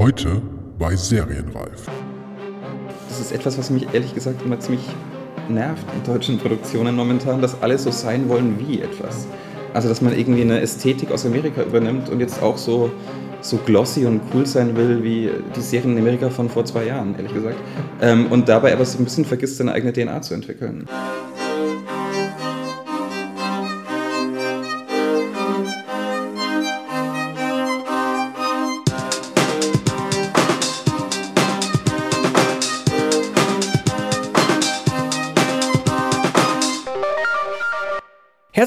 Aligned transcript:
Heute 0.00 0.40
bei 0.78 0.96
Serienreif. 0.96 1.86
Das 3.10 3.20
ist 3.20 3.32
etwas, 3.32 3.58
was 3.58 3.68
mich 3.68 3.86
ehrlich 3.92 4.14
gesagt 4.14 4.42
immer 4.42 4.58
ziemlich 4.58 4.80
nervt 5.50 5.84
in 5.94 6.10
deutschen 6.10 6.38
Produktionen 6.38 6.96
momentan, 6.96 7.42
dass 7.42 7.60
alle 7.60 7.76
so 7.76 7.90
sein 7.90 8.26
wollen 8.30 8.58
wie 8.58 8.80
etwas. 8.80 9.26
Also, 9.74 9.90
dass 9.90 10.00
man 10.00 10.18
irgendwie 10.18 10.40
eine 10.40 10.58
Ästhetik 10.62 11.12
aus 11.12 11.26
Amerika 11.26 11.62
übernimmt 11.62 12.08
und 12.08 12.18
jetzt 12.20 12.42
auch 12.42 12.56
so, 12.56 12.90
so 13.42 13.58
glossy 13.58 14.06
und 14.06 14.22
cool 14.32 14.46
sein 14.46 14.74
will 14.74 15.04
wie 15.04 15.28
die 15.54 15.60
Serien 15.60 15.92
in 15.92 15.98
Amerika 15.98 16.30
von 16.30 16.48
vor 16.48 16.64
zwei 16.64 16.86
Jahren, 16.86 17.14
ehrlich 17.16 17.34
gesagt. 17.34 17.58
Ähm, 18.00 18.28
und 18.32 18.48
dabei 18.48 18.72
aber 18.72 18.86
so 18.86 18.96
ein 18.96 19.04
bisschen 19.04 19.26
vergisst, 19.26 19.58
seine 19.58 19.72
eigene 19.72 19.92
DNA 19.92 20.22
zu 20.22 20.32
entwickeln. 20.32 20.86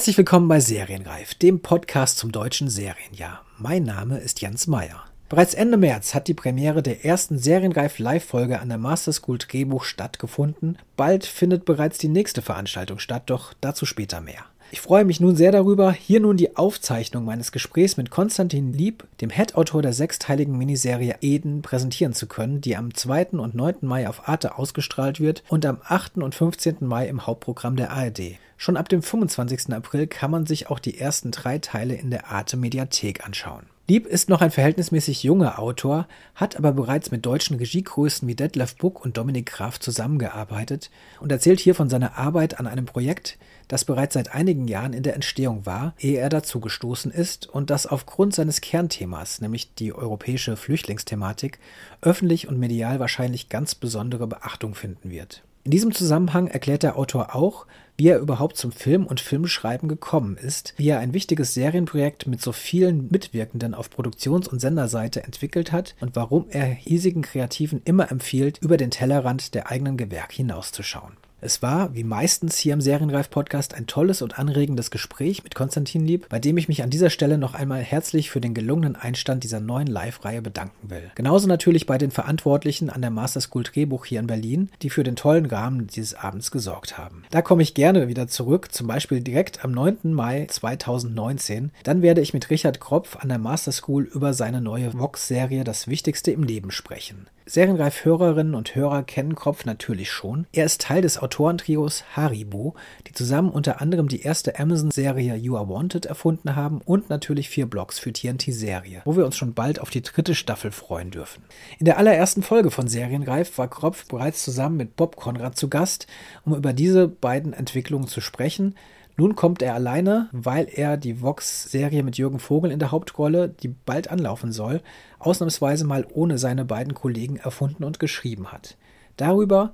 Herzlich 0.04 0.18
willkommen 0.18 0.50
bei 0.50 0.60
Serienreif, 0.60 1.34
dem 1.34 1.62
Podcast 1.62 2.18
zum 2.18 2.34
deutschen 2.34 2.68
Serienjahr. 2.68 3.40
Mein 3.58 3.84
Name 3.84 4.18
ist 4.18 4.42
Jens 4.42 4.68
Meyer. 4.68 5.02
Bereits 5.30 5.54
Ende 5.54 5.78
März 5.78 6.14
hat 6.14 6.28
die 6.28 6.34
Premiere 6.34 6.84
der 6.84 7.06
ersten 7.06 7.40
Serienreif 7.40 8.00
Live-Folge 8.00 8.60
an 8.60 8.68
der 8.68 8.78
Master 8.78 9.14
School 9.14 9.38
Drehbuch 9.38 9.86
stattgefunden. 9.86 10.78
Bald 10.98 11.26
findet 11.26 11.64
bereits 11.64 12.00
die 12.00 12.10
nächste 12.10 12.42
Veranstaltung 12.42 13.00
statt, 13.00 13.24
doch 13.28 13.54
dazu 13.62 13.86
später 13.86 14.20
mehr. 14.20 14.44
Ich 14.72 14.82
freue 14.82 15.06
mich 15.06 15.22
nun 15.22 15.38
sehr 15.38 15.54
darüber, 15.54 15.94
hier 15.94 16.20
nun 16.20 16.36
die 16.36 16.58
Aufzeichnung 16.58 17.24
meines 17.24 17.54
Gesprächs 17.54 17.96
mit 17.96 18.10
Konstantin 18.10 18.74
Lieb, 18.74 19.06
dem 19.22 19.30
Head-Autor 19.30 19.84
der 19.84 19.94
sechsteiligen 19.94 20.58
Miniserie 20.58 21.16
Eden, 21.22 21.62
präsentieren 21.62 22.12
zu 22.12 22.28
können, 22.28 22.60
die 22.60 22.76
am 22.76 22.94
2. 22.94 23.28
und 23.38 23.56
9. 23.56 23.76
Mai 23.82 24.10
auf 24.10 24.28
Arte 24.28 24.58
ausgestrahlt 24.58 25.22
wird 25.22 25.44
und 25.48 25.66
am 25.66 25.78
8. 25.86 26.18
und 26.18 26.36
15. 26.36 26.78
Mai 26.82 27.08
im 27.08 27.26
Hauptprogramm 27.26 27.78
der 27.78 27.92
ARD. 27.92 28.38
Schon 28.58 28.78
ab 28.78 28.90
dem 28.90 29.02
25. 29.02 29.74
April 29.74 30.08
kann 30.08 30.32
man 30.32 30.46
sich 30.46 30.70
auch 30.70 30.80
die 30.80 31.00
ersten 31.00 31.32
drei 31.32 31.60
Teile 31.60 31.96
in 31.96 32.12
der 32.12 32.28
Arte 32.30 32.58
Mediathek 32.58 33.26
anschauen. 33.26 33.66
Lieb 33.90 34.08
ist 34.08 34.30
noch 34.30 34.40
ein 34.40 34.52
verhältnismäßig 34.52 35.24
junger 35.24 35.60
Autor, 35.60 36.08
hat 36.36 36.56
aber 36.56 36.72
bereits 36.72 37.12
mit 37.12 37.26
deutschen 37.26 37.58
Regiegrößen 37.58 38.26
wie 38.26 38.34
Detlef 38.34 38.78
Buck 38.78 39.04
und 39.04 39.18
Dominik 39.18 39.48
Graf 39.48 39.78
zusammengearbeitet 39.78 40.90
und 41.20 41.34
erzählt 41.34 41.60
hier 41.60 41.76
von 41.76 41.90
seiner 41.90 42.18
Arbeit 42.18 42.62
an 42.62 42.68
einem 42.68 42.86
Projekt, 42.86 43.38
das 43.68 43.84
bereits 43.84 44.14
seit 44.14 44.34
einigen 44.34 44.70
Jahren 44.70 44.94
in 44.94 45.04
der 45.04 45.16
Entstehung 45.16 45.66
war, 45.66 45.96
ehe 46.00 46.18
er 46.18 46.30
dazugestoßen 46.30 47.12
ist 47.12 47.46
und 47.46 47.70
das 47.70 47.86
aufgrund 47.86 48.34
seines 48.34 48.62
Kernthemas, 48.62 49.42
nämlich 49.42 49.76
die 49.76 49.94
europäische 49.94 50.56
Flüchtlingsthematik, 50.56 51.60
öffentlich 52.02 52.48
und 52.48 52.60
medial 52.60 53.02
wahrscheinlich 53.02 53.50
ganz 53.50 53.76
besondere 53.76 54.28
Beachtung 54.28 54.76
finden 54.76 55.12
wird. 55.12 55.44
In 55.66 55.72
diesem 55.72 55.94
Zusammenhang 55.94 56.48
erklärt 56.48 56.84
der 56.84 56.98
Autor 56.98 57.36
auch, 57.36 57.66
wie 57.98 58.08
er 58.08 58.20
überhaupt 58.20 58.58
zum 58.58 58.72
Film 58.72 59.06
und 59.06 59.20
Filmschreiben 59.20 59.88
gekommen 59.88 60.38
ist, 60.38 60.74
wie 60.78 60.90
er 60.90 61.00
ein 61.00 61.14
wichtiges 61.14 61.54
Serienprojekt 61.54 62.28
mit 62.28 62.42
so 62.42 62.52
vielen 62.52 63.08
Mitwirkenden 63.10 63.74
auf 63.74 63.90
Produktions- 63.90 64.48
und 64.48 64.60
Senderseite 64.60 65.24
entwickelt 65.24 65.72
hat 65.72 65.96
und 66.00 66.16
warum 66.16 66.48
er 66.50 66.66
hiesigen 66.66 67.22
Kreativen 67.22 67.82
immer 67.86 68.12
empfiehlt, 68.12 68.58
über 68.62 68.78
den 68.78 68.92
Tellerrand 68.92 69.54
der 69.54 69.70
eigenen 69.70 69.98
Gewerk 69.98 70.32
hinauszuschauen. 70.32 71.18
Es 71.46 71.62
war, 71.62 71.94
wie 71.94 72.06
meistens 72.06 72.58
hier 72.58 72.74
im 72.74 72.80
Serienreif-Podcast, 72.80 73.74
ein 73.74 73.86
tolles 73.86 74.22
und 74.22 74.40
anregendes 74.40 74.92
Gespräch 74.92 75.44
mit 75.44 75.56
Konstantin 75.56 76.08
Lieb, 76.08 76.30
bei 76.30 76.40
dem 76.40 76.58
ich 76.58 76.70
mich 76.70 76.84
an 76.84 76.90
dieser 76.90 77.10
Stelle 77.10 77.38
noch 77.38 77.54
einmal 77.54 77.82
herzlich 77.82 78.30
für 78.30 78.40
den 78.40 78.54
gelungenen 78.54 78.96
Einstand 78.96 79.44
dieser 79.44 79.60
neuen 79.60 79.88
Live-Reihe 79.88 80.42
bedanken 80.42 80.90
will. 80.90 81.12
Genauso 81.16 81.50
natürlich 81.50 81.86
bei 81.86 81.98
den 81.98 82.12
Verantwortlichen 82.12 82.90
an 82.90 83.02
der 83.02 83.12
Master 83.12 83.42
School 83.42 83.64
Drehbuch 83.64 84.06
hier 84.06 84.22
in 84.22 84.28
Berlin, 84.28 84.70
die 84.84 84.90
für 84.90 85.04
den 85.04 85.18
tollen 85.18 85.46
Rahmen 85.46 85.88
dieses 85.88 86.14
Abends 86.14 86.50
gesorgt 86.50 86.98
haben. 86.98 87.24
Da 87.30 87.42
komme 87.42 87.62
ich 87.62 87.74
gerne 87.74 88.08
wieder 88.08 88.30
zurück, 88.30 88.72
zum 88.72 88.88
Beispiel 88.88 89.20
direkt 89.20 89.66
am 89.66 89.74
9. 89.74 90.14
Mai 90.14 90.48
2019. 90.50 91.72
Dann 91.84 92.02
werde 92.02 92.22
ich 92.22 92.34
mit 92.34 92.52
Richard 92.52 92.80
Kropf 92.80 93.18
an 93.18 93.28
der 93.28 93.38
Master 93.38 93.74
School 93.74 94.04
über 94.06 94.34
seine 94.34 94.62
neue 94.62 94.94
Vox-Serie 94.94 95.66
Das 95.66 95.90
Wichtigste 95.90 96.32
im 96.32 96.44
Leben 96.44 96.72
sprechen. 96.72 97.28
Serienreif-Hörerinnen 97.46 98.56
und 98.56 98.74
Hörer 98.74 99.04
kennen 99.04 99.36
Kropf 99.36 99.66
natürlich 99.66 100.10
schon. 100.12 100.48
Er 100.54 100.66
ist 100.66 100.82
Teil 100.82 101.02
des 101.02 101.18
Autorentrios 101.18 102.06
Haribo, 102.16 102.74
die 103.08 103.12
zusammen 103.12 103.50
unter 103.50 103.82
anderem 103.82 104.08
die 104.08 104.22
erste 104.22 104.58
Amazon-Serie 104.58 105.36
You 105.36 105.58
Are 105.58 105.68
Wanted 105.68 106.06
erfunden 106.06 106.56
haben 106.56 106.80
und 106.86 107.10
natürlich 107.10 107.50
vier 107.50 107.66
Blogs 107.66 108.00
für 108.00 108.14
TNT-Serie, 108.14 109.02
wo 109.04 109.18
wir 109.18 109.26
uns 109.26 109.36
schon 109.36 109.54
bald 109.54 109.80
auf 109.80 109.90
die 109.90 110.02
dritte 110.02 110.36
Staffel 110.36 110.72
freuen 110.72 111.12
dürfen. 111.12 111.44
In 111.80 111.86
der 111.86 111.98
allerersten 111.98 112.44
Folge 112.44 112.72
von 112.72 112.88
Serienreif 112.88 113.58
war 113.58 113.68
Kropf 113.68 114.08
bereits 114.08 114.44
zusammen 114.44 114.78
mit 114.78 114.96
Bob 114.96 115.18
Konrad 115.18 115.58
zu 115.58 115.68
Gast, 115.68 116.08
um 116.46 116.56
über 116.56 116.72
diese 116.72 117.10
beiden 117.10 117.52
Entwicklungen 117.52 118.08
zu 118.08 118.22
sprechen, 118.22 118.76
nun 119.16 119.36
kommt 119.36 119.62
er 119.62 119.74
alleine, 119.76 120.30
weil 120.32 120.68
er 120.72 120.98
die 120.98 121.22
Vox-Serie 121.22 122.04
mit 122.04 122.18
Jürgen 122.18 122.40
Vogel 122.40 122.72
in 122.72 122.80
der 122.80 122.92
Hauptrolle, 122.92 123.50
die 123.50 123.68
bald 123.68 124.10
anlaufen 124.10 124.52
soll, 124.52 124.82
ausnahmsweise 125.20 125.86
mal 125.86 126.06
ohne 126.12 126.38
seine 126.38 126.66
beiden 126.66 126.94
Kollegen 126.94 127.38
erfunden 127.38 127.84
und 127.84 128.00
geschrieben 128.00 128.52
hat. 128.52 128.78
Darüber 129.18 129.74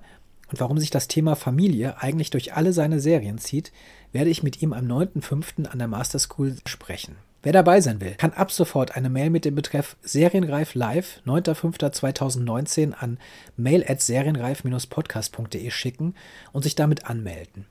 und 0.49 0.59
warum 0.59 0.79
sich 0.79 0.89
das 0.89 1.07
Thema 1.07 1.35
Familie 1.35 2.01
eigentlich 2.01 2.31
durch 2.31 2.53
alle 2.53 2.73
seine 2.73 2.99
Serien 2.99 3.37
zieht, 3.37 3.71
werde 4.11 4.31
ich 4.31 4.43
mit 4.43 4.61
ihm 4.61 4.73
am 4.73 4.85
9.5. 4.85 5.67
an 5.67 5.77
der 5.77 5.87
Master 5.87 6.19
School 6.19 6.55
sprechen. 6.65 7.15
Wer 7.41 7.53
dabei 7.53 7.79
sein 7.79 8.01
will, 8.01 8.15
kann 8.15 8.33
ab 8.33 8.51
sofort 8.51 8.97
eine 8.97 9.09
Mail 9.09 9.29
mit 9.29 9.45
dem 9.45 9.55
Betreff 9.55 9.95
Serienreif 10.01 10.73
Live 10.73 11.21
9.5.2019 11.25 12.93
an 12.93 13.17
mail 13.55 13.85
at 13.87 14.01
serienreif-podcast.de 14.01 15.71
schicken 15.71 16.15
und 16.51 16.63
sich 16.63 16.75
damit 16.75 17.05
anmelden. 17.05 17.65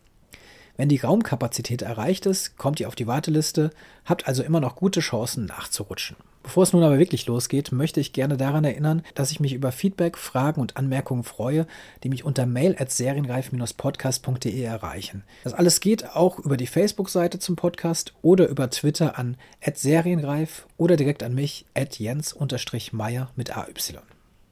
Wenn 0.78 0.88
die 0.88 0.98
Raumkapazität 0.98 1.82
erreicht 1.82 2.24
ist, 2.24 2.56
kommt 2.56 2.78
ihr 2.78 2.86
auf 2.86 2.94
die 2.94 3.08
Warteliste, 3.08 3.72
habt 4.04 4.28
also 4.28 4.44
immer 4.44 4.60
noch 4.60 4.76
gute 4.76 5.00
Chancen 5.00 5.44
nachzurutschen. 5.46 6.16
Bevor 6.44 6.62
es 6.62 6.72
nun 6.72 6.84
aber 6.84 7.00
wirklich 7.00 7.26
losgeht, 7.26 7.72
möchte 7.72 7.98
ich 7.98 8.12
gerne 8.12 8.36
daran 8.36 8.62
erinnern, 8.62 9.02
dass 9.16 9.32
ich 9.32 9.40
mich 9.40 9.54
über 9.54 9.72
Feedback, 9.72 10.16
Fragen 10.16 10.60
und 10.60 10.76
Anmerkungen 10.76 11.24
freue, 11.24 11.66
die 12.04 12.08
mich 12.08 12.24
unter 12.24 12.46
mail 12.46 12.76
at 12.78 12.92
serienreif-podcast.de 12.92 14.62
erreichen. 14.62 15.24
Das 15.42 15.52
alles 15.52 15.80
geht 15.80 16.14
auch 16.14 16.38
über 16.38 16.56
die 16.56 16.68
Facebook-Seite 16.68 17.40
zum 17.40 17.56
Podcast 17.56 18.14
oder 18.22 18.46
über 18.46 18.70
Twitter 18.70 19.18
an 19.18 19.36
serienreif 19.74 20.68
oder 20.76 20.96
direkt 20.96 21.24
an 21.24 21.34
mich 21.34 21.66
at 21.74 21.98
jens-meier 21.98 23.30
mit 23.34 23.56
AY. 23.56 23.98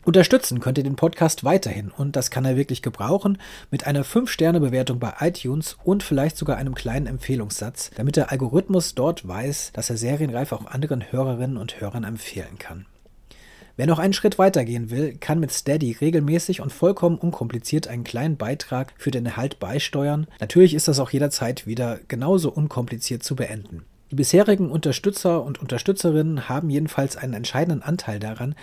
Unterstützen 0.07 0.61
könnt 0.61 0.79
ihr 0.79 0.85
den 0.85 0.95
Podcast 0.95 1.43
weiterhin 1.43 1.91
und 1.91 2.15
das 2.15 2.31
kann 2.31 2.45
er 2.45 2.57
wirklich 2.57 2.81
gebrauchen 2.81 3.39
mit 3.73 3.89
einer 3.89 4.05
5-Sterne-Bewertung 4.05 5.01
bei 5.01 5.15
iTunes 5.19 5.77
und 5.83 6.05
vielleicht 6.05 6.37
sogar 6.37 6.59
einem 6.59 6.77
kleinen 6.77 7.09
Empfehlungssatz, 7.09 7.91
damit 7.97 8.15
der 8.15 8.31
Algorithmus 8.31 8.95
dort 8.95 9.27
weiß, 9.27 9.73
dass 9.73 9.91
er 9.91 9.97
Serienreif 9.97 10.53
auch 10.53 10.65
anderen 10.67 11.11
Hörerinnen 11.11 11.57
und 11.57 11.81
Hörern 11.81 12.05
empfehlen 12.05 12.57
kann. 12.61 12.87
Wer 13.75 13.89
noch 13.89 13.99
einen 13.99 14.13
Schritt 14.13 14.39
weitergehen 14.39 14.91
will, 14.91 15.17
kann 15.17 15.41
mit 15.41 15.51
Steady 15.51 15.97
regelmäßig 16.01 16.61
und 16.61 16.73
vollkommen 16.73 17.19
unkompliziert 17.19 17.89
einen 17.89 18.05
kleinen 18.05 18.37
Beitrag 18.37 18.95
für 18.99 19.11
den 19.11 19.27
Erhalt 19.27 19.59
beisteuern. 19.59 20.29
Natürlich 20.39 20.75
ist 20.75 20.87
das 20.87 21.01
auch 21.01 21.11
jederzeit 21.11 21.67
wieder 21.67 21.99
genauso 22.07 22.53
unkompliziert 22.53 23.25
zu 23.25 23.35
beenden. 23.35 23.85
Die 24.13 24.15
bisherigen 24.15 24.71
Unterstützer 24.71 25.43
und 25.43 25.61
Unterstützerinnen 25.61 26.49
haben 26.49 26.71
jedenfalls 26.71 27.17
einen 27.17 27.35
entscheidenden 27.35 27.83
Anteil 27.83 28.21
daran, 28.21 28.55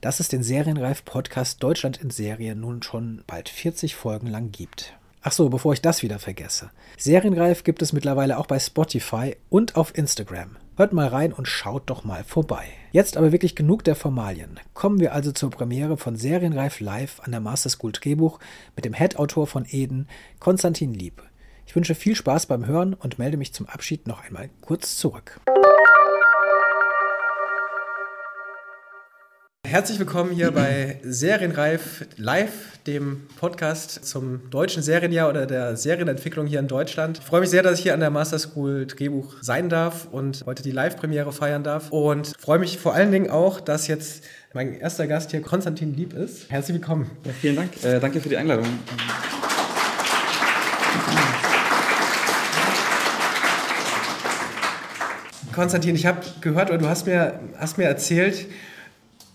dass 0.00 0.20
es 0.20 0.28
den 0.28 0.44
Serienreif-Podcast 0.44 1.60
Deutschland 1.60 2.00
in 2.00 2.10
Serie 2.10 2.54
nun 2.54 2.84
schon 2.84 3.24
bald 3.26 3.48
40 3.48 3.96
Folgen 3.96 4.28
lang 4.28 4.52
gibt. 4.52 4.94
Ach 5.20 5.32
so, 5.32 5.48
bevor 5.48 5.72
ich 5.72 5.82
das 5.82 6.04
wieder 6.04 6.20
vergesse. 6.20 6.70
Serienreif 6.98 7.64
gibt 7.64 7.82
es 7.82 7.92
mittlerweile 7.92 8.38
auch 8.38 8.46
bei 8.46 8.60
Spotify 8.60 9.34
und 9.50 9.74
auf 9.74 9.96
Instagram. 9.96 10.56
Hört 10.76 10.92
mal 10.92 11.08
rein 11.08 11.32
und 11.32 11.48
schaut 11.48 11.90
doch 11.90 12.04
mal 12.04 12.22
vorbei. 12.22 12.64
Jetzt 12.92 13.16
aber 13.16 13.32
wirklich 13.32 13.56
genug 13.56 13.82
der 13.82 13.96
Formalien. 13.96 14.60
Kommen 14.72 15.00
wir 15.00 15.14
also 15.14 15.32
zur 15.32 15.50
Premiere 15.50 15.96
von 15.96 16.14
Serienreif 16.14 16.78
Live 16.78 17.20
an 17.20 17.32
der 17.32 17.40
Master 17.40 17.70
School 17.70 17.90
Drehbuch 17.90 18.38
mit 18.76 18.84
dem 18.84 18.94
Head-Autor 18.94 19.48
von 19.48 19.66
Eden, 19.68 20.06
Konstantin 20.38 20.94
Lieb. 20.94 21.22
Ich 21.72 21.76
wünsche 21.76 21.94
viel 21.94 22.14
Spaß 22.14 22.44
beim 22.44 22.66
Hören 22.66 22.92
und 22.92 23.18
melde 23.18 23.38
mich 23.38 23.54
zum 23.54 23.66
Abschied 23.66 24.06
noch 24.06 24.22
einmal 24.22 24.50
kurz 24.60 24.98
zurück. 24.98 25.40
Herzlich 29.66 29.98
willkommen 29.98 30.32
hier 30.32 30.50
bei 30.50 31.00
Serienreif 31.02 32.04
Live, 32.18 32.78
dem 32.86 33.26
Podcast 33.40 34.04
zum 34.04 34.50
deutschen 34.50 34.82
Serienjahr 34.82 35.30
oder 35.30 35.46
der 35.46 35.78
Serienentwicklung 35.78 36.46
hier 36.46 36.60
in 36.60 36.68
Deutschland. 36.68 37.20
Ich 37.20 37.24
freue 37.24 37.40
mich 37.40 37.48
sehr, 37.48 37.62
dass 37.62 37.78
ich 37.78 37.84
hier 37.84 37.94
an 37.94 38.00
der 38.00 38.10
Master 38.10 38.38
School 38.38 38.86
Drehbuch 38.86 39.36
sein 39.40 39.70
darf 39.70 40.08
und 40.12 40.44
heute 40.44 40.62
die 40.62 40.72
Live-Premiere 40.72 41.32
feiern 41.32 41.64
darf. 41.64 41.90
Und 41.90 42.34
freue 42.38 42.58
mich 42.58 42.76
vor 42.76 42.92
allen 42.92 43.12
Dingen 43.12 43.30
auch, 43.30 43.60
dass 43.60 43.86
jetzt 43.86 44.24
mein 44.52 44.74
erster 44.74 45.06
Gast 45.06 45.30
hier 45.30 45.40
Konstantin 45.40 45.94
Lieb 45.94 46.12
ist. 46.12 46.50
Herzlich 46.50 46.74
willkommen. 46.74 47.10
Ja, 47.24 47.32
vielen 47.32 47.56
Dank. 47.56 47.82
Äh, 47.82 47.98
danke 47.98 48.20
für 48.20 48.28
die 48.28 48.36
Einladung. 48.36 48.66
Konstantin, 55.52 55.94
ich 55.94 56.06
habe 56.06 56.20
gehört 56.40 56.70
oder 56.70 56.78
du 56.78 56.88
hast 56.88 57.06
mir, 57.06 57.40
hast 57.58 57.78
mir 57.78 57.84
erzählt, 57.84 58.46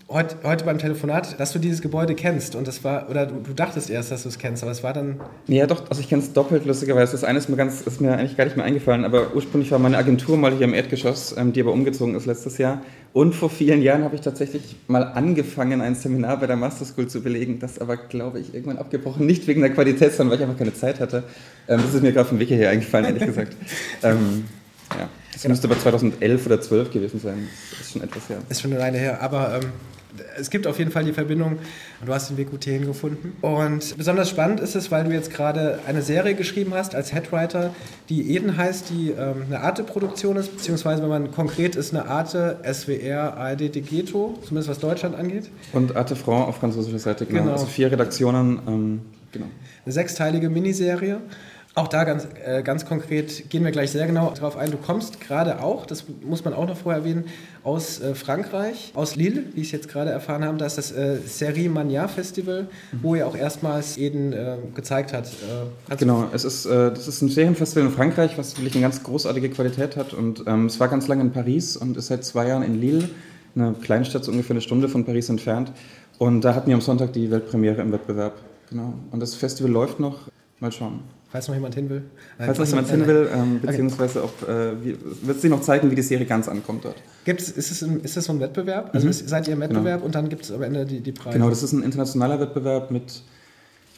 heute, 0.08 0.36
heute 0.42 0.64
beim 0.64 0.78
Telefonat, 0.78 1.38
dass 1.38 1.52
du 1.52 1.58
dieses 1.58 1.82
Gebäude 1.82 2.14
kennst 2.14 2.54
und 2.54 2.66
das 2.66 2.82
war, 2.82 3.10
oder 3.10 3.26
du, 3.26 3.40
du 3.40 3.52
dachtest 3.52 3.90
erst, 3.90 4.10
dass 4.10 4.22
du 4.22 4.30
es 4.30 4.38
kennst, 4.38 4.62
aber 4.62 4.72
es 4.72 4.82
war 4.82 4.92
dann. 4.92 5.20
Ja, 5.46 5.66
doch, 5.66 5.88
also 5.90 6.00
ich 6.00 6.08
kenne 6.08 6.22
es 6.22 6.32
doppelt, 6.32 6.64
lustigerweise. 6.64 7.12
Das 7.12 7.24
eine 7.24 7.38
ist 7.38 7.48
mir, 7.48 7.56
ganz, 7.56 7.82
ist 7.82 8.00
mir 8.00 8.16
eigentlich 8.16 8.36
gar 8.36 8.44
nicht 8.44 8.56
mehr 8.56 8.64
eingefallen, 8.64 9.04
aber 9.04 9.34
ursprünglich 9.34 9.70
war 9.70 9.78
meine 9.78 9.98
Agentur 9.98 10.36
mal 10.36 10.52
hier 10.52 10.64
im 10.64 10.74
Erdgeschoss, 10.74 11.36
ähm, 11.36 11.52
die 11.52 11.60
aber 11.60 11.72
umgezogen 11.72 12.14
ist 12.14 12.26
letztes 12.26 12.58
Jahr. 12.58 12.82
Und 13.12 13.34
vor 13.34 13.50
vielen 13.50 13.82
Jahren 13.82 14.04
habe 14.04 14.14
ich 14.14 14.20
tatsächlich 14.20 14.76
mal 14.86 15.02
angefangen, 15.02 15.80
ein 15.80 15.94
Seminar 15.94 16.38
bei 16.40 16.46
der 16.46 16.56
Master 16.56 16.84
School 16.84 17.08
zu 17.08 17.22
belegen, 17.22 17.58
das 17.58 17.78
aber, 17.78 17.96
glaube 17.96 18.40
ich, 18.40 18.54
irgendwann 18.54 18.78
abgebrochen. 18.78 19.26
Nicht 19.26 19.46
wegen 19.46 19.60
der 19.60 19.70
Qualität, 19.70 20.12
sondern 20.12 20.30
weil 20.30 20.38
ich 20.38 20.48
einfach 20.48 20.58
keine 20.58 20.74
Zeit 20.74 21.00
hatte. 21.00 21.24
Ähm, 21.68 21.80
das 21.84 21.94
ist 21.94 22.02
mir 22.02 22.12
gerade 22.12 22.28
vom 22.28 22.38
Weg 22.38 22.48
hierher 22.48 22.70
eingefallen, 22.70 23.06
ehrlich 23.06 23.26
gesagt. 23.26 23.56
ähm, 24.02 24.44
ja. 24.96 25.08
Das 25.32 25.42
genau. 25.42 25.52
müsste 25.52 25.68
aber 25.68 25.78
2011 25.78 26.46
oder 26.46 26.60
12 26.60 26.90
gewesen 26.90 27.20
sein. 27.20 27.48
Das 27.70 27.80
ist 27.80 27.92
schon 27.92 28.02
etwas 28.02 28.28
her. 28.28 28.38
Ist 28.48 28.60
schon 28.60 28.72
eine 28.72 28.80
Weile 28.80 28.98
her. 28.98 29.22
Aber 29.22 29.60
ähm, 29.62 29.70
es 30.38 30.50
gibt 30.50 30.66
auf 30.66 30.78
jeden 30.78 30.90
Fall 30.90 31.04
die 31.04 31.12
Verbindung. 31.12 31.58
Du 32.04 32.12
hast 32.12 32.30
den 32.30 32.36
Weg 32.36 32.50
gut 32.50 32.64
hierhin 32.64 32.86
gefunden. 32.86 33.36
Und 33.40 33.96
besonders 33.96 34.30
spannend 34.30 34.60
ist 34.60 34.74
es, 34.74 34.90
weil 34.90 35.04
du 35.04 35.10
jetzt 35.10 35.32
gerade 35.32 35.78
eine 35.86 36.02
Serie 36.02 36.34
geschrieben 36.34 36.74
hast 36.74 36.94
als 36.94 37.12
Headwriter, 37.12 37.74
die 38.08 38.34
Eden 38.34 38.56
heißt, 38.56 38.90
die 38.90 39.10
ähm, 39.10 39.44
eine 39.46 39.60
Arte-Produktion 39.60 40.36
ist, 40.36 40.56
beziehungsweise 40.56 41.02
wenn 41.02 41.08
man 41.08 41.30
konkret 41.30 41.76
ist, 41.76 41.94
eine 41.94 42.06
Arte 42.06 42.58
SWR 42.64 43.36
ARD 43.36 43.74
Degeto, 43.74 44.38
zumindest 44.42 44.70
was 44.70 44.78
Deutschland 44.78 45.14
angeht. 45.14 45.50
Und 45.72 45.96
Arte 45.96 46.16
France 46.16 46.48
auf 46.48 46.56
französischer 46.56 46.98
Seite, 46.98 47.26
genau. 47.26 47.42
genau. 47.42 47.52
Also 47.52 47.66
vier 47.66 47.90
Redaktionen, 47.92 48.60
ähm, 48.66 49.00
genau. 49.32 49.46
Eine 49.84 49.92
sechsteilige 49.92 50.50
Miniserie. 50.50 51.20
Auch 51.78 51.86
da 51.86 52.02
ganz, 52.02 52.26
äh, 52.44 52.64
ganz 52.64 52.86
konkret 52.86 53.50
gehen 53.50 53.62
wir 53.62 53.70
gleich 53.70 53.92
sehr 53.92 54.08
genau 54.08 54.32
darauf 54.34 54.56
ein. 54.56 54.72
Du 54.72 54.78
kommst 54.78 55.20
gerade 55.20 55.62
auch, 55.62 55.86
das 55.86 56.06
muss 56.24 56.44
man 56.44 56.52
auch 56.52 56.66
noch 56.66 56.76
vorher 56.76 57.02
erwähnen, 57.02 57.26
aus 57.62 58.00
äh, 58.00 58.16
Frankreich, 58.16 58.90
aus 58.96 59.14
Lille, 59.14 59.44
wie 59.54 59.60
ich 59.60 59.70
jetzt 59.70 59.88
gerade 59.88 60.10
erfahren 60.10 60.44
habe. 60.44 60.58
Da 60.58 60.66
ist 60.66 60.76
das 60.76 60.90
äh, 60.90 61.18
Serie 61.24 61.70
Mania 61.70 62.08
Festival, 62.08 62.66
mhm. 62.90 62.98
wo 63.00 63.14
ihr 63.14 63.28
auch 63.28 63.36
erstmals 63.36 63.96
Eden 63.96 64.32
äh, 64.32 64.56
gezeigt 64.74 65.12
hat. 65.12 65.28
Äh, 65.88 65.96
genau, 65.96 66.26
es 66.32 66.44
ist, 66.44 66.66
äh, 66.66 66.90
das 66.90 67.06
ist 67.06 67.22
ein 67.22 67.28
Serienfestival 67.28 67.86
in 67.86 67.94
Frankreich, 67.94 68.36
was 68.36 68.56
wirklich 68.56 68.74
eine 68.74 68.82
ganz 68.82 69.04
großartige 69.04 69.48
Qualität 69.48 69.96
hat. 69.96 70.14
Und 70.14 70.42
ähm, 70.48 70.66
es 70.66 70.80
war 70.80 70.88
ganz 70.88 71.06
lange 71.06 71.22
in 71.22 71.30
Paris 71.30 71.76
und 71.76 71.96
ist 71.96 72.08
seit 72.08 72.24
zwei 72.24 72.48
Jahren 72.48 72.64
in 72.64 72.80
Lille, 72.80 73.08
eine 73.54 73.74
Kleinstadt, 73.74 74.24
so 74.24 74.32
ungefähr 74.32 74.54
eine 74.54 74.62
Stunde 74.62 74.88
von 74.88 75.04
Paris 75.04 75.28
entfernt. 75.28 75.70
Und 76.18 76.40
da 76.40 76.56
hatten 76.56 76.66
wir 76.66 76.74
am 76.74 76.80
Sonntag 76.80 77.12
die 77.12 77.30
Weltpremiere 77.30 77.80
im 77.82 77.92
Wettbewerb. 77.92 78.34
Genau. 78.68 78.94
Und 79.12 79.20
das 79.20 79.36
Festival 79.36 79.70
läuft 79.70 80.00
noch. 80.00 80.28
Mal 80.58 80.72
schauen. 80.72 81.17
Falls 81.30 81.46
noch 81.46 81.54
jemand 81.54 81.74
hin 81.74 81.90
will. 81.90 82.02
Falls 82.38 82.58
noch 82.58 82.66
jemand 82.66 82.88
hin 82.88 83.06
will, 83.06 83.28
ähm, 83.34 83.60
beziehungsweise 83.60 84.24
ob, 84.24 84.48
äh, 84.48 84.72
wird 85.22 85.40
sich 85.40 85.50
noch 85.50 85.60
zeigen, 85.60 85.90
wie 85.90 85.94
die 85.94 86.02
Serie 86.02 86.24
ganz 86.24 86.48
ankommt 86.48 86.86
dort. 86.86 86.96
Gibt's, 87.24 87.50
ist, 87.50 87.70
es 87.70 87.82
ein, 87.82 88.00
ist 88.00 88.16
das 88.16 88.24
so 88.24 88.32
ein 88.32 88.40
Wettbewerb? 88.40 88.94
Also 88.94 89.08
mhm. 89.08 89.12
seid 89.12 89.46
ihr 89.46 89.52
im 89.52 89.60
Wettbewerb 89.60 89.96
genau. 89.96 90.06
und 90.06 90.14
dann 90.14 90.30
gibt 90.30 90.44
es 90.44 90.52
am 90.52 90.62
Ende 90.62 90.86
die, 90.86 91.00
die 91.00 91.12
Preise? 91.12 91.36
Genau, 91.36 91.50
das 91.50 91.62
ist 91.62 91.72
ein 91.72 91.82
internationaler 91.82 92.40
Wettbewerb 92.40 92.90
mit 92.90 93.22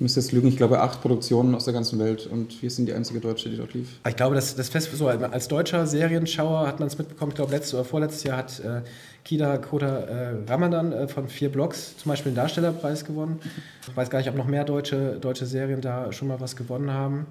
ich 0.00 0.02
müsste 0.02 0.20
jetzt 0.20 0.32
lügen, 0.32 0.48
ich 0.48 0.56
glaube 0.56 0.80
acht 0.80 1.02
Produktionen 1.02 1.54
aus 1.54 1.66
der 1.66 1.74
ganzen 1.74 1.98
Welt 1.98 2.26
und 2.26 2.62
wir 2.62 2.70
sind 2.70 2.86
die 2.86 2.94
einzige 2.94 3.20
Deutsche, 3.20 3.50
die 3.50 3.58
dort 3.58 3.74
lief. 3.74 4.00
Ich 4.08 4.16
glaube, 4.16 4.34
das, 4.34 4.56
das 4.56 4.70
Fest, 4.70 4.90
so 4.94 5.08
als 5.08 5.46
deutscher 5.46 5.86
Serienschauer 5.86 6.66
hat 6.66 6.80
man 6.80 6.88
es 6.88 6.96
mitbekommen. 6.96 7.32
Ich 7.32 7.36
glaube, 7.36 7.52
letztes 7.52 7.74
oder 7.74 7.84
vorletztes 7.84 8.24
Jahr 8.24 8.38
hat 8.38 8.60
äh, 8.60 8.80
Kida 9.26 9.58
Kota 9.58 9.98
äh, 9.98 10.36
Ramadan 10.48 10.92
äh, 10.92 11.06
von 11.06 11.28
vier 11.28 11.50
Blogs 11.50 11.98
zum 11.98 12.08
Beispiel 12.08 12.32
den 12.32 12.36
Darstellerpreis 12.36 13.04
gewonnen. 13.04 13.40
Ich 13.86 13.94
weiß 13.94 14.08
gar 14.08 14.20
nicht, 14.20 14.30
ob 14.30 14.36
noch 14.36 14.46
mehr 14.46 14.64
deutsche, 14.64 15.18
deutsche 15.20 15.44
Serien 15.44 15.82
da 15.82 16.10
schon 16.14 16.28
mal 16.28 16.40
was 16.40 16.56
gewonnen 16.56 16.90
haben. 16.90 17.26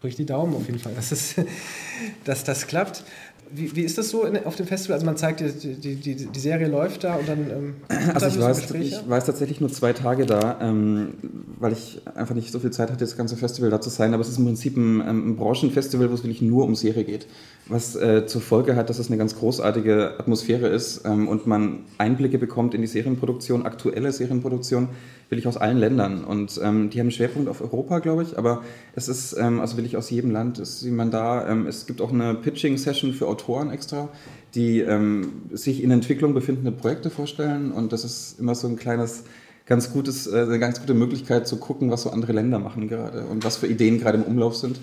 Drücke 0.00 0.08
ich 0.08 0.16
die 0.16 0.26
Daumen 0.26 0.56
auf 0.56 0.66
jeden 0.66 0.80
Fall, 0.80 0.94
dass, 0.94 1.12
es, 1.12 1.36
dass 2.24 2.42
das 2.42 2.66
klappt. 2.66 3.04
Wie, 3.52 3.74
wie, 3.76 3.82
ist 3.82 3.98
das 3.98 4.10
so 4.10 4.24
in, 4.24 4.44
auf 4.44 4.56
dem 4.56 4.66
Festival? 4.66 4.94
Also 4.94 5.06
man 5.06 5.16
zeigt, 5.16 5.40
die, 5.40 5.74
die, 5.74 5.94
die, 5.96 6.14
die 6.14 6.40
Serie 6.40 6.68
läuft 6.68 7.04
da 7.04 7.16
und 7.16 7.28
dann... 7.28 7.50
Ähm, 7.50 7.74
also 8.14 8.26
ich 8.26 8.38
war, 8.40 8.80
ich 8.80 9.08
war 9.08 9.24
tatsächlich 9.24 9.60
nur 9.60 9.70
zwei 9.70 9.92
Tage 9.92 10.26
da, 10.26 10.58
ähm, 10.60 11.14
weil 11.58 11.72
ich 11.72 12.00
einfach 12.14 12.34
nicht 12.34 12.52
so 12.52 12.58
viel 12.58 12.70
Zeit 12.70 12.90
hatte, 12.90 13.00
das 13.00 13.16
ganze 13.16 13.36
Festival 13.36 13.70
da 13.70 13.80
zu 13.80 13.90
sein. 13.90 14.14
Aber 14.14 14.20
es 14.20 14.28
ist 14.28 14.38
im 14.38 14.44
Prinzip 14.44 14.76
ein, 14.76 15.00
ähm, 15.00 15.30
ein 15.30 15.36
Branchenfestival, 15.36 16.10
wo 16.10 16.14
es 16.14 16.22
wirklich 16.22 16.42
nur 16.42 16.64
um 16.64 16.74
Serie 16.74 17.04
geht. 17.04 17.26
Was 17.66 17.96
äh, 17.96 18.26
zur 18.26 18.40
Folge 18.40 18.76
hat, 18.76 18.90
dass 18.90 18.98
es 18.98 19.08
eine 19.08 19.18
ganz 19.18 19.36
großartige 19.36 20.18
Atmosphäre 20.18 20.68
ist 20.68 21.02
ähm, 21.04 21.28
und 21.28 21.46
man 21.46 21.80
Einblicke 21.98 22.38
bekommt 22.38 22.74
in 22.74 22.80
die 22.80 22.86
Serienproduktion, 22.86 23.66
aktuelle 23.66 24.12
Serienproduktion 24.12 24.88
will 25.28 25.38
ich 25.38 25.46
aus 25.46 25.56
allen 25.56 25.78
Ländern. 25.78 26.24
Und 26.24 26.58
ähm, 26.62 26.90
die 26.90 26.98
haben 26.98 27.06
einen 27.06 27.10
Schwerpunkt 27.10 27.48
auf 27.48 27.60
Europa, 27.60 27.98
glaube 27.98 28.22
ich, 28.22 28.38
aber 28.38 28.62
es 28.94 29.08
ist, 29.08 29.36
ähm, 29.38 29.60
also 29.60 29.76
will 29.76 29.84
ich 29.84 29.96
aus 29.96 30.10
jedem 30.10 30.30
Land, 30.30 30.58
ist 30.58 30.82
jemand 30.82 31.12
da. 31.12 31.48
Ähm, 31.48 31.66
es 31.66 31.86
gibt 31.86 32.00
auch 32.00 32.12
eine 32.12 32.34
Pitching-Session 32.34 33.12
für 33.12 33.26
Autoren 33.26 33.70
extra, 33.70 34.08
die 34.54 34.80
ähm, 34.80 35.42
sich 35.52 35.82
in 35.82 35.90
Entwicklung 35.90 36.34
befindende 36.34 36.72
Projekte 36.72 37.10
vorstellen. 37.10 37.72
Und 37.72 37.92
das 37.92 38.04
ist 38.04 38.40
immer 38.40 38.54
so 38.54 38.68
ein 38.68 38.76
kleines, 38.76 39.24
ganz 39.66 39.92
gutes, 39.92 40.26
äh, 40.26 40.42
eine 40.42 40.58
ganz 40.58 40.80
gute 40.80 40.94
Möglichkeit 40.94 41.46
zu 41.46 41.58
gucken, 41.58 41.90
was 41.90 42.02
so 42.02 42.10
andere 42.10 42.32
Länder 42.32 42.58
machen 42.58 42.88
gerade 42.88 43.26
und 43.26 43.44
was 43.44 43.58
für 43.58 43.66
Ideen 43.66 44.00
gerade 44.00 44.18
im 44.18 44.24
Umlauf 44.24 44.56
sind. 44.56 44.80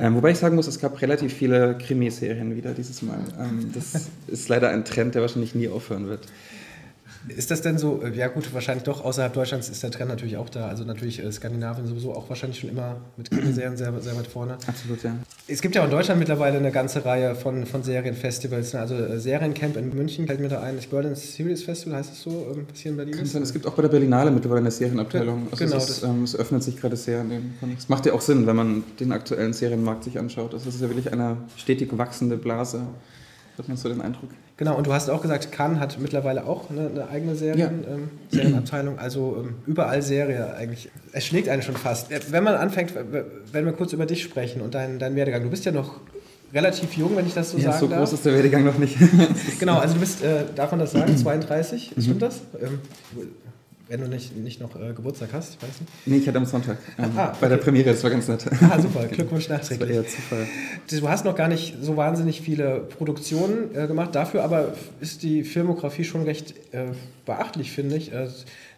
Ähm, 0.00 0.14
wobei 0.14 0.30
ich 0.30 0.38
sagen 0.38 0.54
muss, 0.54 0.68
es 0.68 0.78
gab 0.78 1.00
relativ 1.02 1.32
viele 1.32 1.76
Krimiserien 1.76 2.54
wieder 2.56 2.72
dieses 2.72 3.02
Mal. 3.02 3.18
Ähm, 3.38 3.70
das 3.74 4.08
ist 4.26 4.48
leider 4.48 4.70
ein 4.70 4.84
Trend, 4.84 5.14
der 5.14 5.22
wahrscheinlich 5.22 5.54
nie 5.54 5.68
aufhören 5.68 6.08
wird. 6.08 6.26
Ist 7.28 7.50
das 7.50 7.62
denn 7.62 7.78
so, 7.78 8.02
äh, 8.02 8.16
ja 8.16 8.28
gut, 8.28 8.52
wahrscheinlich 8.54 8.84
doch, 8.84 9.04
außerhalb 9.04 9.32
Deutschlands 9.32 9.68
ist 9.68 9.82
der 9.82 9.90
Trend 9.90 10.10
natürlich 10.10 10.36
auch 10.36 10.48
da. 10.48 10.68
Also 10.68 10.84
natürlich 10.84 11.22
äh, 11.22 11.30
Skandinavien 11.30 11.86
sowieso 11.86 12.14
auch 12.14 12.28
wahrscheinlich 12.28 12.60
schon 12.60 12.70
immer 12.70 12.96
mit 13.16 13.30
Krimiserien 13.30 13.76
sehr, 13.76 13.92
sehr 14.00 14.16
weit 14.16 14.26
vorne. 14.26 14.54
Absolut, 14.66 15.02
ja. 15.02 15.16
Es 15.46 15.60
gibt 15.60 15.74
ja 15.74 15.82
auch 15.82 15.86
in 15.86 15.90
Deutschland 15.90 16.18
mittlerweile 16.18 16.58
eine 16.58 16.70
ganze 16.70 17.04
Reihe 17.04 17.34
von, 17.34 17.66
von 17.66 17.82
Serienfestivals. 17.82 18.74
Ne? 18.74 18.80
Also 18.80 18.94
äh, 18.94 19.18
Seriencamp 19.18 19.76
in 19.76 19.94
München 19.94 20.26
fällt 20.26 20.40
mir 20.40 20.48
da 20.48 20.60
ein. 20.60 20.76
Das 20.76 20.86
Berlin 20.86 21.14
Series 21.14 21.62
Festival 21.62 21.98
heißt 21.98 22.12
es 22.12 22.22
so, 22.22 22.30
ähm, 22.54 22.66
was 22.70 22.78
hier 22.78 22.90
in 22.92 22.96
Berlin 22.96 23.14
ist? 23.14 23.34
Es 23.34 23.52
gibt 23.52 23.66
auch 23.66 23.74
bei 23.74 23.82
der 23.82 23.88
Berlinale 23.88 24.30
mittlerweile 24.30 24.60
eine 24.60 24.70
Serienabteilung. 24.70 25.48
Also 25.50 25.64
genau, 25.64 25.76
es, 25.76 25.90
ist, 25.90 26.02
ähm, 26.02 26.22
es 26.24 26.36
öffnet 26.36 26.62
sich 26.62 26.76
gerade 26.76 26.96
sehr. 26.96 27.24
Es 27.76 27.88
macht 27.88 28.06
ja 28.06 28.12
auch 28.12 28.20
Sinn, 28.20 28.46
wenn 28.46 28.56
man 28.56 28.84
den 29.00 29.12
aktuellen 29.12 29.52
Serienmarkt 29.52 30.04
sich 30.04 30.18
anschaut. 30.18 30.52
Das 30.52 30.66
ist 30.66 30.80
ja 30.80 30.88
wirklich 30.88 31.12
eine 31.12 31.36
stetig 31.56 31.96
wachsende 31.96 32.36
Blase. 32.36 32.82
Hat 33.56 33.68
man 33.68 33.76
so 33.76 33.88
den 33.88 34.00
Eindruck. 34.00 34.30
Genau, 34.58 34.76
und 34.76 34.88
du 34.88 34.92
hast 34.92 35.08
auch 35.08 35.22
gesagt, 35.22 35.52
Cannes 35.52 35.78
hat 35.78 35.98
mittlerweile 36.00 36.44
auch 36.44 36.68
eine, 36.68 36.88
eine 36.88 37.08
eigene 37.08 37.36
Serien, 37.36 37.84
ja. 37.84 37.94
ähm, 37.94 38.10
Serienabteilung, 38.28 38.98
also 38.98 39.44
ähm, 39.44 39.54
überall 39.66 40.02
Serie 40.02 40.52
eigentlich. 40.56 40.90
Es 41.12 41.24
schlägt 41.24 41.48
einen 41.48 41.62
schon 41.62 41.76
fast. 41.76 42.10
Wenn 42.32 42.42
man 42.42 42.56
anfängt, 42.56 42.92
wenn 43.52 43.64
wir 43.64 43.72
kurz 43.72 43.92
über 43.92 44.04
dich 44.04 44.20
sprechen 44.20 44.60
und 44.60 44.74
deinen 44.74 44.98
dein 44.98 45.14
Werdegang. 45.14 45.44
Du 45.44 45.50
bist 45.50 45.64
ja 45.64 45.70
noch 45.70 46.00
relativ 46.52 46.94
jung, 46.94 47.16
wenn 47.16 47.26
ich 47.26 47.34
das 47.34 47.52
so 47.52 47.58
ja, 47.58 47.70
sagen 47.70 47.78
so 47.78 47.86
darf. 47.86 47.98
So 47.98 48.00
groß 48.00 48.12
ist 48.14 48.26
der 48.26 48.34
Werdegang 48.34 48.64
noch 48.64 48.78
nicht. 48.78 48.96
genau, 49.60 49.78
also 49.78 49.94
du 49.94 50.00
bist, 50.00 50.24
äh, 50.24 50.42
darf 50.56 50.72
man 50.72 50.80
das 50.80 50.90
sagen, 50.90 51.16
32, 51.16 51.96
mhm. 51.96 52.02
stimmt 52.02 52.22
das? 52.22 52.40
Ähm, 52.60 52.80
wenn 53.88 54.02
du 54.02 54.08
nicht, 54.08 54.36
nicht 54.36 54.60
noch 54.60 54.76
äh, 54.76 54.92
Geburtstag 54.92 55.30
hast, 55.32 55.62
weißt 55.62 55.80
du? 55.80 55.84
Nee, 56.10 56.18
ich 56.18 56.28
hatte 56.28 56.38
am 56.38 56.44
Sonntag. 56.44 56.78
Ähm, 56.98 57.10
ah, 57.16 57.28
okay. 57.28 57.36
Bei 57.40 57.48
der 57.48 57.56
Premiere, 57.56 57.90
das 57.90 58.02
war 58.04 58.10
ganz 58.10 58.28
nett. 58.28 58.44
Ah, 58.60 58.80
super, 58.80 59.06
Glückwunsch 59.10 59.48
nachträglich. 59.48 59.78
Das 59.78 59.88
war 59.88 60.04
eher 60.04 60.06
Zufall. 60.06 60.46
Du 60.90 61.08
hast 61.08 61.24
noch 61.24 61.34
gar 61.34 61.48
nicht 61.48 61.76
so 61.80 61.96
wahnsinnig 61.96 62.42
viele 62.42 62.80
Produktionen 62.80 63.74
äh, 63.74 63.86
gemacht, 63.86 64.14
dafür 64.14 64.44
aber 64.44 64.74
ist 65.00 65.22
die 65.22 65.42
Filmografie 65.42 66.04
schon 66.04 66.24
recht 66.24 66.54
äh, 66.72 66.88
beachtlich, 67.24 67.72
finde 67.72 67.96
ich. 67.96 68.12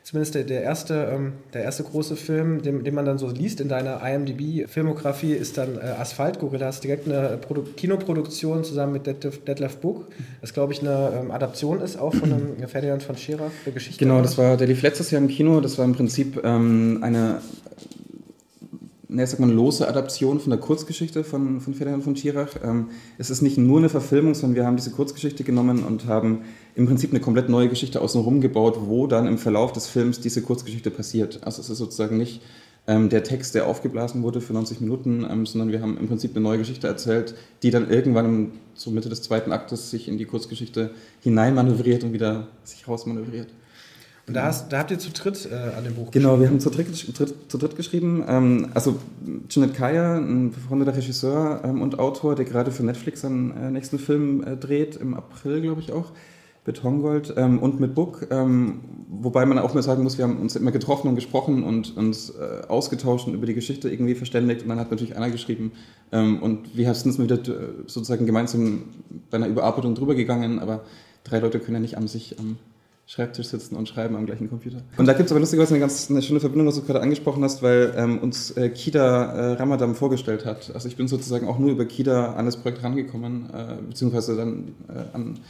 Zumindest 0.02 0.35
der, 0.35 0.45
der, 0.45 0.62
erste, 0.62 1.11
ähm, 1.12 1.35
der 1.52 1.62
erste 1.62 1.85
große 1.85 2.16
Film, 2.16 2.62
den, 2.62 2.85
den 2.85 2.95
man 2.95 3.04
dann 3.04 3.19
so 3.19 3.28
liest 3.28 3.61
in 3.61 3.69
deiner 3.69 4.00
IMDb-Filmografie, 4.02 5.33
ist 5.33 5.59
dann 5.59 5.76
äh, 5.76 5.80
Asphalt 6.00 6.38
Gorillas, 6.38 6.80
direkt 6.80 7.07
eine 7.07 7.37
Produ 7.37 7.62
Kinoproduktion 7.76 8.64
zusammen 8.64 8.95
mit 8.95 9.07
Detlef 9.07 9.76
Book, 9.76 10.09
das 10.40 10.54
glaube 10.54 10.73
ich 10.73 10.80
eine 10.80 11.12
ähm, 11.21 11.30
Adaption 11.30 11.80
ist 11.80 11.99
auch 11.99 12.14
von 12.14 12.33
einem 12.33 12.69
Ferdinand 12.69 13.02
von 13.02 13.16
Schirach, 13.16 13.50
der 13.64 13.73
Geschichte. 13.73 14.02
Genau, 14.02 14.23
das 14.23 14.38
war, 14.38 14.57
der 14.57 14.66
lief 14.66 14.83
letztes 14.83 15.11
Jahr 15.11 15.21
im 15.21 15.28
Kino, 15.28 15.61
das 15.61 15.76
war 15.78 15.85
im 15.85 15.95
Prinzip 15.95 16.40
ähm, 16.45 17.00
eine 17.02 17.40
ne, 19.10 19.26
sag 19.26 19.40
mal, 19.40 19.50
lose 19.50 19.86
Adaption 19.86 20.40
von 20.40 20.50
der 20.50 20.60
Kurzgeschichte 20.60 21.24
von, 21.24 21.60
von 21.60 21.74
Ferdinand 21.74 22.04
von 22.04 22.16
Schirach. 22.16 22.54
Ähm, 22.62 22.90
es 23.18 23.30
ist 23.30 23.42
nicht 23.42 23.58
nur 23.58 23.78
eine 23.78 23.88
Verfilmung, 23.88 24.34
sondern 24.34 24.56
wir 24.56 24.66
haben 24.66 24.76
diese 24.76 24.90
Kurzgeschichte 24.90 25.44
genommen 25.44 25.84
und 25.84 26.06
haben 26.06 26.42
im 26.74 26.86
Prinzip 26.86 27.10
eine 27.10 27.20
komplett 27.20 27.48
neue 27.48 27.68
Geschichte 27.68 28.00
außenrum 28.00 28.40
gebaut, 28.40 28.78
wo 28.86 29.06
dann 29.06 29.26
im 29.26 29.38
Verlauf 29.38 29.72
des 29.72 29.86
Films 29.88 30.20
diese 30.20 30.42
Kurzgeschichte 30.42 30.90
passiert. 30.90 31.40
Also 31.42 31.60
es 31.60 31.70
ist 31.70 31.78
sozusagen 31.78 32.16
nicht 32.16 32.40
ähm, 32.86 33.08
der 33.08 33.24
Text, 33.24 33.54
der 33.54 33.66
aufgeblasen 33.66 34.22
wurde 34.22 34.40
für 34.40 34.52
90 34.52 34.80
Minuten, 34.80 35.26
ähm, 35.28 35.44
sondern 35.44 35.72
wir 35.72 35.82
haben 35.82 35.98
im 35.98 36.08
Prinzip 36.08 36.32
eine 36.32 36.42
neue 36.42 36.58
Geschichte 36.58 36.86
erzählt, 36.86 37.34
die 37.62 37.70
dann 37.70 37.90
irgendwann 37.90 38.52
zur 38.74 38.92
Mitte 38.92 39.08
des 39.08 39.22
zweiten 39.22 39.52
Aktes 39.52 39.90
sich 39.90 40.08
in 40.08 40.18
die 40.18 40.24
Kurzgeschichte 40.24 40.90
hineinmanövriert 41.20 42.04
und 42.04 42.12
wieder 42.12 42.48
sich 42.64 42.86
rausmanövriert. 42.86 43.48
Und 44.30 44.34
da, 44.34 44.44
hast, 44.44 44.72
da 44.72 44.78
habt 44.78 44.92
ihr 44.92 44.99
zu 45.00 45.10
dritt 45.10 45.49
äh, 45.50 45.76
an 45.76 45.82
dem 45.82 45.96
Buch 45.96 46.12
Genau, 46.12 46.38
wir 46.38 46.46
haben 46.46 46.60
zu 46.60 46.70
dritt, 46.70 46.94
zu 46.94 47.58
dritt 47.58 47.75
geschrieben. 47.75 48.22
Ähm, 48.28 48.68
also 48.75 48.94
Janet 49.50 49.75
Kaya, 49.75 50.18
ein 50.18 50.52
befreundeter 50.52 50.96
Regisseur 50.96 51.62
ähm, 51.64 51.82
und 51.82 51.99
Autor, 51.99 52.37
der 52.37 52.44
gerade 52.44 52.70
für 52.70 52.84
Netflix 52.84 53.22
seinen 53.22 53.50
äh, 53.56 53.72
nächsten 53.72 53.99
Film 53.99 54.44
äh, 54.44 54.56
dreht, 54.56 54.94
im 54.94 55.14
April, 55.14 55.62
glaube 55.62 55.80
ich 55.80 55.90
auch, 55.90 56.12
Betongold 56.62 57.34
ähm, 57.37 57.58
und 57.58 57.80
mit 57.80 57.96
Book. 57.96 58.28
Ähm, 58.30 58.82
wobei 59.08 59.46
man 59.46 59.58
auch 59.58 59.75
mal 59.75 59.82
sagen 59.82 60.04
muss, 60.04 60.16
wir 60.16 60.26
haben 60.26 60.38
uns 60.38 60.54
immer 60.54 60.70
getroffen 60.70 61.08
und 61.08 61.16
gesprochen 61.16 61.64
und 61.64 61.96
uns 61.96 62.30
äh, 62.30 62.68
ausgetauscht 62.68 63.26
und 63.26 63.34
über 63.34 63.46
die 63.46 63.54
Geschichte 63.54 63.90
irgendwie 63.90 64.14
verständigt. 64.14 64.62
Und 64.62 64.68
dann 64.68 64.78
hat 64.78 64.92
natürlich 64.92 65.16
einer 65.16 65.30
geschrieben. 65.30 65.72
Ähm, 66.12 66.40
und 66.40 66.76
wir 66.76 66.94
sind 66.94 67.18
wieder 67.18 67.34
äh, 67.34 67.72
sozusagen 67.87 68.26
gemeinsam 68.26 68.84
bei 69.28 69.38
einer 69.38 69.49
Überarbeitung 69.49 69.96
drüber 69.96 70.14
gegangen, 70.14 70.60
aber 70.60 70.84
drei 71.25 71.40
Leute 71.40 71.58
können 71.58 71.78
ja 71.78 71.80
nicht 71.80 71.96
an 71.96 72.06
sich 72.06 72.38
ähm, 72.38 72.58
Schreibtisch 73.10 73.48
sitzen 73.48 73.74
und 73.74 73.88
schreiben 73.88 74.14
am 74.14 74.24
gleichen 74.24 74.48
Computer. 74.48 74.82
Und 74.96 75.06
da 75.06 75.14
gibt 75.14 75.26
es 75.26 75.32
aber 75.32 75.40
lustigerweise 75.40 75.74
eine 75.74 75.80
ganz 75.80 76.08
eine 76.08 76.22
schöne 76.22 76.38
Verbindung, 76.38 76.68
was 76.68 76.76
du 76.76 76.82
gerade 76.82 77.00
angesprochen 77.00 77.42
hast, 77.42 77.60
weil 77.60 77.92
ähm, 77.96 78.18
uns 78.18 78.52
äh, 78.52 78.68
Kida 78.68 79.24
äh, 79.24 79.52
Ramadan 79.54 79.96
vorgestellt 79.96 80.44
hat. 80.44 80.70
Also 80.72 80.86
ich 80.86 80.94
bin 80.94 81.08
sozusagen 81.08 81.48
auch 81.48 81.58
nur 81.58 81.72
über 81.72 81.86
Kida 81.86 82.34
an 82.34 82.46
das 82.46 82.56
Projekt 82.56 82.84
rangekommen, 82.84 83.50
äh, 83.52 83.82
beziehungsweise 83.88 84.36
dann 84.36 84.76
äh, 84.88 85.16
an, 85.16 85.40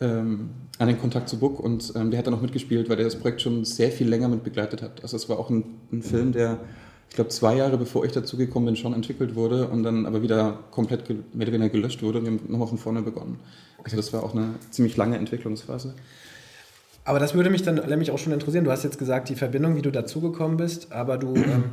ähm, 0.00 0.50
an 0.78 0.86
den 0.86 1.00
Kontakt 1.00 1.28
zu 1.28 1.40
Book 1.40 1.58
und 1.58 1.92
ähm, 1.96 2.12
der 2.12 2.18
hat 2.18 2.28
dann 2.28 2.34
auch 2.34 2.40
mitgespielt, 2.40 2.88
weil 2.88 2.94
der 2.94 3.06
das 3.06 3.16
Projekt 3.16 3.42
schon 3.42 3.64
sehr 3.64 3.90
viel 3.90 4.08
länger 4.08 4.28
mit 4.28 4.44
begleitet 4.44 4.80
hat. 4.80 5.02
Also 5.02 5.16
es 5.16 5.28
war 5.28 5.40
auch 5.40 5.50
ein, 5.50 5.64
ein 5.90 6.02
Film, 6.02 6.30
der 6.30 6.60
ich 7.08 7.16
glaube, 7.16 7.30
zwei 7.30 7.56
Jahre 7.56 7.78
bevor 7.78 8.04
ich 8.04 8.12
dazu 8.12 8.36
gekommen 8.36 8.66
bin, 8.66 8.76
schon 8.76 8.94
entwickelt 8.94 9.34
wurde 9.34 9.66
und 9.66 9.82
dann 9.82 10.06
aber 10.06 10.22
wieder 10.22 10.60
komplett 10.70 11.08
mehr 11.08 11.18
oder 11.48 11.52
weniger 11.52 11.70
gelöscht 11.70 12.00
wurde 12.00 12.18
und 12.18 12.26
wir 12.26 12.30
haben 12.30 12.40
nochmal 12.46 12.68
von 12.68 12.78
vorne 12.78 13.02
begonnen. 13.02 13.40
Also 13.82 13.96
das 13.96 14.12
war 14.12 14.22
auch 14.22 14.34
eine 14.34 14.54
ziemlich 14.70 14.96
lange 14.96 15.16
Entwicklungsphase. 15.16 15.94
Aber 17.08 17.18
das 17.18 17.34
würde 17.34 17.48
mich 17.48 17.62
dann 17.62 17.76
nämlich 17.88 18.10
auch 18.10 18.18
schon 18.18 18.34
interessieren. 18.34 18.66
Du 18.66 18.70
hast 18.70 18.84
jetzt 18.84 18.98
gesagt, 18.98 19.30
die 19.30 19.34
Verbindung, 19.34 19.76
wie 19.76 19.80
du 19.80 19.90
dazugekommen 19.90 20.58
bist, 20.58 20.92
aber 20.92 21.16
du, 21.16 21.34
ähm, 21.36 21.70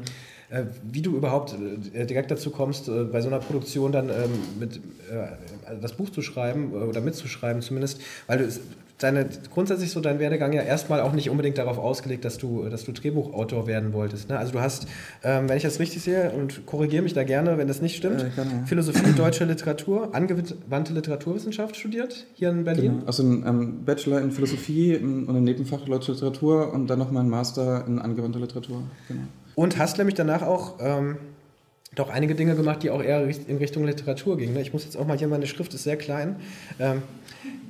äh, 0.50 0.64
wie 0.90 1.02
du 1.02 1.14
überhaupt 1.14 1.58
äh, 1.94 2.06
direkt 2.06 2.32
dazu 2.32 2.52
kommst, 2.52 2.88
äh, 2.88 3.04
bei 3.04 3.20
so 3.20 3.28
einer 3.28 3.40
Produktion 3.40 3.92
dann 3.92 4.08
ähm, 4.08 4.32
mit, 4.58 4.78
äh, 4.78 5.80
das 5.82 5.92
Buch 5.92 6.10
zu 6.10 6.22
schreiben 6.22 6.72
oder 6.72 7.02
mitzuschreiben 7.02 7.62
zumindest, 7.62 8.00
weil 8.28 8.38
du 8.38 8.50
deine, 8.98 9.28
grundsätzlich 9.54 9.92
so 9.92 10.00
dein 10.00 10.20
Werdegang 10.20 10.54
ja 10.54 10.62
erstmal 10.62 11.02
auch 11.02 11.12
nicht 11.12 11.30
unbedingt 11.30 11.58
darauf 11.58 11.78
ausgelegt, 11.78 12.24
dass 12.24 12.38
du, 12.38 12.70
dass 12.70 12.86
du 12.86 12.94
Drehbuchautor 12.94 13.68
werden 13.68 13.94
wolltest. 13.94 14.30
Ne? 14.30 14.38
Also 14.38 14.54
du 14.54 14.62
hast, 14.62 14.88
ähm, 15.24 15.50
wenn 15.50 15.58
ich 15.58 15.64
das 15.64 15.80
richtig 15.80 16.02
sehe, 16.02 16.32
und 16.32 16.66
korrigiere 16.66 17.04
mich 17.04 17.14
da 17.14 17.24
gerne, 17.24 17.58
wenn 17.58 17.68
das 17.68 17.82
nicht 17.82 17.96
stimmt, 17.96 18.22
äh, 18.22 18.30
Philosophie, 18.66 19.12
deutsche 19.16 19.46
Literatur, 19.46 20.16
angewandte 20.16 20.94
Literaturwissenschaft 20.94 21.76
studiert, 21.76 22.26
hier 22.36 22.50
in 22.50 22.64
Berlin. 22.64 22.94
Genau. 22.94 23.06
Also 23.06 23.24
ein 23.24 23.46
ähm, 23.46 23.86
Bachelor 23.86 24.22
in 24.22 24.32
Philosophie 24.32 24.96
und 24.96 25.30
ein 25.30 25.44
Nebenfach 25.44 25.82
deutsche 25.82 26.14
Literatur 26.14 26.74
und 26.74 26.88
dann 26.88 27.00
nochmal 27.00 27.24
ein 27.24 27.30
Master 27.30 27.86
in 27.88 28.00
angewandter 28.00 28.40
Literatur. 28.40 28.84
Genau. 29.08 29.22
Und 29.56 29.78
hast 29.78 29.98
nämlich 29.98 30.16
danach 30.16 30.42
auch... 30.42 30.76
Ähm, 30.80 31.18
doch 31.96 32.10
einige 32.10 32.36
Dinge 32.36 32.56
gemacht, 32.56 32.84
die 32.84 32.90
auch 32.90 33.02
eher 33.02 33.26
in 33.48 33.58
Richtung 33.58 33.86
Literatur 33.86 34.38
gingen. 34.38 34.54
Ne? 34.54 34.62
Ich 34.62 34.74
muss 34.74 34.84
jetzt 34.84 34.98
auch 34.98 35.08
mal 35.08 35.18
hier, 35.18 35.30
meine 35.30 35.48
Schrift 35.48 35.74
ist 35.74 35.84
sehr 35.84 35.96
klein. 35.96 36.36
Ähm, 36.78 36.98
äh, 36.98 37.00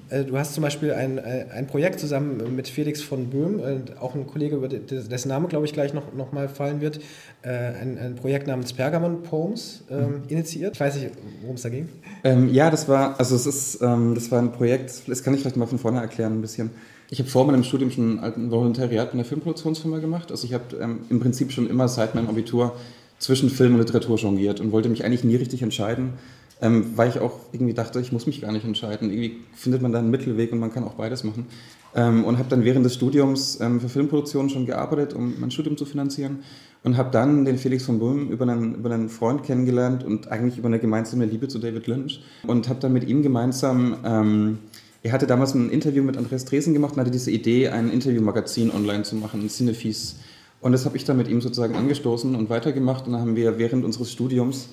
du 0.09 0.37
hast 0.37 0.53
zum 0.53 0.61
Beispiel 0.63 0.93
ein, 0.93 1.17
äh, 1.17 1.45
ein 1.53 1.67
Projekt 1.67 1.99
zusammen 1.99 2.55
mit 2.55 2.67
Felix 2.67 3.01
von 3.01 3.29
Böhm, 3.29 3.59
äh, 3.59 3.99
auch 3.99 4.15
ein 4.15 4.27
Kollege, 4.27 4.57
dessen 4.57 5.29
Name, 5.29 5.47
glaube 5.47 5.65
ich, 5.65 5.73
gleich 5.73 5.93
noch, 5.93 6.13
noch 6.13 6.31
mal 6.31 6.47
fallen 6.49 6.81
wird, 6.81 6.99
ein, 7.43 7.99
ein 7.99 8.15
Projekt 8.15 8.47
namens 8.47 8.73
Pergamon 8.73 9.21
Poems 9.21 9.83
ähm, 9.91 9.99
mhm. 9.99 10.21
initiiert. 10.29 10.73
Ich 10.73 10.79
weiß 10.79 10.95
nicht, 10.95 11.11
worum 11.41 11.55
es 11.55 11.61
da 11.61 11.69
ging. 11.69 11.89
Ähm, 12.23 12.51
ja, 12.51 12.71
das 12.71 12.87
war, 12.87 13.19
also 13.19 13.35
es 13.35 13.45
ist, 13.45 13.81
ähm, 13.83 14.15
das 14.15 14.31
war 14.31 14.39
ein 14.39 14.51
Projekt, 14.51 15.03
das 15.07 15.21
kann 15.21 15.35
ich 15.35 15.41
vielleicht 15.41 15.55
mal 15.55 15.67
von 15.67 15.77
vorne 15.77 16.01
erklären 16.01 16.33
ein 16.33 16.41
bisschen. 16.41 16.71
Ich 17.11 17.19
habe 17.19 17.29
vor 17.29 17.45
meinem 17.45 17.63
Studium 17.63 17.91
schon 17.91 18.19
ein 18.19 18.49
Volontariat 18.49 19.11
in 19.11 19.19
der 19.19 19.25
Filmproduktionsfirma 19.25 19.99
gemacht. 19.99 20.31
Also 20.31 20.47
ich 20.47 20.55
habe 20.55 20.75
ähm, 20.81 21.01
im 21.09 21.19
Prinzip 21.19 21.51
schon 21.51 21.69
immer 21.69 21.87
seit 21.87 22.15
meinem 22.15 22.29
Abitur 22.29 22.75
zwischen 23.19 23.49
Film 23.49 23.75
und 23.75 23.79
Literatur 23.79 24.17
jongliert 24.17 24.59
und 24.59 24.71
wollte 24.71 24.89
mich 24.89 25.05
eigentlich 25.05 25.23
nie 25.23 25.35
richtig 25.35 25.61
entscheiden 25.61 26.13
ähm, 26.61 26.91
weil 26.95 27.09
ich 27.09 27.19
auch 27.19 27.39
irgendwie 27.51 27.73
dachte, 27.73 27.99
ich 27.99 28.11
muss 28.11 28.25
mich 28.25 28.41
gar 28.41 28.51
nicht 28.51 28.65
entscheiden. 28.65 29.09
Irgendwie 29.09 29.37
findet 29.53 29.81
man 29.81 29.91
da 29.91 29.99
einen 29.99 30.09
Mittelweg 30.09 30.51
und 30.51 30.59
man 30.59 30.71
kann 30.71 30.83
auch 30.83 30.93
beides 30.93 31.23
machen. 31.23 31.47
Ähm, 31.95 32.23
und 32.23 32.37
habe 32.37 32.49
dann 32.49 32.63
während 32.63 32.85
des 32.85 32.93
Studiums 32.93 33.59
ähm, 33.61 33.79
für 33.79 33.89
Filmproduktionen 33.89 34.49
schon 34.49 34.65
gearbeitet, 34.65 35.13
um 35.13 35.39
mein 35.39 35.51
Studium 35.51 35.77
zu 35.77 35.85
finanzieren. 35.85 36.39
Und 36.83 36.97
habe 36.97 37.09
dann 37.11 37.45
den 37.45 37.57
Felix 37.57 37.85
von 37.85 37.99
Böhm 37.99 38.29
über 38.29 38.47
einen, 38.47 38.75
über 38.75 38.91
einen 38.91 39.09
Freund 39.09 39.43
kennengelernt 39.43 40.03
und 40.03 40.31
eigentlich 40.31 40.57
über 40.57 40.67
eine 40.67 40.79
gemeinsame 40.79 41.25
Liebe 41.25 41.47
zu 41.47 41.59
David 41.59 41.87
Lynch. 41.87 42.21
Und 42.45 42.69
habe 42.69 42.79
dann 42.79 42.93
mit 42.93 43.07
ihm 43.07 43.23
gemeinsam, 43.23 43.97
ähm, 44.05 44.59
er 45.01 45.11
hatte 45.11 45.27
damals 45.27 45.55
ein 45.55 45.69
Interview 45.69 46.03
mit 46.03 46.17
Andreas 46.17 46.45
Dresen 46.45 46.73
gemacht 46.73 46.93
und 46.93 46.99
hatte 46.99 47.11
diese 47.11 47.31
Idee, 47.31 47.69
ein 47.69 47.89
Interviewmagazin 47.89 48.71
online 48.71 49.03
zu 49.03 49.15
machen, 49.15 49.41
ein 49.41 49.49
Cinefies. 49.49 50.17
Und 50.61 50.71
das 50.71 50.85
habe 50.85 50.97
ich 50.97 51.05
dann 51.05 51.17
mit 51.17 51.27
ihm 51.27 51.41
sozusagen 51.41 51.75
angestoßen 51.75 52.35
und 52.35 52.49
weitergemacht. 52.49 53.05
Und 53.05 53.13
dann 53.13 53.21
haben 53.21 53.35
wir 53.35 53.57
während 53.57 53.85
unseres 53.85 54.11
Studiums 54.11 54.69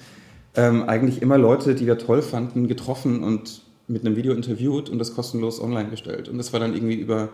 ähm, 0.55 0.83
eigentlich 0.89 1.23
immer 1.23 1.39
Leute, 1.39 1.75
die 1.75 1.87
wir 1.87 1.99
toll 1.99 2.23
fanden, 2.23 2.69
getroffen 2.69 3.23
und 3.23 3.63
mit 3.89 4.07
einem 4.07 4.17
Video 4.17 4.33
interviewt 4.33 4.89
und 4.91 4.99
das 4.99 5.15
kostenlos 5.15 5.61
online 5.61 5.91
gestellt. 5.91 6.29
Und 6.29 6.39
das 6.39 6.53
war 6.53 6.61
dann 6.61 6.75
irgendwie 6.75 6.97
über 6.97 7.31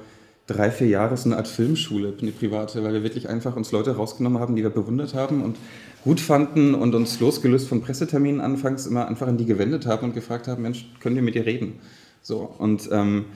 drei, 0.47 0.71
vier 0.71 0.89
Jahre 0.89 1.17
so 1.17 1.29
eine 1.29 1.37
Art 1.37 1.47
Filmschule, 1.47 2.15
eine 2.21 2.33
private, 2.33 2.83
weil 2.83 2.95
wir 2.95 3.03
wirklich 3.03 3.29
einfach 3.29 3.55
uns 3.55 3.71
Leute 3.71 3.97
rausgenommen 3.97 4.41
haben, 4.41 4.57
die 4.57 4.63
wir 4.63 4.71
bewundert 4.71 5.15
haben 5.15 5.43
und 5.43 5.57
gut 6.05 6.21
fanden 6.21 6.75
und 6.75 6.95
uns 6.95 7.21
losgelöst 7.21 7.69
von 7.69 7.83
Presseterminen 7.83 8.41
anfangs 8.41 8.87
immer 8.87 9.07
einfach 9.07 9.27
an 9.27 9.37
die 9.37 9.45
gewendet 9.45 9.87
haben 9.87 10.07
und 10.07 10.15
gefragt 10.15 10.49
haben, 10.49 10.63
Mensch, 10.63 10.91
können 11.01 11.17
wir 11.17 11.23
mit 11.23 11.35
dir 11.35 11.45
reden? 11.45 11.81
So, 12.23 12.39
und 12.59 12.89
ähm, 12.91 13.27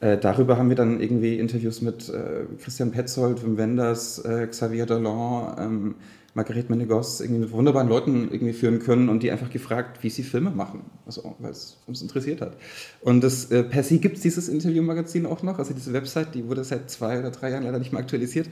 äh, 0.00 0.18
darüber 0.18 0.58
haben 0.58 0.68
wir 0.68 0.76
dann 0.76 1.00
irgendwie 1.00 1.38
Interviews 1.38 1.80
mit 1.82 2.08
äh, 2.08 2.44
Christian 2.62 2.90
Petzold, 2.90 3.44
Wim 3.44 3.56
Wenders, 3.56 4.18
äh, 4.18 4.46
Xavier 4.48 4.86
Dolan, 4.86 5.56
ähm, 5.58 5.94
Margarete 6.36 6.70
Menegos 6.70 7.22
irgendwie 7.22 7.40
mit 7.40 7.50
wunderbaren 7.50 7.88
Leuten 7.88 8.28
irgendwie 8.30 8.52
führen 8.52 8.78
können 8.78 9.08
und 9.08 9.22
die 9.22 9.30
einfach 9.30 9.48
gefragt, 9.48 10.02
wie 10.02 10.10
sie 10.10 10.22
Filme 10.22 10.50
machen, 10.50 10.82
also 11.06 11.34
weil 11.38 11.50
es 11.50 11.78
uns 11.86 12.02
interessiert 12.02 12.42
hat. 12.42 12.58
Und 13.00 13.24
das, 13.24 13.50
äh, 13.50 13.62
per 13.62 13.82
se 13.82 13.96
gibt 13.96 14.16
es 14.16 14.22
dieses 14.22 14.50
Interviewmagazin 14.50 15.24
auch 15.24 15.42
noch, 15.42 15.58
also 15.58 15.72
diese 15.72 15.94
Website, 15.94 16.34
die 16.34 16.46
wurde 16.46 16.62
seit 16.62 16.90
zwei 16.90 17.18
oder 17.18 17.30
drei 17.30 17.50
Jahren 17.50 17.64
leider 17.64 17.78
nicht 17.78 17.90
mehr 17.90 18.02
aktualisiert. 18.02 18.50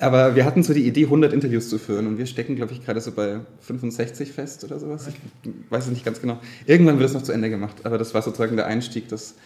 Aber 0.00 0.34
wir 0.34 0.44
hatten 0.44 0.64
so 0.64 0.74
die 0.74 0.84
Idee, 0.84 1.04
100 1.04 1.32
Interviews 1.32 1.68
zu 1.68 1.78
führen 1.78 2.08
und 2.08 2.18
wir 2.18 2.26
stecken, 2.26 2.56
glaube 2.56 2.72
ich, 2.72 2.84
gerade 2.84 3.00
so 3.00 3.12
bei 3.12 3.38
65 3.60 4.32
fest 4.32 4.64
oder 4.64 4.80
sowas. 4.80 5.06
Ich 5.06 5.50
weiß 5.70 5.84
es 5.84 5.90
nicht 5.90 6.04
ganz 6.04 6.20
genau. 6.20 6.40
Irgendwann 6.66 6.98
wird 6.98 7.10
es 7.10 7.14
noch 7.14 7.22
zu 7.22 7.30
Ende 7.30 7.48
gemacht, 7.48 7.76
aber 7.84 7.96
das 7.96 8.12
war 8.12 8.22
sozusagen 8.22 8.56
der 8.56 8.66
Einstieg, 8.66 9.06
dass, 9.06 9.36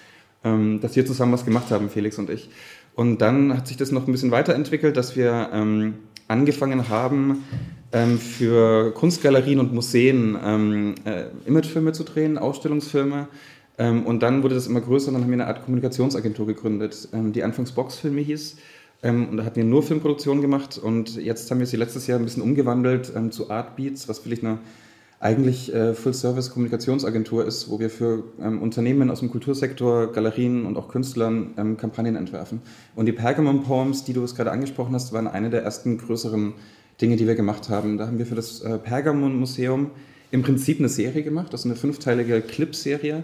ähm, 0.43 0.81
dass 0.81 0.97
wir 0.97 1.05
zusammen 1.05 1.33
was 1.35 1.45
gemacht 1.45 1.71
haben, 1.71 1.91
Felix 1.91 2.19
und 2.19 2.31
ich. 2.31 2.49
Und 2.95 3.19
dann 3.21 3.55
hat 3.55 3.69
sich 3.69 3.77
das 3.77 3.91
noch 3.91 4.07
ein 4.07 4.13
bisschen 4.13 4.31
weiterentwickelt, 4.31 4.97
dass 4.97 5.17
wir 5.17 5.51
ähm, 5.53 5.95
angefangen 6.29 6.89
haben, 6.89 7.45
ähm, 7.93 8.19
für 8.19 8.93
Kunstgalerien 8.93 9.61
und 9.61 9.73
Museen 9.73 10.37
ähm, 10.45 10.95
äh, 11.05 11.25
Imagefilme 11.47 11.93
zu 11.93 12.05
drehen, 12.05 12.39
Ausstellungsfilme. 12.39 13.29
Ähm, 13.79 14.05
und 14.07 14.23
dann 14.23 14.43
wurde 14.43 14.55
das 14.55 14.67
immer 14.67 14.81
größer 14.81 15.09
und 15.09 15.15
dann 15.15 15.23
haben 15.23 15.31
wir 15.31 15.35
eine 15.35 15.47
Art 15.47 15.65
Kommunikationsagentur 15.65 16.47
gegründet, 16.47 17.09
ähm, 17.13 17.33
die 17.33 17.43
anfangs 17.43 17.73
Boxfilme 17.73 18.21
hieß. 18.21 18.57
Ähm, 19.03 19.29
und 19.29 19.37
da 19.37 19.45
hatten 19.45 19.57
wir 19.57 19.65
nur 19.65 19.83
Filmproduktion 19.83 20.41
gemacht 20.41 20.79
und 20.79 21.17
jetzt 21.17 21.51
haben 21.51 21.61
wir 21.61 21.67
sie 21.67 21.77
letztes 21.77 22.07
Jahr 22.07 22.19
ein 22.19 22.25
bisschen 22.25 22.43
umgewandelt 22.43 23.13
ähm, 23.15 23.31
zu 23.31 23.51
Artbeats, 23.51 24.09
was 24.09 24.25
wirklich 24.25 24.45
eine 24.45 24.59
eigentlich 25.21 25.73
äh, 25.73 25.95
Full-Service-Kommunikationsagentur 25.95 27.47
ist, 27.47 27.71
wo 27.71 27.79
wir 27.79 27.89
für 27.89 28.25
ähm, 28.43 28.61
Unternehmen 28.61 29.11
aus 29.11 29.21
dem 29.21 29.31
Kultursektor, 29.31 30.13
Galerien 30.13 30.67
und 30.67 30.77
auch 30.77 30.89
Künstlern 30.89 31.55
ähm, 31.57 31.77
Kampagnen 31.77 32.17
entwerfen. 32.17 32.61
Und 32.95 33.07
die 33.07 33.13
Pergamon 33.13 33.63
Poems, 33.63 34.05
die 34.05 34.13
du 34.13 34.23
es 34.23 34.35
gerade 34.35 34.51
angesprochen 34.51 34.95
hast, 34.95 35.13
waren 35.13 35.27
eine 35.27 35.51
der 35.51 35.63
ersten 35.63 35.99
größeren 35.99 36.55
Dinge, 37.01 37.17
die 37.17 37.27
wir 37.27 37.35
gemacht 37.35 37.69
haben. 37.71 37.97
Da 37.97 38.07
haben 38.07 38.19
wir 38.19 38.27
für 38.27 38.35
das 38.35 38.61
äh, 38.61 38.79
Pergamon 38.79 39.39
Museum 39.39 39.91
im 40.31 40.43
Prinzip 40.43 40.79
eine 40.79 40.89
Serie 40.89 41.23
gemacht, 41.23 41.53
also 41.53 41.69
eine 41.69 41.77
fünfteilige 41.77 42.41
Clip-Serie. 42.41 43.23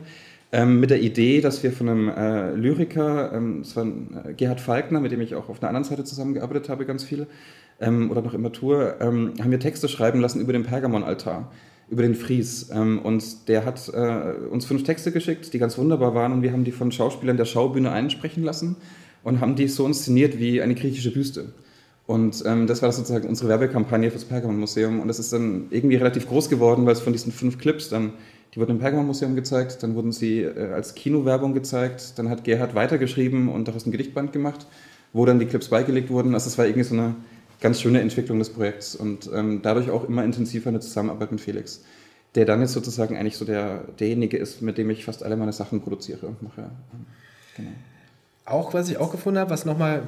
Ähm, 0.53 0.81
mit 0.81 0.91
der 0.91 1.01
Idee, 1.01 1.41
dass 1.41 1.63
wir 1.63 1.71
von 1.71 1.89
einem 1.89 2.09
äh, 2.09 2.55
Lyriker, 2.55 3.33
ähm, 3.33 3.63
das 3.63 3.77
war 3.77 3.85
äh, 3.85 4.33
Gerhard 4.35 4.61
Falkner, 4.61 5.01
mit 5.01 5.13
dem 5.13 5.21
ich 5.21 5.37
auch 5.37 5.49
auf 5.49 5.63
einer 5.63 5.69
anderen 5.69 5.85
Seite 5.85 6.03
zusammengearbeitet 6.03 6.69
habe, 6.69 6.87
ganz 6.87 7.05
viel, 7.05 7.29
ähm, 7.81 8.11
oder 8.11 8.23
noch 8.23 8.35
immer 8.35 8.53
tue, 8.53 8.97
ähm, 9.01 9.35
haben 9.41 9.51
wir 9.51 9.61
Texte 9.61 9.89
schreiben 9.89 10.21
lassen 10.21 10.41
über 10.41 10.53
den 10.53 10.65
Pergamon-Altar 10.65 11.51
über 11.91 12.03
den 12.03 12.15
Fries. 12.15 12.71
Ähm, 12.73 13.01
und 13.01 13.49
der 13.49 13.65
hat 13.65 13.89
äh, 13.89 14.49
uns 14.51 14.65
fünf 14.65 14.85
Texte 14.85 15.13
geschickt, 15.13 15.53
die 15.53 15.59
ganz 15.59 15.77
wunderbar 15.77 16.15
waren. 16.15 16.33
Und 16.33 16.43
wir 16.43 16.53
haben 16.53 16.65
die 16.65 16.73
von 16.73 16.93
Schauspielern 16.93 17.37
der 17.37 17.45
Schaubühne 17.45 17.91
einsprechen 17.91 18.45
lassen 18.45 18.77
und 19.23 19.41
haben 19.41 19.57
die 19.57 19.69
so 19.69 19.87
inszeniert 19.87 20.39
wie 20.39 20.63
eine 20.63 20.75
griechische 20.75 21.13
Büste. 21.13 21.53
Und 22.07 22.43
ähm, 22.47 22.67
das 22.67 22.83
war 22.83 22.91
sozusagen 22.91 23.29
unsere 23.29 23.49
Werbekampagne 23.49 24.11
fürs 24.11 24.25
Pergamon-Museum. 24.25 25.01
Und 25.01 25.09
das 25.09 25.19
ist 25.19 25.33
dann 25.33 25.67
irgendwie 25.71 25.97
relativ 25.97 26.29
groß 26.29 26.49
geworden, 26.49 26.87
weil 26.87 26.93
es 26.93 27.01
von 27.01 27.13
diesen 27.13 27.33
fünf 27.33 27.59
Clips 27.59 27.89
dann, 27.89 28.15
die 28.55 28.61
wurden 28.61 28.73
im 28.73 28.79
Pergamon-Museum 28.79 29.37
gezeigt, 29.37 29.83
dann 29.83 29.95
wurden 29.95 30.13
sie 30.13 30.41
äh, 30.41 30.73
als 30.73 30.95
Kinowerbung 30.95 31.55
gezeigt, 31.55 32.19
dann 32.19 32.29
hat 32.29 32.45
Gerhard 32.45 32.75
weitergeschrieben 32.75 33.49
und 33.49 33.69
daraus 33.69 33.87
ein 33.87 33.93
Gedichtband 33.93 34.33
gemacht, 34.33 34.67
wo 35.13 35.25
dann 35.25 35.39
die 35.39 35.47
Clips 35.47 35.69
beigelegt 35.69 36.11
wurden. 36.11 36.35
Also 36.35 36.49
es 36.49 36.59
war 36.59 36.67
irgendwie 36.67 36.85
so 36.85 36.95
eine 36.95 37.15
ganz 37.61 37.81
schöne 37.81 38.01
Entwicklung 38.01 38.39
des 38.39 38.51
Projekts 38.51 38.95
und 38.95 39.31
ähm, 39.35 39.61
dadurch 39.63 39.91
auch 39.91 40.09
immer 40.09 40.25
intensiver 40.25 40.69
eine 40.69 40.81
Zusammenarbeit 40.81 41.31
mit 41.33 41.41
Felix, 41.41 41.83
der 42.35 42.45
dann 42.45 42.61
jetzt 42.61 42.73
sozusagen 42.73 43.17
eigentlich 43.17 43.37
so 43.37 43.45
der, 43.45 43.85
derjenige 43.99 44.37
ist, 44.37 44.63
mit 44.63 44.79
dem 44.79 44.91
ich 44.91 45.05
fast 45.05 45.23
alle 45.23 45.37
meine 45.37 45.53
Sachen 45.53 45.81
produziere 45.81 46.27
und 46.27 46.43
mache. 46.43 46.71
Genau. 47.57 47.71
Auch, 48.47 48.75
was 48.75 48.89
ich 48.89 48.99
auch 48.99 49.11
gefunden 49.11 49.39
habe, 49.39 49.51
was 49.51 49.65
nochmal 49.65 50.03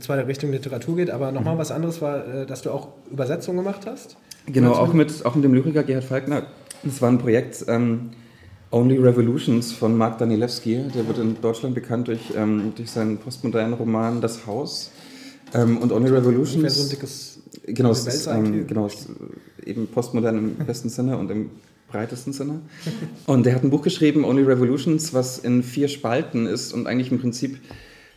zwar 0.00 0.18
in 0.18 0.26
Richtung 0.26 0.50
Literatur 0.50 0.96
geht, 0.96 1.10
aber 1.10 1.32
nochmal 1.32 1.54
mhm. 1.54 1.58
was 1.58 1.70
anderes 1.70 2.00
war, 2.02 2.26
äh, 2.26 2.46
dass 2.46 2.62
du 2.62 2.70
auch 2.70 2.88
Übersetzungen 3.10 3.58
gemacht 3.58 3.86
hast. 3.86 4.16
Genau, 4.46 4.72
auch 4.72 4.92
mit, 4.92 5.24
auch 5.24 5.34
mit 5.34 5.44
dem 5.44 5.54
Lyriker 5.54 5.82
Gerhard 5.82 6.04
Falkner. 6.04 6.46
Das 6.82 7.02
war 7.02 7.10
ein 7.10 7.18
Projekt 7.18 7.64
ähm, 7.68 8.10
Only 8.70 8.98
Revolutions 8.98 9.72
von 9.72 9.96
Mark 9.96 10.18
Danielewski. 10.18 10.84
Der 10.94 11.06
wird 11.06 11.18
in 11.18 11.40
Deutschland 11.40 11.74
bekannt 11.74 12.08
durch, 12.08 12.32
ähm, 12.36 12.72
durch 12.76 12.90
seinen 12.90 13.18
postmodernen 13.18 13.74
Roman 13.74 14.20
Das 14.20 14.46
Haus. 14.46 14.90
Ähm, 15.54 15.78
und 15.78 15.92
Only 15.92 16.10
Revolutions. 16.10 16.74
so 16.74 16.82
ein 16.82 16.88
dickes 16.90 17.38
genau, 17.66 17.90
es 17.90 18.06
ist, 18.06 18.26
ähm, 18.26 18.66
genau, 18.66 18.86
ist 18.86 19.08
eben 19.64 19.86
postmodern 19.86 20.38
im 20.38 20.54
besten 20.66 20.88
Sinne 20.88 21.16
und 21.16 21.30
im 21.30 21.50
breitesten 21.90 22.32
Sinne. 22.32 22.60
Und 23.26 23.46
der 23.46 23.54
hat 23.54 23.64
ein 23.64 23.70
Buch 23.70 23.82
geschrieben, 23.82 24.24
Only 24.24 24.42
Revolutions, 24.42 25.14
was 25.14 25.38
in 25.38 25.62
vier 25.62 25.88
Spalten 25.88 26.46
ist 26.46 26.72
und 26.72 26.86
eigentlich 26.86 27.10
im 27.10 27.18
Prinzip 27.18 27.58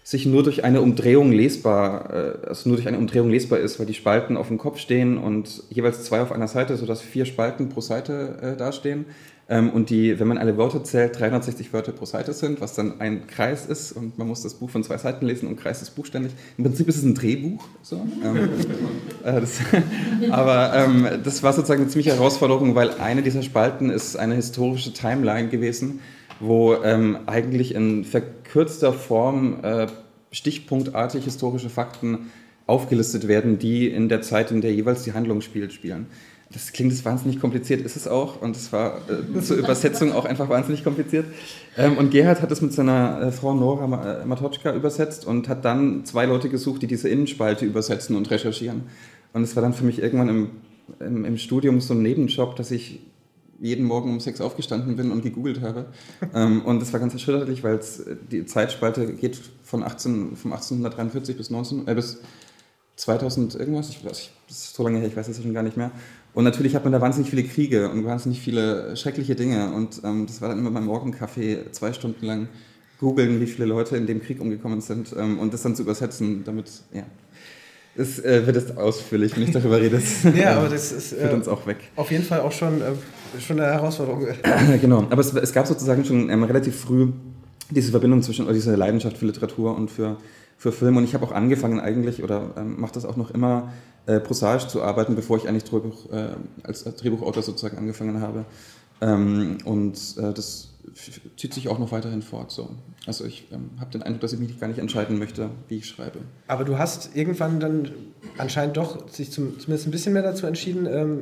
sich 0.03 0.25
nur 0.25 0.41
durch 0.43 0.63
eine 0.63 0.81
Umdrehung 0.81 1.31
lesbar, 1.31 2.11
äh, 2.11 2.47
also 2.47 2.69
nur 2.69 2.77
durch 2.77 2.88
eine 2.88 2.97
Umdrehung 2.97 3.29
lesbar 3.29 3.59
ist, 3.59 3.79
weil 3.79 3.85
die 3.85 3.93
Spalten 3.93 4.35
auf 4.35 4.47
dem 4.47 4.57
Kopf 4.57 4.79
stehen 4.79 5.17
und 5.17 5.63
jeweils 5.69 6.03
zwei 6.03 6.21
auf 6.21 6.31
einer 6.31 6.47
Seite, 6.47 6.75
sodass 6.75 7.01
vier 7.01 7.25
Spalten 7.25 7.69
pro 7.69 7.81
Seite 7.81 8.38
äh, 8.41 8.57
dastehen. 8.57 9.05
Ähm, 9.50 9.69
und 9.69 9.89
die, 9.89 10.19
wenn 10.19 10.27
man 10.27 10.38
alle 10.38 10.57
Wörter 10.57 10.83
zählt, 10.83 11.19
360 11.19 11.74
Wörter 11.74 11.91
pro 11.91 12.05
Seite 12.05 12.31
sind, 12.33 12.62
was 12.62 12.74
dann 12.74 13.01
ein 13.01 13.27
Kreis 13.27 13.65
ist 13.65 13.91
und 13.91 14.17
man 14.17 14.27
muss 14.27 14.41
das 14.41 14.53
Buch 14.53 14.69
von 14.69 14.83
zwei 14.83 14.98
Seiten 14.98 15.25
lesen 15.25 15.48
und 15.48 15.60
kreist 15.60 15.81
das 15.81 15.89
Buch 15.89 16.05
ständig. 16.05 16.31
Im 16.57 16.63
Prinzip 16.63 16.88
ist 16.88 16.98
es 16.98 17.03
ein 17.03 17.15
Drehbuch. 17.15 17.63
So. 17.81 18.05
Ähm, 18.24 18.50
äh, 19.24 19.41
das, 19.41 19.60
aber 20.31 20.74
ähm, 20.74 21.07
das 21.24 21.43
war 21.43 21.53
sozusagen 21.53 21.81
eine 21.81 21.89
ziemliche 21.89 22.12
Herausforderung, 22.12 22.75
weil 22.75 22.91
eine 23.00 23.24
dieser 23.24 23.43
Spalten 23.43 23.89
ist 23.89 24.15
eine 24.15 24.36
historische 24.36 24.93
Timeline 24.93 25.50
gewesen, 25.50 26.00
wo 26.39 26.75
ähm, 26.75 27.17
eigentlich 27.25 27.75
in 27.75 28.05
verkürzter 28.05 28.93
Form 28.93 29.63
äh, 29.63 29.88
stichpunktartig 30.31 31.25
historische 31.25 31.69
Fakten 31.69 32.31
aufgelistet 32.67 33.27
werden, 33.27 33.60
die 33.60 33.88
in 33.89 34.07
der 34.07 34.21
Zeit, 34.21 34.51
in 34.51 34.62
der 34.62 34.74
jeweils 34.74 35.03
die 35.03 35.12
Handlung 35.12 35.41
spielt, 35.41 35.74
spielen 35.74 36.07
das 36.53 36.72
klingt 36.72 36.91
jetzt 36.91 37.05
wahnsinnig 37.05 37.39
kompliziert, 37.39 37.81
ist 37.81 37.96
es 37.96 38.08
auch. 38.08 38.41
Und 38.41 38.55
es 38.55 38.72
war 38.72 38.98
äh, 39.10 39.41
zur 39.41 39.58
Übersetzung 39.58 40.12
auch 40.13 40.25
einfach 40.25 40.50
wahnsinnig 40.50 40.84
kompliziert. 40.84 41.25
Ähm, 41.77 41.98
und 41.98 42.12
Gerhard 42.12 42.41
hat 42.41 42.51
es 42.51 42.62
mit 42.62 42.74
seiner 42.74 43.22
äh, 43.22 43.31
Frau 43.31 43.53
Nora 43.53 44.22
äh, 44.22 44.25
Matoczka 44.25 44.74
übersetzt 44.74 45.25
und 45.25 45.48
hat 45.48 45.65
dann 45.65 46.05
zwei 46.05 46.25
Leute 46.25 46.50
gesucht, 46.50 46.81
die 46.81 46.88
diese 46.88 47.10
Innenspalte 47.10 47.65
übersetzen 47.65 48.15
und 48.15 48.29
recherchieren. 48.29 48.84
Und 49.34 49.43
es 49.43 49.55
war 49.55 49.63
dann 49.63 49.74
für 49.74 49.86
mich 49.86 50.01
irgendwann 50.01 50.29
im, 50.29 50.50
im, 51.00 51.25
im 51.25 51.38
Studium 51.38 51.79
so 51.79 51.93
ein 51.93 52.01
Nebenjob, 52.01 52.55
dass 52.55 52.72
ich 52.72 53.00
jeden 53.62 53.86
Morgen 53.86 54.10
um 54.10 54.20
sechs 54.20 54.41
aufgestanden 54.41 54.96
bin 54.96 55.12
und 55.12 55.22
gegoogelt 55.22 55.62
habe. 55.62 55.86
ähm, 56.34 56.65
und 56.65 56.81
das 56.81 56.91
war 56.91 57.00
ganz 57.00 57.13
erschütterlich, 57.13 57.63
weil 57.63 57.75
äh, 57.75 58.15
die 58.31 58.46
Zeitspalte 58.46 59.13
geht 59.13 59.39
von, 59.63 59.84
18, 59.84 60.36
von 60.36 60.51
1843 60.51 61.38
bis, 61.38 61.50
19, 61.50 61.88
äh, 61.88 61.96
bis 61.96 62.20
2000 62.96 63.55
irgendwas. 63.55 63.89
Ich, 63.89 64.01
das 64.03 64.29
ist 64.50 64.75
so 64.75 64.84
lange 64.84 65.00
her, 65.00 65.08
ich 65.08 65.15
weiß 65.15 65.27
es 65.27 65.41
schon 65.41 65.53
gar 65.53 65.63
nicht 65.63 65.77
mehr. 65.77 65.91
Und 66.33 66.45
natürlich 66.45 66.75
hat 66.75 66.83
man 66.83 66.93
da 66.93 67.01
wahnsinnig 67.01 67.29
viele 67.29 67.43
Kriege 67.43 67.89
und 67.89 68.05
wahnsinnig 68.05 68.39
viele 68.39 68.95
schreckliche 68.95 69.35
Dinge. 69.35 69.73
Und 69.73 70.01
ähm, 70.03 70.25
das 70.27 70.41
war 70.41 70.50
dann 70.50 70.59
immer 70.59 70.71
beim 70.71 70.85
Morgenkaffee 70.85 71.71
zwei 71.71 71.91
Stunden 71.93 72.25
lang 72.25 72.47
googeln, 73.00 73.41
wie 73.41 73.47
viele 73.47 73.65
Leute 73.65 73.97
in 73.97 74.07
dem 74.07 74.21
Krieg 74.21 74.39
umgekommen 74.39 74.79
sind 74.79 75.13
ähm, 75.17 75.39
und 75.39 75.53
das 75.53 75.63
dann 75.63 75.75
zu 75.75 75.81
übersetzen, 75.81 76.43
damit, 76.45 76.71
ja. 76.93 77.03
Es 77.93 78.19
äh, 78.23 78.45
wird 78.45 78.55
jetzt 78.55 78.77
ausführlich, 78.77 79.35
wenn 79.35 79.43
ich 79.43 79.51
darüber 79.51 79.81
rede. 79.81 80.01
ja, 80.35 80.57
aber 80.57 80.69
das 80.69 80.93
ist, 80.93 81.09
führt 81.09 81.33
äh, 81.33 81.35
uns 81.35 81.50
auch 81.50 81.67
weg. 81.67 81.77
Auf 81.97 82.09
jeden 82.09 82.23
Fall 82.23 82.39
auch 82.39 82.51
schon, 82.53 82.79
äh, 82.81 83.41
schon 83.41 83.59
eine 83.59 83.69
Herausforderung. 83.69 84.27
genau, 84.81 85.00
aber 85.09 85.19
es, 85.19 85.33
es, 85.33 85.51
gab 85.51 85.67
sozusagen 85.67 86.05
schon 86.05 86.29
ähm, 86.29 86.43
relativ 86.43 86.79
früh 86.79 87.09
diese 87.69 87.91
Verbindung 87.91 88.21
zwischen, 88.21 88.45
oder 88.45 88.53
diese 88.53 88.75
Leidenschaft 88.75 89.17
für 89.17 89.25
Literatur 89.25 89.75
und 89.75 89.91
für, 89.91 90.15
für 90.62 90.72
Film. 90.72 90.98
Und 90.98 91.06
ich 91.06 91.15
habe 91.15 91.25
auch 91.25 91.32
angefangen 91.32 91.80
eigentlich, 91.80 92.24
oder 92.24 92.51
ähm, 92.56 92.80
mache 92.80 92.94
das 92.94 93.03
auch 93.03 93.18
noch 93.18 93.32
immer, 93.32 93.74
äh, 94.06 94.20
prosaisch 94.20 94.68
zu 94.68 94.84
arbeiten, 94.84 95.15
bevor 95.15 95.38
ich 95.38 95.50
eigentlich 95.50 95.63
Drehbuch, 95.63 96.12
äh, 96.12 96.36
als 96.62 96.84
Drehbuchautor 96.84 97.41
sozusagen 97.41 97.80
angefangen 97.80 98.22
habe. 98.22 98.46
Ähm, 99.01 99.58
und 99.65 99.98
äh, 100.18 100.32
das 100.32 100.70
zieht 101.38 101.53
sich 101.53 101.67
auch 101.67 101.79
noch 101.79 101.91
weiterhin 101.91 102.21
fort. 102.21 102.51
So. 102.51 102.69
Also 103.05 103.25
ich 103.25 103.47
ähm, 103.51 103.71
habe 103.79 103.91
den 103.91 104.03
Eindruck, 104.03 104.21
dass 104.21 104.33
ich 104.33 104.39
mich 104.39 104.59
gar 104.59 104.67
nicht 104.67 104.79
entscheiden 104.79 105.17
möchte, 105.17 105.50
wie 105.67 105.77
ich 105.77 105.88
schreibe. 105.88 106.19
Aber 106.47 106.63
du 106.63 106.77
hast 106.77 107.15
irgendwann 107.15 107.59
dann 107.59 107.91
anscheinend 108.38 108.77
doch 108.77 109.09
sich 109.09 109.31
zum, 109.31 109.59
zumindest 109.59 109.88
ein 109.88 109.91
bisschen 109.91 110.13
mehr 110.13 110.21
dazu 110.21 110.45
entschieden, 110.45 110.85
ähm, 110.85 111.21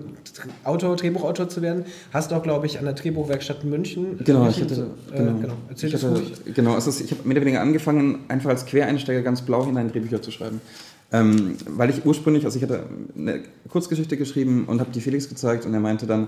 Autor, 0.64 0.96
Drehbuchautor 0.96 1.50
zu 1.50 1.62
werden. 1.62 1.86
Hast 2.12 2.34
auch, 2.34 2.44
glaube 2.44 2.66
ich, 2.66 2.80
an 2.80 2.86
der 2.86 2.94
Drehbuchwerkstatt 2.94 3.64
München. 3.64 4.20
Genau, 4.24 4.44
München, 4.44 4.66
ich 4.66 4.72
hatte, 4.72 4.90
äh, 5.12 5.18
genau. 5.18 5.40
genau. 5.40 5.54
Erzähl 5.70 5.90
ich 5.90 5.96
hatte, 5.96 6.22
Genau, 6.54 6.74
also 6.74 6.92
ich 7.04 7.12
habe 7.12 7.28
mehr 7.28 7.38
oder 7.38 7.46
weniger 7.46 7.62
angefangen, 7.62 8.20
einfach 8.28 8.50
als 8.50 8.66
Quereinsteiger 8.66 9.22
ganz 9.22 9.42
blau 9.42 9.66
hinein 9.66 9.90
Drehbücher 9.92 10.22
zu 10.22 10.32
schreiben. 10.32 10.62
Ähm, 11.12 11.56
weil 11.68 11.90
ich 11.90 12.06
ursprünglich, 12.06 12.46
also 12.46 12.58
ich 12.58 12.64
hatte 12.64 12.84
eine 13.18 13.42
Kurzgeschichte 13.68 14.16
geschrieben 14.16 14.66
und 14.68 14.80
habe 14.80 14.92
die 14.92 15.02
Felix 15.02 15.28
gezeigt 15.28 15.66
und 15.66 15.74
er 15.74 15.80
meinte 15.80 16.06
dann, 16.06 16.28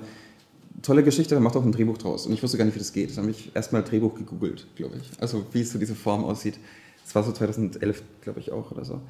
tolle 0.81 1.03
Geschichte, 1.03 1.35
dann 1.35 1.43
mach 1.43 1.51
doch 1.51 1.63
ein 1.63 1.71
Drehbuch 1.71 1.97
draus. 1.97 2.25
Und 2.25 2.33
ich 2.33 2.43
wusste 2.43 2.57
gar 2.57 2.65
nicht, 2.65 2.75
wie 2.75 2.79
das 2.79 2.93
geht. 2.93 3.11
Dann 3.11 3.23
habe 3.23 3.31
ich 3.31 3.51
erstmal 3.55 3.83
Drehbuch 3.83 4.15
gegoogelt, 4.15 4.67
glaube 4.75 4.97
ich. 4.97 5.21
Also 5.21 5.45
wie 5.51 5.63
so 5.63 5.79
diese 5.79 5.95
Form 5.95 6.23
aussieht. 6.23 6.57
Das 7.03 7.15
war 7.15 7.23
so 7.23 7.31
2011, 7.31 8.03
glaube 8.21 8.39
ich, 8.39 8.51
auch 8.51 8.71
oder 8.71 8.85
so. 8.85 9.01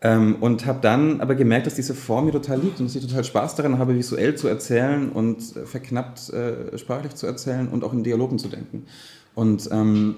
Ähm, 0.00 0.36
und 0.40 0.64
habe 0.66 0.78
dann 0.80 1.20
aber 1.20 1.34
gemerkt, 1.34 1.66
dass 1.66 1.74
diese 1.74 1.94
Form 1.94 2.26
mir 2.26 2.32
total 2.32 2.60
liegt 2.60 2.78
und 2.78 2.86
dass 2.86 2.94
ich 2.94 3.04
total 3.04 3.24
Spaß 3.24 3.56
daran 3.56 3.78
habe, 3.78 3.96
visuell 3.96 4.36
zu 4.36 4.46
erzählen 4.46 5.10
und 5.10 5.42
verknappt 5.42 6.30
äh, 6.30 6.78
sprachlich 6.78 7.16
zu 7.16 7.26
erzählen 7.26 7.68
und 7.68 7.82
auch 7.82 7.92
in 7.92 8.04
Dialogen 8.04 8.38
zu 8.38 8.48
denken. 8.48 8.86
Und 9.34 9.68
ähm, 9.72 10.16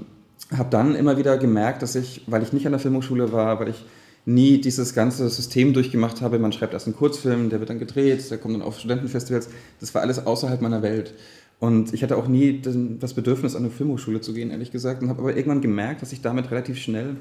habe 0.56 0.68
dann 0.70 0.94
immer 0.94 1.16
wieder 1.16 1.38
gemerkt, 1.38 1.82
dass 1.82 1.94
ich, 1.94 2.24
weil 2.26 2.42
ich 2.42 2.52
nicht 2.52 2.66
an 2.66 2.72
der 2.72 2.80
Filmhochschule 2.80 3.32
war, 3.32 3.58
weil 3.60 3.68
ich 3.68 3.84
nie 4.26 4.60
dieses 4.60 4.94
ganze 4.94 5.28
System 5.28 5.72
durchgemacht 5.72 6.20
habe. 6.20 6.38
Man 6.38 6.52
schreibt 6.52 6.74
erst 6.74 6.86
einen 6.86 6.96
Kurzfilm, 6.96 7.50
der 7.50 7.60
wird 7.60 7.70
dann 7.70 7.78
gedreht, 7.78 8.30
der 8.30 8.38
kommt 8.38 8.54
dann 8.54 8.62
auf 8.62 8.78
Studentenfestivals. 8.78 9.48
Das 9.80 9.94
war 9.94 10.02
alles 10.02 10.26
außerhalb 10.26 10.60
meiner 10.60 10.82
Welt. 10.82 11.14
Und 11.58 11.92
ich 11.92 12.02
hatte 12.02 12.16
auch 12.16 12.26
nie 12.26 12.62
das 12.98 13.14
Bedürfnis, 13.14 13.54
an 13.54 13.64
eine 13.64 13.70
Filmhochschule 13.70 14.20
zu 14.22 14.32
gehen, 14.32 14.50
ehrlich 14.50 14.72
gesagt, 14.72 15.02
und 15.02 15.10
habe 15.10 15.20
aber 15.20 15.36
irgendwann 15.36 15.60
gemerkt, 15.60 16.00
dass 16.00 16.12
ich 16.12 16.22
damit 16.22 16.50
relativ 16.50 16.78
schnell 16.78 17.16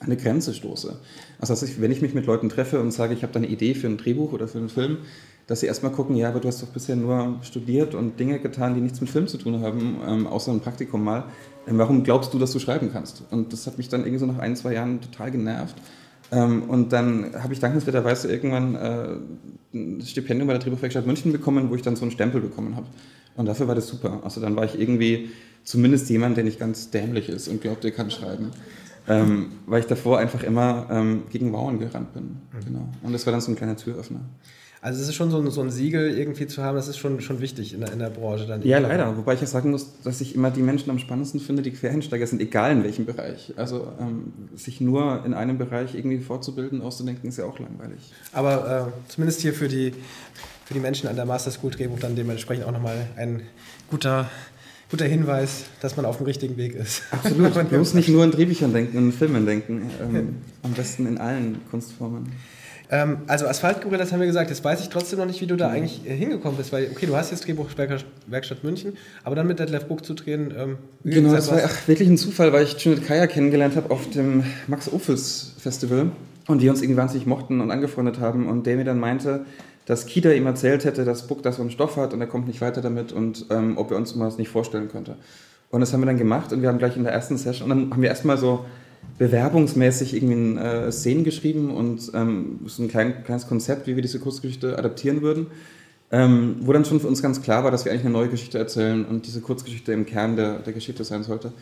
an 0.00 0.06
eine 0.06 0.16
Grenze 0.16 0.54
stoße. 0.54 0.96
Also, 1.40 1.66
ich, 1.66 1.80
wenn 1.80 1.90
ich 1.90 2.00
mich 2.00 2.14
mit 2.14 2.26
Leuten 2.26 2.48
treffe 2.48 2.80
und 2.80 2.92
sage, 2.92 3.14
ich 3.14 3.22
habe 3.22 3.32
da 3.32 3.38
eine 3.38 3.48
Idee 3.48 3.74
für 3.74 3.88
ein 3.88 3.96
Drehbuch 3.96 4.32
oder 4.32 4.46
für 4.46 4.58
einen 4.58 4.68
Film, 4.68 4.98
dass 5.46 5.60
sie 5.60 5.66
erstmal 5.66 5.92
gucken, 5.92 6.16
ja, 6.16 6.28
aber 6.28 6.40
du 6.40 6.48
hast 6.48 6.62
doch 6.62 6.68
bisher 6.68 6.96
nur 6.96 7.38
studiert 7.42 7.94
und 7.94 8.18
Dinge 8.18 8.38
getan, 8.38 8.74
die 8.74 8.80
nichts 8.80 9.00
mit 9.00 9.10
Film 9.10 9.26
zu 9.26 9.38
tun 9.38 9.60
haben, 9.60 9.98
ähm, 10.06 10.26
außer 10.26 10.52
ein 10.52 10.60
Praktikum 10.60 11.04
mal. 11.04 11.24
Ähm, 11.66 11.78
warum 11.78 12.02
glaubst 12.02 12.32
du, 12.32 12.38
dass 12.38 12.52
du 12.52 12.58
schreiben 12.58 12.90
kannst? 12.92 13.24
Und 13.30 13.52
das 13.52 13.66
hat 13.66 13.76
mich 13.76 13.88
dann 13.88 14.00
irgendwie 14.02 14.18
so 14.18 14.26
nach 14.26 14.38
ein, 14.38 14.56
zwei 14.56 14.74
Jahren 14.74 15.00
total 15.00 15.30
genervt. 15.30 15.76
Ähm, 16.32 16.64
und 16.64 16.92
dann 16.92 17.34
habe 17.42 17.52
ich 17.52 17.60
dankenswerterweise 17.60 18.30
irgendwann 18.32 18.74
äh, 18.74 19.16
ein 19.74 20.02
Stipendium 20.02 20.46
bei 20.46 20.54
der 20.54 20.62
Drehbuchwerkstatt 20.62 21.06
München 21.06 21.32
bekommen, 21.32 21.70
wo 21.70 21.74
ich 21.74 21.82
dann 21.82 21.96
so 21.96 22.02
einen 22.02 22.10
Stempel 22.10 22.40
bekommen 22.40 22.76
habe. 22.76 22.86
Und 23.36 23.46
dafür 23.46 23.68
war 23.68 23.74
das 23.74 23.88
super. 23.88 24.20
Also 24.22 24.40
dann 24.40 24.56
war 24.56 24.64
ich 24.64 24.78
irgendwie 24.78 25.30
zumindest 25.64 26.08
jemand, 26.10 26.36
der 26.36 26.44
nicht 26.44 26.58
ganz 26.58 26.90
dämlich 26.90 27.28
ist 27.28 27.48
und 27.48 27.60
glaubt, 27.60 27.84
er 27.84 27.90
kann 27.90 28.10
schreiben. 28.10 28.50
Ähm, 29.06 29.52
weil 29.66 29.80
ich 29.80 29.86
davor 29.86 30.18
einfach 30.18 30.42
immer 30.42 30.86
ähm, 30.90 31.24
gegen 31.30 31.50
Mauern 31.50 31.78
gerannt 31.78 32.14
bin. 32.14 32.22
Mhm. 32.22 32.64
Genau. 32.64 32.88
Und 33.02 33.12
das 33.12 33.26
war 33.26 33.32
dann 33.32 33.42
so 33.42 33.52
ein 33.52 33.56
kleiner 33.56 33.76
Türöffner. 33.76 34.20
Also 34.84 35.00
es 35.00 35.08
ist 35.08 35.14
schon 35.14 35.30
so 35.30 35.38
ein, 35.38 35.50
so 35.50 35.62
ein 35.62 35.70
Siegel 35.70 36.14
irgendwie 36.14 36.46
zu 36.46 36.62
haben, 36.62 36.76
das 36.76 36.88
ist 36.88 36.98
schon, 36.98 37.22
schon 37.22 37.40
wichtig 37.40 37.72
in 37.72 37.80
der, 37.80 37.90
in 37.90 38.00
der 38.00 38.10
Branche 38.10 38.46
dann. 38.46 38.60
Ja, 38.64 38.76
leider. 38.76 39.16
Wobei 39.16 39.32
ich 39.32 39.40
ja 39.40 39.46
sagen 39.46 39.70
muss, 39.70 40.02
dass 40.02 40.20
ich 40.20 40.34
immer 40.34 40.50
die 40.50 40.60
Menschen 40.60 40.90
am 40.90 40.98
spannendsten 40.98 41.40
finde, 41.40 41.62
die 41.62 41.70
Quereinsteiger 41.70 42.26
sind, 42.26 42.42
egal 42.42 42.72
in 42.72 42.84
welchem 42.84 43.06
Bereich. 43.06 43.54
Also 43.56 43.90
ähm, 43.98 44.34
sich 44.54 44.82
nur 44.82 45.24
in 45.24 45.32
einem 45.32 45.56
Bereich 45.56 45.94
irgendwie 45.94 46.18
fortzubilden, 46.18 46.82
auszudenken, 46.82 47.30
ist 47.30 47.38
ja 47.38 47.46
auch 47.46 47.58
langweilig. 47.58 48.12
Aber 48.34 48.92
äh, 48.94 49.10
zumindest 49.10 49.40
hier 49.40 49.54
für 49.54 49.68
die, 49.68 49.94
für 50.66 50.74
die 50.74 50.80
Menschen 50.80 51.08
an 51.08 51.16
der 51.16 51.24
Master 51.24 51.50
School 51.50 51.70
Drehbuch 51.70 52.00
dann 52.00 52.14
dementsprechend 52.14 52.66
auch 52.66 52.72
nochmal 52.72 53.06
ein 53.16 53.40
guter 53.88 54.28
guter 54.90 55.06
Hinweis, 55.06 55.64
dass 55.80 55.96
man 55.96 56.06
auf 56.06 56.18
dem 56.18 56.26
richtigen 56.26 56.56
Weg 56.56 56.74
ist. 56.74 57.02
Absolut. 57.10 57.54
Man 57.70 57.78
muss 57.78 57.94
nicht 57.94 58.08
nur 58.08 58.24
in 58.24 58.30
Drehbüchern 58.30 58.72
denken, 58.72 58.96
in 58.96 59.12
Filmen 59.12 59.46
denken. 59.46 59.90
Ähm, 60.00 60.36
am 60.62 60.72
besten 60.72 61.06
in 61.06 61.18
allen 61.18 61.60
Kunstformen. 61.70 62.32
Ähm, 62.90 63.18
also 63.26 63.46
Asphaltgorillas 63.46 64.12
haben 64.12 64.20
wir 64.20 64.26
gesagt, 64.26 64.50
jetzt 64.50 64.62
weiß 64.62 64.80
ich 64.80 64.88
trotzdem 64.88 65.18
noch 65.18 65.26
nicht, 65.26 65.40
wie 65.40 65.46
du 65.46 65.56
da 65.56 65.68
mhm. 65.68 65.74
eigentlich 65.74 66.06
äh, 66.06 66.14
hingekommen 66.14 66.56
bist, 66.56 66.72
weil, 66.72 66.88
okay, 66.90 67.06
du 67.06 67.16
hast 67.16 67.30
jetzt 67.30 67.46
Drehbuchwerkstatt 67.46 68.62
München, 68.62 68.96
aber 69.24 69.34
dann 69.34 69.46
mit 69.46 69.58
Detlef 69.58 69.86
Buck 69.86 70.04
zu 70.04 70.14
drehen. 70.14 70.52
Ähm, 70.56 70.78
genau, 71.02 71.32
das 71.32 71.50
war 71.50 71.60
ach, 71.64 71.88
wirklich 71.88 72.08
ein 72.08 72.18
Zufall, 72.18 72.52
weil 72.52 72.64
ich 72.64 72.82
Janet 72.82 73.06
Kaya 73.06 73.26
kennengelernt 73.26 73.76
habe 73.76 73.90
auf 73.90 74.10
dem 74.10 74.44
Max 74.66 74.92
Ophüls 74.92 75.54
Festival 75.58 76.12
und 76.46 76.60
wir 76.60 76.70
uns 76.70 76.82
irgendwie 76.82 76.98
wahnsinnig 76.98 77.26
mochten 77.26 77.60
und 77.60 77.70
angefreundet 77.70 78.20
haben 78.20 78.46
und 78.46 78.66
der 78.66 78.76
mir 78.76 78.84
dann 78.84 79.00
meinte, 79.00 79.46
dass 79.86 80.06
Kida 80.06 80.32
ihm 80.32 80.46
erzählt 80.46 80.84
hätte, 80.84 81.04
dass 81.04 81.26
Buck 81.26 81.42
das 81.42 81.56
so 81.56 81.62
einen 81.62 81.70
Stoff 81.70 81.96
hat 81.96 82.14
und 82.14 82.20
er 82.20 82.26
kommt 82.26 82.46
nicht 82.46 82.60
weiter 82.60 82.80
damit 82.80 83.12
und 83.12 83.46
ähm, 83.50 83.76
ob 83.76 83.90
er 83.90 83.96
uns 83.96 84.14
mal 84.14 84.26
das 84.26 84.38
nicht 84.38 84.48
vorstellen 84.48 84.88
könnte. 84.88 85.16
Und 85.70 85.80
das 85.80 85.92
haben 85.92 86.00
wir 86.00 86.06
dann 86.06 86.18
gemacht 86.18 86.52
und 86.52 86.62
wir 86.62 86.68
haben 86.68 86.78
gleich 86.78 86.96
in 86.96 87.04
der 87.04 87.12
ersten 87.12 87.36
Session 87.36 87.70
und 87.70 87.76
dann 87.76 87.90
haben 87.90 88.02
wir 88.02 88.08
erstmal 88.08 88.38
so 88.38 88.64
bewerbungsmäßig 89.18 90.14
irgendwie 90.14 90.58
äh, 90.58 90.90
Szenen 90.90 91.24
geschrieben 91.24 91.70
und 91.70 92.10
ähm, 92.14 92.60
so 92.66 92.82
ein 92.82 92.88
klein, 92.88 93.24
kleines 93.24 93.46
Konzept, 93.46 93.86
wie 93.86 93.94
wir 93.94 94.02
diese 94.02 94.18
Kurzgeschichte 94.18 94.78
adaptieren 94.78 95.22
würden, 95.22 95.48
ähm, 96.10 96.56
wo 96.60 96.72
dann 96.72 96.84
schon 96.84 97.00
für 97.00 97.08
uns 97.08 97.22
ganz 97.22 97.42
klar 97.42 97.64
war, 97.64 97.70
dass 97.70 97.84
wir 97.84 97.92
eigentlich 97.92 98.04
eine 98.04 98.12
neue 98.12 98.28
Geschichte 98.28 98.58
erzählen 98.58 99.04
und 99.04 99.26
diese 99.26 99.40
Kurzgeschichte 99.40 99.92
im 99.92 100.06
Kern 100.06 100.36
der, 100.36 100.60
der 100.60 100.72
Geschichte 100.72 101.04
sein 101.04 101.22
sollte. 101.22 101.52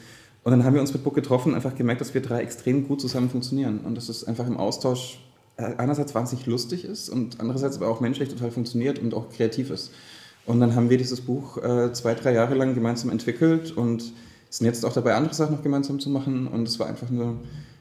Und 0.44 0.50
dann 0.50 0.64
haben 0.64 0.74
wir 0.74 0.80
uns 0.80 0.92
mit 0.92 1.04
Book 1.04 1.14
getroffen 1.14 1.50
und 1.50 1.54
einfach 1.54 1.74
gemerkt, 1.74 2.00
dass 2.00 2.14
wir 2.14 2.20
drei 2.20 2.42
extrem 2.42 2.86
gut 2.86 3.00
zusammen 3.00 3.30
funktionieren 3.30 3.80
und 3.84 3.96
dass 3.96 4.08
es 4.08 4.24
einfach 4.24 4.46
im 4.46 4.56
Austausch 4.56 5.20
einerseits 5.56 6.14
wahnsinnig 6.14 6.46
lustig 6.46 6.84
ist 6.84 7.08
und 7.08 7.40
andererseits 7.40 7.76
aber 7.76 7.88
auch 7.88 8.00
menschlich 8.00 8.28
total 8.28 8.50
funktioniert 8.50 8.98
und 8.98 9.14
auch 9.14 9.30
kreativ 9.30 9.70
ist. 9.70 9.90
Und 10.46 10.60
dann 10.60 10.74
haben 10.74 10.90
wir 10.90 10.98
dieses 10.98 11.20
Buch 11.20 11.58
äh, 11.58 11.92
zwei, 11.92 12.14
drei 12.14 12.32
Jahre 12.32 12.54
lang 12.54 12.74
gemeinsam 12.74 13.10
entwickelt 13.10 13.76
und 13.76 14.12
sind 14.50 14.66
jetzt 14.66 14.84
auch 14.84 14.92
dabei, 14.92 15.14
andere 15.14 15.34
Sachen 15.34 15.54
noch 15.54 15.62
gemeinsam 15.62 16.00
zu 16.00 16.10
machen. 16.10 16.46
Und 16.46 16.66
es 16.66 16.78
war 16.78 16.86
einfach 16.86 17.10
eine 17.10 17.36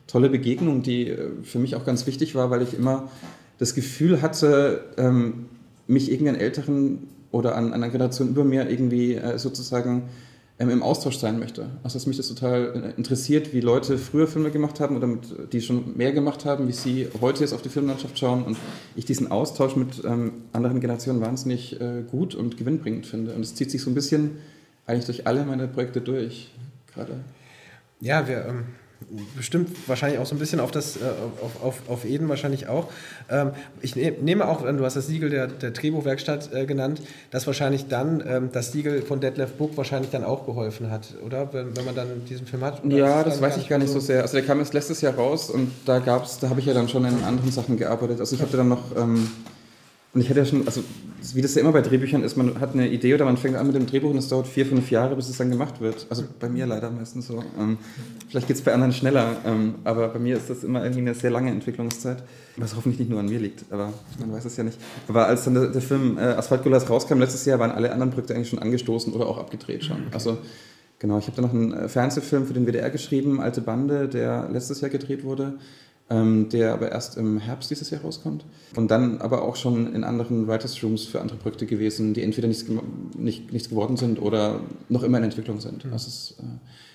tolle 0.07 0.29
Begegnung, 0.29 0.83
die 0.83 1.09
äh, 1.09 1.31
für 1.43 1.59
mich 1.59 1.75
auch 1.75 1.85
ganz 1.85 2.05
wichtig 2.05 2.35
war, 2.35 2.49
weil 2.49 2.61
ich 2.61 2.73
immer 2.73 3.09
das 3.57 3.73
Gefühl 3.73 4.21
hatte, 4.21 4.85
ähm, 4.97 5.45
mich 5.87 6.11
irgendwie 6.11 6.29
an 6.29 6.35
Älteren 6.35 7.07
oder 7.31 7.55
an, 7.55 7.73
einer 7.73 7.89
Generation 7.89 8.29
über 8.29 8.43
mir 8.43 8.69
irgendwie 8.69 9.15
äh, 9.15 9.37
sozusagen 9.37 10.03
im 10.69 10.83
Austausch 10.83 11.17
sein 11.17 11.39
möchte. 11.39 11.67
Also 11.83 11.95
dass 11.97 12.05
mich 12.05 12.17
das 12.17 12.27
total 12.27 12.93
interessiert, 12.97 13.53
wie 13.53 13.61
Leute 13.61 13.97
früher 13.97 14.27
Filme 14.27 14.51
gemacht 14.51 14.79
haben 14.79 14.95
oder 14.95 15.07
mit, 15.07 15.53
die 15.53 15.61
schon 15.61 15.97
mehr 15.97 16.11
gemacht 16.11 16.45
haben, 16.45 16.67
wie 16.67 16.73
sie 16.73 17.07
heute 17.21 17.41
jetzt 17.41 17.53
auf 17.53 17.61
die 17.61 17.69
Filmlandschaft 17.69 18.19
schauen 18.19 18.43
und 18.43 18.57
ich 18.95 19.05
diesen 19.05 19.31
Austausch 19.31 19.75
mit 19.75 20.03
ähm, 20.05 20.33
anderen 20.53 20.79
Generationen 20.79 21.21
wahnsinnig 21.21 21.79
äh, 21.79 22.03
gut 22.09 22.35
und 22.35 22.57
gewinnbringend 22.57 23.05
finde. 23.07 23.33
Und 23.33 23.41
es 23.41 23.55
zieht 23.55 23.71
sich 23.71 23.81
so 23.81 23.89
ein 23.89 23.95
bisschen 23.95 24.37
eigentlich 24.85 25.05
durch 25.05 25.27
alle 25.27 25.45
meine 25.45 25.67
Projekte 25.67 26.01
durch 26.01 26.51
gerade. 26.93 27.21
Ja, 27.99 28.27
wir 28.27 28.45
ähm, 28.45 28.65
bestimmt 29.35 29.69
wahrscheinlich 29.87 30.19
auch 30.19 30.25
so 30.25 30.35
ein 30.35 30.39
bisschen 30.39 30.59
auf 30.59 30.71
das 30.71 30.97
äh, 30.97 30.99
auf, 31.41 31.63
auf, 31.63 31.89
auf 31.89 32.05
Eden 32.05 32.29
wahrscheinlich 32.29 32.67
auch. 32.67 32.87
Ähm, 33.29 33.51
ich 33.81 33.95
ne, 33.95 34.13
nehme 34.21 34.47
auch, 34.47 34.61
du 34.61 34.85
hast 34.85 34.95
das 34.95 35.07
Siegel 35.07 35.29
der, 35.29 35.47
der 35.47 35.71
Drehbuchwerkstatt 35.71 36.53
äh, 36.53 36.65
genannt, 36.65 37.01
dass 37.31 37.47
wahrscheinlich 37.47 37.87
dann 37.87 38.23
ähm, 38.25 38.49
das 38.51 38.71
Siegel 38.71 39.01
von 39.01 39.19
Detlef 39.19 39.53
Book 39.53 39.75
wahrscheinlich 39.77 40.11
dann 40.11 40.23
auch 40.23 40.45
geholfen 40.45 40.91
hat, 40.91 41.15
oder? 41.25 41.53
Wenn, 41.53 41.75
wenn 41.75 41.85
man 41.85 41.95
dann 41.95 42.25
diesen 42.25 42.45
Film 42.45 42.63
hat. 42.63 42.81
Ja, 42.85 43.23
das 43.23 43.41
weiß 43.41 43.57
ich 43.57 43.67
gar 43.67 43.79
nicht 43.79 43.91
so 43.91 43.99
sehr. 43.99 44.21
Also 44.21 44.37
der 44.37 44.45
kam 44.45 44.59
jetzt 44.59 44.73
letztes 44.73 45.01
Jahr 45.01 45.15
raus 45.15 45.49
und 45.49 45.71
da 45.85 45.99
gab's, 45.99 46.39
da 46.39 46.49
habe 46.49 46.59
ich 46.59 46.65
ja 46.65 46.73
dann 46.73 46.89
schon 46.89 47.05
in 47.05 47.23
anderen 47.23 47.51
Sachen 47.51 47.77
gearbeitet. 47.77 48.19
Also 48.19 48.35
ich 48.35 48.41
habe 48.41 48.55
dann 48.55 48.69
noch 48.69 48.95
ähm, 48.95 49.29
und 50.13 50.19
ich 50.19 50.29
hatte 50.29 50.39
ja 50.39 50.45
schon, 50.45 50.65
also 50.65 50.83
wie 51.33 51.41
das 51.41 51.55
ja 51.55 51.61
immer 51.61 51.71
bei 51.71 51.81
Drehbüchern 51.81 52.21
ist, 52.23 52.35
man 52.35 52.59
hat 52.59 52.73
eine 52.73 52.89
Idee 52.89 53.13
oder 53.13 53.23
man 53.23 53.37
fängt 53.37 53.55
an 53.55 53.65
mit 53.67 53.75
dem 53.75 53.85
Drehbuch 53.85 54.09
und 54.09 54.17
es 54.17 54.27
dauert 54.27 54.45
vier, 54.45 54.65
fünf 54.65 54.91
Jahre, 54.91 55.15
bis 55.15 55.29
es 55.29 55.37
dann 55.37 55.49
gemacht 55.49 55.79
wird. 55.79 56.05
Also 56.09 56.23
bei 56.37 56.49
mir 56.49 56.65
leider 56.65 56.91
meistens 56.91 57.27
so. 57.27 57.41
Ähm, 57.57 57.77
vielleicht 58.27 58.47
geht 58.47 58.57
es 58.57 58.61
bei 58.61 58.73
anderen 58.73 58.91
schneller, 58.91 59.37
ähm, 59.45 59.75
aber 59.85 60.09
bei 60.09 60.19
mir 60.19 60.35
ist 60.35 60.49
das 60.49 60.65
immer 60.65 60.83
irgendwie 60.83 61.01
eine 61.01 61.13
sehr 61.13 61.31
lange 61.31 61.49
Entwicklungszeit, 61.49 62.23
was 62.57 62.75
hoffentlich 62.75 62.99
nicht 62.99 63.09
nur 63.09 63.21
an 63.21 63.27
mir 63.27 63.39
liegt, 63.39 63.63
aber 63.71 63.93
man 64.19 64.33
weiß 64.33 64.43
es 64.43 64.57
ja 64.57 64.65
nicht. 64.65 64.77
Aber 65.07 65.27
als 65.27 65.45
dann 65.45 65.53
der, 65.53 65.67
der 65.67 65.81
Film 65.81 66.17
äh, 66.17 66.21
Asphaltgulasch 66.21 66.89
rauskam 66.89 67.19
letztes 67.19 67.45
Jahr, 67.45 67.59
waren 67.59 67.71
alle 67.71 67.93
anderen 67.93 68.11
Projekte 68.11 68.35
eigentlich 68.35 68.49
schon 68.49 68.59
angestoßen 68.59 69.13
oder 69.13 69.27
auch 69.27 69.37
abgedreht 69.37 69.85
schon. 69.85 70.07
Also 70.11 70.39
genau, 70.99 71.19
ich 71.19 71.27
habe 71.27 71.37
dann 71.37 71.45
noch 71.45 71.53
einen 71.53 71.73
äh, 71.73 71.87
Fernsehfilm 71.87 72.47
für 72.47 72.53
den 72.53 72.65
WDR 72.67 72.89
geschrieben, 72.89 73.39
Alte 73.39 73.61
Bande, 73.61 74.09
der 74.09 74.49
letztes 74.51 74.81
Jahr 74.81 74.89
gedreht 74.89 75.23
wurde 75.23 75.53
der 76.09 76.73
aber 76.73 76.91
erst 76.91 77.15
im 77.15 77.37
Herbst 77.37 77.69
dieses 77.71 77.89
Jahr 77.89 78.01
rauskommt. 78.01 78.43
Und 78.75 78.91
dann 78.91 79.21
aber 79.21 79.43
auch 79.43 79.55
schon 79.55 79.93
in 79.95 80.03
anderen 80.03 80.45
Writers 80.45 80.83
Rooms 80.83 81.05
für 81.05 81.21
andere 81.21 81.37
Projekte 81.37 81.65
gewesen, 81.65 82.13
die 82.13 82.21
entweder 82.21 82.49
nichts, 82.49 82.65
nicht, 83.17 83.53
nichts 83.53 83.69
geworden 83.69 83.95
sind 83.95 84.21
oder 84.21 84.59
noch 84.89 85.03
immer 85.03 85.19
in 85.19 85.23
Entwicklung 85.23 85.61
sind. 85.61 85.85
Mhm. 85.85 85.93
Ist, 85.93 86.35
äh, 86.39 86.43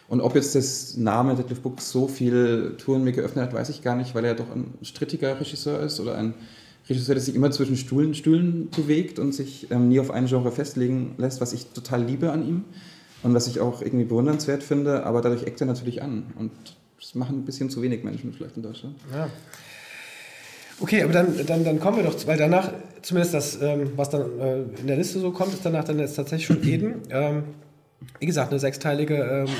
und 0.08 0.20
ob 0.20 0.34
jetzt 0.34 0.54
das 0.54 0.96
Name 0.96 1.34
Deadlift 1.34 1.62
Book 1.62 1.80
so 1.80 2.08
viel 2.08 2.74
Touren 2.76 3.04
mir 3.04 3.12
geöffnet 3.12 3.46
hat, 3.46 3.54
weiß 3.54 3.70
ich 3.70 3.82
gar 3.82 3.96
nicht, 3.96 4.14
weil 4.14 4.24
er 4.24 4.34
doch 4.34 4.54
ein 4.54 4.74
strittiger 4.82 5.40
Regisseur 5.40 5.80
ist 5.80 5.98
oder 5.98 6.16
ein 6.16 6.34
Regisseur, 6.88 7.14
der 7.14 7.24
sich 7.24 7.34
immer 7.34 7.50
zwischen 7.50 7.76
Stühlen, 7.76 8.14
Stühlen 8.14 8.68
bewegt 8.70 9.18
und 9.18 9.34
sich 9.34 9.70
ähm, 9.70 9.88
nie 9.88 9.98
auf 9.98 10.10
ein 10.10 10.26
Genre 10.26 10.52
festlegen 10.52 11.14
lässt, 11.18 11.40
was 11.40 11.52
ich 11.52 11.66
total 11.66 12.04
liebe 12.04 12.30
an 12.30 12.46
ihm 12.46 12.64
und 13.22 13.34
was 13.34 13.48
ich 13.48 13.60
auch 13.60 13.82
irgendwie 13.82 14.04
bewundernswert 14.04 14.62
finde, 14.62 15.04
aber 15.04 15.20
dadurch 15.20 15.44
eckt 15.44 15.60
er 15.60 15.66
natürlich 15.66 16.02
an. 16.02 16.24
Und 16.38 16.52
das 17.06 17.14
machen 17.14 17.38
ein 17.38 17.44
bisschen 17.44 17.70
zu 17.70 17.82
wenig 17.82 18.02
Menschen 18.02 18.32
vielleicht 18.32 18.56
in 18.56 18.64
Deutschland. 18.64 18.96
Ja. 19.12 19.30
Okay, 20.80 21.04
aber 21.04 21.12
dann, 21.12 21.46
dann, 21.46 21.64
dann 21.64 21.78
kommen 21.78 21.98
wir 21.98 22.04
doch, 22.04 22.26
weil 22.26 22.36
danach, 22.36 22.72
zumindest 23.00 23.32
das, 23.32 23.62
ähm, 23.62 23.92
was 23.94 24.10
dann 24.10 24.40
äh, 24.40 24.62
in 24.80 24.88
der 24.88 24.96
Liste 24.96 25.20
so 25.20 25.30
kommt, 25.30 25.54
ist 25.54 25.64
danach 25.64 25.84
dann 25.84 26.00
jetzt 26.00 26.16
tatsächlich 26.16 26.46
schon 26.46 26.64
Eden. 26.64 27.02
Ähm, 27.10 27.44
wie 28.18 28.26
gesagt, 28.26 28.50
eine 28.50 28.58
sechsteilige, 28.58 29.46
ähm, 29.46 29.54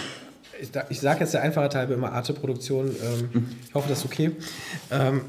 ich, 0.61 0.71
ich 0.89 1.01
sage 1.01 1.21
jetzt 1.21 1.35
der 1.35 1.43
einfache 1.43 1.69
Teil 1.69 1.91
immer 1.93 2.13
Arte-Produktion, 2.13 2.89
ähm, 2.89 3.47
ich 3.67 3.75
hoffe, 3.75 3.89
das 3.89 4.01
ist 4.01 4.07
okay. 4.07 4.33
Ähm, 4.91 5.21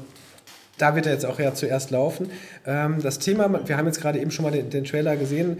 da 0.76 0.96
wird 0.96 1.06
er 1.06 1.12
jetzt 1.12 1.24
auch 1.24 1.38
ja 1.38 1.54
zuerst 1.54 1.92
laufen. 1.92 2.30
Ähm, 2.66 3.00
das 3.00 3.20
Thema, 3.20 3.66
wir 3.66 3.76
haben 3.76 3.86
jetzt 3.86 4.00
gerade 4.00 4.18
eben 4.18 4.32
schon 4.32 4.44
mal 4.44 4.50
den, 4.50 4.70
den 4.70 4.84
Trailer 4.84 5.16
gesehen, 5.16 5.58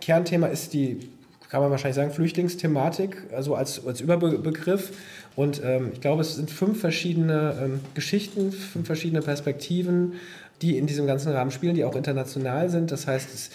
Kernthema 0.00 0.48
ist 0.48 0.74
die 0.74 1.10
kann 1.48 1.62
man 1.62 1.70
wahrscheinlich 1.70 1.96
sagen, 1.96 2.10
Flüchtlingsthematik, 2.10 3.16
also 3.34 3.54
als, 3.54 3.84
als 3.86 4.00
Überbegriff. 4.00 4.92
Und 5.38 5.62
ähm, 5.64 5.90
ich 5.92 6.00
glaube, 6.00 6.22
es 6.22 6.34
sind 6.34 6.50
fünf 6.50 6.80
verschiedene 6.80 7.56
ähm, 7.62 7.80
Geschichten, 7.94 8.50
fünf 8.50 8.88
verschiedene 8.88 9.22
Perspektiven, 9.22 10.14
die 10.62 10.76
in 10.76 10.88
diesem 10.88 11.06
ganzen 11.06 11.30
Rahmen 11.30 11.52
spielen, 11.52 11.76
die 11.76 11.84
auch 11.84 11.94
international 11.94 12.70
sind. 12.70 12.90
Das 12.90 13.06
heißt, 13.06 13.32
es, 13.32 13.50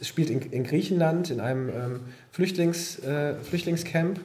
es 0.00 0.08
spielt 0.08 0.30
in, 0.30 0.40
in, 0.50 0.64
Griechenland, 0.64 1.30
in 1.30 1.38
einem 1.38 1.68
ähm, 1.68 2.00
Flüchtlings, 2.32 2.98
äh, 3.04 3.34
Flüchtlingscamp. 3.36 4.18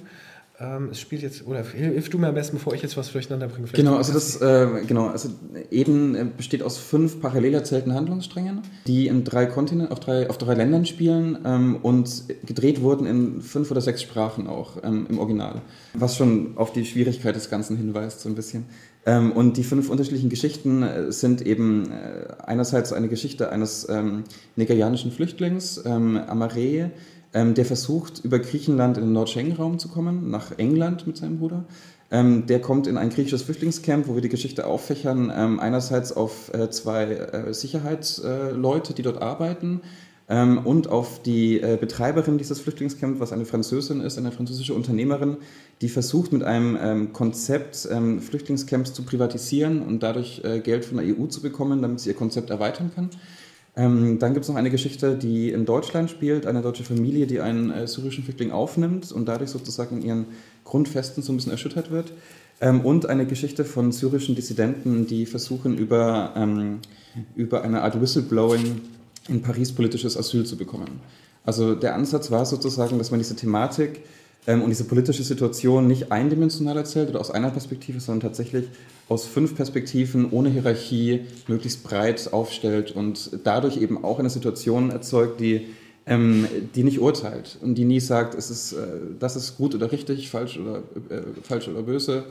Ähm, 0.62 0.90
es 0.92 1.00
spielt 1.00 1.24
jetzt, 1.24 1.48
oder 1.48 1.64
hilf 1.64 2.10
du 2.10 2.20
mir 2.20 2.28
am 2.28 2.36
besten, 2.36 2.58
bevor 2.58 2.76
ich 2.76 2.84
jetzt 2.84 2.96
was 2.96 3.12
durcheinander 3.12 3.48
bringe. 3.48 3.68
Genau, 3.74 3.96
also 3.96 4.14
das, 4.14 4.40
äh, 4.42 4.68
genau, 4.86 5.08
also 5.08 5.30
Eden 5.72 6.14
äh, 6.14 6.26
besteht 6.38 6.62
aus 6.62 6.78
fünf 6.78 7.20
parallel 7.20 7.56
erzählten 7.56 7.96
Handlungssträngen, 7.96 8.62
die 8.86 9.08
in 9.08 9.24
drei 9.24 9.48
Kontinenten, 9.48 9.92
auf 9.92 10.00
drei, 10.00 10.30
auf 10.30 10.38
drei 10.38 10.54
Ländern 10.54 10.86
spielen 10.86 11.40
ähm, 11.46 11.78
und 11.82 12.26
gedreht 12.46 12.82
wurden 12.82 13.08
in 13.08 13.42
fünf 13.42 13.72
oder 13.72 13.82
sechs 13.82 14.04
Sprachen 14.04 14.46
auch 14.46 14.78
ähm, 14.84 15.08
im 15.10 15.18
Original. 15.18 15.62
Was 15.96 16.16
schon 16.16 16.58
auf 16.58 16.72
die 16.72 16.86
Schwierigkeit 16.86 17.36
des 17.36 17.50
Ganzen 17.50 17.76
hinweist, 17.78 18.20
so 18.20 18.30
ein 18.30 18.36
bisschen. 18.36 18.66
Ähm, 19.04 19.32
und 19.32 19.58
die 19.58 19.64
fünf 19.64 19.90
unterschiedlichen 19.90 20.30
Geschichten 20.30 20.84
äh, 20.84 21.12
sind 21.12 21.42
eben 21.42 21.92
äh, 21.92 22.28
einerseits 22.46 22.94
eine 22.94 23.08
Geschichte 23.08 23.52
eines 23.52 23.90
ähm, 23.90 24.26
nigerianischen 24.56 25.12
Flüchtlings, 25.12 25.82
ähm, 25.86 26.18
Amare, 26.28 26.92
ähm, 27.34 27.54
der 27.54 27.66
versucht, 27.66 28.24
über 28.24 28.40
Griechenland 28.40 28.98
in 28.98 29.06
den 29.06 29.14
Nord-Schengen-Raum 29.14 29.80
zu 29.80 29.88
kommen, 29.88 30.30
nach 30.30 30.58
England 30.58 31.08
mit 31.08 31.18
seinem 31.18 31.40
Bruder. 31.40 31.66
Ähm, 32.12 32.46
der 32.46 32.60
kommt 32.60 32.88
in 32.88 32.98
ein 32.98 33.10
griechisches 33.10 33.44
Flüchtlingscamp, 33.44 34.08
wo 34.08 34.16
wir 34.16 34.22
die 34.22 34.30
Geschichte 34.30 34.68
auffächern. 34.68 35.32
Ähm, 35.34 35.60
einerseits 35.60 36.12
auf 36.12 36.54
äh, 36.54 36.70
zwei 36.70 37.06
äh, 37.06 37.54
Sicherheitsleute, 37.54 38.92
äh, 38.92 38.96
die 38.96 39.02
dort 39.02 39.22
arbeiten, 39.22 39.82
ähm, 40.32 40.60
und 40.60 40.88
auf 40.88 41.22
die 41.22 41.60
äh, 41.60 41.78
Betreiberin 41.80 42.38
dieses 42.38 42.62
Flüchtlingscamps, 42.62 43.20
was 43.20 43.34
eine 43.34 43.44
Französin 43.44 44.00
ist, 44.00 44.18
eine 44.18 44.32
französische 44.32 44.74
Unternehmerin, 44.74 45.36
die 45.82 45.90
versucht, 45.90 46.32
mit 46.32 46.44
einem 46.44 46.78
ähm, 46.82 47.14
Konzept 47.14 47.88
ähm, 47.92 48.22
Flüchtlingscamps 48.22 48.94
zu 48.94 49.04
privatisieren 49.04 49.82
und 49.82 50.04
dadurch 50.04 50.42
äh, 50.46 50.62
Geld 50.62 50.86
von 50.86 50.98
der 50.98 51.18
EU 51.18 51.26
zu 51.26 51.42
bekommen, 51.42 51.82
damit 51.82 52.00
sie 52.00 52.10
ihr 52.10 52.16
Konzept 52.16 52.50
erweitern 52.50 52.92
kann. 52.96 53.10
Ähm, 53.76 54.20
dann 54.20 54.34
gibt 54.34 54.44
es 54.44 54.50
noch 54.50 54.58
eine 54.58 54.70
Geschichte, 54.70 55.16
die 55.16 55.50
in 55.50 55.66
Deutschland 55.66 56.10
spielt, 56.10 56.46
eine 56.46 56.62
deutsche 56.62 56.84
Familie, 56.84 57.26
die 57.26 57.40
einen 57.40 57.72
äh, 57.72 57.88
syrischen 57.88 58.24
Flüchtling 58.24 58.52
aufnimmt 58.52 59.12
und 59.12 59.26
dadurch 59.28 59.50
sozusagen 59.50 59.98
in 59.98 60.04
ihren 60.04 60.26
Grundfesten 60.66 61.24
so 61.24 61.32
ein 61.32 61.38
bisschen 61.38 61.54
erschüttert 61.54 61.90
wird. 61.90 62.12
Ähm, 62.60 62.82
und 62.82 63.06
eine 63.06 63.26
Geschichte 63.26 63.64
von 63.64 63.92
syrischen 63.92 64.36
Dissidenten, 64.36 65.08
die 65.08 65.26
versuchen, 65.26 65.78
über, 65.78 66.34
ähm, 66.36 66.80
über 67.36 67.64
eine 67.64 67.82
Art 67.82 68.00
Whistleblowing 68.00 68.82
in 69.30 69.42
Paris 69.42 69.72
politisches 69.72 70.18
Asyl 70.18 70.46
zu 70.46 70.58
bekommen. 70.58 71.00
Also 71.46 71.74
der 71.74 71.96
Ansatz 71.96 72.30
war 72.30 72.46
sozusagen, 72.46 72.98
dass 72.98 73.10
man 73.10 73.20
diese 73.20 73.36
Thematik 73.36 74.04
und 74.48 74.70
diese 74.70 74.86
politische 74.86 75.24
Situation 75.24 75.88
nicht 75.88 76.12
eindimensional 76.12 76.76
erzählt 76.78 77.10
oder 77.10 77.20
aus 77.20 77.30
einer 77.30 77.52
Perspektive, 77.52 78.00
sondern 78.00 78.30
tatsächlich 78.30 78.66
aus 79.08 79.26
fünf 79.26 79.56
Perspektiven 79.56 80.32
ohne 80.32 80.50
Hierarchie 80.50 81.22
möglichst 81.48 81.84
breit 81.84 82.34
aufstellt 82.34 82.92
und 82.92 83.32
dadurch 83.44 83.78
eben 83.78 84.04
auch 84.04 84.20
eine 84.20 84.30
Situation 84.30 84.90
erzeugt, 84.90 85.40
die, 85.40 85.68
ähm, 86.08 86.48
die 86.74 86.84
nicht 86.84 87.00
urteilt 87.00 87.60
und 87.62 87.76
die 87.76 87.86
nie 87.86 88.00
sagt, 88.00 88.34
es 88.34 88.74
äh, 88.74 88.78
das 89.20 89.36
ist 89.36 89.58
gut 89.58 89.76
oder 89.76 89.92
richtig, 89.92 90.30
falsch 90.30 90.58
oder, 90.58 90.78
äh, 91.10 91.22
falsch 91.44 91.68
oder 91.68 91.84
böse, 91.84 92.24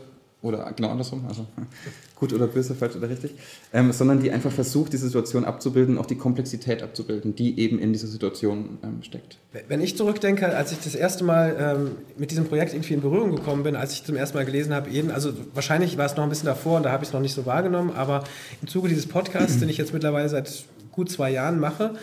oder 0.42 0.72
genau 0.74 0.88
andersrum, 0.88 1.24
also 1.28 1.46
gut 2.16 2.32
oder 2.32 2.46
böse, 2.46 2.74
falsch 2.74 2.96
oder 2.96 3.10
richtig, 3.10 3.32
ähm, 3.72 3.92
sondern 3.92 4.22
die 4.22 4.30
einfach 4.30 4.50
versucht, 4.50 4.92
die 4.92 4.96
Situation 4.96 5.44
abzubilden, 5.44 5.98
auch 5.98 6.06
die 6.06 6.16
Komplexität 6.16 6.82
abzubilden, 6.82 7.34
die 7.34 7.58
eben 7.58 7.78
in 7.78 7.92
dieser 7.92 8.06
Situation 8.06 8.78
ähm, 8.82 9.02
steckt. 9.02 9.38
Wenn 9.68 9.80
ich 9.80 9.96
zurückdenke, 9.96 10.56
als 10.56 10.72
ich 10.72 10.78
das 10.78 10.94
erste 10.94 11.24
Mal 11.24 11.56
ähm, 11.58 11.90
mit 12.16 12.30
diesem 12.30 12.46
Projekt 12.46 12.72
irgendwie 12.72 12.94
in 12.94 13.02
Berührung 13.02 13.36
gekommen 13.36 13.62
bin, 13.62 13.76
als 13.76 13.92
ich 13.92 14.04
zum 14.04 14.16
ersten 14.16 14.36
Mal 14.36 14.44
gelesen 14.44 14.72
habe, 14.72 14.90
eben, 14.90 15.10
also 15.10 15.32
wahrscheinlich 15.54 15.98
war 15.98 16.06
es 16.06 16.16
noch 16.16 16.24
ein 16.24 16.30
bisschen 16.30 16.46
davor 16.46 16.78
und 16.78 16.84
da 16.84 16.92
habe 16.92 17.04
ich 17.04 17.10
es 17.10 17.12
noch 17.12 17.20
nicht 17.20 17.34
so 17.34 17.44
wahrgenommen, 17.44 17.92
aber 17.94 18.24
im 18.62 18.68
Zuge 18.68 18.88
dieses 18.88 19.06
Podcasts, 19.06 19.58
den 19.58 19.68
ich 19.68 19.76
jetzt 19.76 19.92
mittlerweile 19.92 20.28
seit 20.28 20.64
gut 20.92 21.10
zwei 21.10 21.30
Jahren 21.30 21.58
mache, 21.60 21.94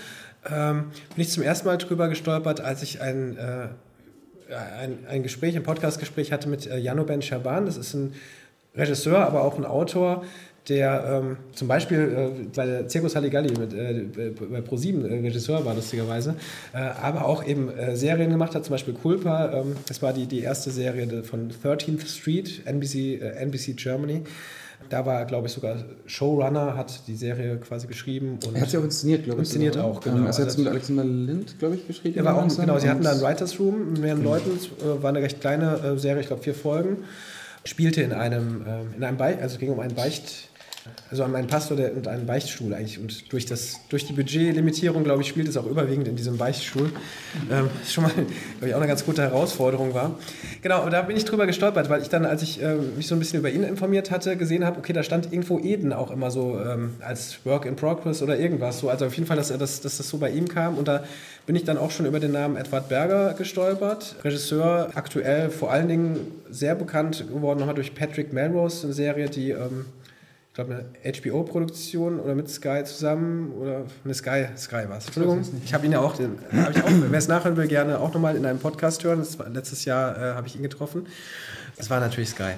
ähm, 0.50 0.86
bin 1.16 1.24
ich 1.24 1.30
zum 1.30 1.44
ersten 1.44 1.68
Mal 1.68 1.78
drüber 1.78 2.08
gestolpert, 2.08 2.62
als 2.62 2.84
ich 2.84 3.02
ein 3.02 3.38
äh, 3.38 3.70
ein, 4.56 5.00
ein 5.10 5.24
Gespräch, 5.24 5.56
ein 5.56 5.64
Podcast-Gespräch 5.64 6.32
hatte 6.32 6.50
mit 6.50 6.68
äh, 6.68 6.78
Jano 6.78 7.04
Ben 7.04 7.22
Shaban. 7.22 7.66
Das 7.66 7.78
ist 7.78 7.94
ein 7.94 8.14
Regisseur, 8.76 9.20
aber 9.20 9.44
auch 9.44 9.58
ein 9.58 9.66
Autor, 9.66 10.24
der 10.70 11.22
ähm, 11.24 11.38
zum 11.54 11.68
Beispiel 11.68 12.00
äh, 12.00 12.48
bei 12.56 12.66
der 12.66 12.90
Circus 12.90 13.16
Halligalli 13.16 13.58
mit, 13.58 13.74
äh, 13.74 14.32
bei 14.32 14.62
ProSieben 14.62 15.06
äh, 15.06 15.20
Regisseur 15.20 15.66
war, 15.66 15.74
lustigerweise, 15.74 16.36
äh, 16.74 16.78
aber 16.78 17.26
auch 17.26 17.46
eben 17.46 17.70
äh, 17.70 17.96
Serien 17.96 18.30
gemacht 18.30 18.54
hat, 18.54 18.66
zum 18.66 18.74
Beispiel 18.74 18.94
Culpa. 18.94 19.52
Ähm, 19.54 19.76
das 19.88 20.02
war 20.02 20.14
die, 20.14 20.26
die 20.26 20.42
erste 20.42 20.72
Serie 20.72 21.24
von 21.24 21.52
13th 21.52 22.06
Street, 22.06 22.62
NBC, 22.66 23.22
äh, 23.22 23.44
NBC 23.44 23.76
Germany. 23.76 24.24
Da 24.90 25.06
war, 25.06 25.26
glaube 25.26 25.48
ich, 25.48 25.54
sogar 25.54 25.76
Showrunner, 26.06 26.78
hat 26.78 27.08
die 27.08 27.16
Serie 27.16 27.58
quasi 27.58 27.88
geschrieben. 27.88 28.40
Und 28.46 28.56
er 28.56 28.62
hat 28.62 28.70
sie 28.70 28.78
auch 28.78 28.84
inszeniert, 28.84 29.26
glaube 29.26 29.42
ich. 29.42 29.48
Inszeniert 29.48 29.78
auch, 29.78 30.00
genau. 30.00 30.26
Also 30.26 30.42
er 30.42 30.46
hat 30.46 30.52
es 30.52 30.58
mit 30.58 30.68
Alexander 30.68 31.04
Lind, 31.04 31.60
glaube 31.60 31.76
ich, 31.76 31.86
geschrieben. 31.88 32.18
Er 32.18 32.24
war 32.24 32.38
auch, 32.38 32.48
genau, 32.56 32.80
sie 32.80 32.90
hatten 32.90 33.04
da 33.04 33.12
ein 33.12 33.22
Writers 33.22 33.60
Room 33.60 33.92
mit 33.92 34.02
mehreren. 34.02 34.24
Leuten. 34.24 34.52
Es 34.56 34.70
war 35.02 35.10
eine 35.10 35.22
recht 35.22 35.42
kleine 35.42 35.98
Serie, 36.00 36.22
ich 36.22 36.28
glaube 36.28 36.44
vier 36.44 36.56
Folgen. 36.56 36.98
Spielte 37.66 38.02
in 38.02 38.14
einem, 38.14 38.66
in 38.96 39.04
einem 39.04 39.18
Beicht, 39.18 39.42
also 39.42 39.56
es 39.56 39.60
ging 39.60 39.72
um 39.72 39.82
einen 39.82 39.94
Beicht, 39.94 40.50
also 41.10 41.24
an 41.24 41.32
meinen 41.32 41.48
Pastor 41.48 41.78
der, 41.78 41.96
und 41.96 42.08
einen 42.08 42.26
Beichtstuhl 42.26 42.74
eigentlich. 42.74 43.00
Und 43.00 43.32
durch, 43.32 43.46
das, 43.46 43.80
durch 43.90 44.06
die 44.06 44.14
Budgetlimitierung, 44.14 45.04
glaube 45.04 45.22
ich, 45.22 45.28
spielt 45.28 45.48
es 45.48 45.58
auch 45.58 45.66
überwiegend 45.66 46.08
in 46.08 46.16
diesem 46.16 46.38
Beichtstuhl. 46.38 46.92
Ähm, 47.52 47.70
schon 47.88 48.04
mal, 48.04 48.12
glaube 48.12 48.68
ich, 48.68 48.74
auch 48.74 48.80
eine 48.80 48.88
ganz 48.88 49.06
gute 49.06 49.22
Herausforderung 49.22 49.94
war. 49.94 50.18
Genau, 50.62 50.78
aber 50.78 50.90
da 50.90 51.02
bin 51.02 51.16
ich 51.16 51.26
drüber 51.26 51.46
gestolpert, 51.46 51.90
weil 51.90 52.02
ich 52.02 52.10
dann, 52.10 52.26
als 52.26 52.42
ich 52.42 52.62
äh, 52.62 52.76
mich 52.76 53.08
so 53.08 53.16
ein 53.16 53.20
bisschen 53.20 53.40
über 53.40 53.50
ihn 53.50 53.64
informiert 53.64 54.12
hatte, 54.12 54.36
gesehen 54.38 54.66
habe, 54.66 54.80
okay, 54.80 54.94
da 54.94 55.04
stand 55.04 55.32
irgendwo 55.32 55.60
Eden 55.60 55.94
auch 55.94 56.12
immer 56.12 56.32
so 56.32 56.60
ähm, 56.60 56.96
als 57.00 57.40
Work 57.46 57.66
in 57.66 57.76
Progress 57.76 58.22
oder 58.22 58.38
irgendwas. 58.38 58.80
So. 58.80 58.90
Also 58.90 59.06
auf 59.06 59.14
jeden 59.14 59.28
Fall, 59.28 59.38
dass, 59.38 59.50
dass, 59.50 59.82
dass 59.82 59.98
das 59.98 60.10
so 60.10 60.18
bei 60.18 60.30
ihm 60.30 60.48
kam. 60.48 60.78
Und 60.78 60.88
da 60.88 61.04
bin 61.46 61.56
ich 61.56 61.64
dann 61.64 61.78
auch 61.78 61.92
schon 61.92 62.06
über 62.06 62.20
den 62.20 62.34
Namen 62.34 62.58
Edward 62.58 62.90
Berger 62.90 63.34
gestolpert. 63.34 64.16
Regisseur, 64.24 64.90
aktuell 64.96 65.50
vor 65.50 65.72
allen 65.72 65.88
Dingen 65.88 66.32
sehr 66.50 66.76
bekannt 66.76 67.26
geworden 67.28 67.60
nochmal 67.60 67.76
durch 67.76 67.96
Patrick 67.96 68.34
Melrose, 68.34 68.88
eine 68.88 68.94
Serie, 68.94 69.30
die 69.30 69.52
ähm, 69.52 69.86
glaube, 70.58 70.88
eine 71.04 71.14
HBO-Produktion 71.14 72.20
oder 72.20 72.34
mit 72.34 72.50
Sky 72.50 72.82
zusammen 72.84 73.52
oder 73.52 73.86
eine 74.04 74.14
Sky, 74.16 74.48
Sky 74.58 74.90
war 74.90 74.98
es. 74.98 75.06
Entschuldigung, 75.06 75.46
ich 75.64 75.74
habe 75.74 75.86
ihn 75.86 75.92
ja 75.92 76.00
auch, 76.00 76.16
den, 76.16 76.40
ich 76.52 76.84
auch 76.84 76.90
wer 76.90 77.18
es 77.20 77.28
nachhören 77.28 77.56
will, 77.58 77.68
gerne 77.68 78.00
auch 78.00 78.12
nochmal 78.12 78.36
in 78.36 78.44
einem 78.44 78.58
Podcast 78.58 79.04
hören. 79.04 79.24
War, 79.38 79.50
letztes 79.50 79.86
Jahr 79.86 80.18
äh, 80.18 80.34
habe 80.34 80.48
ich 80.48 80.56
ihn 80.56 80.64
getroffen. 80.64 81.06
Das 81.76 81.92
war 81.92 82.00
natürlich 82.00 82.30
Sky. 82.30 82.54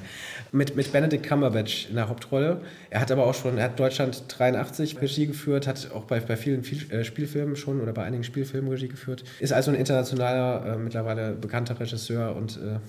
Mit, 0.54 0.78
mit 0.78 0.94
Benedict 0.94 1.28
Cumberbatch 1.28 1.90
in 1.90 1.96
der 1.96 2.08
Hauptrolle. 2.08 2.62
Er 2.90 3.02
hat 3.02 3.12
aber 3.12 3.26
auch 3.26 3.34
schon, 3.34 3.58
er 3.58 3.66
hat 3.66 3.78
Deutschland 3.78 4.24
83 4.30 5.02
Regie 5.02 5.28
geführt, 5.28 5.68
hat 5.68 5.92
auch 5.94 6.06
bei, 6.06 6.22
bei 6.22 6.38
vielen 6.38 6.64
viel, 6.64 6.90
äh, 6.94 7.04
Spielfilmen 7.04 7.58
schon 7.58 7.82
oder 7.82 7.92
bei 7.92 8.04
einigen 8.04 8.24
Spielfilmen 8.24 8.72
Regie 8.72 8.88
geführt. 8.88 9.26
Ist 9.40 9.52
also 9.52 9.72
ein 9.72 9.78
internationaler, 9.78 10.76
äh, 10.76 10.78
mittlerweile 10.78 11.34
bekannter 11.34 11.78
Regisseur 11.78 12.34
und 12.34 12.56
äh, 12.56 12.80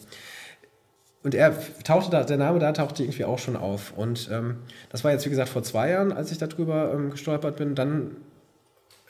und 1.23 1.35
er 1.35 1.55
tauchte 1.85 2.11
da, 2.11 2.25
der 2.25 2.39
Name 2.39 2.59
da 2.59 2.73
tauchte 2.73 3.03
irgendwie 3.03 3.25
auch 3.25 3.39
schon 3.39 3.57
auf. 3.57 3.93
Und 3.95 4.31
ähm, 4.33 4.57
das 4.89 5.05
war 5.05 5.13
jetzt, 5.13 5.27
wie 5.27 5.31
gesagt, 5.31 5.51
vor 5.51 5.63
zwei 5.63 5.91
Jahren, 5.91 6.13
als 6.13 6.33
ich 6.33 6.39
darüber 6.39 6.93
ähm, 6.95 7.11
gestolpert 7.11 7.57
bin. 7.57 7.75
Dann 7.75 8.17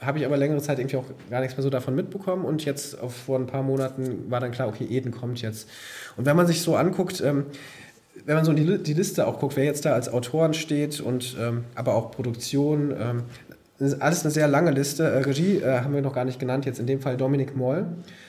habe 0.01 0.19
ich 0.19 0.27
aber 0.27 0.37
längere 0.37 0.61
Zeit 0.61 0.79
irgendwie 0.79 0.97
auch 0.97 1.05
gar 1.31 1.41
nichts 1.41 1.57
mehr 1.57 1.63
so 1.63 1.71
davon 1.71 1.95
mitbekommen. 1.95 2.45
Und 2.45 2.65
jetzt 2.65 3.01
auf, 3.01 3.15
vor 3.15 3.39
ein 3.39 3.47
paar 3.47 3.63
Monaten 3.63 4.29
war 4.29 4.41
dann 4.41 4.51
klar, 4.51 4.67
okay, 4.67 4.87
Eden 4.91 5.13
kommt 5.13 5.41
jetzt. 5.41 5.69
Und 6.17 6.27
wenn 6.27 6.37
man 6.37 6.49
sich 6.49 6.63
so 6.63 6.75
anguckt, 6.75 7.21
ähm, 7.21 7.47
wenn 8.25 8.35
man 8.35 8.45
so 8.45 8.53
die, 8.53 8.79
die 8.79 8.95
Liste 8.95 9.27
auch 9.27 9.39
guckt, 9.39 9.57
wer 9.57 9.65
jetzt 9.65 9.85
da 9.85 9.93
als 9.93 10.13
Autoren 10.13 10.53
steht 10.53 11.01
und 11.01 11.37
ähm, 11.41 11.65
aber 11.77 11.95
auch 11.95 12.11
Produktion, 12.11 12.93
ähm, 12.99 13.23
alles 14.01 14.25
eine 14.25 14.31
sehr 14.31 14.49
lange 14.49 14.73
Liste. 14.73 15.05
Äh, 15.05 15.19
Regie 15.19 15.59
äh, 15.59 15.81
haben 15.81 15.95
wir 15.95 16.03
noch 16.03 16.15
gar 16.15 16.25
nicht 16.25 16.41
genannt, 16.41 16.67
jetzt 16.67 16.81
in 16.81 16.87
dem 16.87 17.01
Fall 17.01 17.17
Dominik 17.17 17.57
Moll, 17.57 17.87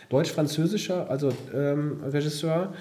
deutsch-französischer, 0.09 1.09
also 1.09 1.33
ähm, 1.53 1.99
Regisseur. 2.05 2.73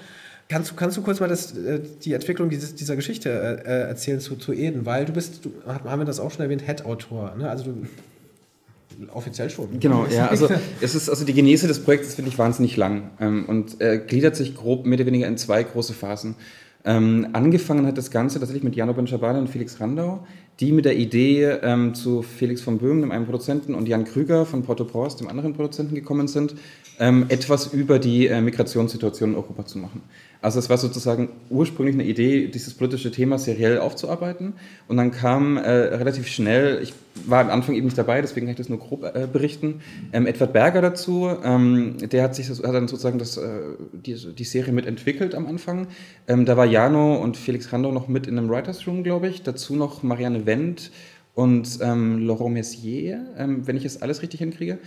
Kannst 0.51 0.69
du, 0.69 0.75
kannst 0.75 0.97
du 0.97 1.01
kurz 1.01 1.21
mal 1.21 1.29
das, 1.29 1.55
äh, 1.55 1.79
die 2.03 2.11
Entwicklung 2.11 2.49
dieses, 2.49 2.75
dieser 2.75 2.97
Geschichte 2.97 3.29
äh, 3.29 3.69
äh, 3.69 3.87
erzählen 3.87 4.19
zu, 4.19 4.35
zu 4.35 4.51
Eden? 4.51 4.85
Weil 4.85 5.05
du 5.05 5.13
bist, 5.13 5.45
du, 5.45 5.53
haben 5.65 6.01
wir 6.01 6.05
das 6.05 6.19
auch 6.19 6.29
schon 6.29 6.41
erwähnt, 6.41 6.65
Head-Autor. 6.65 7.35
Ne? 7.37 7.49
Also 7.49 7.71
du, 7.71 9.07
offiziell 9.13 9.49
schon. 9.49 9.79
Genau, 9.79 10.05
ja. 10.07 10.27
Also, 10.27 10.49
es 10.81 10.93
ist, 10.93 11.09
also 11.09 11.23
die 11.23 11.33
Genese 11.33 11.69
des 11.69 11.81
Projektes 11.81 12.15
finde 12.15 12.31
ich 12.31 12.37
wahnsinnig 12.37 12.75
lang 12.75 13.11
ähm, 13.21 13.45
und 13.47 13.79
äh, 13.79 13.99
gliedert 14.05 14.35
sich 14.35 14.53
grob 14.53 14.85
mehr 14.85 14.97
oder 14.97 15.05
weniger 15.05 15.25
in 15.25 15.37
zwei 15.37 15.63
große 15.63 15.93
Phasen. 15.93 16.35
Ähm, 16.83 17.29
angefangen 17.31 17.85
hat 17.85 17.97
das 17.97 18.11
Ganze 18.11 18.39
tatsächlich 18.39 18.63
mit 18.63 18.75
Jano 18.75 18.93
Ben-Schabane 18.93 19.39
und 19.39 19.47
Felix 19.47 19.79
Randau, 19.79 20.25
die 20.59 20.73
mit 20.73 20.83
der 20.83 20.97
Idee 20.97 21.45
ähm, 21.61 21.93
zu 21.93 22.23
Felix 22.23 22.61
von 22.61 22.79
Böhm, 22.79 23.01
dem 23.01 23.11
einen 23.11 23.25
Produzenten, 23.25 23.73
und 23.73 23.87
Jan 23.87 24.03
Krüger 24.03 24.45
von 24.45 24.63
Porto 24.63 24.83
Prost, 24.83 25.21
dem 25.21 25.29
anderen 25.29 25.53
Produzenten, 25.53 25.95
gekommen 25.95 26.27
sind, 26.27 26.55
ähm, 26.99 27.25
etwas 27.29 27.73
über 27.73 27.99
die 27.99 28.27
äh, 28.27 28.41
Migrationssituation 28.41 29.31
in 29.31 29.35
Europa 29.35 29.65
zu 29.65 29.77
machen. 29.77 30.01
Also 30.41 30.57
es 30.57 30.69
war 30.69 30.77
sozusagen 30.77 31.29
ursprünglich 31.49 31.95
eine 31.95 32.03
Idee, 32.03 32.47
dieses 32.47 32.73
politische 32.73 33.11
Thema 33.11 33.37
seriell 33.37 33.77
aufzuarbeiten. 33.77 34.53
Und 34.87 34.97
dann 34.97 35.11
kam 35.11 35.57
äh, 35.57 35.69
relativ 35.69 36.27
schnell, 36.27 36.79
ich 36.81 36.93
war 37.25 37.41
am 37.41 37.49
Anfang 37.51 37.75
eben 37.75 37.85
nicht 37.85 37.97
dabei, 37.97 38.21
deswegen 38.21 38.47
kann 38.47 38.53
ich 38.53 38.57
das 38.57 38.69
nur 38.69 38.79
grob 38.79 39.03
äh, 39.03 39.27
berichten, 39.31 39.81
ähm, 40.13 40.25
Edward 40.25 40.53
Berger 40.53 40.81
dazu. 40.81 41.29
Ähm, 41.43 41.97
der 41.99 42.23
hat 42.23 42.35
sich 42.35 42.47
das, 42.47 42.63
hat 42.63 42.73
dann 42.73 42.87
sozusagen 42.87 43.19
das, 43.19 43.37
äh, 43.37 43.59
die, 43.93 44.15
die 44.33 44.43
Serie 44.43 44.73
mitentwickelt 44.73 45.35
am 45.35 45.45
Anfang. 45.45 45.87
Ähm, 46.27 46.45
da 46.45 46.57
war 46.57 46.65
Jano 46.65 47.21
und 47.21 47.37
Felix 47.37 47.71
Rando 47.71 47.91
noch 47.91 48.07
mit 48.07 48.25
in 48.25 48.37
einem 48.37 48.49
Writers 48.49 48.87
Room, 48.87 49.03
glaube 49.03 49.27
ich. 49.27 49.43
Dazu 49.43 49.75
noch 49.75 50.01
Marianne 50.01 50.47
Wendt 50.47 50.91
und 51.33 51.79
ähm, 51.81 52.25
Laurent 52.25 52.53
Messier, 52.53 53.25
ähm, 53.37 53.65
wenn 53.65 53.77
ich 53.77 53.85
es 53.85 54.01
alles 54.01 54.21
richtig 54.21 54.39
hinkriege. 54.39 54.79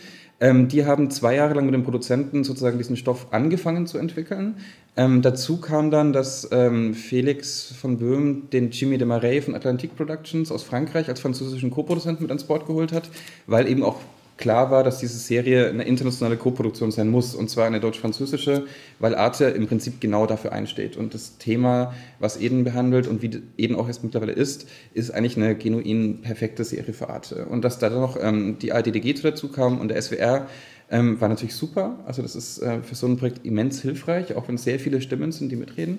Ähm, 0.44 0.68
die 0.68 0.84
haben 0.84 1.10
zwei 1.10 1.36
Jahre 1.36 1.54
lang 1.54 1.64
mit 1.64 1.72
dem 1.72 1.84
Produzenten 1.84 2.44
sozusagen 2.44 2.76
diesen 2.76 2.98
Stoff 2.98 3.28
angefangen 3.30 3.86
zu 3.86 3.96
entwickeln. 3.96 4.56
Ähm, 4.94 5.22
dazu 5.22 5.58
kam 5.58 5.90
dann, 5.90 6.12
dass 6.12 6.46
ähm, 6.52 6.92
Felix 6.92 7.72
von 7.72 7.96
Böhm 7.96 8.50
den 8.50 8.70
Jimmy 8.70 8.98
de 8.98 9.06
Marais 9.06 9.46
von 9.46 9.54
Atlantic 9.54 9.96
Productions 9.96 10.52
aus 10.52 10.62
Frankreich 10.62 11.08
als 11.08 11.20
französischen 11.20 11.70
Co-Produzenten 11.70 12.24
mit 12.24 12.30
ans 12.30 12.44
Board 12.44 12.66
geholt 12.66 12.92
hat, 12.92 13.08
weil 13.46 13.66
eben 13.66 13.82
auch 13.82 13.96
klar 14.36 14.70
war, 14.70 14.82
dass 14.82 14.98
diese 14.98 15.18
Serie 15.18 15.68
eine 15.68 15.84
internationale 15.84 16.36
Co-Produktion 16.36 16.90
sein 16.90 17.08
muss, 17.08 17.34
und 17.34 17.50
zwar 17.50 17.66
eine 17.66 17.80
deutsch-französische, 17.80 18.64
weil 18.98 19.14
Arte 19.14 19.46
im 19.46 19.66
Prinzip 19.66 20.00
genau 20.00 20.26
dafür 20.26 20.52
einsteht. 20.52 20.96
Und 20.96 21.14
das 21.14 21.38
Thema, 21.38 21.94
was 22.18 22.40
Eden 22.40 22.64
behandelt 22.64 23.06
und 23.06 23.22
wie 23.22 23.42
Eden 23.56 23.76
auch 23.76 23.86
erst 23.86 24.02
mittlerweile 24.02 24.32
ist, 24.32 24.68
ist 24.92 25.12
eigentlich 25.12 25.36
eine 25.36 25.54
genuin 25.54 26.22
perfekte 26.22 26.64
Serie 26.64 26.94
für 26.94 27.10
Arte. 27.10 27.46
Und 27.46 27.64
dass 27.64 27.78
da 27.78 27.90
noch 27.90 28.16
ähm, 28.20 28.58
die 28.60 28.72
ARDDG 28.72 29.14
dazu 29.22 29.48
kam 29.48 29.80
und 29.80 29.88
der 29.88 30.00
SWR, 30.02 30.48
ähm, 30.90 31.20
war 31.20 31.28
natürlich 31.28 31.54
super. 31.54 31.98
Also 32.06 32.22
das 32.22 32.36
ist 32.36 32.58
äh, 32.58 32.82
für 32.82 32.94
so 32.94 33.06
ein 33.06 33.16
Projekt 33.16 33.44
immens 33.44 33.80
hilfreich, 33.82 34.34
auch 34.36 34.48
wenn 34.48 34.56
es 34.56 34.64
sehr 34.64 34.78
viele 34.78 35.00
Stimmen 35.00 35.32
sind, 35.32 35.50
die 35.50 35.56
mitreden. 35.56 35.98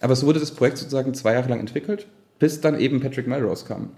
Aber 0.00 0.16
so 0.16 0.26
wurde 0.26 0.40
das 0.40 0.52
Projekt 0.52 0.78
sozusagen 0.78 1.14
zwei 1.14 1.34
Jahre 1.34 1.48
lang 1.50 1.60
entwickelt, 1.60 2.06
bis 2.38 2.60
dann 2.60 2.78
eben 2.78 3.00
Patrick 3.00 3.26
Melrose 3.26 3.66
kam. 3.66 3.90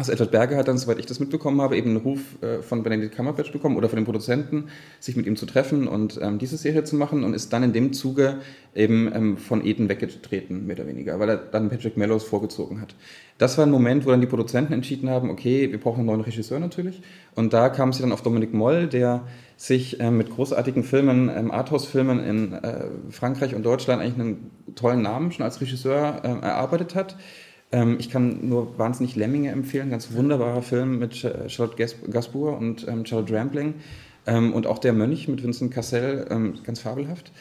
Also 0.00 0.12
Edward 0.12 0.30
Berger 0.30 0.56
hat 0.56 0.66
dann, 0.66 0.78
soweit 0.78 0.98
ich 0.98 1.04
das 1.04 1.20
mitbekommen 1.20 1.60
habe, 1.60 1.76
eben 1.76 1.90
einen 1.90 1.98
Ruf 1.98 2.20
äh, 2.40 2.62
von 2.62 2.82
Benedict 2.82 3.14
Cumberbatch 3.14 3.52
bekommen 3.52 3.76
oder 3.76 3.90
von 3.90 3.96
den 3.96 4.06
Produzenten, 4.06 4.68
sich 4.98 5.14
mit 5.14 5.26
ihm 5.26 5.36
zu 5.36 5.44
treffen 5.44 5.86
und 5.86 6.18
ähm, 6.22 6.38
diese 6.38 6.56
Serie 6.56 6.84
zu 6.84 6.96
machen 6.96 7.22
und 7.22 7.34
ist 7.34 7.52
dann 7.52 7.62
in 7.62 7.74
dem 7.74 7.92
Zuge 7.92 8.38
eben 8.74 9.14
ähm, 9.14 9.36
von 9.36 9.62
Eden 9.62 9.90
weggetreten, 9.90 10.66
mehr 10.66 10.76
oder 10.76 10.86
weniger, 10.86 11.20
weil 11.20 11.28
er 11.28 11.36
dann 11.36 11.68
Patrick 11.68 11.98
Mellows 11.98 12.24
vorgezogen 12.24 12.80
hat. 12.80 12.94
Das 13.36 13.58
war 13.58 13.66
ein 13.66 13.70
Moment, 13.70 14.06
wo 14.06 14.10
dann 14.10 14.22
die 14.22 14.26
Produzenten 14.26 14.72
entschieden 14.72 15.10
haben, 15.10 15.28
okay, 15.28 15.70
wir 15.70 15.78
brauchen 15.78 15.98
einen 15.98 16.06
neuen 16.06 16.22
Regisseur 16.22 16.60
natürlich 16.60 17.02
und 17.34 17.52
da 17.52 17.68
kam 17.68 17.92
sie 17.92 18.00
dann 18.00 18.12
auf 18.12 18.22
Dominic 18.22 18.54
Moll, 18.54 18.86
der 18.86 19.26
sich 19.58 20.00
ähm, 20.00 20.16
mit 20.16 20.30
großartigen 20.30 20.82
Filmen, 20.82 21.28
ähm, 21.28 21.50
Arthouse-Filmen 21.50 22.24
in 22.24 22.52
äh, 22.54 22.86
Frankreich 23.10 23.54
und 23.54 23.64
Deutschland 23.64 24.00
eigentlich 24.00 24.18
einen 24.18 24.50
tollen 24.76 25.02
Namen 25.02 25.30
schon 25.30 25.44
als 25.44 25.60
Regisseur 25.60 26.22
äh, 26.24 26.28
erarbeitet 26.46 26.94
hat 26.94 27.16
ähm, 27.72 27.96
ich 27.98 28.10
kann 28.10 28.48
nur 28.48 28.78
wahnsinnig 28.78 29.16
Lemminge 29.16 29.50
empfehlen, 29.50 29.90
ganz 29.90 30.12
wunderbarer 30.12 30.62
Film 30.62 30.98
mit 30.98 31.16
Charlotte 31.16 31.76
Gasbour 32.10 32.56
und 32.56 32.86
ähm, 32.88 33.06
Charlotte 33.06 33.34
Rampling 33.34 33.74
ähm, 34.26 34.52
und 34.52 34.66
auch 34.66 34.78
Der 34.78 34.92
Mönch 34.92 35.28
mit 35.28 35.42
Vincent 35.42 35.72
Cassel, 35.72 36.26
ähm, 36.30 36.54
ganz 36.64 36.80
fabelhaft. 36.80 37.32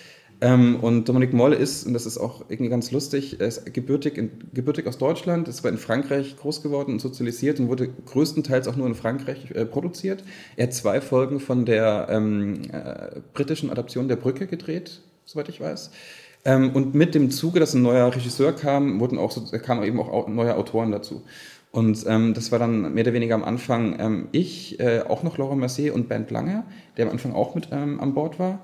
Ähm, 0.41 0.77
und 0.77 1.09
Dominik 1.09 1.33
Moll 1.33 1.51
ist, 1.53 1.85
und 1.85 1.93
das 1.93 2.05
ist 2.05 2.17
auch 2.17 2.45
irgendwie 2.47 2.69
ganz 2.69 2.91
lustig, 2.91 3.41
ist 3.41 3.73
gebürtig, 3.73 4.17
in, 4.17 4.31
gebürtig 4.53 4.87
aus 4.87 4.97
Deutschland, 4.97 5.49
ist 5.49 5.59
aber 5.59 5.69
in 5.69 5.77
Frankreich 5.77 6.37
groß 6.37 6.63
geworden 6.63 6.93
und 6.93 6.99
sozialisiert 6.99 7.59
und 7.59 7.67
wurde 7.67 7.89
größtenteils 7.89 8.69
auch 8.69 8.77
nur 8.77 8.87
in 8.87 8.95
Frankreich 8.95 9.51
äh, 9.51 9.65
produziert. 9.65 10.23
Er 10.55 10.67
hat 10.67 10.73
zwei 10.73 11.01
Folgen 11.01 11.41
von 11.41 11.65
der 11.65 12.07
ähm, 12.09 12.61
äh, 12.71 13.19
britischen 13.33 13.69
Adaption 13.69 14.07
der 14.07 14.15
Brücke 14.15 14.47
gedreht, 14.47 15.01
soweit 15.25 15.49
ich 15.49 15.59
weiß. 15.59 15.91
Ähm, 16.45 16.71
und 16.73 16.95
mit 16.95 17.15
dem 17.15 17.31
Zuge, 17.31 17.59
dass 17.59 17.73
ein 17.73 17.81
neuer 17.81 18.13
Regisseur 18.13 18.53
kam, 18.53 18.99
wurden 18.99 19.17
auch 19.17 19.31
so, 19.31 19.43
kamen 19.57 19.83
eben 19.83 19.99
auch 19.99 20.27
neue 20.27 20.55
Autoren 20.55 20.91
dazu. 20.91 21.23
Und 21.71 22.05
ähm, 22.07 22.33
das 22.33 22.51
war 22.51 22.59
dann 22.59 22.93
mehr 22.93 23.03
oder 23.03 23.13
weniger 23.13 23.35
am 23.35 23.43
Anfang 23.43 23.99
ähm, 23.99 24.27
ich, 24.31 24.79
äh, 24.79 25.01
auch 25.07 25.21
noch 25.23 25.37
Laura 25.37 25.55
Mercier 25.55 25.93
und 25.93 26.09
Bernd 26.09 26.31
Lange, 26.31 26.63
der 26.97 27.05
am 27.05 27.11
Anfang 27.11 27.33
auch 27.33 27.53
mit 27.53 27.69
ähm, 27.71 27.99
an 27.99 28.13
Bord 28.13 28.39
war 28.39 28.59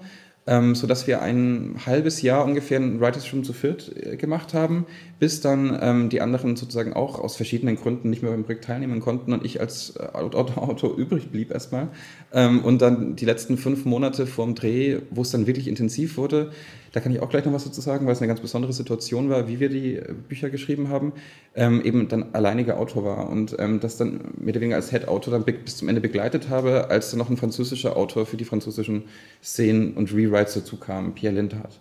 ähm, 0.48 0.76
sodass 0.76 1.08
wir 1.08 1.22
ein 1.22 1.76
halbes 1.86 2.22
Jahr 2.22 2.46
ungefähr 2.46 2.80
ein 2.80 3.00
Writers 3.00 3.32
Room 3.34 3.44
zu 3.44 3.54
viert 3.54 3.92
äh, 3.96 4.16
gemacht 4.16 4.54
haben, 4.54 4.86
bis 5.20 5.40
dann 5.40 5.78
ähm, 5.82 6.10
die 6.10 6.22
anderen 6.22 6.56
sozusagen 6.56 6.94
auch 6.94 7.20
aus 7.20 7.38
verschiedenen 7.38 7.78
Gründen 7.78 8.10
nicht 8.10 8.22
mehr 8.22 8.32
beim 8.32 8.44
Projekt 8.44 8.66
teilnehmen 8.66 9.00
konnten 9.00 9.32
und 9.32 9.46
ich 9.46 9.62
als 9.62 9.96
äh, 9.98 10.04
Autor 10.14 10.98
übrig 10.98 11.32
blieb 11.32 11.52
erstmal. 11.52 11.88
Ähm, 12.34 12.64
und 12.64 12.82
dann 12.82 13.16
die 13.16 13.26
letzten 13.26 13.58
fünf 13.58 13.86
Monate 13.86 14.28
vorm 14.28 14.56
Dreh, 14.56 15.00
wo 15.12 15.22
es 15.22 15.32
dann 15.32 15.48
wirklich 15.48 15.68
intensiv 15.68 16.18
wurde, 16.18 16.52
da 16.92 17.00
kann 17.00 17.12
ich 17.12 17.22
auch 17.22 17.30
gleich 17.30 17.46
noch 17.46 17.54
was 17.54 17.66
dazu 17.66 17.82
sagen, 17.82 18.06
weil 18.06 18.14
es 18.14 18.20
eine 18.20 18.28
ganz 18.28 18.40
besondere 18.40 18.72
Situation 18.72 19.30
war, 19.30 19.48
wie 19.48 19.60
wir 19.60 19.70
die 19.70 19.96
äh, 19.96 20.14
Bücher 20.28 20.50
geschrieben 20.50 20.90
haben, 20.90 21.14
ähm, 21.56 21.82
eben 21.82 22.10
dann 22.10 22.34
alleiniger 22.34 22.78
Autor 22.78 23.06
war 23.06 23.30
und 23.30 23.56
ähm, 23.60 23.80
das 23.80 23.96
dann 23.96 24.20
mehr 24.38 24.54
oder 24.54 24.62
weniger 24.62 24.76
als 24.76 24.92
Head-Autor 24.92 25.32
dann 25.32 25.44
bis 25.44 25.78
zum 25.78 25.88
Ende 25.88 26.02
begleitet 26.02 26.50
habe, 26.50 26.90
als 26.90 27.12
dann 27.12 27.20
noch 27.20 27.30
ein 27.30 27.38
französischer 27.38 27.96
Autor 27.96 28.26
für 28.26 28.38
die 28.38 28.46
französischen 28.46 29.04
Szenen 29.42 29.94
und 29.94 30.14
Rewrites 30.14 30.56
dazu 30.56 30.78
kam, 30.78 31.14
Pierre 31.16 31.36
Lindhardt. 31.36 31.80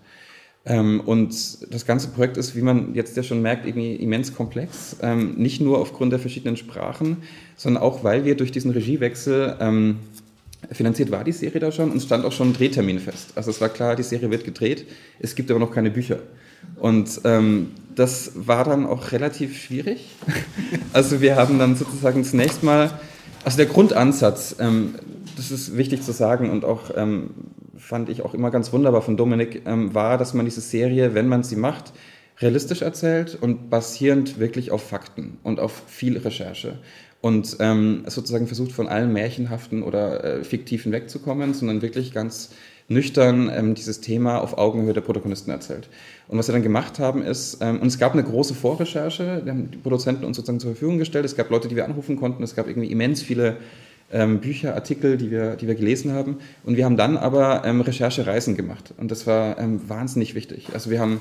Ähm, 0.67 1.01
und 1.01 1.31
das 1.73 1.85
ganze 1.85 2.09
Projekt 2.09 2.37
ist, 2.37 2.57
wie 2.57 2.63
man 2.63 2.95
jetzt 2.95 3.17
ja 3.17 3.23
schon 3.23 3.43
merkt, 3.43 3.67
irgendwie 3.67 3.97
immens 3.97 4.35
komplex. 4.35 4.97
Ähm, 5.03 5.35
nicht 5.35 5.61
nur 5.61 5.79
aufgrund 5.79 6.13
der 6.13 6.19
verschiedenen 6.19 6.57
Sprachen, 6.57 7.19
sondern 7.57 7.83
auch, 7.83 8.03
weil 8.03 8.25
wir 8.25 8.35
durch 8.35 8.51
diesen 8.51 8.71
Regiewechsel 8.71 9.57
ähm, 9.61 9.99
Finanziert 10.73 11.11
war 11.11 11.25
die 11.25 11.33
Serie 11.33 11.61
da 11.61 11.73
schon 11.73 11.91
und 11.91 12.01
stand 12.01 12.25
auch 12.25 12.33
schon 12.33 12.51
ein 12.51 12.53
Drehtermin 12.55 12.99
fest. 12.99 13.33
Also 13.35 13.51
es 13.51 13.61
war 13.61 13.69
klar, 13.69 13.97
die 13.97 14.03
Serie 14.03 14.31
wird 14.31 14.45
gedreht, 14.45 14.87
es 15.21 15.35
gibt 15.35 15.51
aber 15.51 15.61
noch 15.61 15.73
keine 15.73 15.91
Bücher. 15.91 16.21
Und 16.77 17.21
ähm, 17.25 17.73
das 17.95 18.33
war 18.35 18.65
dann 18.65 18.87
auch 18.87 19.13
relativ 19.13 19.61
schwierig. 19.61 20.09
Also 20.93 21.21
wir 21.21 21.35
haben 21.35 21.59
dann 21.59 21.75
sozusagen 21.75 22.23
zunächst 22.23 22.63
mal, 22.63 23.01
also 23.43 23.57
der 23.57 23.67
Grundansatz, 23.67 24.55
ähm, 24.61 24.95
das 25.37 25.51
ist 25.51 25.77
wichtig 25.77 26.03
zu 26.03 26.13
sagen 26.13 26.51
und 26.51 26.65
auch 26.65 26.91
ähm, 26.97 27.31
fand 27.77 28.09
ich 28.09 28.23
auch 28.23 28.35
immer 28.35 28.51
ganz 28.51 28.73
wunderbar 28.73 29.03
von 29.03 29.17
Dominik, 29.17 29.63
ähm, 29.67 29.95
war, 29.95 30.19
dass 30.19 30.35
man 30.35 30.45
diese 30.45 30.61
Serie, 30.61 31.15
wenn 31.15 31.29
man 31.29 31.43
sie 31.43 31.57
macht, 31.57 31.93
realistisch 32.41 32.83
erzählt 32.83 33.39
und 33.41 33.71
basierend 33.71 34.39
wirklich 34.39 34.71
auf 34.71 34.83
Fakten 34.83 35.39
und 35.43 35.61
auf 35.61 35.83
viel 35.87 36.19
Recherche. 36.19 36.79
Und 37.21 37.57
ähm, 37.61 38.05
sozusagen 38.07 38.47
versucht 38.47 38.73
von 38.73 38.87
allem 38.87 39.13
Märchenhaften 39.13 39.83
oder 39.83 40.23
äh, 40.25 40.45
Fiktiven 40.45 40.93
wegzukommen, 40.93 41.55
sondern 41.55 41.81
wirklich 41.81 42.13
ganz 42.13 42.51
nüchtern 42.89 43.51
ähm, 43.55 43.75
dieses 43.75 44.01
Thema 44.01 44.41
auf 44.41 44.59
Augenhöhe 44.59 44.93
der 44.93 45.01
Protagonisten 45.01 45.51
erzählt. 45.51 45.89
Und 46.29 46.37
was 46.37 46.49
wir 46.49 46.53
dann 46.53 46.63
gemacht 46.63 46.99
haben 46.99 47.23
ist, 47.23 47.59
ähm, 47.63 47.81
und 47.81 47.87
es 47.87 47.99
gab 47.99 48.13
eine 48.13 48.25
große 48.25 48.55
Vorrecherche, 48.55 49.43
die 49.45 49.51
haben 49.51 49.71
die 49.71 49.79
Produzenten 49.79 50.25
uns 50.25 50.37
sozusagen 50.37 50.61
zur 50.61 50.73
Verfügung 50.73 50.99
gestellt, 50.99 51.25
es 51.25 51.37
gab 51.37 51.49
Leute, 51.49 51.69
die 51.69 51.77
wir 51.77 51.87
anrufen 51.87 52.17
konnten, 52.17 52.43
es 52.43 52.55
gab 52.55 52.69
irgendwie 52.69 52.91
immens 52.91 53.23
viele 53.23 53.57
ähm, 54.15 54.41
Bücher, 54.41 54.75
Artikel, 54.75 55.19
die 55.19 55.31
wir, 55.31 55.57
die 55.57 55.67
wir 55.67 55.75
gelesen 55.75 56.13
haben. 56.13 56.39
Und 56.65 56.79
wir 56.79 56.87
haben 56.87 56.97
dann 56.97 57.19
aber 57.19 57.63
ähm, 57.67 57.83
Recherchereisen 57.83 58.57
gemacht. 58.57 58.95
Und 58.97 59.11
das 59.11 59.27
war 59.27 59.59
ähm, 59.59 59.81
wahnsinnig 59.89 60.35
wichtig. 60.35 60.69
Also 60.73 60.91
wir 60.91 61.01
haben 61.01 61.21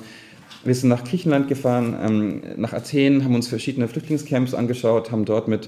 wir 0.64 0.76
sind 0.76 0.88
nach 0.88 1.04
Griechenland 1.04 1.50
gefahren, 1.50 1.96
ähm, 2.02 2.42
nach 2.56 2.72
Athen, 2.72 3.26
haben 3.26 3.36
uns 3.36 3.50
verschiedene 3.50 3.90
Flüchtlingscamps 3.90 4.54
angeschaut, 4.54 5.12
haben 5.12 5.26
dort 5.26 5.50
mit 5.50 5.68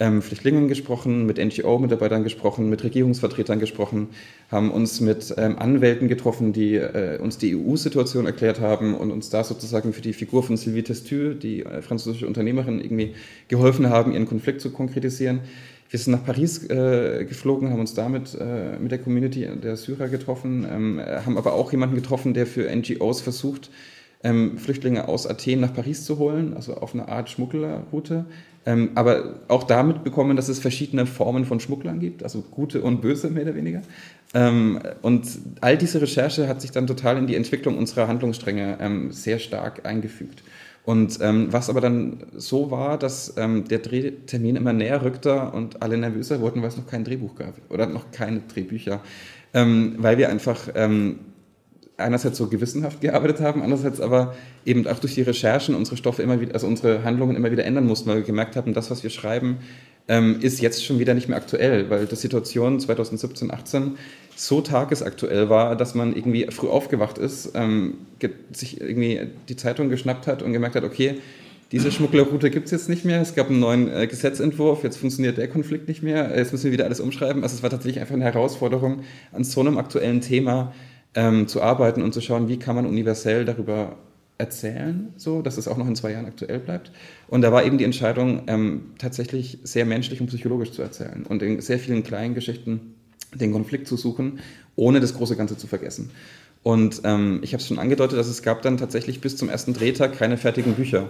ähm, 0.00 0.20
Flüchtlingen 0.20 0.66
gesprochen, 0.66 1.26
mit 1.26 1.38
NGO-Mitarbeitern 1.38 2.24
gesprochen, 2.24 2.68
mit 2.68 2.82
Regierungsvertretern 2.82 3.60
gesprochen, 3.60 4.08
haben 4.50 4.72
uns 4.72 5.00
mit 5.00 5.32
ähm, 5.36 5.58
Anwälten 5.58 6.08
getroffen, 6.08 6.52
die 6.52 6.74
äh, 6.74 7.18
uns 7.18 7.38
die 7.38 7.54
EU-Situation 7.54 8.26
erklärt 8.26 8.58
haben 8.58 8.94
und 8.94 9.12
uns 9.12 9.30
da 9.30 9.44
sozusagen 9.44 9.92
für 9.92 10.02
die 10.02 10.12
Figur 10.12 10.42
von 10.42 10.56
Sylvie 10.56 10.82
Testu, 10.82 11.34
die 11.34 11.64
äh, 11.64 11.82
französische 11.82 12.26
Unternehmerin, 12.26 12.80
irgendwie 12.80 13.14
geholfen 13.46 13.90
haben, 13.90 14.12
ihren 14.12 14.26
Konflikt 14.26 14.60
zu 14.60 14.70
konkretisieren. 14.70 15.40
Wir 15.92 15.98
sind 15.98 16.14
nach 16.14 16.24
Paris 16.24 16.70
äh, 16.70 17.26
geflogen, 17.28 17.68
haben 17.68 17.80
uns 17.80 17.92
damit 17.92 18.34
äh, 18.34 18.78
mit 18.78 18.90
der 18.92 18.98
Community 18.98 19.46
der 19.62 19.76
Syrer 19.76 20.08
getroffen, 20.08 20.66
ähm, 20.66 20.98
haben 20.98 21.36
aber 21.36 21.52
auch 21.52 21.70
jemanden 21.70 21.96
getroffen, 21.96 22.32
der 22.32 22.46
für 22.46 22.74
NGOs 22.74 23.20
versucht, 23.20 23.70
ähm, 24.24 24.56
Flüchtlinge 24.56 25.06
aus 25.06 25.26
Athen 25.26 25.60
nach 25.60 25.74
Paris 25.74 26.06
zu 26.06 26.16
holen, 26.16 26.54
also 26.54 26.76
auf 26.76 26.94
eine 26.94 27.08
Art 27.08 27.28
Schmugglerroute. 27.28 28.24
Ähm, 28.64 28.92
aber 28.94 29.40
auch 29.48 29.64
damit 29.64 30.02
bekommen, 30.02 30.34
dass 30.34 30.48
es 30.48 30.60
verschiedene 30.60 31.04
Formen 31.04 31.44
von 31.44 31.60
Schmugglern 31.60 32.00
gibt, 32.00 32.22
also 32.22 32.40
gute 32.40 32.80
und 32.80 33.02
böse 33.02 33.28
mehr 33.28 33.42
oder 33.42 33.54
weniger. 33.54 33.82
Ähm, 34.32 34.78
und 35.02 35.26
all 35.60 35.76
diese 35.76 36.00
Recherche 36.00 36.48
hat 36.48 36.62
sich 36.62 36.70
dann 36.70 36.86
total 36.86 37.18
in 37.18 37.26
die 37.26 37.36
Entwicklung 37.36 37.76
unserer 37.76 38.08
Handlungsstränge 38.08 38.78
ähm, 38.80 39.12
sehr 39.12 39.38
stark 39.38 39.84
eingefügt. 39.84 40.42
Und 40.84 41.18
ähm, 41.20 41.52
was 41.52 41.70
aber 41.70 41.80
dann 41.80 42.24
so 42.36 42.70
war, 42.72 42.98
dass 42.98 43.34
ähm, 43.36 43.68
der 43.68 43.78
Drehtermin 43.78 44.56
immer 44.56 44.72
näher 44.72 45.04
rückte 45.04 45.50
und 45.52 45.80
alle 45.80 45.96
nervöser 45.96 46.40
wurden, 46.40 46.60
weil 46.60 46.68
es 46.68 46.76
noch 46.76 46.88
kein 46.88 47.04
Drehbuch 47.04 47.36
gab 47.36 47.54
oder 47.68 47.86
noch 47.86 48.10
keine 48.10 48.40
Drehbücher, 48.40 49.00
ähm, 49.54 49.94
weil 49.98 50.18
wir 50.18 50.28
einfach 50.28 50.68
ähm, 50.74 51.20
einerseits 51.96 52.36
so 52.38 52.48
gewissenhaft 52.48 53.00
gearbeitet 53.00 53.40
haben, 53.40 53.62
andererseits 53.62 54.00
aber 54.00 54.34
eben 54.64 54.86
auch 54.88 54.98
durch 54.98 55.14
die 55.14 55.22
Recherchen 55.22 55.76
unsere 55.76 55.96
Stoffe 55.96 56.22
immer 56.22 56.40
wieder, 56.40 56.54
also 56.54 56.66
unsere 56.66 57.04
Handlungen 57.04 57.36
immer 57.36 57.52
wieder 57.52 57.64
ändern 57.64 57.86
mussten, 57.86 58.08
weil 58.10 58.16
wir 58.16 58.24
gemerkt 58.24 58.56
haben, 58.56 58.74
das, 58.74 58.90
was 58.90 59.04
wir 59.04 59.10
schreiben, 59.10 59.58
ähm, 60.08 60.38
ist 60.40 60.60
jetzt 60.60 60.84
schon 60.84 60.98
wieder 60.98 61.14
nicht 61.14 61.28
mehr 61.28 61.36
aktuell, 61.36 61.90
weil 61.90 62.06
die 62.06 62.16
Situation 62.16 62.80
2017, 62.80 63.50
18 63.50 63.96
so 64.34 64.60
tagesaktuell 64.60 65.48
war, 65.48 65.76
dass 65.76 65.94
man 65.94 66.14
irgendwie 66.14 66.46
früh 66.50 66.68
aufgewacht 66.68 67.18
ist, 67.18 67.52
ähm, 67.54 67.94
sich 68.52 68.80
irgendwie 68.80 69.20
die 69.48 69.56
Zeitung 69.56 69.88
geschnappt 69.88 70.26
hat 70.26 70.42
und 70.42 70.52
gemerkt 70.52 70.76
hat, 70.76 70.84
okay, 70.84 71.18
diese 71.70 71.90
Schmugglerroute 71.90 72.50
gibt 72.50 72.66
es 72.66 72.70
jetzt 72.70 72.88
nicht 72.90 73.06
mehr, 73.06 73.22
es 73.22 73.34
gab 73.34 73.48
einen 73.48 73.60
neuen 73.60 73.90
äh, 73.90 74.06
Gesetzentwurf, 74.06 74.84
jetzt 74.84 74.98
funktioniert 74.98 75.38
der 75.38 75.48
Konflikt 75.48 75.88
nicht 75.88 76.02
mehr, 76.02 76.36
jetzt 76.36 76.52
müssen 76.52 76.64
wir 76.64 76.72
wieder 76.72 76.84
alles 76.84 77.00
umschreiben. 77.00 77.42
Also 77.42 77.56
es 77.56 77.62
war 77.62 77.70
tatsächlich 77.70 78.00
einfach 78.00 78.14
eine 78.14 78.24
Herausforderung, 78.24 79.00
an 79.32 79.44
so 79.44 79.60
einem 79.60 79.78
aktuellen 79.78 80.20
Thema 80.20 80.74
ähm, 81.14 81.48
zu 81.48 81.62
arbeiten 81.62 82.02
und 82.02 82.12
zu 82.12 82.20
schauen, 82.20 82.48
wie 82.48 82.58
kann 82.58 82.74
man 82.74 82.84
universell 82.84 83.46
darüber 83.46 83.96
erzählen, 84.38 85.12
so 85.16 85.42
dass 85.42 85.58
es 85.58 85.68
auch 85.68 85.76
noch 85.76 85.86
in 85.86 85.96
zwei 85.96 86.12
Jahren 86.12 86.26
aktuell 86.26 86.58
bleibt. 86.58 86.90
Und 87.28 87.42
da 87.42 87.52
war 87.52 87.64
eben 87.64 87.78
die 87.78 87.84
Entscheidung, 87.84 88.42
ähm, 88.46 88.92
tatsächlich 88.98 89.58
sehr 89.62 89.84
menschlich 89.84 90.20
und 90.20 90.28
psychologisch 90.28 90.72
zu 90.72 90.82
erzählen 90.82 91.24
und 91.28 91.42
in 91.42 91.60
sehr 91.60 91.78
vielen 91.78 92.02
kleinen 92.02 92.34
Geschichten 92.34 92.94
den 93.34 93.52
Konflikt 93.52 93.86
zu 93.86 93.96
suchen, 93.96 94.40
ohne 94.76 95.00
das 95.00 95.14
große 95.14 95.36
Ganze 95.36 95.56
zu 95.56 95.66
vergessen. 95.66 96.10
Und 96.62 97.02
ähm, 97.04 97.40
ich 97.42 97.54
habe 97.54 97.60
es 97.60 97.68
schon 97.68 97.78
angedeutet, 97.78 98.18
dass 98.18 98.28
es 98.28 98.42
gab 98.42 98.62
dann 98.62 98.76
tatsächlich 98.76 99.20
bis 99.20 99.36
zum 99.36 99.48
ersten 99.48 99.74
Drehtag 99.74 100.16
keine 100.16 100.36
fertigen 100.36 100.74
Bücher 100.74 101.08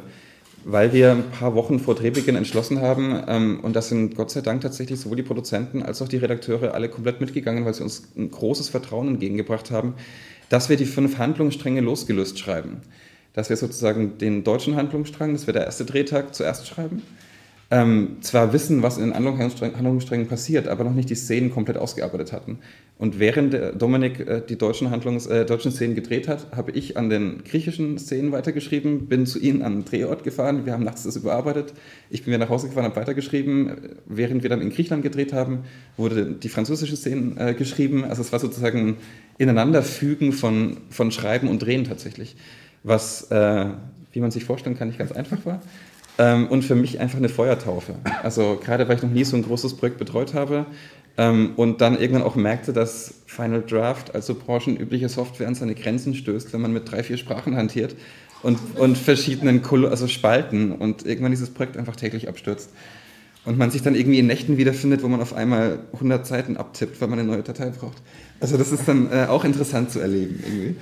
weil 0.65 0.93
wir 0.93 1.13
ein 1.13 1.31
paar 1.31 1.55
Wochen 1.55 1.81
vor 1.81 1.95
Drehbeginn 1.95 2.37
entschlossen 2.37 2.81
haben, 2.81 3.23
ähm, 3.27 3.61
und 3.63 3.75
das 3.75 3.89
sind 3.89 4.15
Gott 4.15 4.31
sei 4.31 4.41
Dank 4.41 4.61
tatsächlich 4.61 5.01
sowohl 5.01 5.17
die 5.17 5.23
Produzenten 5.23 5.83
als 5.83 6.01
auch 6.03 6.09
die 6.09 6.19
Redakteure 6.19 6.75
alle 6.75 6.89
komplett 6.89 7.21
mitgegangen, 7.21 7.65
weil 7.65 7.75
sie 7.75 7.83
uns 7.83 8.09
ein 8.17 8.31
großes 8.31 8.69
Vertrauen 8.69 9.09
entgegengebracht 9.09 9.71
haben, 9.71 9.95
dass 10.49 10.69
wir 10.69 10.77
die 10.77 10.87
fünf 10.87 11.19
Handlungsstränge 11.19 11.81
losgelöst 11.81 12.39
schreiben. 12.39 12.83
Dass 13.33 13.49
wir 13.49 13.57
sozusagen 13.57 14.19
den 14.19 14.45
deutschen 14.45 14.77
Handlungsstrang, 14.77 15.33
das 15.33 15.47
wäre 15.47 15.59
der 15.59 15.67
erste 15.67 15.85
Drehtag, 15.85 16.35
zuerst 16.35 16.67
schreiben 16.67 17.03
ähm, 17.73 18.19
zwar 18.21 18.53
wissen, 18.53 18.83
was 18.83 18.99
in 18.99 19.13
den 19.13 19.15
Handlungssträngen 19.15 20.29
passiert, 20.29 20.69
aber 20.69 20.85
noch 20.85 20.93
nicht 20.93 21.09
die 21.09 21.15
Szenen 21.15 21.51
komplett 21.51 21.79
ausgearbeitet 21.79 22.31
hatten. 22.31 22.59
Und 22.99 23.19
während 23.19 23.57
Dominik 23.81 24.21
äh, 24.21 24.43
die 24.47 24.59
deutschen, 24.59 24.91
Handlungs-, 24.91 25.27
äh, 25.27 25.47
deutschen 25.47 25.73
Szenen 25.73 25.95
gedreht 25.95 26.29
hat, 26.29 26.55
habe 26.55 26.73
ich 26.73 26.99
an 26.99 27.09
den 27.09 27.43
griechischen 27.45 27.99
Szenen 27.99 28.31
weitergeschrieben, 28.31 29.07
bin 29.07 29.25
zu 29.25 29.39
ihnen 29.39 29.63
an 29.63 29.73
den 29.73 29.85
Drehort 29.87 30.23
gefahren, 30.23 30.67
wir 30.67 30.75
haben 30.75 30.85
nachts 30.85 31.05
das 31.05 31.17
überarbeitet, 31.17 31.73
ich 32.11 32.25
bin 32.25 32.35
wieder 32.35 32.45
nach 32.45 32.51
Hause 32.51 32.69
gefahren, 32.69 32.85
habe 32.85 32.97
weitergeschrieben. 32.97 33.97
Während 34.05 34.43
wir 34.43 34.51
dann 34.51 34.61
in 34.61 34.69
Griechenland 34.69 35.03
gedreht 35.03 35.33
haben, 35.33 35.61
wurde 35.97 36.27
die 36.27 36.51
französische 36.51 36.97
Szene 36.97 37.37
äh, 37.39 37.55
geschrieben. 37.55 38.05
Also 38.05 38.21
es 38.21 38.33
war 38.33 38.39
sozusagen 38.39 38.89
ein 38.89 38.97
Ineinanderfügen 39.39 40.33
von, 40.33 40.77
von 40.91 41.11
Schreiben 41.11 41.49
und 41.49 41.63
Drehen 41.63 41.85
tatsächlich, 41.85 42.37
was, 42.83 43.31
äh, 43.31 43.67
wie 44.13 44.21
man 44.21 44.31
sich 44.31 44.45
vorstellen 44.45 44.77
kann, 44.77 44.89
nicht 44.89 44.99
ganz 44.99 45.13
einfach 45.13 45.45
war. 45.45 45.61
Ähm, 46.19 46.49
und 46.49 46.63
für 46.65 46.75
mich 46.75 47.01
einfach 47.01 47.19
eine 47.19 47.29
Feuertaufe. 47.29 47.95
Also 48.23 48.61
gerade 48.63 48.89
weil 48.89 48.97
ich 48.97 49.03
noch 49.03 49.11
nie 49.11 49.25
so 49.25 49.37
ein 49.37 49.43
großes 49.43 49.77
Projekt 49.77 49.99
betreut 49.99 50.35
habe 50.35 50.67
ähm, 51.17 51.53
und 51.57 51.81
dann 51.81 51.99
irgendwann 51.99 52.23
auch 52.23 52.37
merkte, 52.37 52.73
dass 52.73 53.15
Final 53.27 53.63
Draft, 53.63 54.15
also 54.15 54.35
branchenübliche 54.35 55.09
Software, 55.09 55.49
an 55.49 55.55
seine 55.55 55.75
Grenzen 55.75 56.15
stößt, 56.15 56.53
wenn 56.53 56.61
man 56.61 56.73
mit 56.73 56.91
drei, 56.91 57.03
vier 57.03 57.17
Sprachen 57.17 57.57
hantiert 57.57 57.95
und, 58.43 58.59
und 58.77 58.99
verschiedenen 58.99 59.63
Kol 59.63 59.87
also 59.87 60.07
Spalten 60.07 60.73
und 60.73 61.07
irgendwann 61.07 61.33
dieses 61.33 61.51
Projekt 61.51 61.77
einfach 61.77 61.97
täglich 61.97 62.29
abstürzt. 62.29 62.71
Und 63.45 63.59
man 63.59 63.71
sich 63.71 63.83
dann 63.83 63.97
irgendwie 63.97 64.21
in 64.21 64.27
Nächten 64.27 64.57
wiederfindet, 64.57 65.03
wo 65.03 65.09
man 65.09 65.21
auf 65.21 65.35
einmal 65.35 65.81
100 65.95 66.25
Seiten 66.27 66.57
abtippt, 66.57 67.01
weil 67.01 67.09
man 67.09 67.19
eine 67.19 67.27
neue 67.29 67.43
Datei 67.43 67.71
braucht. 67.71 68.01
Also 68.43 68.59
das 68.59 68.73
ist 68.73 68.87
dann 68.87 69.11
äh, 69.11 69.27
auch 69.29 69.45
interessant 69.45 69.91
zu 69.91 70.01
erleben 70.01 70.43
irgendwie. 70.45 70.77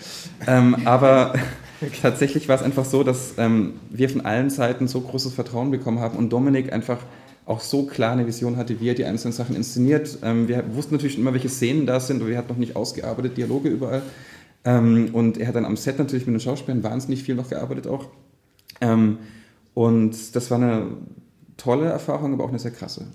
Ähm, 0.46 0.76
aber 0.86 1.34
Tatsächlich 2.02 2.48
war 2.48 2.56
es 2.56 2.62
einfach 2.62 2.84
so, 2.84 3.02
dass 3.02 3.34
ähm, 3.38 3.74
wir 3.88 4.08
von 4.10 4.20
allen 4.20 4.50
Seiten 4.50 4.86
so 4.86 5.00
großes 5.00 5.32
Vertrauen 5.32 5.70
bekommen 5.70 5.98
haben 5.98 6.18
und 6.18 6.30
Dominik 6.30 6.72
einfach 6.72 6.98
auch 7.46 7.60
so 7.60 7.86
klar 7.86 8.12
eine 8.12 8.26
Vision 8.26 8.56
hatte, 8.56 8.80
wie 8.80 8.88
er 8.90 8.94
die 8.94 9.04
einzelnen 9.04 9.32
Sachen 9.32 9.56
inszeniert. 9.56 10.18
Ähm, 10.22 10.46
wir 10.46 10.62
wussten 10.74 10.94
natürlich 10.94 11.18
immer, 11.18 11.32
welche 11.32 11.48
Szenen 11.48 11.86
da 11.86 11.98
sind, 11.98 12.20
aber 12.20 12.30
wir 12.30 12.38
hatten 12.38 12.50
noch 12.50 12.58
nicht 12.58 12.76
ausgearbeitet 12.76 13.36
Dialoge 13.36 13.70
überall. 13.70 14.02
Ähm, 14.64 15.08
und 15.14 15.38
er 15.38 15.48
hat 15.48 15.54
dann 15.54 15.64
am 15.64 15.76
Set 15.76 15.98
natürlich 15.98 16.26
mit 16.26 16.34
den 16.34 16.40
Schauspielern 16.40 16.82
wahnsinnig 16.82 17.22
viel 17.22 17.34
noch 17.34 17.48
gearbeitet 17.48 17.86
auch. 17.86 18.06
Ähm, 18.82 19.18
und 19.72 20.36
das 20.36 20.50
war 20.50 20.58
eine 20.58 20.86
tolle 21.56 21.86
Erfahrung, 21.86 22.34
aber 22.34 22.44
auch 22.44 22.50
eine 22.50 22.58
sehr 22.58 22.72
krasse. 22.72 23.06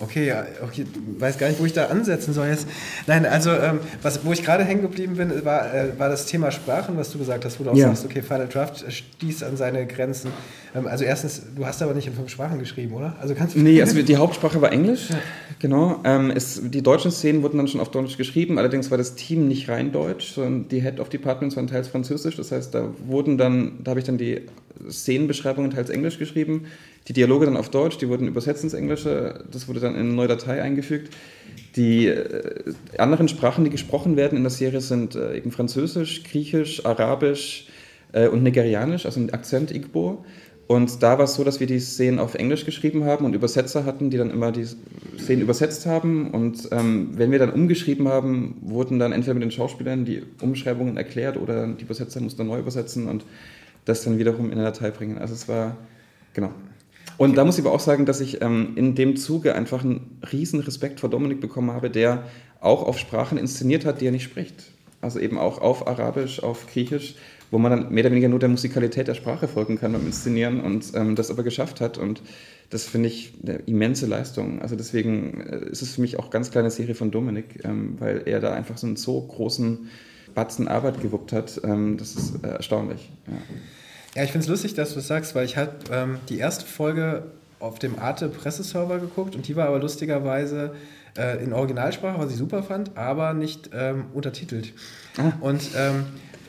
Okay, 0.00 0.26
ja, 0.26 0.44
okay, 0.62 0.84
weiß 1.18 1.38
gar 1.38 1.48
nicht, 1.48 1.60
wo 1.60 1.66
ich 1.66 1.72
da 1.72 1.86
ansetzen 1.86 2.34
soll 2.34 2.48
jetzt. 2.48 2.66
Nein, 3.06 3.24
also 3.26 3.50
ähm, 3.50 3.78
was, 4.02 4.24
wo 4.24 4.32
ich 4.32 4.42
gerade 4.42 4.64
hängen 4.64 4.82
geblieben 4.82 5.16
bin, 5.16 5.44
war, 5.44 5.72
äh, 5.72 5.98
war 5.98 6.08
das 6.08 6.26
Thema 6.26 6.50
Sprachen, 6.50 6.96
was 6.96 7.12
du 7.12 7.18
gesagt 7.18 7.44
hast, 7.44 7.60
wo 7.60 7.64
du 7.64 7.70
auch 7.70 7.76
ja. 7.76 7.88
sagst, 7.88 8.04
okay, 8.04 8.20
Final 8.20 8.48
Draft 8.48 8.84
stieß 8.90 9.44
an 9.44 9.56
seine 9.56 9.86
Grenzen. 9.86 10.32
Ähm, 10.74 10.88
also 10.88 11.04
erstens, 11.04 11.42
du 11.54 11.64
hast 11.64 11.80
aber 11.80 11.94
nicht 11.94 12.08
in 12.08 12.12
fünf 12.12 12.28
Sprachen 12.28 12.58
geschrieben, 12.58 12.94
oder? 12.94 13.16
Also 13.20 13.34
kannst 13.34 13.54
du 13.54 13.60
nee, 13.60 13.80
also 13.80 14.02
die 14.02 14.16
Hauptsprache 14.16 14.60
war 14.60 14.72
Englisch, 14.72 15.10
ja. 15.10 15.16
genau. 15.60 16.00
Ähm, 16.04 16.32
es, 16.34 16.60
die 16.64 16.82
deutschen 16.82 17.12
Szenen 17.12 17.42
wurden 17.42 17.58
dann 17.58 17.68
schon 17.68 17.80
auf 17.80 17.90
Deutsch 17.92 18.16
geschrieben, 18.16 18.58
allerdings 18.58 18.90
war 18.90 18.98
das 18.98 19.14
Team 19.14 19.46
nicht 19.46 19.68
rein 19.68 19.92
Deutsch, 19.92 20.32
sondern 20.34 20.68
die 20.68 20.82
Head 20.82 20.98
of 20.98 21.08
Departments 21.08 21.56
waren 21.56 21.68
teils 21.68 21.86
Französisch, 21.86 22.36
das 22.36 22.50
heißt, 22.50 22.74
da 22.74 22.88
wurden 23.06 23.38
dann, 23.38 23.78
da 23.84 23.90
habe 23.90 24.00
ich 24.00 24.06
dann 24.06 24.18
die 24.18 24.42
Szenenbeschreibungen 24.90 25.70
teils 25.70 25.88
Englisch 25.88 26.18
geschrieben, 26.18 26.66
die 27.08 27.12
Dialoge 27.12 27.44
dann 27.46 27.56
auf 27.56 27.68
Deutsch, 27.68 27.98
die 27.98 28.08
wurden 28.08 28.28
übersetzt 28.28 28.64
ins 28.64 28.72
Englische, 28.72 29.44
das 29.50 29.68
wurde 29.68 29.80
dann 29.80 29.94
in 29.94 30.00
eine 30.00 30.12
neue 30.12 30.28
Datei 30.28 30.62
eingefügt. 30.62 31.14
Die 31.76 32.06
äh, 32.06 32.72
anderen 32.98 33.28
Sprachen, 33.28 33.64
die 33.64 33.70
gesprochen 33.70 34.16
werden 34.16 34.36
in 34.36 34.44
der 34.44 34.50
Serie, 34.50 34.80
sind 34.80 35.14
äh, 35.14 35.36
eben 35.36 35.50
Französisch, 35.50 36.24
Griechisch, 36.24 36.86
Arabisch 36.86 37.68
äh, 38.12 38.28
und 38.28 38.42
Nigerianisch, 38.42 39.04
also 39.04 39.20
mit 39.20 39.34
Akzent 39.34 39.70
Igbo. 39.70 40.24
Und 40.66 41.02
da 41.02 41.18
war 41.18 41.26
es 41.26 41.34
so, 41.34 41.44
dass 41.44 41.60
wir 41.60 41.66
die 41.66 41.78
Szenen 41.78 42.18
auf 42.18 42.34
Englisch 42.34 42.64
geschrieben 42.64 43.04
haben 43.04 43.26
und 43.26 43.34
Übersetzer 43.34 43.84
hatten, 43.84 44.08
die 44.08 44.16
dann 44.16 44.30
immer 44.30 44.50
die 44.50 44.64
Szenen 45.18 45.42
übersetzt 45.42 45.84
haben. 45.84 46.30
Und 46.30 46.68
ähm, 46.72 47.10
wenn 47.14 47.30
wir 47.30 47.38
dann 47.38 47.50
umgeschrieben 47.50 48.08
haben, 48.08 48.56
wurden 48.62 48.98
dann 48.98 49.12
entweder 49.12 49.34
mit 49.34 49.42
den 49.42 49.50
Schauspielern 49.50 50.06
die 50.06 50.22
Umschreibungen 50.40 50.96
erklärt 50.96 51.36
oder 51.36 51.66
die 51.66 51.82
Übersetzer 51.84 52.20
mussten 52.20 52.46
neu 52.46 52.60
übersetzen 52.60 53.08
und 53.08 53.26
das 53.84 54.04
dann 54.04 54.18
wiederum 54.18 54.46
in 54.46 54.52
eine 54.52 54.64
Datei 54.64 54.90
bringen. 54.90 55.18
Also 55.18 55.34
es 55.34 55.48
war, 55.48 55.76
genau. 56.32 56.50
Und 57.16 57.36
da 57.36 57.44
muss 57.44 57.58
ich 57.58 57.64
aber 57.64 57.74
auch 57.74 57.80
sagen, 57.80 58.06
dass 58.06 58.20
ich 58.20 58.42
ähm, 58.42 58.72
in 58.76 58.94
dem 58.94 59.16
Zuge 59.16 59.54
einfach 59.54 59.84
einen 59.84 60.18
riesen 60.32 60.60
Respekt 60.60 61.00
vor 61.00 61.10
Dominik 61.10 61.40
bekommen 61.40 61.70
habe, 61.70 61.90
der 61.90 62.24
auch 62.60 62.82
auf 62.82 62.98
Sprachen 62.98 63.38
inszeniert 63.38 63.84
hat, 63.84 64.00
die 64.00 64.06
er 64.06 64.12
nicht 64.12 64.24
spricht. 64.24 64.72
Also 65.00 65.20
eben 65.20 65.38
auch 65.38 65.60
auf 65.60 65.86
Arabisch, 65.86 66.42
auf 66.42 66.66
Griechisch 66.66 67.14
wo 67.54 67.58
man 67.58 67.70
dann 67.70 67.92
mehr 67.92 68.02
oder 68.02 68.10
weniger 68.10 68.28
nur 68.28 68.40
der 68.40 68.48
Musikalität 68.48 69.06
der 69.06 69.14
Sprache 69.14 69.46
folgen 69.46 69.78
kann 69.78 69.92
beim 69.92 70.04
Inszenieren 70.04 70.60
und 70.60 70.92
ähm, 70.94 71.14
das 71.14 71.30
aber 71.30 71.44
geschafft 71.44 71.80
hat. 71.80 71.98
Und 71.98 72.20
das 72.70 72.84
finde 72.84 73.08
ich 73.08 73.32
eine 73.42 73.58
immense 73.66 74.06
Leistung. 74.06 74.60
Also 74.60 74.74
deswegen 74.74 75.40
äh, 75.40 75.70
ist 75.70 75.80
es 75.80 75.94
für 75.94 76.00
mich 76.00 76.18
auch 76.18 76.30
ganz 76.30 76.50
kleine 76.50 76.72
Serie 76.72 76.96
von 76.96 77.12
Dominik, 77.12 77.64
ähm, 77.64 77.94
weil 78.00 78.22
er 78.26 78.40
da 78.40 78.52
einfach 78.52 78.76
so 78.76 78.88
einen 78.88 78.96
so 78.96 79.20
großen 79.20 79.88
Batzen 80.34 80.66
Arbeit 80.66 81.00
gewuppt 81.00 81.32
hat. 81.32 81.60
Ähm, 81.62 81.96
das 81.96 82.16
ist 82.16 82.44
äh, 82.44 82.48
erstaunlich. 82.48 83.08
Ja. 83.28 83.34
Ja 84.14 84.22
ich 84.22 84.32
finde 84.32 84.44
es 84.44 84.48
lustig, 84.48 84.74
dass 84.74 84.90
du 84.90 84.96
das 84.96 85.06
sagst, 85.06 85.34
weil 85.34 85.44
ich 85.44 85.56
habe 85.56 85.72
ähm, 85.90 86.18
die 86.28 86.38
erste 86.38 86.66
Folge 86.66 87.24
auf 87.60 87.78
dem 87.78 87.98
Arte 87.98 88.28
Presseserver 88.28 88.98
geguckt 88.98 89.34
und 89.34 89.48
die 89.48 89.56
war 89.56 89.68
aber 89.68 89.78
lustigerweise 89.78 90.74
äh, 91.16 91.42
in 91.42 91.52
Originalsprache, 91.52 92.18
was 92.18 92.30
ich 92.30 92.36
super 92.36 92.62
fand, 92.62 92.96
aber 92.96 93.34
nicht 93.34 93.70
ähm, 93.72 94.06
untertitelt. 94.12 94.72
Ah. 95.16 95.32
Und 95.40 95.70
ähm, 95.76 96.06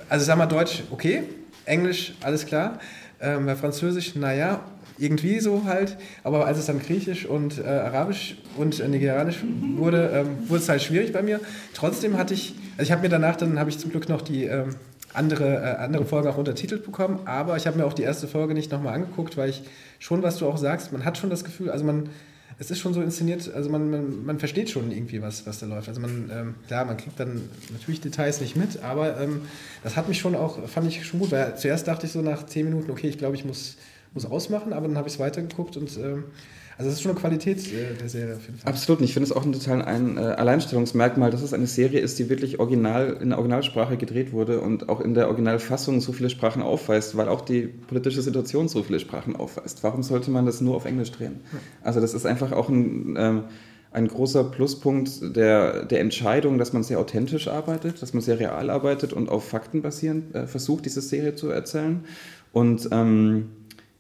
also 0.10 0.26
sag 0.26 0.38
mal 0.38 0.46
Deutsch, 0.46 0.84
okay, 0.92 1.24
Englisch, 1.66 2.14
alles 2.22 2.46
klar, 2.46 2.80
ähm, 3.22 3.46
bei 3.46 3.56
Französisch, 3.56 4.16
naja, 4.16 4.62
irgendwie 4.98 5.40
so 5.40 5.66
halt, 5.66 5.98
aber 6.24 6.46
als 6.46 6.58
es 6.58 6.68
dann 6.68 6.80
Griechisch 6.80 7.26
und 7.26 7.60
äh, 7.60 7.64
Arabisch 7.64 8.38
und 8.56 8.80
äh, 8.80 8.88
Nigerianisch 8.88 9.44
wurde, 9.76 10.10
ähm, 10.14 10.50
wurde 10.50 10.62
es 10.62 10.70
halt 10.70 10.82
schwierig 10.82 11.12
bei 11.12 11.22
mir. 11.22 11.42
Trotzdem 11.74 12.18
hatte 12.18 12.34
ich, 12.34 12.56
also 12.78 12.84
ich 12.84 12.92
habe 12.92 13.02
mir 13.02 13.10
danach, 13.10 13.36
dann 13.36 13.60
habe 13.60 13.70
ich 13.70 13.78
zum 13.78 13.92
Glück 13.92 14.08
noch 14.08 14.22
die 14.22 14.46
ähm, 14.46 14.76
andere, 15.16 15.56
äh, 15.56 15.84
andere 15.84 16.06
Folge 16.06 16.30
auch 16.30 16.38
untertitelt 16.38 16.86
bekommen, 16.86 17.22
aber 17.26 17.58
ich 17.58 17.68
habe 17.68 17.78
mir 17.78 17.86
auch 17.86 17.94
die 17.94 18.04
erste 18.04 18.28
Folge 18.28 18.54
nicht 18.54 18.72
nochmal 18.72 18.94
angeguckt, 18.94 19.38
weil 19.38 19.50
ich 19.50 19.64
schon, 20.00 20.24
was 20.24 20.38
du 20.38 20.48
auch 20.48 20.58
sagst, 20.58 20.92
man 20.92 21.06
hat 21.06 21.18
schon 21.18 21.30
das 21.30 21.44
Gefühl, 21.44 21.70
also 21.70 21.86
man 21.86 22.10
es 22.58 22.72
ist 22.72 22.80
schon 22.80 22.94
so 22.94 23.02
inszeniert, 23.02 23.54
also 23.54 23.70
man, 23.70 23.90
man, 23.90 24.26
man 24.26 24.40
versteht 24.40 24.70
schon 24.70 24.92
irgendwie, 24.92 25.22
was, 25.22 25.46
was 25.46 25.60
da 25.60 25.66
läuft. 25.66 25.90
Also 25.90 26.00
man, 26.00 26.30
ähm, 26.34 26.56
klar, 26.68 26.86
man 26.86 26.96
kriegt 26.96 27.20
dann 27.20 27.50
natürlich 27.72 28.00
Details 28.00 28.40
nicht 28.40 28.56
mit, 28.56 28.82
aber 28.82 29.20
ähm, 29.20 29.42
das 29.84 29.98
hat 29.98 30.08
mich 30.08 30.20
schon 30.20 30.36
auch, 30.36 30.66
fand 30.70 30.88
ich 30.88 31.06
schon 31.06 31.20
gut, 31.20 31.32
weil 31.32 31.58
zuerst 31.58 31.88
dachte 31.88 32.06
ich 32.06 32.14
so 32.14 32.22
nach 32.22 32.46
zehn 32.46 32.66
Minuten, 32.66 32.92
okay, 32.92 33.10
ich 33.10 33.18
glaube, 33.18 33.36
ich 33.36 33.44
muss, 33.44 33.76
muss 34.14 34.26
ausmachen, 34.26 34.72
aber 34.72 34.88
dann 34.88 34.98
habe 34.98 35.08
ich 35.08 35.16
es 35.16 35.20
weitergeguckt 35.20 35.76
und 35.76 35.98
ähm, 35.98 36.26
also 36.78 36.90
das 36.90 36.98
ist 36.98 37.02
schon 37.04 37.12
eine 37.12 37.20
Qualität 37.20 37.72
äh, 37.72 37.94
der 38.00 38.10
Serie 38.10 38.36
auf 38.36 38.46
jeden 38.46 38.58
Fall. 38.58 38.70
Absolut, 38.70 39.02
ich 39.02 39.14
finde 39.14 39.30
es 39.30 39.32
auch 39.32 39.46
ein 39.46 39.54
total 39.54 39.82
ein 39.82 40.18
äh, 40.18 40.22
Alleinstellungsmerkmal, 40.22 41.32
dass 41.32 41.42
es 41.42 41.54
eine 41.54 41.68
Serie 41.68 42.02
ist, 42.02 42.20
die 42.20 42.30
wirklich 42.30 42.60
original 42.60 43.18
in 43.22 43.30
der 43.30 43.38
Originalsprache 43.38 43.96
gedreht 43.96 44.34
wurde 44.34 44.60
und 44.60 44.90
auch 44.90 45.00
in 45.00 45.14
der 45.14 45.28
Originalfassung 45.28 46.02
so 46.02 46.12
viele 46.12 46.30
Sprachen 46.30 46.62
aufweist, 46.62 47.16
weil 47.16 47.30
auch 47.30 47.42
die 47.42 47.62
politische 47.62 48.22
Situation 48.22 48.68
so 48.68 48.84
viele 48.84 49.00
Sprachen 49.00 49.36
aufweist. 49.36 49.84
Warum 49.84 50.04
sollte 50.04 50.32
man 50.32 50.46
das 50.46 50.60
nur 50.60 50.76
auf 50.76 50.86
Englisch 50.86 51.12
drehen? 51.12 51.40
Also 51.82 52.02
das 52.02 52.14
ist 52.14 52.26
einfach 52.26 52.52
auch 52.52 52.68
ein, 52.68 53.16
ähm, 53.18 53.44
ein 53.92 54.10
großer 54.10 54.44
Pluspunkt 54.44 55.38
der, 55.38 55.86
der 55.86 56.02
Entscheidung, 56.02 56.58
dass 56.58 56.74
man 56.74 56.84
sehr 56.84 57.00
authentisch 57.00 57.48
arbeitet, 57.48 58.02
dass 58.02 58.14
man 58.14 58.22
sehr 58.22 58.38
real 58.38 58.70
arbeitet 58.70 59.14
und 59.14 59.30
auf 59.30 59.48
Fakten 59.48 59.82
basierend 59.82 60.36
äh, 60.36 60.46
versucht, 60.46 60.86
diese 60.86 61.00
Serie 61.00 61.36
zu 61.36 61.50
erzählen. 61.50 62.04
Und 62.52 62.90
ähm, 62.92 63.46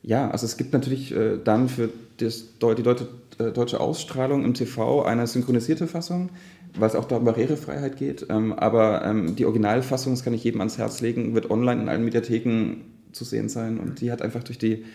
ja, 0.03 0.29
also 0.29 0.45
es 0.45 0.57
gibt 0.57 0.73
natürlich 0.73 1.15
äh, 1.15 1.37
dann 1.43 1.69
für 1.69 1.89
das, 2.17 2.57
die 2.59 2.83
deutsche, 2.83 3.07
äh, 3.39 3.51
deutsche 3.51 3.79
Ausstrahlung 3.79 4.43
im 4.43 4.53
TV 4.53 5.03
eine 5.03 5.27
synchronisierte 5.27 5.87
Fassung, 5.87 6.29
weil 6.77 6.89
es 6.89 6.95
auch 6.95 7.05
da 7.05 7.17
um 7.17 7.25
Barrierefreiheit 7.25 7.97
geht. 7.97 8.25
Ähm, 8.29 8.53
aber 8.53 9.03
ähm, 9.03 9.35
die 9.35 9.45
Originalfassung, 9.45 10.13
das 10.13 10.23
kann 10.23 10.33
ich 10.33 10.43
jedem 10.43 10.61
ans 10.61 10.77
Herz 10.77 11.01
legen, 11.01 11.35
wird 11.35 11.49
online 11.49 11.81
in 11.81 11.89
allen 11.89 12.03
Mediatheken 12.03 12.81
zu 13.11 13.23
sehen 13.23 13.49
sein. 13.49 13.79
Und 13.79 14.01
die 14.01 14.11
hat 14.11 14.21
einfach 14.21 14.43
durch 14.43 14.57
die 14.57 14.85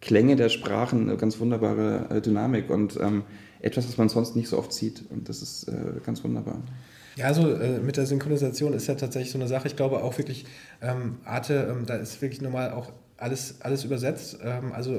Klänge 0.00 0.36
der 0.36 0.48
Sprachen 0.48 1.08
eine 1.08 1.16
ganz 1.16 1.38
wunderbare 1.40 2.06
äh, 2.10 2.20
Dynamik 2.20 2.70
und 2.70 2.98
ähm, 3.00 3.24
etwas, 3.60 3.86
was 3.86 3.98
man 3.98 4.08
sonst 4.08 4.36
nicht 4.36 4.48
so 4.48 4.58
oft 4.58 4.72
sieht. 4.72 5.04
Und 5.10 5.28
das 5.28 5.42
ist 5.42 5.68
äh, 5.68 6.00
ganz 6.04 6.24
wunderbar. 6.24 6.62
Ja, 7.16 7.26
also 7.26 7.52
äh, 7.52 7.78
mit 7.80 7.96
der 7.96 8.06
Synchronisation 8.06 8.72
ist 8.72 8.86
ja 8.86 8.94
tatsächlich 8.94 9.30
so 9.30 9.38
eine 9.38 9.48
Sache. 9.48 9.68
Ich 9.68 9.76
glaube 9.76 10.02
auch 10.02 10.16
wirklich, 10.16 10.46
ähm, 10.80 11.18
Arte, 11.24 11.68
ähm, 11.70 11.84
da 11.84 11.96
ist 11.96 12.22
wirklich 12.22 12.40
normal 12.40 12.72
auch 12.72 12.92
alles, 13.18 13.56
alles 13.60 13.84
übersetzt. 13.84 14.38
Ähm, 14.42 14.72
also 14.72 14.92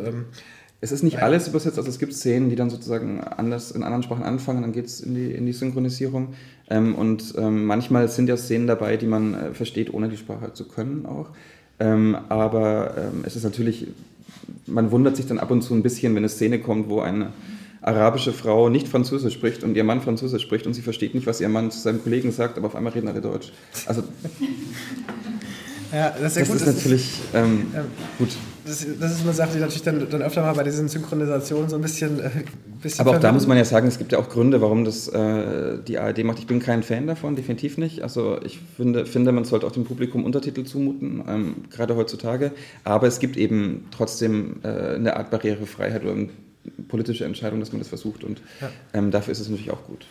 es 0.82 0.92
ist 0.92 1.04
nicht 1.04 1.22
alles 1.22 1.48
übersetzt, 1.48 1.78
also 1.78 1.90
es 1.90 2.00
gibt 2.00 2.14
Szenen, 2.14 2.50
die 2.50 2.56
dann 2.56 2.72
sozusagen 2.72 3.22
anders 3.22 3.70
in 3.70 3.84
anderen 3.84 4.02
Sprachen 4.02 4.24
anfangen, 4.24 4.64
dann 4.64 4.72
geht 4.72 4.88
es 4.88 5.00
in 5.00 5.14
die, 5.14 5.32
in 5.32 5.46
die 5.46 5.54
Synchronisierung. 5.54 6.34
Ähm, 6.72 6.96
und 6.96 7.36
ähm, 7.38 7.66
manchmal 7.66 8.08
sind 8.08 8.28
ja 8.28 8.36
Szenen 8.36 8.66
dabei, 8.66 8.98
die 8.98 9.06
man 9.06 9.36
äh, 9.36 9.54
versteht, 9.54 9.94
ohne 9.94 10.10
die 10.10 10.18
Sprache 10.18 10.54
zu 10.54 10.68
können 10.68 11.06
auch. 11.06 11.28
Ähm, 11.80 12.18
aber 12.30 12.96
ähm, 12.98 13.24
es 13.24 13.36
ist 13.36 13.44
natürlich, 13.44 13.88
man 14.66 14.90
wundert 14.90 15.16
sich 15.16 15.28
dann 15.28 15.38
ab 15.38 15.52
und 15.52 15.62
zu 15.62 15.76
ein 15.76 15.84
bisschen, 15.84 16.14
wenn 16.14 16.20
eine 16.20 16.30
Szene 16.30 16.60
kommt, 16.60 16.90
wo 16.90 17.00
eine 17.00 17.32
arabische 17.82 18.34
Frau 18.34 18.70
nicht 18.70 18.88
Französisch 18.88 19.34
spricht 19.36 19.64
und 19.64 19.76
ihr 19.76 19.84
Mann 19.84 20.02
Französisch 20.02 20.42
spricht 20.42 20.66
und 20.66 20.74
sie 20.74 20.82
versteht 20.82 21.14
nicht, 21.14 21.28
was 21.28 21.42
ihr 21.42 21.50
Mann 21.50 21.70
zu 21.70 21.80
seinem 21.80 22.02
Kollegen 22.02 22.32
sagt, 22.32 22.58
aber 22.58 22.68
auf 22.68 22.76
einmal 22.76 22.94
reden 22.94 23.08
alle 23.08 23.22
Deutsch. 23.22 23.52
Also 23.86 24.04
ja, 25.92 26.16
das 26.20 26.36
ist, 26.36 26.36
ja 26.36 26.42
das 26.42 26.50
gut. 26.50 26.56
ist 26.58 26.68
das 26.68 26.76
natürlich 26.76 27.14
ähm, 27.34 27.68
ja, 27.74 27.86
gut. 28.18 28.30
Das, 28.66 28.86
das, 29.00 29.12
ist 29.14 29.22
eine 29.22 29.34
Sache, 29.34 29.50
die 29.56 29.60
natürlich 29.60 29.82
dann, 29.82 30.08
dann 30.10 30.22
öfter 30.22 30.42
mal 30.44 30.54
bei 30.54 30.64
diesen 30.64 30.88
Synchronisationen 30.88 31.70
so 31.70 31.78
ein 31.78 31.82
bisschen. 31.82 32.20
Äh, 32.20 32.30
bisschen 32.82 33.02
Aber 33.02 33.18
auch 33.18 33.20
da 33.20 33.32
muss 33.32 33.48
man 33.48 33.58
ja 33.58 33.66
sagen, 33.66 33.88
es 33.88 33.98
gibt 33.98 34.12
ja 34.12 34.20
auch 34.20 34.30
Gründe, 34.30 34.62
warum 34.62 34.86
das 34.86 35.08
äh, 35.08 35.80
die 35.88 35.98
ARD 35.98 36.24
macht. 36.24 36.40
Ich 36.40 36.48
bin 36.48 36.60
kein 36.60 36.84
Fan 36.84 37.08
davon, 37.08 37.36
definitiv 37.36 37.78
nicht. 37.78 38.04
Also 38.04 38.40
ich 38.44 38.60
finde, 38.78 39.06
finde 39.06 39.32
man 39.32 39.46
sollte 39.46 39.66
auch 39.66 39.72
dem 39.72 39.84
Publikum 39.84 40.24
Untertitel 40.26 40.64
zumuten, 40.64 41.24
ähm, 41.28 41.56
gerade 41.70 41.96
heutzutage. 41.96 42.52
Aber 42.84 43.08
es 43.08 43.20
gibt 43.20 43.38
eben 43.38 43.88
trotzdem 43.92 44.58
äh, 44.64 44.96
eine 44.96 45.18
Art 45.18 45.32
Barrierefreiheit 45.32 46.04
oder 46.04 46.14
eine 46.14 46.30
politische 46.88 47.26
Entscheidung, 47.26 47.60
dass 47.60 47.72
man 47.72 47.80
das 47.80 47.88
versucht. 47.88 48.24
Und 48.24 48.42
ja. 48.62 48.70
ähm, 48.94 49.12
dafür 49.12 49.32
ist 49.32 49.40
es 49.40 49.50
natürlich 49.50 49.72
auch 49.72 49.86
gut. 49.86 50.06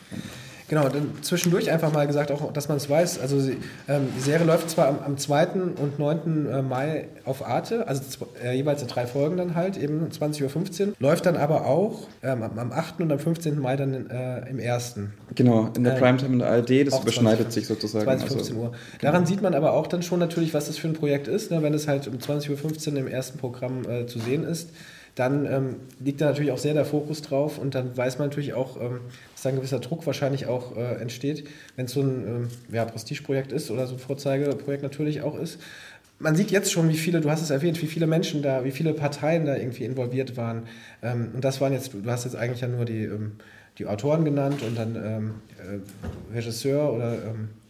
Genau, 0.71 0.89
dann 0.89 1.15
zwischendurch 1.23 1.69
einfach 1.69 1.93
mal 1.93 2.07
gesagt, 2.07 2.31
auch, 2.31 2.53
dass 2.53 2.69
man 2.69 2.77
es 2.77 2.89
weiß. 2.89 3.19
Also 3.19 3.41
sie, 3.41 3.57
ähm, 3.89 4.07
die 4.17 4.21
Serie 4.21 4.47
läuft 4.47 4.71
zwar 4.71 4.87
am, 4.87 5.01
am 5.05 5.19
2. 5.19 5.49
und 5.77 5.99
9. 5.99 6.47
Äh, 6.47 6.63
Mai 6.63 7.09
auf 7.25 7.45
Arte, 7.45 7.89
also 7.89 8.03
äh, 8.41 8.55
jeweils 8.55 8.81
in 8.81 8.87
drei 8.87 9.09
Folgen 9.09 9.37
dann 9.37 9.57
halt, 9.57 9.77
eben 9.77 10.09
20.15 10.09 10.87
Uhr, 10.87 10.95
läuft 11.01 11.27
dann 11.27 11.37
aber 11.37 11.67
auch 11.67 12.07
ähm, 12.23 12.45
am 12.45 12.71
8. 12.71 13.01
und 13.01 13.11
am 13.11 13.19
15. 13.19 13.59
Mai 13.59 13.75
dann 13.75 14.09
äh, 14.11 14.49
im 14.49 14.61
1. 14.61 14.95
Genau, 15.35 15.71
in 15.77 15.83
der 15.83 15.97
äh, 15.97 15.99
Primetime 15.99 16.35
in 16.35 16.39
der 16.39 16.53
ARD, 16.53 16.87
das 16.87 17.01
überschneidet 17.01 17.51
20, 17.51 17.53
sich 17.53 17.67
sozusagen. 17.67 18.05
20, 18.05 18.29
15 18.29 18.55
also, 18.55 18.69
Uhr. 18.69 18.73
Daran 19.01 19.25
genau. 19.25 19.29
sieht 19.29 19.43
man 19.43 19.55
aber 19.55 19.73
auch 19.73 19.89
dann 19.89 20.05
schon 20.05 20.21
natürlich, 20.21 20.55
was 20.55 20.69
das 20.69 20.79
für 20.79 20.87
ein 20.87 20.95
Projekt 20.95 21.27
ist, 21.27 21.51
ne, 21.51 21.65
wenn 21.65 21.75
es 21.75 21.89
halt 21.89 22.07
um 22.07 22.15
20.15 22.15 22.93
Uhr 22.93 22.99
im 22.99 23.09
ersten 23.09 23.41
Programm 23.41 23.83
äh, 23.91 24.07
zu 24.07 24.21
sehen 24.21 24.45
ist 24.45 24.69
dann 25.15 25.47
ähm, 25.47 25.77
liegt 25.99 26.21
da 26.21 26.27
natürlich 26.27 26.53
auch 26.53 26.59
sehr 26.59 26.75
der 26.75 26.85
Fokus 26.85 27.23
drauf 27.23 27.59
und 27.59 27.75
dann 27.75 27.97
weiß 27.97 28.19
man 28.19 28.29
natürlich 28.29 28.55
auch, 28.55 28.81
ähm, 28.81 29.01
dass 29.33 29.43
da 29.43 29.49
ein 29.49 29.57
gewisser 29.57 29.81
Druck 29.81 30.07
wahrscheinlich 30.07 30.47
auch 30.47 30.77
äh, 30.77 31.01
entsteht, 31.01 31.49
wenn 31.77 31.87
es 31.87 31.93
so 31.93 32.01
ein 32.01 32.27
ähm, 32.27 32.49
ja, 32.73 32.85
Prestigeprojekt 32.85 33.53
ist 33.53 33.71
oder 33.71 33.87
so 33.87 33.95
ein 33.95 33.99
Vorzeigeprojekt 33.99 34.83
natürlich 34.83 35.23
auch 35.23 35.39
ist. 35.39 35.61
Man 36.19 36.37
sieht 36.37 36.51
jetzt 36.51 36.71
schon, 36.71 36.89
wie 36.91 36.97
viele, 36.97 37.21
du 37.21 37.31
hast 37.31 37.43
es 37.43 37.51
erwähnt, 37.51 37.81
wie 37.81 37.87
viele 37.87 38.07
Menschen 38.07 38.43
da, 38.43 38.65
wie 38.65 38.71
viele 38.71 38.93
Parteien 38.93 39.47
da 39.47 39.57
irgendwie 39.57 39.85
involviert 39.85 40.37
waren. 40.37 40.65
Ähm, 41.03 41.31
und 41.35 41.45
das 41.45 41.61
waren 41.61 41.73
jetzt, 41.73 41.95
du 41.95 42.11
hast 42.11 42.25
jetzt 42.25 42.37
eigentlich 42.37 42.61
ja 42.61 42.69
nur 42.69 42.85
die, 42.85 43.05
ähm, 43.05 43.33
die 43.79 43.87
Autoren 43.87 44.25
genannt 44.25 44.63
und 44.63 44.79
dann 44.79 44.97
ähm, 44.97 45.35
äh, 45.59 46.35
Regisseur 46.35 46.93
oder 46.93 47.17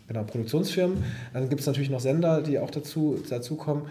genau, 0.09 0.24
Produktionsfirmen. 0.24 1.05
Dann 1.32 1.49
gibt 1.49 1.61
es 1.61 1.66
natürlich 1.66 1.91
noch 1.91 2.01
Sender, 2.01 2.43
die 2.43 2.59
auch 2.59 2.70
dazu, 2.70 3.22
dazu 3.30 3.55
kommen. 3.55 3.86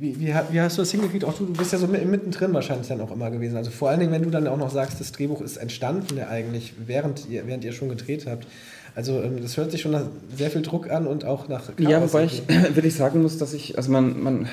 Wie, 0.00 0.18
wie, 0.18 0.34
wie, 0.50 0.60
hast 0.60 0.78
du 0.78 0.82
das 0.82 0.90
hingekriegt? 0.90 1.24
Auch 1.24 1.34
du, 1.34 1.46
du 1.46 1.52
bist 1.52 1.72
ja 1.72 1.78
so 1.78 1.86
mittendrin 1.86 2.52
wahrscheinlich 2.52 2.88
dann 2.88 3.00
auch 3.00 3.12
immer 3.12 3.30
gewesen. 3.30 3.56
Also 3.56 3.70
vor 3.70 3.88
allen 3.88 4.00
Dingen, 4.00 4.12
wenn 4.12 4.22
du 4.22 4.30
dann 4.30 4.48
auch 4.48 4.56
noch 4.56 4.70
sagst, 4.70 4.98
das 5.00 5.12
Drehbuch 5.12 5.40
ist 5.40 5.58
entstanden 5.58 6.16
ja 6.16 6.28
eigentlich, 6.28 6.74
während 6.86 7.28
ihr, 7.28 7.46
während 7.46 7.64
ihr 7.64 7.72
schon 7.72 7.88
gedreht 7.88 8.26
habt. 8.26 8.48
Also 8.96 9.22
ähm, 9.22 9.40
das 9.40 9.56
hört 9.56 9.70
sich 9.70 9.80
schon 9.80 9.92
nach 9.92 10.06
sehr 10.36 10.50
viel 10.50 10.62
Druck 10.62 10.90
an 10.90 11.06
und 11.06 11.24
auch 11.24 11.48
nach 11.48 11.66
Chaos 11.76 11.90
Ja, 11.90 12.02
wobei 12.02 12.24
ich 12.24 12.42
wirklich 12.48 12.94
sagen 12.94 13.22
muss, 13.22 13.38
dass 13.38 13.54
ich, 13.54 13.76
also 13.76 13.92
man, 13.92 14.20
man 14.20 14.48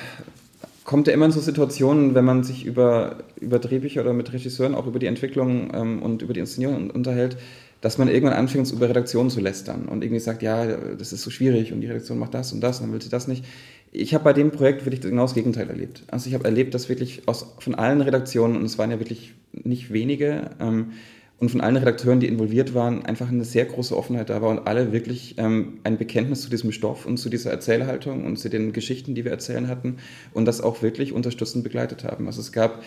kommt 0.84 1.08
ja 1.08 1.12
immer 1.12 1.26
in 1.26 1.32
so 1.32 1.40
Situationen, 1.40 2.14
wenn 2.14 2.24
man 2.24 2.44
sich 2.44 2.64
über, 2.64 3.16
über 3.40 3.58
Drehbücher 3.58 4.00
oder 4.02 4.12
mit 4.12 4.32
Regisseuren 4.32 4.74
auch 4.74 4.86
über 4.86 4.98
die 4.98 5.06
Entwicklung 5.06 5.72
ähm, 5.74 6.02
und 6.02 6.22
über 6.22 6.32
die 6.32 6.40
Inszenierung 6.40 6.90
unterhält, 6.90 7.36
dass 7.80 7.98
man 7.98 8.08
irgendwann 8.08 8.36
anfängt, 8.36 8.70
über 8.72 8.88
Redaktionen 8.88 9.30
zu 9.30 9.40
lästern 9.40 9.86
und 9.86 10.02
irgendwie 10.02 10.20
sagt, 10.20 10.42
ja, 10.42 10.66
das 10.66 11.12
ist 11.12 11.22
so 11.22 11.30
schwierig 11.30 11.72
und 11.72 11.80
die 11.80 11.86
Redaktion 11.86 12.18
macht 12.18 12.34
das 12.34 12.52
und 12.52 12.60
das 12.60 12.80
und 12.80 12.86
dann 12.86 12.92
will 12.92 13.02
sie 13.02 13.08
das 13.08 13.28
nicht. 13.28 13.44
Ich 13.92 14.14
habe 14.14 14.24
bei 14.24 14.32
dem 14.32 14.50
Projekt 14.50 14.84
wirklich 14.84 15.00
genau 15.00 15.22
das 15.22 15.34
Gegenteil 15.34 15.68
erlebt. 15.68 16.04
Also 16.08 16.28
ich 16.28 16.34
habe 16.34 16.44
erlebt, 16.44 16.74
dass 16.74 16.88
wirklich 16.88 17.22
aus, 17.26 17.54
von 17.58 17.74
allen 17.74 18.00
Redaktionen, 18.00 18.56
und 18.56 18.64
es 18.64 18.78
waren 18.78 18.90
ja 18.90 18.98
wirklich 18.98 19.34
nicht 19.52 19.92
wenige, 19.92 20.50
ähm, 20.60 20.92
und 21.40 21.50
von 21.50 21.60
allen 21.60 21.76
Redakteuren, 21.76 22.18
die 22.18 22.26
involviert 22.26 22.74
waren, 22.74 23.06
einfach 23.06 23.28
eine 23.28 23.44
sehr 23.44 23.64
große 23.64 23.96
Offenheit 23.96 24.28
da 24.28 24.42
war 24.42 24.50
und 24.50 24.66
alle 24.66 24.92
wirklich 24.92 25.36
ähm, 25.38 25.78
ein 25.84 25.96
Bekenntnis 25.96 26.42
zu 26.42 26.50
diesem 26.50 26.72
Stoff 26.72 27.06
und 27.06 27.16
zu 27.16 27.28
dieser 27.28 27.52
Erzählhaltung 27.52 28.26
und 28.26 28.38
zu 28.38 28.48
den 28.48 28.72
Geschichten, 28.72 29.14
die 29.14 29.24
wir 29.24 29.30
erzählen 29.30 29.68
hatten 29.68 29.98
und 30.34 30.46
das 30.46 30.60
auch 30.60 30.82
wirklich 30.82 31.12
unterstützend 31.12 31.62
begleitet 31.62 32.02
haben. 32.02 32.26
Also 32.26 32.40
es 32.40 32.50
gab 32.50 32.82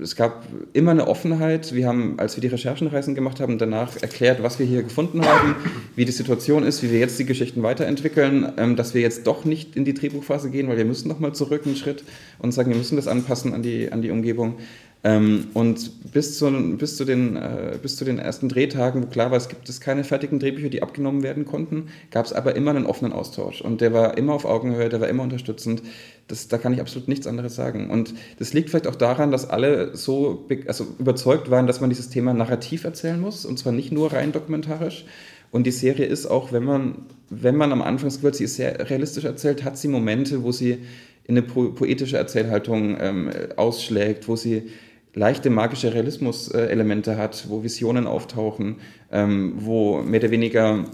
es 0.00 0.14
gab 0.14 0.44
immer 0.72 0.92
eine 0.92 1.08
Offenheit. 1.08 1.74
Wir 1.74 1.88
haben, 1.88 2.14
als 2.18 2.36
wir 2.36 2.40
die 2.40 2.48
Recherchenreisen 2.48 3.16
gemacht 3.16 3.40
haben, 3.40 3.58
danach 3.58 4.00
erklärt, 4.00 4.40
was 4.42 4.60
wir 4.60 4.66
hier 4.66 4.84
gefunden 4.84 5.24
haben, 5.24 5.56
wie 5.96 6.04
die 6.04 6.12
Situation 6.12 6.62
ist, 6.62 6.82
wie 6.84 6.92
wir 6.92 7.00
jetzt 7.00 7.18
die 7.18 7.24
Geschichten 7.24 7.64
weiterentwickeln, 7.64 8.52
ähm, 8.56 8.76
dass 8.76 8.94
wir 8.94 9.00
jetzt 9.00 9.26
doch 9.26 9.44
nicht 9.44 9.74
in 9.74 9.84
die 9.84 9.94
Drehbuchphase 9.94 10.50
gehen, 10.50 10.68
weil 10.68 10.76
wir 10.76 10.84
müssen 10.84 11.08
noch 11.08 11.18
mal 11.18 11.32
zurück 11.32 11.62
einen 11.66 11.74
Schritt 11.74 12.04
und 12.38 12.52
sagen, 12.52 12.70
wir 12.70 12.76
müssen 12.76 12.94
das 12.94 13.08
anpassen 13.08 13.52
an 13.52 13.62
die, 13.62 13.90
an 13.90 14.00
die 14.00 14.10
Umgebung. 14.10 14.58
Ähm, 15.04 15.48
und 15.54 16.12
bis 16.12 16.38
zu, 16.38 16.50
bis, 16.76 16.96
zu 16.96 17.04
den, 17.04 17.34
äh, 17.34 17.76
bis 17.82 17.96
zu 17.96 18.04
den 18.04 18.20
ersten 18.20 18.48
Drehtagen, 18.48 19.02
wo 19.02 19.06
klar 19.06 19.32
war, 19.32 19.38
es 19.38 19.48
gibt 19.48 19.68
es 19.68 19.80
keine 19.80 20.04
fertigen 20.04 20.38
Drehbücher, 20.38 20.68
die 20.68 20.82
abgenommen 20.82 21.24
werden 21.24 21.44
konnten, 21.44 21.88
gab 22.12 22.24
es 22.24 22.32
aber 22.32 22.54
immer 22.54 22.70
einen 22.70 22.86
offenen 22.86 23.12
Austausch. 23.12 23.62
Und 23.62 23.80
der 23.80 23.92
war 23.92 24.16
immer 24.16 24.32
auf 24.34 24.44
Augenhöhe, 24.44 24.88
der 24.88 25.00
war 25.00 25.08
immer 25.08 25.24
unterstützend. 25.24 25.82
Das, 26.28 26.46
da 26.46 26.56
kann 26.56 26.72
ich 26.72 26.80
absolut 26.80 27.08
nichts 27.08 27.26
anderes 27.26 27.56
sagen. 27.56 27.90
Und 27.90 28.14
das 28.38 28.52
liegt 28.52 28.70
vielleicht 28.70 28.86
auch 28.86 28.94
daran, 28.94 29.32
dass 29.32 29.50
alle 29.50 29.96
so 29.96 30.46
also 30.66 30.86
überzeugt 31.00 31.50
waren, 31.50 31.66
dass 31.66 31.80
man 31.80 31.90
dieses 31.90 32.08
Thema 32.08 32.32
narrativ 32.32 32.84
erzählen 32.84 33.20
muss, 33.20 33.44
und 33.44 33.58
zwar 33.58 33.72
nicht 33.72 33.90
nur 33.90 34.12
rein 34.12 34.30
dokumentarisch. 34.30 35.04
Und 35.50 35.66
die 35.66 35.72
Serie 35.72 36.06
ist 36.06 36.26
auch, 36.26 36.52
wenn 36.52 36.64
man, 36.64 37.06
wenn 37.28 37.56
man 37.56 37.72
am 37.72 37.82
Anfang 37.82 38.10
gehört, 38.10 38.36
sie 38.36 38.44
ist 38.44 38.54
sehr 38.54 38.88
realistisch 38.88 39.24
erzählt, 39.24 39.64
hat 39.64 39.76
sie 39.76 39.88
Momente, 39.88 40.44
wo 40.44 40.52
sie 40.52 40.78
in 41.24 41.36
eine 41.36 41.42
poetische 41.42 42.16
Erzählhaltung 42.16 42.96
ähm, 43.00 43.30
ausschlägt, 43.56 44.28
wo 44.28 44.36
sie 44.36 44.70
leichte 45.14 45.50
magische 45.50 45.92
Realismus-Elemente 45.92 47.16
hat, 47.16 47.46
wo 47.48 47.62
Visionen 47.62 48.06
auftauchen, 48.06 48.76
ähm, 49.10 49.54
wo 49.56 50.02
mehr 50.02 50.20
oder 50.20 50.30
weniger, 50.30 50.84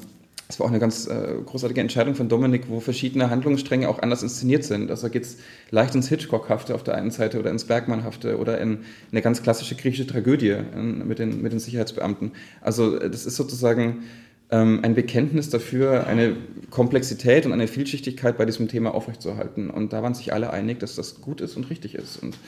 das 0.48 0.58
war 0.58 0.66
auch 0.66 0.70
eine 0.70 0.80
ganz 0.80 1.06
äh, 1.06 1.34
großartige 1.44 1.80
Entscheidung 1.80 2.14
von 2.14 2.28
Dominik, 2.28 2.64
wo 2.68 2.80
verschiedene 2.80 3.30
Handlungsstränge 3.30 3.88
auch 3.88 4.00
anders 4.00 4.22
inszeniert 4.22 4.64
sind. 4.64 4.90
Also 4.90 5.08
geht 5.08 5.22
es 5.22 5.38
leicht 5.70 5.94
ins 5.94 6.08
Hitchcock-hafte 6.08 6.74
auf 6.74 6.82
der 6.82 6.96
einen 6.96 7.10
Seite 7.10 7.38
oder 7.38 7.50
ins 7.50 7.64
Bergmann-hafte 7.64 8.38
oder 8.38 8.60
in 8.60 8.78
eine 9.12 9.22
ganz 9.22 9.42
klassische 9.42 9.76
griechische 9.76 10.06
Tragödie 10.06 10.56
in, 10.74 11.06
mit, 11.06 11.18
den, 11.20 11.40
mit 11.42 11.52
den 11.52 11.60
Sicherheitsbeamten. 11.60 12.32
Also 12.60 12.98
das 12.98 13.24
ist 13.24 13.36
sozusagen 13.36 14.04
ähm, 14.50 14.80
ein 14.82 14.94
Bekenntnis 14.94 15.50
dafür, 15.50 16.06
eine 16.06 16.36
Komplexität 16.70 17.46
und 17.46 17.52
eine 17.52 17.68
Vielschichtigkeit 17.68 18.38
bei 18.38 18.46
diesem 18.46 18.68
Thema 18.68 18.94
aufrechtzuerhalten. 18.94 19.70
Und 19.70 19.92
da 19.92 20.02
waren 20.02 20.14
sich 20.14 20.32
alle 20.32 20.50
einig, 20.50 20.80
dass 20.80 20.96
das 20.96 21.20
gut 21.20 21.40
ist 21.40 21.56
und 21.56 21.70
richtig 21.70 21.94
ist. 21.94 22.16
Und 22.22 22.38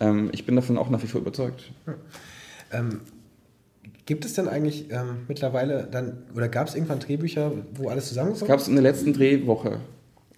ähm, 0.00 0.30
ich 0.32 0.46
bin 0.46 0.56
davon 0.56 0.78
auch 0.78 0.90
nach 0.90 1.02
wie 1.02 1.06
vor 1.06 1.20
überzeugt. 1.20 1.72
Ähm, 2.72 3.00
gibt 4.06 4.24
es 4.24 4.34
denn 4.34 4.48
eigentlich 4.48 4.90
ähm, 4.90 5.24
mittlerweile 5.28 5.88
dann, 5.90 6.24
oder 6.34 6.48
gab 6.48 6.68
es 6.68 6.74
irgendwann 6.74 7.00
Drehbücher, 7.00 7.52
wo 7.74 7.88
alles 7.88 8.08
zusammenkommt? 8.08 8.48
Gab 8.48 8.60
es 8.60 8.68
in 8.68 8.74
der 8.74 8.82
letzten 8.82 9.12
Drehwoche. 9.12 9.80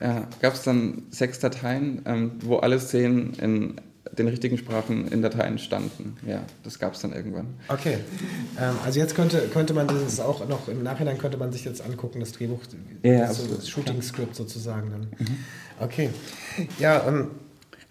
Ja, 0.01 0.27
gab 0.41 0.55
es 0.55 0.63
dann 0.63 1.05
sechs 1.11 1.39
Dateien, 1.39 2.03
ähm, 2.05 2.33
wo 2.41 2.57
alle 2.57 2.79
Szenen 2.79 3.35
in 3.35 3.75
den 4.19 4.29
richtigen 4.29 4.59
Sprachen 4.59 5.09
in 5.09 5.23
Dateien 5.23 5.59
standen. 5.59 6.17
Ja, 6.27 6.43
das 6.63 6.79
gab 6.79 6.95
es 6.95 7.01
dann 7.01 7.13
irgendwann. 7.13 7.55
Okay. 7.69 7.99
Ähm, 8.61 8.75
also 8.85 9.01
jetzt 9.01 9.15
könnte, 9.15 9.49
könnte 9.53 9.73
man 9.73 9.89
das 9.89 10.21
auch 10.21 10.47
noch, 10.49 10.69
im 10.69 10.83
Nachhinein 10.83 11.19
könnte 11.19 11.39
man 11.39 11.53
sich 11.53 11.65
jetzt 11.65 11.81
angucken, 11.81 12.21
das 12.21 12.33
Drehbuch, 12.33 12.61
ja, 13.03 13.21
das, 13.21 13.49
das 13.49 13.69
Shooting-Script 13.69 14.35
sozusagen 14.35 14.91
dann. 14.91 15.01
Mhm. 15.19 15.37
Okay. 15.81 16.11
Ja, 16.79 17.07
ähm, 17.09 17.31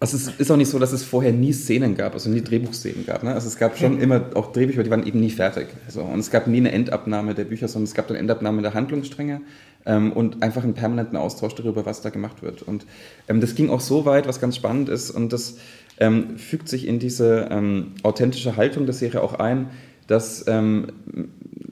also 0.03 0.17
es 0.17 0.27
ist 0.37 0.51
auch 0.51 0.57
nicht 0.57 0.67
so, 0.67 0.79
dass 0.79 0.91
es 0.91 1.01
vorher 1.01 1.31
nie 1.31 1.53
Szenen 1.53 1.95
gab, 1.95 2.13
also 2.13 2.29
nie 2.29 2.41
Drehbuchszenen 2.41 3.05
gab. 3.05 3.23
Ne? 3.23 3.33
Also 3.33 3.47
es 3.47 3.57
gab 3.57 3.77
schon 3.77 4.01
immer 4.01 4.25
auch 4.33 4.51
Drehbücher, 4.51 4.83
die 4.83 4.89
waren 4.89 5.07
eben 5.07 5.21
nie 5.21 5.29
fertig. 5.29 5.67
So. 5.87 6.01
Und 6.01 6.19
es 6.19 6.29
gab 6.29 6.45
nie 6.45 6.57
eine 6.57 6.73
Endabnahme 6.73 7.33
der 7.33 7.45
Bücher, 7.45 7.69
sondern 7.69 7.85
es 7.85 7.93
gab 7.93 8.09
eine 8.09 8.19
Endabnahme 8.19 8.61
der 8.61 8.73
Handlungsstränge 8.73 9.39
ähm, 9.85 10.11
und 10.11 10.43
einfach 10.43 10.65
einen 10.65 10.73
permanenten 10.73 11.17
Austausch 11.17 11.55
darüber, 11.55 11.85
was 11.85 12.01
da 12.01 12.09
gemacht 12.09 12.43
wird. 12.43 12.63
Und 12.63 12.85
ähm, 13.29 13.39
das 13.39 13.55
ging 13.55 13.69
auch 13.69 13.79
so 13.79 14.03
weit, 14.03 14.27
was 14.27 14.41
ganz 14.41 14.57
spannend 14.57 14.89
ist 14.89 15.09
und 15.09 15.31
das 15.31 15.55
ähm, 16.01 16.37
fügt 16.37 16.67
sich 16.67 16.85
in 16.85 16.99
diese 16.99 17.47
ähm, 17.49 17.93
authentische 18.03 18.57
Haltung 18.57 18.85
der 18.85 18.95
Serie 18.95 19.21
auch 19.21 19.35
ein, 19.35 19.69
dass 20.07 20.43
ähm, 20.49 20.87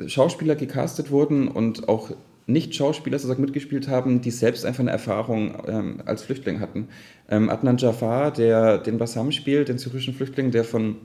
Schauspieler 0.08 0.56
gecastet 0.56 1.12
wurden 1.12 1.50
und 1.50 1.90
auch 1.90 2.12
nicht-Schauspieler 2.52 3.18
sozusagen 3.18 3.42
mitgespielt 3.42 3.88
haben, 3.88 4.22
die 4.22 4.32
selbst 4.32 4.66
einfach 4.66 4.82
eine 4.82 4.92
Erfahrung 4.92 5.56
ähm, 5.68 6.02
als 6.06 6.24
Flüchtling 6.24 6.60
hatten. 6.60 6.88
Ähm, 7.30 7.50
Adnan 7.50 7.78
Jafar, 7.78 8.32
der 8.32 8.78
den 8.78 8.98
Bassam 8.98 9.32
spielt, 9.32 9.70
den 9.70 9.78
syrischen 9.78 10.14
Flüchtling, 10.14 10.52
der 10.52 10.64
von 10.64 10.98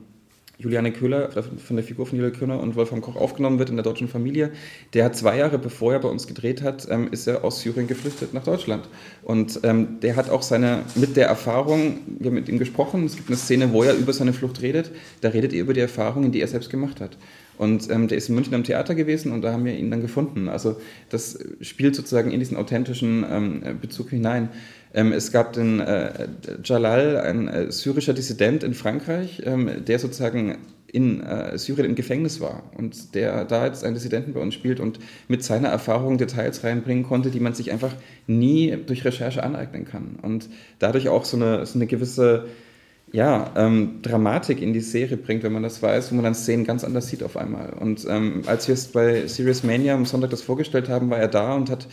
Juliane 0.59 0.91
Köhler, 0.91 1.29
von 1.31 1.75
der 1.75 1.85
Figur 1.85 2.07
von 2.07 2.17
Juliane 2.17 2.35
Köhler 2.35 2.59
und 2.59 2.75
Wolfram 2.75 3.01
Koch 3.01 3.15
aufgenommen 3.15 3.59
wird 3.59 3.69
in 3.69 3.75
der 3.75 3.83
deutschen 3.83 4.07
Familie, 4.07 4.51
der 4.95 5.05
hat 5.05 5.15
zwei 5.15 5.37
Jahre 5.37 5.59
bevor 5.59 5.93
er 5.93 5.99
bei 5.99 6.09
uns 6.09 6.25
gedreht 6.25 6.63
hat, 6.63 6.87
ähm, 6.89 7.09
ist 7.11 7.27
er 7.27 7.43
aus 7.43 7.61
Syrien 7.61 7.85
geflüchtet 7.85 8.33
nach 8.33 8.43
Deutschland. 8.43 8.89
Und 9.23 9.59
ähm, 9.63 9.99
der 10.01 10.15
hat 10.15 10.31
auch 10.31 10.41
seine, 10.41 10.81
mit 10.95 11.15
der 11.15 11.27
Erfahrung, 11.27 11.99
wir 12.07 12.31
haben 12.31 12.35
mit 12.35 12.49
ihm 12.49 12.57
gesprochen, 12.57 13.05
es 13.05 13.15
gibt 13.15 13.29
eine 13.29 13.37
Szene, 13.37 13.71
wo 13.71 13.83
er 13.83 13.93
über 13.95 14.13
seine 14.13 14.33
Flucht 14.33 14.63
redet, 14.63 14.91
da 15.21 15.29
redet 15.29 15.53
er 15.53 15.61
über 15.61 15.73
die 15.73 15.79
Erfahrungen, 15.79 16.31
die 16.31 16.41
er 16.41 16.47
selbst 16.47 16.71
gemacht 16.71 17.01
hat. 17.01 17.17
Und 17.57 17.89
ähm, 17.89 18.07
der 18.07 18.17
ist 18.17 18.29
in 18.29 18.35
München 18.35 18.53
am 18.53 18.63
Theater 18.63 18.95
gewesen 18.95 19.31
und 19.31 19.41
da 19.41 19.51
haben 19.51 19.65
wir 19.65 19.75
ihn 19.75 19.89
dann 19.89 20.01
gefunden. 20.01 20.47
Also 20.47 20.77
das 21.09 21.39
spielt 21.61 21.95
sozusagen 21.95 22.31
in 22.31 22.39
diesen 22.39 22.57
authentischen 22.57 23.25
ähm, 23.29 23.79
Bezug 23.81 24.11
hinein. 24.11 24.49
Ähm, 24.93 25.11
es 25.11 25.31
gab 25.31 25.53
den 25.53 25.79
äh, 25.79 26.27
Jalal, 26.63 27.17
ein 27.17 27.47
äh, 27.47 27.71
syrischer 27.71 28.13
Dissident 28.13 28.63
in 28.63 28.73
Frankreich, 28.73 29.41
ähm, 29.45 29.69
der 29.85 29.99
sozusagen 29.99 30.57
in 30.87 31.21
äh, 31.21 31.57
Syrien 31.57 31.85
im 31.85 31.95
Gefängnis 31.95 32.39
war 32.39 32.63
und 32.77 33.13
der 33.13 33.43
da 33.43 33.65
jetzt 33.65 33.83
einen 33.83 33.93
Dissidenten 33.93 34.33
bei 34.33 34.39
uns 34.39 34.53
spielt 34.53 34.79
und 34.79 34.99
mit 35.27 35.43
seiner 35.43 35.67
Erfahrung 35.67 36.17
Details 36.17 36.63
reinbringen 36.63 37.03
konnte, 37.03 37.29
die 37.29 37.41
man 37.41 37.53
sich 37.53 37.71
einfach 37.71 37.93
nie 38.25 38.77
durch 38.85 39.03
Recherche 39.03 39.43
aneignen 39.43 39.85
kann. 39.85 40.17
Und 40.21 40.49
dadurch 40.79 41.09
auch 41.09 41.25
so 41.25 41.35
eine, 41.35 41.65
so 41.65 41.77
eine 41.77 41.87
gewisse 41.87 42.45
ja, 43.11 43.51
ähm, 43.55 43.99
Dramatik 44.01 44.61
in 44.61 44.73
die 44.73 44.81
Serie 44.81 45.17
bringt, 45.17 45.43
wenn 45.43 45.53
man 45.53 45.63
das 45.63 45.81
weiß, 45.81 46.11
wo 46.11 46.15
man 46.15 46.25
dann 46.25 46.35
Szenen 46.35 46.65
ganz 46.65 46.83
anders 46.83 47.07
sieht 47.07 47.23
auf 47.23 47.37
einmal. 47.37 47.69
Und 47.73 48.05
ähm, 48.09 48.41
als 48.47 48.67
wir 48.67 48.73
es 48.73 48.87
bei 48.87 49.27
Serious 49.27 49.63
Mania 49.63 49.95
am 49.95 50.05
Sonntag 50.05 50.29
das 50.31 50.41
vorgestellt 50.41 50.89
haben, 50.89 51.09
war 51.09 51.17
er 51.17 51.29
da 51.29 51.55
und 51.55 51.69
hat 51.69 51.87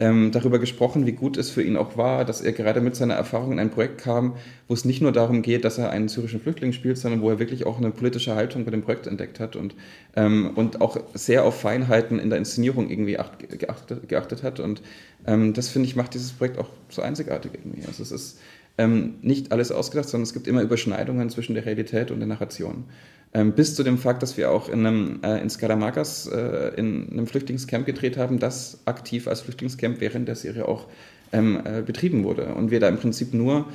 ähm, 0.00 0.30
darüber 0.30 0.58
gesprochen, 0.58 1.06
wie 1.06 1.12
gut 1.12 1.36
es 1.36 1.50
für 1.50 1.62
ihn 1.62 1.76
auch 1.76 1.96
war, 1.96 2.24
dass 2.24 2.40
er 2.40 2.52
gerade 2.52 2.80
mit 2.80 2.96
seiner 2.96 3.14
Erfahrung 3.14 3.52
in 3.52 3.58
ein 3.58 3.70
Projekt 3.70 3.98
kam, 3.98 4.34
wo 4.66 4.72
es 4.72 4.86
nicht 4.86 5.02
nur 5.02 5.12
darum 5.12 5.42
geht, 5.42 5.64
dass 5.64 5.76
er 5.76 5.90
einen 5.90 6.08
syrischen 6.08 6.40
Flüchtling 6.40 6.72
spielt, 6.72 6.96
sondern 6.96 7.20
wo 7.20 7.28
er 7.28 7.38
wirklich 7.38 7.66
auch 7.66 7.76
eine 7.76 7.90
politische 7.90 8.34
Haltung 8.34 8.64
bei 8.64 8.70
dem 8.70 8.82
Projekt 8.82 9.06
entdeckt 9.06 9.40
hat 9.40 9.56
und, 9.56 9.74
ähm, 10.16 10.52
und 10.54 10.80
auch 10.80 10.96
sehr 11.12 11.44
auf 11.44 11.60
Feinheiten 11.60 12.18
in 12.18 12.30
der 12.30 12.38
Inszenierung 12.38 12.88
irgendwie 12.88 13.18
acht, 13.18 13.46
geachtet, 13.58 14.08
geachtet, 14.08 14.42
hat. 14.42 14.58
Und 14.58 14.80
ähm, 15.26 15.52
das, 15.52 15.68
finde 15.68 15.86
ich, 15.86 15.96
macht 15.96 16.14
dieses 16.14 16.32
Projekt 16.32 16.58
auch 16.58 16.70
so 16.88 17.02
einzigartig 17.02 17.52
irgendwie. 17.54 17.86
Also 17.86 18.02
es 18.02 18.10
ist 18.10 18.38
ähm, 18.78 19.14
nicht 19.22 19.52
alles 19.52 19.72
ausgedacht, 19.72 20.08
sondern 20.08 20.24
es 20.24 20.32
gibt 20.32 20.46
immer 20.46 20.62
Überschneidungen 20.62 21.30
zwischen 21.30 21.54
der 21.54 21.66
Realität 21.66 22.10
und 22.10 22.20
der 22.20 22.28
Narration. 22.28 22.84
Ähm, 23.32 23.52
bis 23.52 23.76
zu 23.76 23.84
dem 23.84 23.98
Fakt, 23.98 24.22
dass 24.22 24.36
wir 24.36 24.50
auch 24.50 24.68
in, 24.68 24.84
einem, 24.84 25.20
äh, 25.22 25.40
in 25.40 25.50
Skaramakas 25.50 26.26
äh, 26.26 26.72
in 26.76 27.10
einem 27.12 27.26
Flüchtlingscamp 27.26 27.86
gedreht 27.86 28.16
haben, 28.16 28.40
das 28.40 28.80
aktiv 28.86 29.28
als 29.28 29.42
Flüchtlingscamp 29.42 30.00
während 30.00 30.26
der 30.26 30.34
Serie 30.34 30.66
auch 30.66 30.86
ähm, 31.32 31.60
äh, 31.64 31.82
betrieben 31.82 32.24
wurde. 32.24 32.54
Und 32.54 32.72
wir 32.72 32.80
da 32.80 32.88
im 32.88 32.96
Prinzip 32.96 33.32
nur 33.32 33.66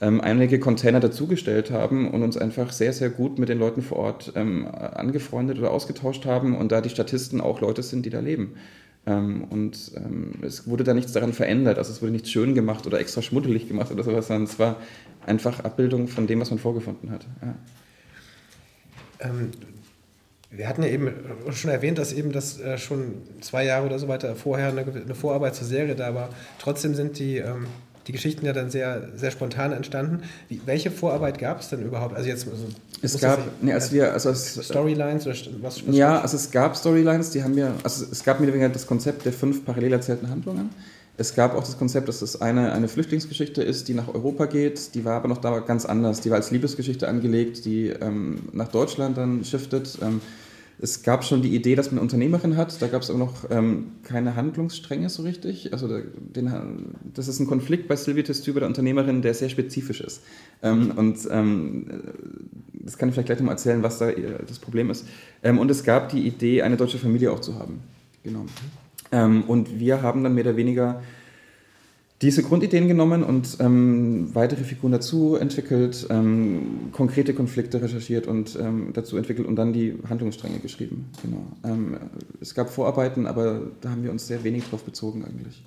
ähm, 0.00 0.20
einige 0.20 0.60
Container 0.60 1.00
dazugestellt 1.00 1.72
haben 1.72 2.08
und 2.10 2.22
uns 2.22 2.36
einfach 2.36 2.70
sehr, 2.72 2.92
sehr 2.92 3.10
gut 3.10 3.38
mit 3.38 3.48
den 3.48 3.58
Leuten 3.58 3.82
vor 3.82 3.98
Ort 3.98 4.32
ähm, 4.36 4.66
angefreundet 4.66 5.58
oder 5.58 5.72
ausgetauscht 5.72 6.24
haben 6.24 6.56
und 6.56 6.70
da 6.70 6.80
die 6.80 6.88
Statisten 6.88 7.40
auch 7.40 7.60
Leute 7.60 7.82
sind, 7.82 8.06
die 8.06 8.10
da 8.10 8.20
leben. 8.20 8.54
Ähm, 9.10 9.44
und 9.50 9.92
ähm, 9.96 10.34
es 10.42 10.68
wurde 10.68 10.84
da 10.84 10.94
nichts 10.94 11.12
daran 11.12 11.32
verändert, 11.32 11.78
also 11.78 11.92
es 11.92 12.00
wurde 12.00 12.12
nichts 12.12 12.30
schön 12.30 12.54
gemacht 12.54 12.86
oder 12.86 13.00
extra 13.00 13.22
schmuddelig 13.22 13.66
gemacht 13.66 13.90
oder 13.90 14.04
sowas, 14.04 14.28
sondern 14.28 14.44
es 14.44 14.58
war 14.58 14.76
einfach 15.26 15.60
Abbildung 15.60 16.06
von 16.06 16.26
dem, 16.26 16.40
was 16.40 16.50
man 16.50 16.60
vorgefunden 16.60 17.10
hat. 17.10 17.26
Ja. 17.42 17.54
Ähm, 19.28 19.50
wir 20.52 20.68
hatten 20.68 20.82
ja 20.82 20.88
eben 20.88 21.12
schon 21.50 21.70
erwähnt, 21.70 21.98
dass 21.98 22.12
eben 22.12 22.32
das 22.32 22.60
äh, 22.60 22.78
schon 22.78 23.14
zwei 23.40 23.64
Jahre 23.64 23.86
oder 23.86 23.98
so 23.98 24.06
weiter 24.06 24.36
vorher 24.36 24.68
eine, 24.68 25.14
Vorarbeit 25.14 25.54
zur 25.54 25.66
Serie 25.66 25.96
da 25.96 26.14
war. 26.14 26.30
Trotzdem 26.58 26.94
sind 26.94 27.18
die 27.18 27.42
die 28.06 28.12
Geschichten 28.12 28.46
ja 28.46 28.52
dann 28.52 28.70
sehr, 28.70 29.10
sehr 29.14 29.30
spontan 29.30 29.72
entstanden. 29.72 30.22
Wie, 30.48 30.60
welche 30.64 30.90
Vorarbeit 30.90 31.38
gab 31.38 31.60
es 31.60 31.68
denn 31.68 31.82
überhaupt? 31.82 32.16
Also 32.16 32.28
jetzt 32.28 32.48
also 32.48 32.66
es 33.02 33.18
gab, 33.18 33.40
nee, 33.62 33.72
als 33.72 33.92
wir, 33.92 34.12
also 34.12 34.30
es, 34.30 34.60
Storylines 34.62 35.26
oder 35.26 35.34
was, 35.62 35.86
was 35.86 35.96
Ja, 35.96 36.20
also 36.20 36.36
es 36.36 36.50
gab 36.50 36.76
Storylines, 36.76 37.30
die 37.30 37.42
haben 37.42 37.56
wir, 37.56 37.74
also 37.82 38.04
es 38.10 38.22
gab 38.22 38.40
mir 38.40 38.68
das 38.68 38.86
Konzept 38.86 39.24
der 39.24 39.32
fünf 39.32 39.64
parallel 39.64 39.94
erzählten 39.94 40.28
Handlungen. 40.28 40.70
Es 41.16 41.34
gab 41.34 41.54
auch 41.54 41.62
das 41.62 41.78
Konzept, 41.78 42.08
dass 42.08 42.22
es 42.22 42.40
eine, 42.40 42.72
eine 42.72 42.88
Flüchtlingsgeschichte 42.88 43.62
ist, 43.62 43.88
die 43.88 43.94
nach 43.94 44.08
Europa 44.08 44.46
geht. 44.46 44.94
Die 44.94 45.04
war 45.04 45.16
aber 45.16 45.28
noch 45.28 45.38
da 45.38 45.58
ganz 45.60 45.84
anders. 45.84 46.20
Die 46.20 46.30
war 46.30 46.36
als 46.36 46.50
Liebesgeschichte 46.50 47.08
angelegt, 47.08 47.66
die 47.66 47.88
ähm, 47.88 48.48
nach 48.52 48.68
Deutschland 48.68 49.18
dann 49.18 49.44
shiftet. 49.44 49.98
Ähm, 50.00 50.22
es 50.82 51.02
gab 51.02 51.24
schon 51.24 51.42
die 51.42 51.54
Idee, 51.54 51.74
dass 51.74 51.86
man 51.86 51.98
eine 51.98 52.02
Unternehmerin 52.02 52.56
hat, 52.56 52.80
da 52.80 52.86
gab 52.86 53.02
es 53.02 53.10
aber 53.10 53.18
noch 53.18 53.50
ähm, 53.50 53.92
keine 54.02 54.34
Handlungsstränge 54.34 55.10
so 55.10 55.22
richtig. 55.22 55.72
Also 55.72 55.88
der, 55.88 56.02
den, 56.16 56.96
das 57.14 57.28
ist 57.28 57.38
ein 57.38 57.46
Konflikt 57.46 57.86
bei 57.86 57.96
Sylvie 57.96 58.22
Testu 58.22 58.54
bei 58.54 58.60
der 58.60 58.68
Unternehmerin, 58.68 59.20
der 59.20 59.34
sehr 59.34 59.48
spezifisch 59.50 60.00
ist. 60.00 60.22
Ähm, 60.62 60.92
und 60.96 61.18
ähm, 61.30 61.86
das 62.72 62.96
kann 62.96 63.08
ich 63.08 63.14
vielleicht 63.14 63.26
gleich 63.26 63.38
nochmal 63.38 63.54
erzählen, 63.54 63.82
was 63.82 63.98
da 63.98 64.10
das 64.10 64.58
Problem 64.58 64.90
ist. 64.90 65.06
Ähm, 65.42 65.58
und 65.58 65.70
es 65.70 65.84
gab 65.84 66.08
die 66.08 66.26
Idee, 66.26 66.62
eine 66.62 66.76
deutsche 66.76 66.98
Familie 66.98 67.30
auch 67.32 67.40
zu 67.40 67.58
haben. 67.58 67.80
Genau. 68.24 68.46
Ähm, 69.12 69.42
und 69.44 69.78
wir 69.78 70.02
haben 70.02 70.22
dann 70.24 70.34
mehr 70.34 70.44
oder 70.44 70.56
weniger 70.56 71.02
diese 72.22 72.42
Grundideen 72.42 72.86
genommen 72.86 73.22
und 73.22 73.56
ähm, 73.60 74.28
weitere 74.34 74.62
Figuren 74.64 74.92
dazu 74.92 75.36
entwickelt, 75.36 76.06
ähm, 76.10 76.90
konkrete 76.92 77.32
Konflikte 77.32 77.80
recherchiert 77.80 78.26
und 78.26 78.58
ähm, 78.60 78.90
dazu 78.92 79.16
entwickelt 79.16 79.48
und 79.48 79.56
dann 79.56 79.72
die 79.72 79.98
Handlungsstränge 80.08 80.58
geschrieben. 80.58 81.06
Genau. 81.22 81.46
Ähm, 81.64 81.96
es 82.40 82.54
gab 82.54 82.68
Vorarbeiten, 82.68 83.26
aber 83.26 83.62
da 83.80 83.90
haben 83.90 84.02
wir 84.02 84.10
uns 84.10 84.26
sehr 84.26 84.44
wenig 84.44 84.64
drauf 84.68 84.84
bezogen 84.84 85.24
eigentlich. 85.24 85.64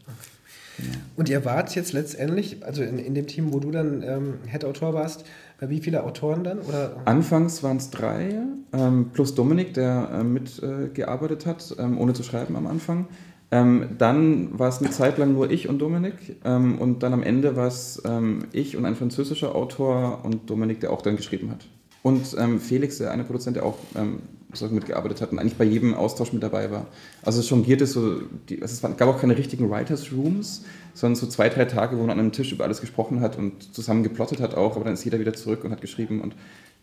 Genau. 0.77 0.89
Und 1.17 1.29
ihr 1.29 1.43
wart 1.43 1.75
jetzt 1.75 1.93
letztendlich, 1.93 2.63
also 2.63 2.83
in, 2.83 2.99
in 2.99 3.15
dem 3.15 3.25
Team, 3.27 3.51
wo 3.51 3.59
du 3.59 3.71
dann 3.71 4.03
ähm, 4.03 4.33
Head-Autor 4.47 4.93
warst, 4.93 5.25
äh, 5.59 5.69
wie 5.69 5.79
viele 5.79 6.03
Autoren 6.03 6.43
dann? 6.43 6.59
Oder? 6.59 6.97
Anfangs 7.05 7.63
waren 7.63 7.77
es 7.77 7.89
drei, 7.89 8.41
ähm, 8.73 9.09
plus 9.11 9.33
Dominik, 9.33 9.73
der 9.73 10.09
äh, 10.13 10.23
mitgearbeitet 10.23 11.45
äh, 11.45 11.49
hat, 11.49 11.75
ohne 11.79 12.13
zu 12.13 12.23
schreiben 12.23 12.55
am 12.55 12.67
Anfang. 12.67 13.07
Ähm, 13.53 13.89
dann 13.99 14.57
war 14.57 14.67
es 14.67 14.79
eine 14.79 14.89
Zeit 14.89 15.19
lang 15.19 15.33
nur 15.33 15.51
ich 15.51 15.69
und 15.69 15.77
Dominik 15.77 16.37
ähm, 16.43 16.79
und 16.79 17.03
dann 17.03 17.13
am 17.13 17.21
Ende 17.21 17.55
war 17.55 17.67
es 17.67 18.01
ähm, 18.03 18.45
ich 18.51 18.75
und 18.75 18.85
ein 18.85 18.95
französischer 18.95 19.53
Autor 19.53 20.21
und 20.23 20.49
Dominik, 20.49 20.79
der 20.79 20.91
auch 20.91 21.03
dann 21.03 21.17
geschrieben 21.17 21.51
hat. 21.51 21.67
Und 22.01 22.35
ähm, 22.39 22.59
Felix, 22.59 22.97
der 22.97 23.11
eine 23.11 23.23
Produzent, 23.23 23.55
der 23.55 23.63
auch 23.63 23.77
ähm, 23.95 24.23
mitgearbeitet 24.71 25.21
hat 25.21 25.31
und 25.31 25.37
eigentlich 25.37 25.55
bei 25.55 25.65
jedem 25.65 25.93
Austausch 25.93 26.33
mit 26.33 26.41
dabei 26.41 26.71
war. 26.71 26.87
Also 27.21 27.41
es 27.41 27.49
jongierte 27.49 27.85
so, 27.85 28.21
die, 28.49 28.59
also 28.59 28.73
es 28.73 28.97
gab 28.97 29.07
auch 29.07 29.21
keine 29.21 29.37
richtigen 29.37 29.69
Writers 29.69 30.11
Rooms, 30.11 30.63
sondern 30.95 31.15
so 31.15 31.27
zwei, 31.27 31.49
drei 31.49 31.65
Tage, 31.65 31.97
wo 31.97 32.01
man 32.01 32.09
an 32.09 32.19
einem 32.19 32.31
Tisch 32.31 32.51
über 32.51 32.63
alles 32.63 32.81
gesprochen 32.81 33.21
hat 33.21 33.37
und 33.37 33.75
zusammen 33.75 34.01
geplottet 34.01 34.41
hat 34.41 34.55
auch, 34.55 34.77
aber 34.77 34.85
dann 34.85 34.95
ist 34.95 35.05
jeder 35.05 35.19
wieder 35.19 35.33
zurück 35.33 35.63
und 35.63 35.71
hat 35.71 35.81
geschrieben 35.81 36.21
und 36.21 36.35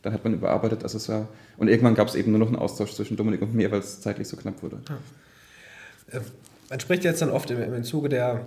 dann 0.03 0.13
hat 0.13 0.23
man 0.23 0.35
überarbeitet. 0.35 0.85
Also 0.85 0.99
es 0.99 1.09
war, 1.09 1.27
und 1.59 1.67
irgendwann 1.67 1.97
gab 1.97 2.07
es 2.07 2.15
eben 2.15 2.31
nur 2.31 2.39
noch 2.39 2.49
einen 2.49 2.57
Austausch 2.57 2.93
zwischen 2.95 3.17
Dominik 3.17 3.43
und 3.43 3.57
mir, 3.57 3.73
weil 3.73 3.81
es 3.81 4.01
zeitlich 4.01 4.29
so 4.29 4.37
knapp 4.37 4.63
wurde. 4.63 4.81
Ja. 6.13 6.21
Man 6.71 6.81
spricht 6.81 7.05
jetzt 7.05 7.21
dann 7.21 7.31
oft 7.31 7.51
im, 7.51 7.61
im 7.61 7.85
Zuge 7.85 8.09
der, 8.09 8.47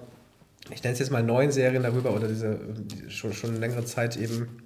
ich 0.74 0.82
nenne 0.82 0.94
es 0.94 1.00
jetzt 1.00 1.12
mal 1.12 1.22
neuen 1.22 1.52
Serien 1.52 1.84
darüber 1.84 2.16
oder 2.16 2.28
diese 2.28 2.58
die 2.58 3.12
schon, 3.12 3.34
schon 3.34 3.60
längere 3.60 3.86
Zeit 3.86 4.18
eben 4.18 4.64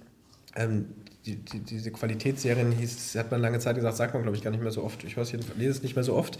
ähm, 0.56 0.86
die, 1.26 1.36
die, 1.36 1.58
diese 1.60 1.90
Qualitätsserien 1.90 2.72
hieß, 2.72 3.16
hat 3.16 3.30
man 3.30 3.40
lange 3.40 3.58
Zeit 3.58 3.76
gesagt, 3.76 3.96
sagt 3.96 4.14
man 4.14 4.22
glaube 4.22 4.36
ich 4.36 4.42
gar 4.42 4.50
nicht 4.50 4.62
mehr 4.62 4.72
so 4.72 4.82
oft. 4.82 5.04
Ich 5.04 5.16
weiß, 5.16 5.34
ich 5.34 5.40
lese 5.56 5.72
es 5.72 5.82
nicht 5.82 5.94
mehr 5.94 6.04
so 6.04 6.14
oft. 6.14 6.36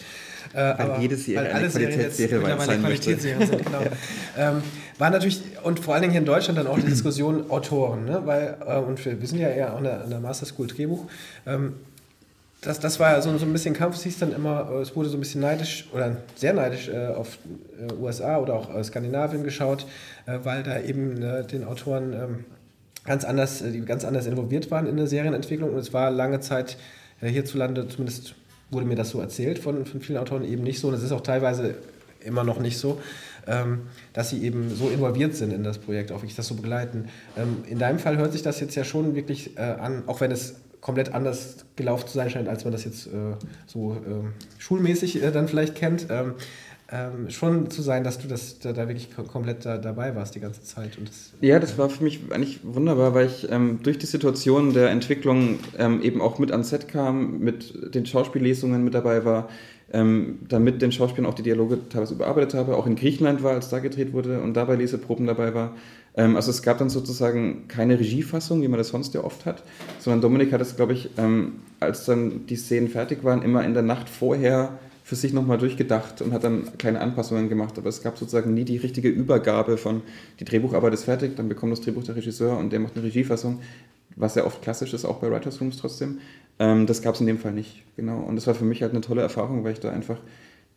Äh, 0.54 0.56
weil 0.56 0.74
aber, 0.78 1.00
jede 1.00 1.16
Serie 1.16 1.44
weil 1.44 1.52
alle 1.52 1.70
Serien 1.70 2.00
jetzt 2.00 2.20
mittlerweile 2.20 2.78
Qualitätsserien 2.78 3.46
sind, 3.46 3.66
genau. 3.66 3.82
ähm, 4.38 4.62
war 4.96 5.10
natürlich, 5.10 5.42
und 5.62 5.80
vor 5.80 5.94
allen 5.94 6.02
Dingen 6.02 6.12
hier 6.12 6.20
in 6.20 6.26
Deutschland 6.26 6.58
dann 6.58 6.66
auch 6.66 6.78
die 6.78 6.86
Diskussion 6.86 7.50
Autoren, 7.50 8.04
ne? 8.04 8.22
weil, 8.24 8.56
äh, 8.66 8.78
und 8.78 9.04
wir, 9.04 9.20
wir 9.20 9.28
sind 9.28 9.40
ja 9.40 9.48
eher 9.48 9.74
an 9.74 9.84
der, 9.84 10.04
an 10.04 10.10
der 10.10 10.20
Master 10.20 10.46
School 10.46 10.68
Drehbuch, 10.68 11.06
ähm, 11.46 11.74
das, 12.61 12.80
das 12.80 12.98
war 12.98 13.20
so, 13.22 13.36
so 13.38 13.46
ein 13.46 13.52
bisschen 13.52 13.74
Kampf, 13.74 14.02
hieß 14.02 14.18
dann 14.18 14.32
immer, 14.32 14.70
äh, 14.70 14.80
es 14.80 14.96
wurde 14.96 15.09
so 15.09 15.16
ein 15.16 15.20
bisschen 15.20 15.40
neidisch 15.40 15.88
oder 15.92 16.16
sehr 16.34 16.52
neidisch 16.52 16.88
äh, 16.88 17.06
auf 17.06 17.38
äh, 17.78 17.92
USA 17.94 18.38
oder 18.38 18.54
auch 18.54 18.74
äh, 18.74 18.82
Skandinavien 18.82 19.44
geschaut, 19.44 19.86
äh, 20.26 20.38
weil 20.42 20.62
da 20.62 20.80
eben 20.80 21.14
ne, 21.14 21.44
den 21.44 21.64
Autoren 21.64 22.12
ähm, 22.12 22.44
ganz 23.04 23.24
anders, 23.24 23.62
äh, 23.62 23.70
die 23.70 23.80
ganz 23.82 24.04
anders 24.04 24.26
involviert 24.26 24.70
waren 24.70 24.86
in 24.86 24.96
der 24.96 25.06
Serienentwicklung 25.06 25.70
und 25.70 25.78
es 25.78 25.92
war 25.92 26.11
lange 26.11 26.40
Zeit 26.40 26.76
hierzulande, 27.20 27.88
zumindest 27.88 28.36
wurde 28.70 28.86
mir 28.86 28.94
das 28.94 29.11
so 29.11 29.20
erzählt 29.20 29.59
von, 29.59 29.86
von 29.86 30.00
vielen 30.00 30.18
Autoren, 30.18 30.44
eben 30.44 30.62
nicht 30.62 30.78
so 30.78 30.86
und 30.86 30.94
es 30.94 31.02
ist 31.02 31.11
auch 31.11 31.22
teilweise 31.22 31.74
immer 32.20 32.44
noch 32.44 32.61
nicht 32.61 32.78
so, 32.78 33.00
ähm, 33.48 33.88
dass 34.12 34.30
sie 34.30 34.44
eben 34.44 34.72
so 34.72 34.88
involviert 34.88 35.34
sind 35.34 35.52
in 35.52 35.64
das 35.64 35.78
Projekt, 35.78 36.12
auch 36.12 36.22
ich 36.22 36.36
das 36.36 36.46
so 36.46 36.54
begleiten. 36.54 37.09
Ähm, 37.36 37.64
in 37.68 37.80
deinem 37.80 37.98
Fall 37.98 38.18
hört 38.18 38.32
sich 38.32 38.42
das 38.42 38.61
jetzt 38.61 38.76
ja 38.76 38.84
schon 38.84 39.16
wirklich 39.16 39.59
an, 39.59 40.04
auch 40.06 40.20
wenn 40.20 40.30
es 40.30 40.61
komplett 40.80 41.14
anders 41.14 41.66
gelaufen 41.76 42.06
zu 42.06 42.14
sein 42.14 42.30
scheint, 42.30 42.48
als 42.48 42.64
man 42.64 42.72
das 42.72 42.84
jetzt 42.84 43.06
äh, 43.06 43.34
so 43.66 43.94
äh, 43.94 44.60
schulmäßig 44.60 45.22
äh, 45.22 45.30
dann 45.30 45.48
vielleicht 45.48 45.74
kennt. 45.74 46.06
Ähm, 46.10 46.34
ähm, 46.90 47.28
schon 47.28 47.70
zu 47.70 47.82
sein, 47.82 48.02
dass 48.02 48.18
du 48.18 48.28
das 48.28 48.60
da, 48.60 48.72
da 48.72 48.88
wirklich 48.88 49.10
komplett 49.14 49.66
da, 49.66 49.76
dabei 49.76 50.16
warst 50.16 50.34
die 50.34 50.40
ganze 50.40 50.62
Zeit. 50.62 50.96
Und 50.96 51.08
das, 51.08 51.34
ja, 51.42 51.58
das 51.58 51.76
war 51.76 51.90
für 51.90 52.02
mich 52.02 52.20
eigentlich 52.30 52.60
wunderbar, 52.62 53.12
weil 53.12 53.26
ich 53.26 53.50
ähm, 53.50 53.80
durch 53.82 53.98
die 53.98 54.06
Situation 54.06 54.72
der 54.72 54.88
Entwicklung 54.88 55.58
ähm, 55.76 56.00
eben 56.00 56.22
auch 56.22 56.38
mit 56.38 56.50
ans 56.50 56.70
Set 56.70 56.88
kam, 56.88 57.40
mit 57.40 57.94
den 57.94 58.06
Schauspiellesungen 58.06 58.82
mit 58.84 58.94
dabei 58.94 59.26
war, 59.26 59.50
ähm, 59.92 60.38
damit 60.48 60.80
den 60.80 60.90
Schauspielern 60.90 61.30
auch 61.30 61.34
die 61.34 61.42
Dialoge 61.42 61.78
teilweise 61.90 62.14
überarbeitet 62.14 62.54
habe, 62.54 62.74
auch 62.74 62.86
in 62.86 62.96
Griechenland 62.96 63.42
war, 63.42 63.52
als 63.52 63.68
da 63.68 63.80
gedreht 63.80 64.14
wurde 64.14 64.40
und 64.40 64.54
dabei 64.54 64.76
Leseproben 64.76 65.26
dabei 65.26 65.52
war. 65.52 65.74
Ähm, 66.18 66.36
also 66.36 66.50
es 66.50 66.62
gab 66.62 66.76
dann 66.78 66.90
sozusagen 66.90 67.68
keine 67.68 67.98
Regiefassung, 67.98 68.60
wie 68.60 68.68
man 68.68 68.76
das 68.76 68.88
sonst 68.88 69.14
ja 69.14 69.24
oft 69.24 69.46
hat, 69.46 69.62
sondern 70.00 70.20
Dominik 70.20 70.52
hat 70.52 70.60
es, 70.60 70.76
glaube 70.76 70.92
ich, 70.92 71.10
ähm, 71.16 71.60
als 71.80 72.04
dann 72.04 72.46
die 72.46 72.56
Szenen 72.56 72.88
fertig 72.88 73.24
waren, 73.24 73.40
immer 73.40 73.64
in 73.64 73.72
der 73.72 73.84
Nacht 73.84 74.10
vorher 74.10 74.78
für 75.04 75.14
sich 75.16 75.32
nochmal 75.32 75.56
durchgedacht 75.56 76.20
und 76.20 76.34
hat 76.34 76.44
dann 76.44 76.76
kleine 76.76 77.00
Anpassungen 77.00 77.48
gemacht. 77.48 77.78
Aber 77.78 77.88
es 77.88 78.02
gab 78.02 78.18
sozusagen 78.18 78.52
nie 78.52 78.64
die 78.64 78.76
richtige 78.76 79.08
Übergabe 79.08 79.78
von, 79.78 80.02
die 80.38 80.44
Drehbucharbeit 80.44 80.92
ist 80.92 81.04
fertig, 81.04 81.36
dann 81.36 81.48
bekommt 81.48 81.72
das 81.72 81.80
Drehbuch 81.80 82.04
der 82.04 82.16
Regisseur 82.16 82.58
und 82.58 82.72
der 82.72 82.80
macht 82.80 82.96
eine 82.96 83.04
Regiefassung, 83.04 83.60
was 84.16 84.34
ja 84.34 84.44
oft 84.44 84.60
klassisch 84.60 84.92
ist, 84.92 85.06
auch 85.06 85.18
bei 85.20 85.30
Writers 85.30 85.60
Rooms 85.60 85.78
trotzdem. 85.78 86.18
Ähm, 86.58 86.86
das 86.86 87.00
gab 87.00 87.14
es 87.14 87.20
in 87.20 87.26
dem 87.26 87.38
Fall 87.38 87.52
nicht, 87.52 87.84
genau. 87.96 88.18
Und 88.18 88.36
das 88.36 88.46
war 88.46 88.54
für 88.54 88.64
mich 88.64 88.82
halt 88.82 88.92
eine 88.92 89.00
tolle 89.00 89.22
Erfahrung, 89.22 89.64
weil 89.64 89.72
ich 89.72 89.80
da 89.80 89.90
einfach 89.90 90.18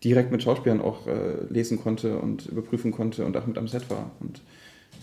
direkt 0.03 0.31
mit 0.31 0.43
Schauspielern 0.43 0.81
auch 0.81 1.07
äh, 1.07 1.43
lesen 1.49 1.81
konnte 1.81 2.17
und 2.19 2.45
überprüfen 2.45 2.91
konnte 2.91 3.25
und 3.25 3.35
auch 3.35 3.47
mit 3.47 3.57
am 3.57 3.67
Set 3.67 3.89
war. 3.89 4.11
Und 4.19 4.41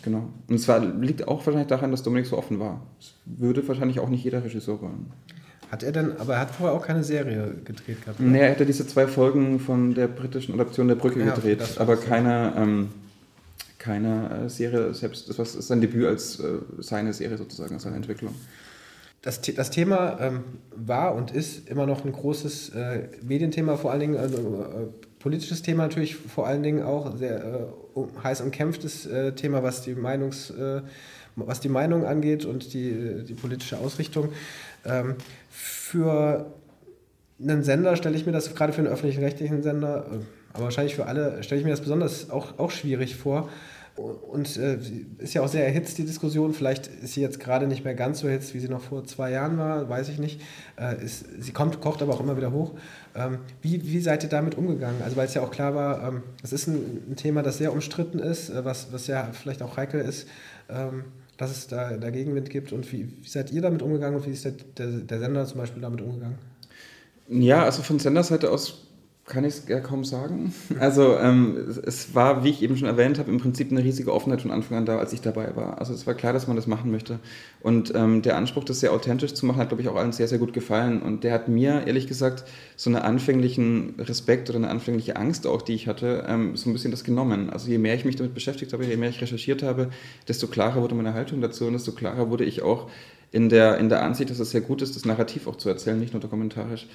genau. 0.03 0.29
Und 0.49 0.55
es 0.57 0.69
war, 0.69 0.81
liegt 0.81 1.27
auch 1.29 1.45
wahrscheinlich 1.47 1.69
daran, 1.69 1.91
dass 1.91 2.03
Dominik 2.03 2.27
so 2.27 2.37
offen 2.37 2.59
war. 2.59 2.81
Das 2.99 3.13
würde 3.25 3.67
wahrscheinlich 3.67 4.01
auch 4.01 4.09
nicht 4.09 4.25
jeder 4.25 4.45
Regisseur 4.45 4.81
wollen. 4.81 5.13
Hat 5.71 5.83
er 5.83 5.93
denn, 5.93 6.17
aber 6.19 6.35
er 6.35 6.41
hat 6.41 6.51
vorher 6.51 6.75
auch 6.75 6.87
keine 6.87 7.05
Serie 7.05 7.55
gedreht 7.65 8.03
gehabt? 8.03 8.21
Nee, 8.21 8.41
er 8.41 8.53
hatte 8.53 8.65
diese 8.65 8.87
zwei 8.87 9.07
Folgen 9.07 9.61
von 9.61 9.95
der 9.95 10.09
britischen 10.09 10.55
Adaption 10.55 10.89
der 10.89 10.95
Brücke 10.95 11.21
ja, 11.21 11.35
gedreht, 11.35 11.63
aber 11.77 11.97
keine, 11.97 12.55
ähm, 12.57 12.89
keine 13.79 14.45
äh, 14.47 14.49
Serie 14.49 14.95
selbst. 14.95 15.29
Das 15.29 15.39
war 15.39 15.45
sein 15.45 15.83
Debüt 15.83 16.07
als 16.07 16.41
äh, 16.41 16.59
seine 16.79 17.13
Serie 17.13 17.37
sozusagen, 17.37 17.75
als 17.75 17.83
seine 17.83 17.97
Entwicklung. 17.97 18.35
Das, 19.21 19.43
das 19.43 19.71
Thema 19.71 20.19
ähm, 20.21 20.45
war 20.75 21.15
und 21.15 21.33
ist 21.33 21.69
immer 21.69 21.85
noch 21.85 22.05
ein 22.05 22.13
großes 22.13 22.71
äh, 22.71 23.09
Medienthema, 23.23 23.77
vor 23.77 23.91
allen 23.91 24.01
Dingen, 24.01 24.17
also, 24.17 24.39
äh, 24.39 25.07
politisches 25.19 25.63
Thema 25.63 25.85
natürlich 25.85 26.17
vor 26.17 26.47
allen 26.47 26.63
Dingen 26.63 26.83
auch, 26.83 27.17
sehr 27.17 27.71
äh, 27.97 28.23
heiß 28.23 28.41
umkämpftes 28.41 29.07
äh, 29.07 29.33
Thema, 29.33 29.63
was 29.63 29.83
die, 29.83 29.95
Meinungs, 29.95 30.51
äh, 30.51 30.83
was 31.37 31.61
die 31.61 31.69
Meinung 31.69 32.05
angeht 32.05 32.45
und 32.45 32.73
die, 32.75 33.25
die 33.25 33.35
politische 33.35 33.79
Ausrichtung. 33.79 34.31
Ähm, 34.85 35.17
für 35.51 36.53
einen 37.41 37.63
Sender 37.63 37.97
stelle 37.97 38.17
ich 38.17 38.27
mir 38.27 38.33
das, 38.33 38.55
gerade 38.55 38.73
für 38.73 38.81
einen 38.81 38.89
öffentlichen 38.89 39.23
rechtlichen 39.23 39.63
Sender, 39.63 40.07
äh, 40.11 40.19
aber 40.53 40.65
wahrscheinlich 40.65 40.95
für 40.95 41.07
alle, 41.07 41.43
stelle 41.43 41.61
ich 41.61 41.65
mir 41.65 41.73
das 41.73 41.81
besonders 41.81 42.31
auch, 42.31 42.59
auch 42.59 42.71
schwierig 42.71 43.17
vor, 43.17 43.49
und 43.99 44.57
äh, 44.57 44.79
ist 45.19 45.35
ja 45.35 45.43
auch 45.43 45.49
sehr 45.49 45.67
erhitzt, 45.67 45.99
die 45.99 46.05
Diskussion. 46.05 46.55
Vielleicht 46.55 46.87
ist 46.87 47.15
sie 47.15 47.21
jetzt 47.21 47.41
gerade 47.41 47.67
nicht 47.67 47.85
mehr 47.85 47.95
ganz 47.95 48.21
so 48.21 48.29
erhitzt, 48.29 48.55
wie 48.55 48.61
sie 48.61 48.69
noch 48.69 48.83
vor 48.83 49.05
zwei 49.05 49.31
Jahren 49.33 49.59
war, 49.59 49.89
weiß 49.89 50.09
ich 50.09 50.19
nicht. 50.19 50.41
Äh, 50.79 51.05
ist, 51.05 51.27
sie 51.39 51.53
kommt, 51.53 51.81
kocht 51.81 52.01
aber 52.01 52.15
auch 52.15 52.21
immer 52.21 52.37
wieder 52.37 52.53
hoch. 52.53 52.75
Ähm, 53.15 53.39
wie, 53.61 53.85
wie 53.85 54.01
seid 54.01 54.23
ihr 54.23 54.29
damit 54.29 54.57
umgegangen? 54.57 55.03
Also, 55.03 55.17
weil 55.17 55.27
es 55.27 55.35
ja 55.35 55.43
auch 55.43 55.51
klar 55.51 55.75
war, 55.75 56.07
ähm, 56.07 56.23
es 56.43 56.53
ist 56.53 56.69
ein, 56.69 57.03
ein, 57.11 57.17
Thema, 57.17 57.43
das 57.43 57.59
sehr 57.59 57.73
umstritten 57.73 58.21
ist, 58.21 58.51
äh, 58.51 58.65
was, 58.65 58.93
was 58.93 59.07
ja 59.09 59.31
vielleicht 59.33 59.63
auch 59.63 59.77
heikel 59.77 60.01
ist, 60.01 60.29
ähm, 60.69 61.05
dass 61.37 61.51
es 61.51 61.67
da, 61.67 61.97
da 61.97 62.11
Gegenwind 62.11 62.51
gibt. 62.51 62.73
Und 62.73 62.91
wie, 62.93 63.09
wie, 63.21 63.29
seid 63.29 63.51
ihr 63.53 63.63
damit 63.63 63.83
umgegangen 63.83 64.17
und 64.17 64.27
wie 64.27 64.31
ist 64.31 64.45
der, 64.45 64.53
der, 64.77 64.87
der 64.87 65.19
Sender 65.19 65.45
zum 65.45 65.59
Beispiel 65.59 65.83
damit 65.83 66.01
umgegangen? 66.01 66.39
Ja, 67.29 67.65
also 67.65 67.83
von 67.83 67.99
Senderseite 67.99 68.51
aus 68.51 68.88
kann 69.29 69.45
ich 69.45 69.55
es 69.55 69.69
ja 69.69 69.81
kaum 69.81 70.05
sagen. 70.05 70.53
Also 70.81 71.17
ähm, 71.19 71.57
es 71.85 72.15
war, 72.15 72.45
wie 72.45 72.51
ich 72.51 72.63
eben 72.63 72.77
schon 72.77 72.89
erwähnt 72.89 73.19
habe, 73.19 73.31
im 73.31 73.39
Prinzip 73.39 73.71
eine 73.71 73.83
riesige 73.83 74.13
Offenheit 74.13 74.43
von 74.43 74.51
Anfang 74.51 74.79
an 74.79 74.87
da, 74.87 74.99
als 74.99 75.13
ich 75.13 75.21
dabei 75.21 75.55
war. 75.57 75.79
Also 75.79 75.93
es 75.93 76.07
war 76.07 76.15
klar, 76.15 76.33
dass 76.33 76.47
man 76.47 76.57
das 76.57 76.67
machen 76.67 76.91
möchte. 76.91 77.19
Und 77.61 77.93
ähm, 77.95 78.23
der 78.23 78.37
Anspruch, 78.37 78.65
das 78.65 78.81
sehr 78.81 78.93
authentisch 78.93 79.35
zu 79.35 79.45
machen, 79.45 79.59
hat, 79.59 79.69
glaube 79.69 79.83
ich, 79.83 79.89
auch 79.89 79.97
allen 79.97 80.13
sehr, 80.13 80.29
sehr 80.29 80.39
gut 80.39 80.53
gefallen. 80.53 81.03
Und 81.03 81.25
der 81.25 81.33
hat 81.33 81.49
mir, 81.49 81.87
ehrlich 81.87 82.07
gesagt, 82.07 82.45
so 82.77 82.91
einen 82.91 83.03
anfänglichen 83.03 83.95
Respekt 83.99 84.49
oder 84.51 84.59
eine 84.59 84.71
anfängliche 84.71 85.17
Angst 85.17 85.47
auch, 85.47 85.63
die 85.63 85.75
ich 85.75 85.89
hatte, 85.89 86.25
ähm, 86.29 86.57
so 86.57 86.71
ein 86.71 86.73
bisschen 86.73 86.91
das 86.91 87.05
genommen. 87.05 87.51
Also 87.51 87.69
je 87.69 87.79
mehr 87.79 87.95
ich 87.95 88.05
mich 88.05 88.17
damit 88.17 88.35
beschäftigt 88.35 88.73
habe, 88.73 88.85
je 88.85 88.97
mehr 88.97 89.11
ich 89.11 89.21
recherchiert 89.21 89.63
habe, 89.63 89.91
desto 90.29 90.47
klarer 90.47 90.81
wurde 90.81 90.95
meine 90.95 91.15
Haltung 91.15 91.41
dazu 91.41 91.67
und 91.67 91.73
desto 91.73 91.93
klarer 91.93 92.31
wurde 92.31 92.45
ich 92.45 92.63
auch 92.63 92.89
in 93.31 93.49
der, 93.49 93.79
in 93.79 93.89
der 93.89 94.03
Ansicht, 94.03 94.31
dass 94.31 94.39
es 94.39 94.51
sehr 94.51 94.63
gut 94.63 94.81
ist, 94.81 94.97
das 94.97 95.05
Narrativ 95.05 95.47
auch 95.47 95.57
zu 95.57 95.69
erzählen, 95.69 95.99
nicht 95.99 96.15
nur 96.15 96.21
dokumentarisch 96.21 96.87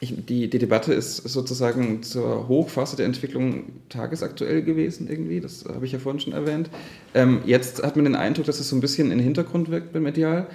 ich, 0.00 0.14
die, 0.24 0.48
die 0.48 0.58
Debatte 0.58 0.94
ist 0.94 1.16
sozusagen 1.16 2.02
zur 2.02 2.48
Hochphase 2.48 2.96
der 2.96 3.06
Entwicklung 3.06 3.64
tagesaktuell 3.90 4.62
gewesen 4.62 5.08
irgendwie, 5.08 5.40
das 5.40 5.64
habe 5.66 5.84
ich 5.84 5.92
ja 5.92 5.98
vorhin 5.98 6.20
schon 6.20 6.32
erwähnt. 6.32 6.70
Ähm, 7.14 7.42
jetzt 7.44 7.82
hat 7.82 7.96
man 7.96 8.06
den 8.06 8.16
Eindruck, 8.16 8.46
dass 8.46 8.60
es 8.60 8.68
so 8.70 8.76
ein 8.76 8.80
bisschen 8.80 9.10
in 9.10 9.18
den 9.18 9.24
Hintergrund 9.24 9.70
wirkt 9.70 9.94
medial. 9.94 10.46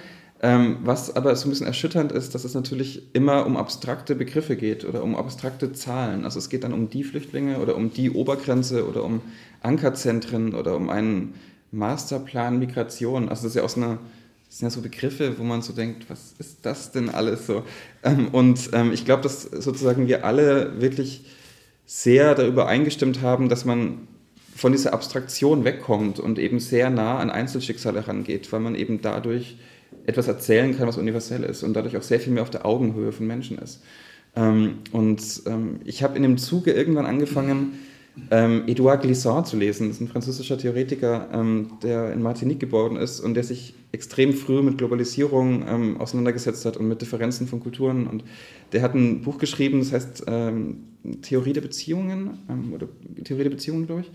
Ähm, 0.42 0.78
was 0.82 1.16
aber 1.16 1.34
so 1.34 1.46
ein 1.46 1.50
bisschen 1.50 1.66
erschütternd 1.66 2.12
ist, 2.12 2.34
dass 2.34 2.44
es 2.44 2.52
natürlich 2.52 3.14
immer 3.14 3.46
um 3.46 3.56
abstrakte 3.56 4.14
Begriffe 4.14 4.56
geht 4.56 4.84
oder 4.84 5.02
um 5.02 5.16
abstrakte 5.16 5.72
Zahlen. 5.72 6.24
Also 6.24 6.38
es 6.38 6.50
geht 6.50 6.64
dann 6.64 6.74
um 6.74 6.90
die 6.90 7.04
Flüchtlinge 7.04 7.58
oder 7.58 7.74
um 7.74 7.90
die 7.90 8.10
Obergrenze 8.10 8.86
oder 8.86 9.02
um 9.02 9.22
Ankerzentren 9.62 10.54
oder 10.54 10.76
um 10.76 10.90
einen 10.90 11.34
Masterplan 11.72 12.58
Migration. 12.58 13.30
Also 13.30 13.44
das 13.44 13.52
ist 13.52 13.56
ja 13.56 13.62
aus 13.62 13.78
einer 13.78 13.98
das 14.48 14.58
sind 14.58 14.66
ja 14.66 14.70
so 14.70 14.80
Begriffe, 14.80 15.38
wo 15.38 15.42
man 15.42 15.60
so 15.62 15.72
denkt, 15.72 16.08
was 16.08 16.34
ist 16.38 16.64
das 16.64 16.92
denn 16.92 17.10
alles 17.10 17.46
so? 17.46 17.64
Ähm, 18.02 18.28
und 18.28 18.70
ähm, 18.72 18.92
ich 18.92 19.04
glaube, 19.04 19.22
dass 19.22 19.42
sozusagen 19.42 20.06
wir 20.06 20.24
alle 20.24 20.80
wirklich 20.80 21.24
sehr 21.84 22.34
darüber 22.34 22.66
eingestimmt 22.66 23.22
haben, 23.22 23.48
dass 23.48 23.64
man 23.64 24.08
von 24.54 24.72
dieser 24.72 24.94
Abstraktion 24.94 25.64
wegkommt 25.64 26.18
und 26.18 26.38
eben 26.38 26.60
sehr 26.60 26.88
nah 26.88 27.18
an 27.18 27.30
Einzelschicksale 27.30 28.00
herangeht, 28.00 28.50
weil 28.52 28.60
man 28.60 28.74
eben 28.74 29.02
dadurch 29.02 29.58
etwas 30.06 30.28
erzählen 30.28 30.76
kann, 30.76 30.88
was 30.88 30.96
universell 30.96 31.44
ist 31.44 31.62
und 31.62 31.74
dadurch 31.74 31.96
auch 31.96 32.02
sehr 32.02 32.20
viel 32.20 32.32
mehr 32.32 32.42
auf 32.42 32.50
der 32.50 32.64
Augenhöhe 32.64 33.12
von 33.12 33.26
Menschen 33.26 33.58
ist. 33.58 33.82
Ähm, 34.34 34.78
und 34.92 35.42
ich 35.84 36.02
habe 36.02 36.16
in 36.16 36.22
dem 36.22 36.38
Zuge 36.38 36.72
irgendwann 36.72 37.06
angefangen, 37.06 37.78
Edouard 38.30 39.02
Glissant 39.02 39.46
zu 39.46 39.58
lesen. 39.58 39.88
Das 39.88 39.96
ist 39.96 40.00
ein 40.00 40.08
französischer 40.08 40.56
Theoretiker, 40.56 41.28
der 41.82 42.14
in 42.14 42.22
Martinique 42.22 42.60
geboren 42.60 42.96
ist 42.96 43.20
und 43.20 43.34
der 43.34 43.44
sich 43.44 43.74
extrem 43.96 44.32
früh 44.32 44.62
mit 44.62 44.78
Globalisierung 44.78 45.64
ähm, 45.66 45.96
auseinandergesetzt 46.00 46.64
hat 46.64 46.76
und 46.76 46.86
mit 46.86 47.02
Differenzen 47.02 47.48
von 47.48 47.60
Kulturen. 47.60 48.06
Und 48.06 48.22
der 48.72 48.82
hat 48.82 48.94
ein 48.94 49.22
Buch 49.22 49.38
geschrieben, 49.38 49.80
das 49.80 49.92
heißt 49.92 50.24
ähm, 50.28 50.84
Theorie 51.22 51.52
der 51.52 51.62
Beziehungen, 51.62 52.38
ähm, 52.48 52.72
oder 52.72 52.88
Theorie 53.24 53.44
der 53.44 53.50
Beziehungen, 53.50 53.86
glaube 53.86 54.02
ich. 54.02 54.10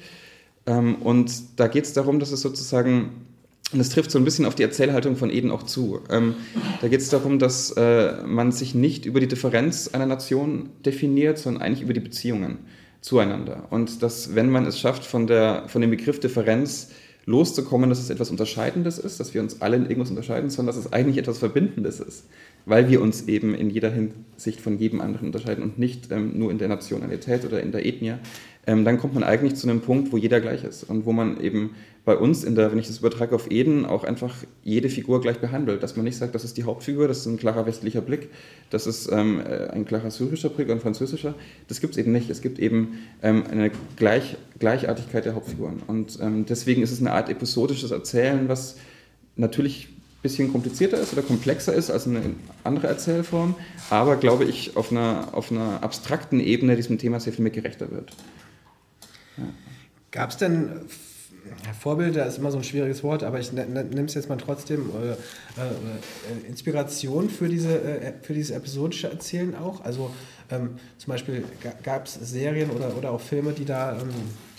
Ähm, 0.68 0.96
und 0.96 1.60
da 1.60 1.68
geht 1.68 1.86
es 1.86 1.94
darum, 1.94 2.20
dass 2.20 2.32
es 2.32 2.42
sozusagen 2.42 3.10
und 3.72 3.80
das 3.80 3.90
trifft 3.90 4.12
so 4.12 4.20
ein 4.20 4.26
bisschen 4.26 4.46
auf 4.46 4.56
die 4.56 4.64
Erzählhaltung 4.64 5.16
von 5.16 5.30
Eden 5.30 5.50
auch 5.50 5.64
zu. 5.64 6.02
Ähm, 6.10 6.36
da 6.82 6.90
geht 6.90 7.00
es 7.00 7.10
darum, 7.10 7.40
dass 7.40 7.72
äh, 7.72 8.22
man 8.26 8.52
sich 8.52 8.76
nicht 8.76 9.06
über 9.06 9.22
die 9.22 9.30
Differenz 9.30 9.88
einer 9.88 10.06
Nation 10.06 10.70
definiert, 10.86 11.38
sondern 11.38 11.64
eigentlich 11.64 11.82
über 11.82 11.94
die 11.94 12.02
Beziehungen 12.02 12.58
zueinander. 13.00 13.68
Und 13.70 14.04
dass, 14.04 14.36
wenn 14.36 14.50
man 14.50 14.66
es 14.66 14.78
schafft, 14.78 15.06
von, 15.06 15.26
der, 15.26 15.64
von 15.68 15.80
dem 15.80 15.90
Begriff 15.90 16.20
Differenz 16.20 16.90
loszukommen, 17.26 17.90
dass 17.90 18.00
es 18.00 18.10
etwas 18.10 18.32
Unterscheidendes 18.32 18.98
ist, 18.98 19.20
dass 19.20 19.34
wir 19.34 19.42
uns 19.42 19.62
alle 19.62 19.78
in 19.78 19.84
irgendwas 19.84 20.10
unterscheiden, 20.10 20.50
sondern 20.50 20.76
dass 20.76 20.86
es 20.86 20.92
eigentlich 20.92 21.18
etwas 21.18 21.38
Verbindendes 21.38 22.00
ist, 22.00 22.26
weil 22.66 22.90
wir 22.90 23.02
uns 23.02 23.28
eben 23.28 23.54
in 23.54 23.70
jeder 23.70 23.92
Hinsicht 23.92 24.60
von 24.60 24.80
jedem 24.80 25.02
anderen 25.02 25.28
unterscheiden 25.28 25.64
und 25.64 25.78
nicht 25.78 26.12
ähm, 26.12 26.38
nur 26.38 26.52
in 26.52 26.58
der 26.58 26.68
Nationalität 26.68 27.46
oder 27.46 27.62
in 27.62 27.72
der 27.72 27.86
Ethnie, 27.86 28.16
ähm, 28.68 28.86
dann 28.86 28.98
kommt 28.98 29.14
man 29.14 29.24
eigentlich 29.24 29.56
zu 29.56 29.70
einem 29.70 29.82
Punkt, 29.82 30.12
wo 30.12 30.18
jeder 30.18 30.40
gleich 30.40 30.64
ist 30.64 30.84
und 30.84 31.06
wo 31.06 31.12
man 31.12 31.40
eben 31.42 31.72
bei 32.04 32.18
uns, 32.18 32.44
in 32.44 32.56
der, 32.56 32.72
wenn 32.72 32.80
ich 32.80 32.88
das 32.88 32.98
übertrage 32.98 33.36
auf 33.36 33.52
Eden, 33.52 33.86
auch 33.86 34.04
einfach 34.04 34.36
jede 34.64 34.90
Figur 34.90 35.22
gleich 35.22 35.40
behandelt. 35.40 35.84
Dass 35.84 35.96
man 35.96 36.04
nicht 36.04 36.18
sagt, 36.18 36.34
das 36.34 36.44
ist 36.44 36.58
die 36.58 36.64
Hauptfigur, 36.64 37.08
das 37.08 37.20
ist 37.20 37.26
ein 37.28 37.38
klarer 37.38 37.68
westlicher 37.68 38.02
Blick, 38.02 38.30
das 38.72 38.88
ist 38.88 39.12
ähm, 39.12 39.40
äh, 39.40 39.68
ein 39.68 39.86
klarer 39.86 40.10
syrischer 40.10 40.50
Blick 40.50 40.72
ein 40.72 40.80
französischer. 40.80 41.36
Das 41.68 41.80
gibt 41.80 41.94
es 41.94 41.98
eben 42.00 42.12
nicht. 42.12 42.30
Es 42.32 42.42
gibt 42.42 42.58
eben 42.58 43.00
ähm, 43.22 43.44
eine 43.50 43.72
gleich, 43.98 44.36
Gleichartigkeit 44.58 45.26
der 45.26 45.36
Hauptfiguren. 45.36 45.84
Und 45.86 46.18
ähm, 46.22 46.46
deswegen 46.48 46.82
ist 46.82 46.92
es 46.92 47.02
eine 47.02 47.12
Art 47.12 47.30
episodisches 47.30 47.92
Erzählen, 47.92 48.50
was 48.50 48.78
natürlich 49.36 49.90
ein 49.90 50.22
bisschen 50.24 50.52
komplizierter 50.52 51.00
ist 51.00 51.14
oder 51.14 51.22
komplexer 51.22 51.74
ist 51.74 51.92
als 51.92 52.08
eine 52.08 52.22
andere 52.64 52.88
Erzählform, 52.88 53.56
aber 53.90 54.18
glaube 54.18 54.46
ich 54.46 54.76
auf 54.76 54.92
einer, 54.92 55.30
auf 55.34 55.52
einer 55.52 55.82
abstrakten 55.82 56.40
Ebene 56.40 56.76
diesem 56.76 56.98
Thema 56.98 57.20
sehr 57.20 57.34
viel 57.34 57.44
mehr 57.44 57.52
gerechter 57.52 57.92
wird. 57.92 58.12
Ja. 59.38 59.46
Gab 60.12 60.30
es 60.30 60.38
denn 60.38 60.70
Vorbilder 61.80 62.26
ist 62.26 62.38
immer 62.38 62.52
so 62.52 62.58
ein 62.58 62.64
schwieriges 62.64 63.04
Wort, 63.04 63.24
aber 63.24 63.40
ich 63.40 63.52
nehme 63.52 64.06
es 64.06 64.14
jetzt 64.14 64.30
mal 64.30 64.38
trotzdem 64.38 64.90
äh, 64.90 65.12
äh, 65.12 66.48
Inspiration 66.48 67.30
für, 67.30 67.48
diese, 67.48 67.82
äh, 67.82 68.14
für 68.22 68.34
dieses 68.34 68.56
episodische 68.56 69.10
Erzählen 69.10 69.56
auch. 69.56 69.84
Also 69.84 70.12
ähm, 70.52 70.72
zum 70.98 71.12
Beispiel 71.12 71.44
gab 71.84 72.06
es 72.06 72.14
Serien 72.14 72.70
oder, 72.70 72.96
oder 72.96 73.12
auch 73.12 73.22
Filme, 73.22 73.54
die 73.54 73.66
da, 73.66 73.94
ähm, 73.94 74.10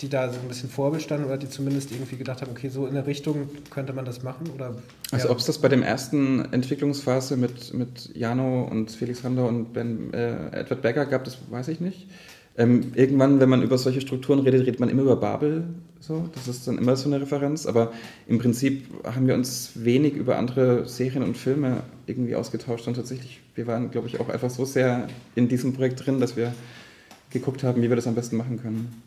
die 0.01 0.09
da 0.09 0.31
so 0.31 0.39
ein 0.39 0.47
bisschen 0.47 0.69
Vorbild 0.69 1.03
standen 1.03 1.25
oder 1.25 1.37
die 1.37 1.49
zumindest 1.49 1.91
irgendwie 1.91 2.17
gedacht 2.17 2.41
haben, 2.41 2.51
okay, 2.51 2.69
so 2.69 2.87
in 2.87 2.95
der 2.95 3.05
Richtung 3.05 3.49
könnte 3.69 3.93
man 3.93 4.03
das 4.03 4.23
machen? 4.23 4.49
Oder, 4.53 4.75
also 5.11 5.29
ob 5.29 5.37
es 5.37 5.45
das 5.45 5.59
bei 5.59 5.69
dem 5.69 5.83
ersten 5.83 6.51
Entwicklungsphase 6.51 7.37
mit, 7.37 7.73
mit 7.73 8.09
Jano 8.15 8.63
und 8.63 8.91
Felix 8.91 9.23
Hander 9.23 9.47
und 9.47 9.73
ben, 9.73 10.13
äh, 10.13 10.47
Edward 10.51 10.81
Becker 10.81 11.05
gab, 11.05 11.23
das 11.23 11.37
weiß 11.49 11.67
ich 11.69 11.79
nicht. 11.79 12.07
Ähm, 12.55 12.91
irgendwann, 12.93 13.39
wenn 13.39 13.49
man 13.49 13.63
über 13.63 13.77
solche 13.77 14.01
Strukturen 14.01 14.39
redet, 14.39 14.61
redet 14.61 14.79
man 14.79 14.89
immer 14.89 15.01
über 15.01 15.15
Babel. 15.15 15.63
So. 15.99 16.29
Das 16.35 16.47
ist 16.47 16.67
dann 16.67 16.77
immer 16.77 16.95
so 16.95 17.09
eine 17.09 17.19
Referenz. 17.21 17.65
Aber 17.65 17.91
im 18.27 18.37
Prinzip 18.37 18.85
haben 19.03 19.27
wir 19.27 19.33
uns 19.33 19.71
wenig 19.75 20.13
über 20.13 20.37
andere 20.37 20.87
Serien 20.87 21.23
und 21.23 21.35
Filme 21.35 21.83
irgendwie 22.05 22.35
ausgetauscht. 22.35 22.87
Und 22.87 22.95
tatsächlich, 22.95 23.41
wir 23.55 23.65
waren, 23.65 23.89
glaube 23.89 24.07
ich, 24.07 24.19
auch 24.19 24.29
einfach 24.29 24.49
so 24.49 24.65
sehr 24.65 25.07
in 25.35 25.47
diesem 25.47 25.73
Projekt 25.73 26.05
drin, 26.05 26.19
dass 26.19 26.35
wir 26.35 26.53
geguckt 27.31 27.63
haben, 27.63 27.81
wie 27.81 27.89
wir 27.89 27.95
das 27.95 28.05
am 28.05 28.15
besten 28.15 28.37
machen 28.37 28.61
können. 28.61 29.01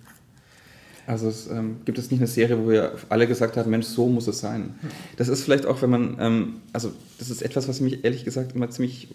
Also 1.07 1.29
es 1.29 1.47
ähm, 1.47 1.77
gibt 1.85 1.99
es 1.99 2.11
nicht 2.11 2.19
eine 2.19 2.27
Serie, 2.27 2.59
wo 2.59 2.69
wir 2.69 2.97
alle 3.09 3.29
gesagt 3.29 3.57
haben, 3.57 3.71
Mensch, 3.71 3.87
so 3.87 4.09
muss 4.09 4.27
es 4.27 4.41
sein. 4.41 4.75
Das 5.17 5.29
ist 5.29 5.45
vielleicht 5.45 5.65
auch, 5.65 5.81
wenn 5.81 5.91
man, 5.91 6.17
ähm, 6.19 6.55
also 6.73 6.91
das 7.19 7.31
ist 7.31 7.43
etwas, 7.43 7.69
was 7.69 7.81
mich 7.81 8.05
ehrlich 8.05 8.25
gesagt 8.25 8.57
immer 8.57 8.69
ziemlich 8.71 9.09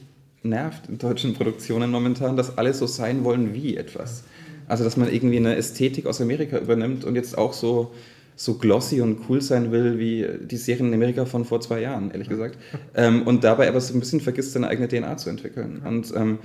nervt 0.43 0.89
in 0.89 0.97
deutschen 0.97 1.33
Produktionen 1.33 1.91
momentan, 1.91 2.35
dass 2.35 2.57
alle 2.57 2.73
so 2.73 2.87
sein 2.87 3.23
wollen 3.23 3.53
wie 3.53 3.77
etwas. 3.77 4.23
Also, 4.67 4.83
dass 4.83 4.97
man 4.97 5.11
irgendwie 5.11 5.37
eine 5.37 5.55
Ästhetik 5.55 6.05
aus 6.05 6.21
Amerika 6.21 6.57
übernimmt 6.57 7.03
und 7.03 7.15
jetzt 7.15 7.37
auch 7.37 7.53
so, 7.53 7.91
so 8.35 8.55
glossy 8.55 9.01
und 9.01 9.19
cool 9.29 9.41
sein 9.41 9.71
will 9.71 9.99
wie 9.99 10.25
die 10.45 10.57
Serien 10.57 10.87
in 10.87 10.93
Amerika 10.93 11.25
von 11.25 11.45
vor 11.45 11.61
zwei 11.61 11.81
Jahren, 11.81 12.11
ehrlich 12.11 12.29
gesagt. 12.29 12.57
Ähm, 12.95 13.23
und 13.23 13.43
dabei 13.43 13.67
aber 13.67 13.81
so 13.81 13.93
ein 13.93 13.99
bisschen 13.99 14.21
vergisst, 14.21 14.53
seine 14.53 14.67
eigene 14.67 14.87
DNA 14.87 15.17
zu 15.17 15.29
entwickeln. 15.29 15.81
Und 15.85 16.13
ähm, 16.15 16.39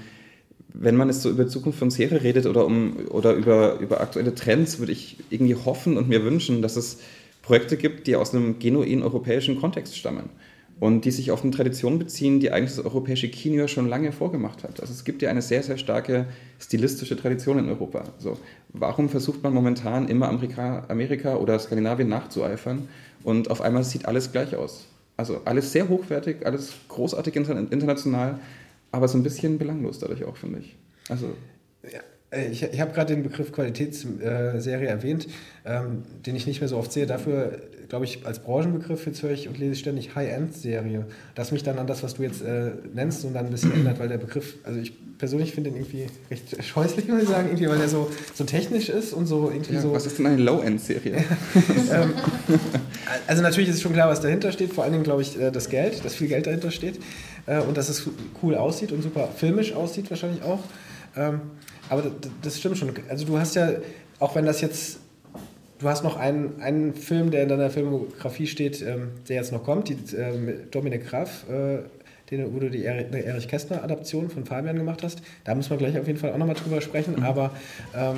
wenn 0.74 0.96
man 0.96 1.08
jetzt 1.08 1.22
so 1.22 1.30
über 1.30 1.46
Zukunft 1.46 1.78
von 1.78 1.90
Serie 1.90 2.22
redet 2.22 2.46
oder, 2.46 2.66
um, 2.66 2.96
oder 3.08 3.32
über, 3.32 3.78
über 3.78 4.00
aktuelle 4.00 4.34
Trends, 4.34 4.78
würde 4.78 4.92
ich 4.92 5.18
irgendwie 5.30 5.54
hoffen 5.54 5.96
und 5.96 6.08
mir 6.08 6.22
wünschen, 6.24 6.60
dass 6.60 6.76
es 6.76 6.98
Projekte 7.40 7.76
gibt, 7.76 8.08
die 8.08 8.16
aus 8.16 8.34
einem 8.34 8.58
genuin 8.58 9.02
europäischen 9.02 9.58
Kontext 9.58 9.96
stammen 9.96 10.28
und 10.78 11.04
die 11.04 11.10
sich 11.10 11.30
auf 11.30 11.42
eine 11.42 11.52
Tradition 11.52 11.98
beziehen, 11.98 12.38
die 12.38 12.50
eigentlich 12.50 12.76
das 12.76 12.84
europäische 12.84 13.28
Kino 13.28 13.56
ja 13.56 13.68
schon 13.68 13.88
lange 13.88 14.12
vorgemacht 14.12 14.62
hat. 14.62 14.80
Also 14.80 14.92
es 14.92 15.04
gibt 15.04 15.22
ja 15.22 15.30
eine 15.30 15.40
sehr, 15.42 15.62
sehr 15.62 15.78
starke 15.78 16.26
stilistische 16.58 17.16
Tradition 17.16 17.58
in 17.58 17.68
Europa. 17.68 18.04
So, 18.18 18.36
warum 18.68 19.08
versucht 19.08 19.42
man 19.42 19.54
momentan 19.54 20.08
immer 20.08 20.28
Amerika, 20.28 20.84
Amerika 20.88 21.36
oder 21.36 21.58
Skandinavien 21.58 22.08
nachzueifern 22.08 22.88
und 23.22 23.50
auf 23.50 23.62
einmal 23.62 23.84
sieht 23.84 24.06
alles 24.06 24.32
gleich 24.32 24.54
aus? 24.54 24.86
Also 25.16 25.40
alles 25.46 25.72
sehr 25.72 25.88
hochwertig, 25.88 26.44
alles 26.44 26.74
großartig 26.88 27.36
international, 27.36 28.38
aber 28.92 29.08
so 29.08 29.16
ein 29.16 29.22
bisschen 29.22 29.56
belanglos 29.56 29.98
dadurch 29.98 30.24
auch, 30.24 30.36
finde 30.36 30.58
ich. 30.58 30.76
Also 31.08 31.28
ja. 31.90 32.00
Äh, 32.30 32.48
ich, 32.48 32.62
ich 32.62 32.80
habe 32.80 32.92
gerade 32.92 33.14
den 33.14 33.22
Begriff 33.22 33.52
Qualitätsserie 33.52 34.88
erwähnt, 34.88 35.28
ähm, 35.64 36.02
den 36.24 36.36
ich 36.36 36.46
nicht 36.46 36.60
mehr 36.60 36.68
so 36.68 36.76
oft 36.76 36.92
sehe. 36.92 37.06
Dafür, 37.06 37.58
glaube 37.88 38.04
ich, 38.04 38.26
als 38.26 38.40
Branchenbegriff 38.40 39.06
jetzt 39.06 39.22
höre 39.22 39.30
ich 39.30 39.48
und 39.48 39.58
lese 39.58 39.76
ständig 39.76 40.14
High-End-Serie. 40.14 41.06
Das 41.34 41.52
mich 41.52 41.62
dann 41.62 41.78
an 41.78 41.86
das, 41.86 42.02
was 42.02 42.14
du 42.14 42.22
jetzt 42.22 42.42
äh, 42.42 42.72
nennst, 42.94 43.24
und 43.24 43.34
dann 43.34 43.46
ein 43.46 43.52
bisschen 43.52 43.72
ändert, 43.72 43.98
weil 43.98 44.08
der 44.08 44.18
Begriff, 44.18 44.56
also 44.64 44.80
ich 44.80 44.92
persönlich 45.18 45.52
finde 45.52 45.70
den 45.70 45.78
irgendwie 45.78 46.06
recht 46.30 46.64
scheußlich, 46.64 47.08
muss 47.08 47.22
ich 47.22 47.28
sagen, 47.28 47.48
irgendwie, 47.48 47.68
weil 47.68 47.78
der 47.78 47.88
so, 47.88 48.10
so 48.34 48.44
technisch 48.44 48.88
ist 48.88 49.12
und 49.12 49.26
so 49.26 49.50
irgendwie 49.50 49.74
ja, 49.74 49.80
so. 49.80 49.92
Was 49.92 50.06
ist 50.06 50.18
denn 50.18 50.26
eine 50.26 50.42
Low-End-Serie? 50.42 51.16
ähm, 51.92 52.14
also 53.26 53.42
natürlich 53.42 53.68
ist 53.68 53.76
es 53.76 53.82
schon 53.82 53.92
klar, 53.92 54.08
was 54.08 54.20
dahinter 54.20 54.52
steht. 54.52 54.72
Vor 54.72 54.84
allen 54.84 54.92
Dingen, 54.92 55.04
glaube 55.04 55.22
ich, 55.22 55.40
äh, 55.40 55.50
das 55.50 55.68
Geld, 55.68 56.04
dass 56.04 56.14
viel 56.14 56.28
Geld 56.28 56.46
dahinter 56.46 56.70
steht 56.70 56.98
äh, 57.46 57.60
und 57.60 57.76
dass 57.76 57.88
es 57.88 58.08
cool 58.42 58.56
aussieht 58.56 58.92
und 58.92 59.02
super 59.02 59.28
filmisch 59.34 59.72
aussieht 59.72 60.10
wahrscheinlich 60.10 60.42
auch. 60.42 60.60
Ähm, 61.16 61.40
aber 61.88 62.10
das, 62.42 62.58
stimmt 62.58 62.78
schon. 62.78 62.92
Also 63.08 63.24
du 63.24 63.38
hast 63.38 63.54
ja, 63.54 63.70
auch 64.18 64.34
wenn 64.34 64.46
das 64.46 64.60
jetzt 64.60 64.98
du 65.78 65.88
hast 65.88 66.04
noch 66.04 66.16
einen, 66.16 66.60
einen 66.60 66.94
Film, 66.94 67.30
der 67.30 67.42
in 67.42 67.48
deiner 67.48 67.70
Filmografie 67.70 68.46
steht, 68.46 68.82
ähm, 68.82 69.10
der 69.28 69.36
jetzt 69.36 69.52
noch 69.52 69.64
kommt, 69.64 69.88
die 69.88 70.16
äh, 70.16 70.66
Dominik 70.70 71.06
Graf, 71.06 71.44
äh, 71.50 71.78
den, 72.30 72.52
wo 72.54 72.58
du 72.58 72.70
die 72.70 72.84
Erich 72.84 73.46
Kästner-Adaption 73.46 74.30
von 74.30 74.44
Fabian 74.44 74.76
gemacht 74.76 75.02
hast. 75.02 75.22
Da 75.44 75.54
müssen 75.54 75.70
wir 75.70 75.76
gleich 75.76 75.98
auf 75.98 76.06
jeden 76.06 76.18
Fall 76.18 76.32
auch 76.32 76.38
nochmal 76.38 76.56
drüber 76.56 76.80
sprechen. 76.80 77.16
Mhm. 77.16 77.24
Aber 77.24 77.52
ähm, 77.94 78.16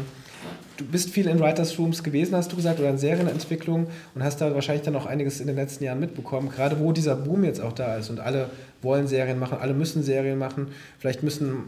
du 0.78 0.84
bist 0.86 1.10
viel 1.10 1.28
in 1.28 1.40
Writers 1.40 1.78
Rooms 1.78 2.02
gewesen, 2.02 2.34
hast 2.34 2.50
du 2.50 2.56
gesagt, 2.56 2.80
oder 2.80 2.88
in 2.88 2.96
Serienentwicklung 2.96 3.88
und 4.14 4.22
hast 4.22 4.40
da 4.40 4.54
wahrscheinlich 4.54 4.84
dann 4.84 4.96
auch 4.96 5.06
einiges 5.06 5.40
in 5.40 5.46
den 5.46 5.56
letzten 5.56 5.84
Jahren 5.84 6.00
mitbekommen, 6.00 6.48
gerade 6.48 6.78
wo 6.80 6.92
dieser 6.92 7.16
Boom 7.16 7.44
jetzt 7.44 7.60
auch 7.60 7.72
da 7.72 7.96
ist 7.96 8.08
und 8.08 8.20
alle 8.20 8.48
wollen 8.80 9.08
Serien 9.08 9.38
machen, 9.38 9.58
alle 9.60 9.74
müssen 9.74 10.02
Serien 10.02 10.38
machen. 10.38 10.68
Vielleicht 10.98 11.22
müssen 11.22 11.64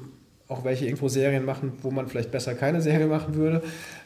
auch 0.51 0.64
welche 0.64 0.84
irgendwo 0.84 1.09
Serien 1.09 1.44
machen, 1.44 1.72
wo 1.82 1.90
man 1.90 2.09
vielleicht 2.09 2.30
besser 2.30 2.55
keine 2.55 2.82
Serie 2.82 3.07
machen 3.07 3.34
würde. 3.34 3.62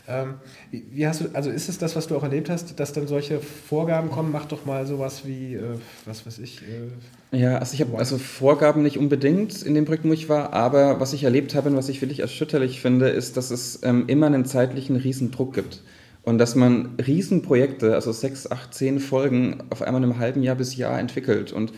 Ähm, 0.06 0.34
wie 0.70 1.06
hast 1.06 1.22
du, 1.22 1.24
also 1.32 1.48
ist 1.50 1.68
es 1.70 1.78
das, 1.78 1.96
was 1.96 2.06
du 2.06 2.16
auch 2.16 2.22
erlebt 2.22 2.50
hast, 2.50 2.78
dass 2.78 2.92
dann 2.92 3.06
solche 3.06 3.40
Vorgaben 3.40 4.10
kommen, 4.10 4.30
mach 4.30 4.44
doch 4.44 4.66
mal 4.66 4.86
sowas 4.86 5.26
wie, 5.26 5.54
äh, 5.54 5.78
was 6.04 6.26
weiß 6.26 6.38
ich. 6.40 6.60
Äh, 7.32 7.36
ja, 7.38 7.56
also 7.56 7.72
ich 7.72 7.80
habe 7.80 7.96
also 7.96 8.18
Vorgaben 8.18 8.82
nicht 8.82 8.98
unbedingt 8.98 9.62
in 9.62 9.74
dem 9.74 9.86
Projekt, 9.86 10.04
wo 10.04 10.12
ich 10.12 10.28
war, 10.28 10.52
aber 10.52 11.00
was 11.00 11.14
ich 11.14 11.24
erlebt 11.24 11.54
habe 11.54 11.70
und 11.70 11.76
was 11.76 11.88
ich 11.88 12.02
wirklich 12.02 12.20
erschütterlich 12.20 12.80
finde, 12.80 13.08
ist, 13.08 13.38
dass 13.38 13.50
es 13.50 13.80
ähm, 13.82 14.04
immer 14.08 14.26
einen 14.26 14.44
zeitlichen 14.44 14.96
Riesendruck 14.96 15.54
gibt. 15.54 15.82
Und 16.22 16.38
dass 16.38 16.54
man 16.54 16.96
Riesenprojekte, 17.06 17.94
also 17.94 18.12
sechs, 18.12 18.50
acht, 18.50 18.72
zehn 18.74 18.98
Folgen, 18.98 19.62
auf 19.70 19.82
einmal 19.82 20.02
in 20.02 20.10
einem 20.10 20.18
halben 20.18 20.42
Jahr 20.42 20.56
bis 20.56 20.76
Jahr 20.76 20.98
entwickelt. 20.98 21.52
Und 21.52 21.72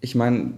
ich 0.00 0.14
meine, 0.14 0.52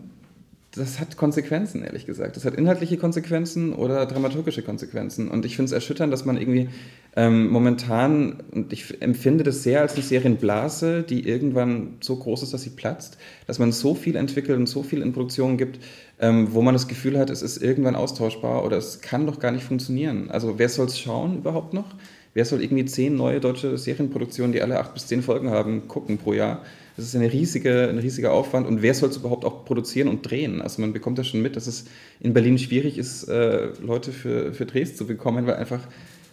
das 0.76 1.00
hat 1.00 1.16
Konsequenzen, 1.16 1.82
ehrlich 1.82 2.06
gesagt. 2.06 2.36
Das 2.36 2.44
hat 2.44 2.54
inhaltliche 2.54 2.96
Konsequenzen 2.96 3.72
oder 3.72 4.06
dramaturgische 4.06 4.62
Konsequenzen. 4.62 5.28
Und 5.28 5.44
ich 5.44 5.56
finde 5.56 5.66
es 5.66 5.72
erschütternd, 5.72 6.12
dass 6.12 6.24
man 6.24 6.36
irgendwie 6.36 6.68
ähm, 7.16 7.48
momentan, 7.48 8.42
und 8.52 8.72
ich 8.72 9.00
empfinde 9.00 9.42
das 9.42 9.62
sehr 9.62 9.80
als 9.80 9.94
eine 9.94 10.02
Serienblase, 10.02 11.02
die 11.02 11.26
irgendwann 11.26 11.96
so 12.00 12.16
groß 12.16 12.42
ist, 12.42 12.52
dass 12.52 12.62
sie 12.62 12.70
platzt, 12.70 13.18
dass 13.46 13.58
man 13.58 13.72
so 13.72 13.94
viel 13.94 14.16
entwickelt 14.16 14.58
und 14.58 14.66
so 14.66 14.82
viel 14.82 15.02
in 15.02 15.12
Produktion 15.12 15.56
gibt, 15.56 15.80
ähm, 16.20 16.48
wo 16.52 16.62
man 16.62 16.74
das 16.74 16.88
Gefühl 16.88 17.18
hat, 17.18 17.30
es 17.30 17.42
ist 17.42 17.62
irgendwann 17.62 17.96
austauschbar 17.96 18.64
oder 18.64 18.76
es 18.76 19.00
kann 19.00 19.26
doch 19.26 19.40
gar 19.40 19.52
nicht 19.52 19.64
funktionieren. 19.64 20.30
Also 20.30 20.58
wer 20.58 20.68
soll 20.68 20.86
es 20.86 20.98
schauen 20.98 21.38
überhaupt 21.38 21.74
noch? 21.74 21.94
Wer 22.34 22.44
soll 22.44 22.62
irgendwie 22.62 22.84
zehn 22.84 23.16
neue 23.16 23.40
deutsche 23.40 23.78
Serienproduktionen, 23.78 24.52
die 24.52 24.60
alle 24.60 24.78
acht 24.78 24.92
bis 24.92 25.06
zehn 25.06 25.22
Folgen 25.22 25.48
haben, 25.48 25.88
gucken 25.88 26.18
pro 26.18 26.34
Jahr? 26.34 26.62
Das 26.96 27.04
ist 27.04 27.14
eine 27.14 27.30
riesige, 27.30 27.88
ein 27.88 27.98
riesiger 27.98 28.32
Aufwand. 28.32 28.66
Und 28.66 28.80
wer 28.82 28.94
soll 28.94 29.10
es 29.10 29.18
überhaupt 29.18 29.44
auch 29.44 29.64
produzieren 29.64 30.08
und 30.08 30.28
drehen? 30.28 30.62
Also 30.62 30.80
man 30.80 30.92
bekommt 30.92 31.18
ja 31.18 31.24
schon 31.24 31.42
mit, 31.42 31.56
dass 31.56 31.66
es 31.66 31.84
in 32.20 32.32
Berlin 32.32 32.58
schwierig 32.58 32.96
ist, 32.96 33.24
äh, 33.24 33.68
Leute 33.82 34.12
für, 34.12 34.54
für 34.54 34.64
Drehs 34.64 34.96
zu 34.96 35.06
bekommen, 35.06 35.46
weil 35.46 35.56
einfach 35.56 35.80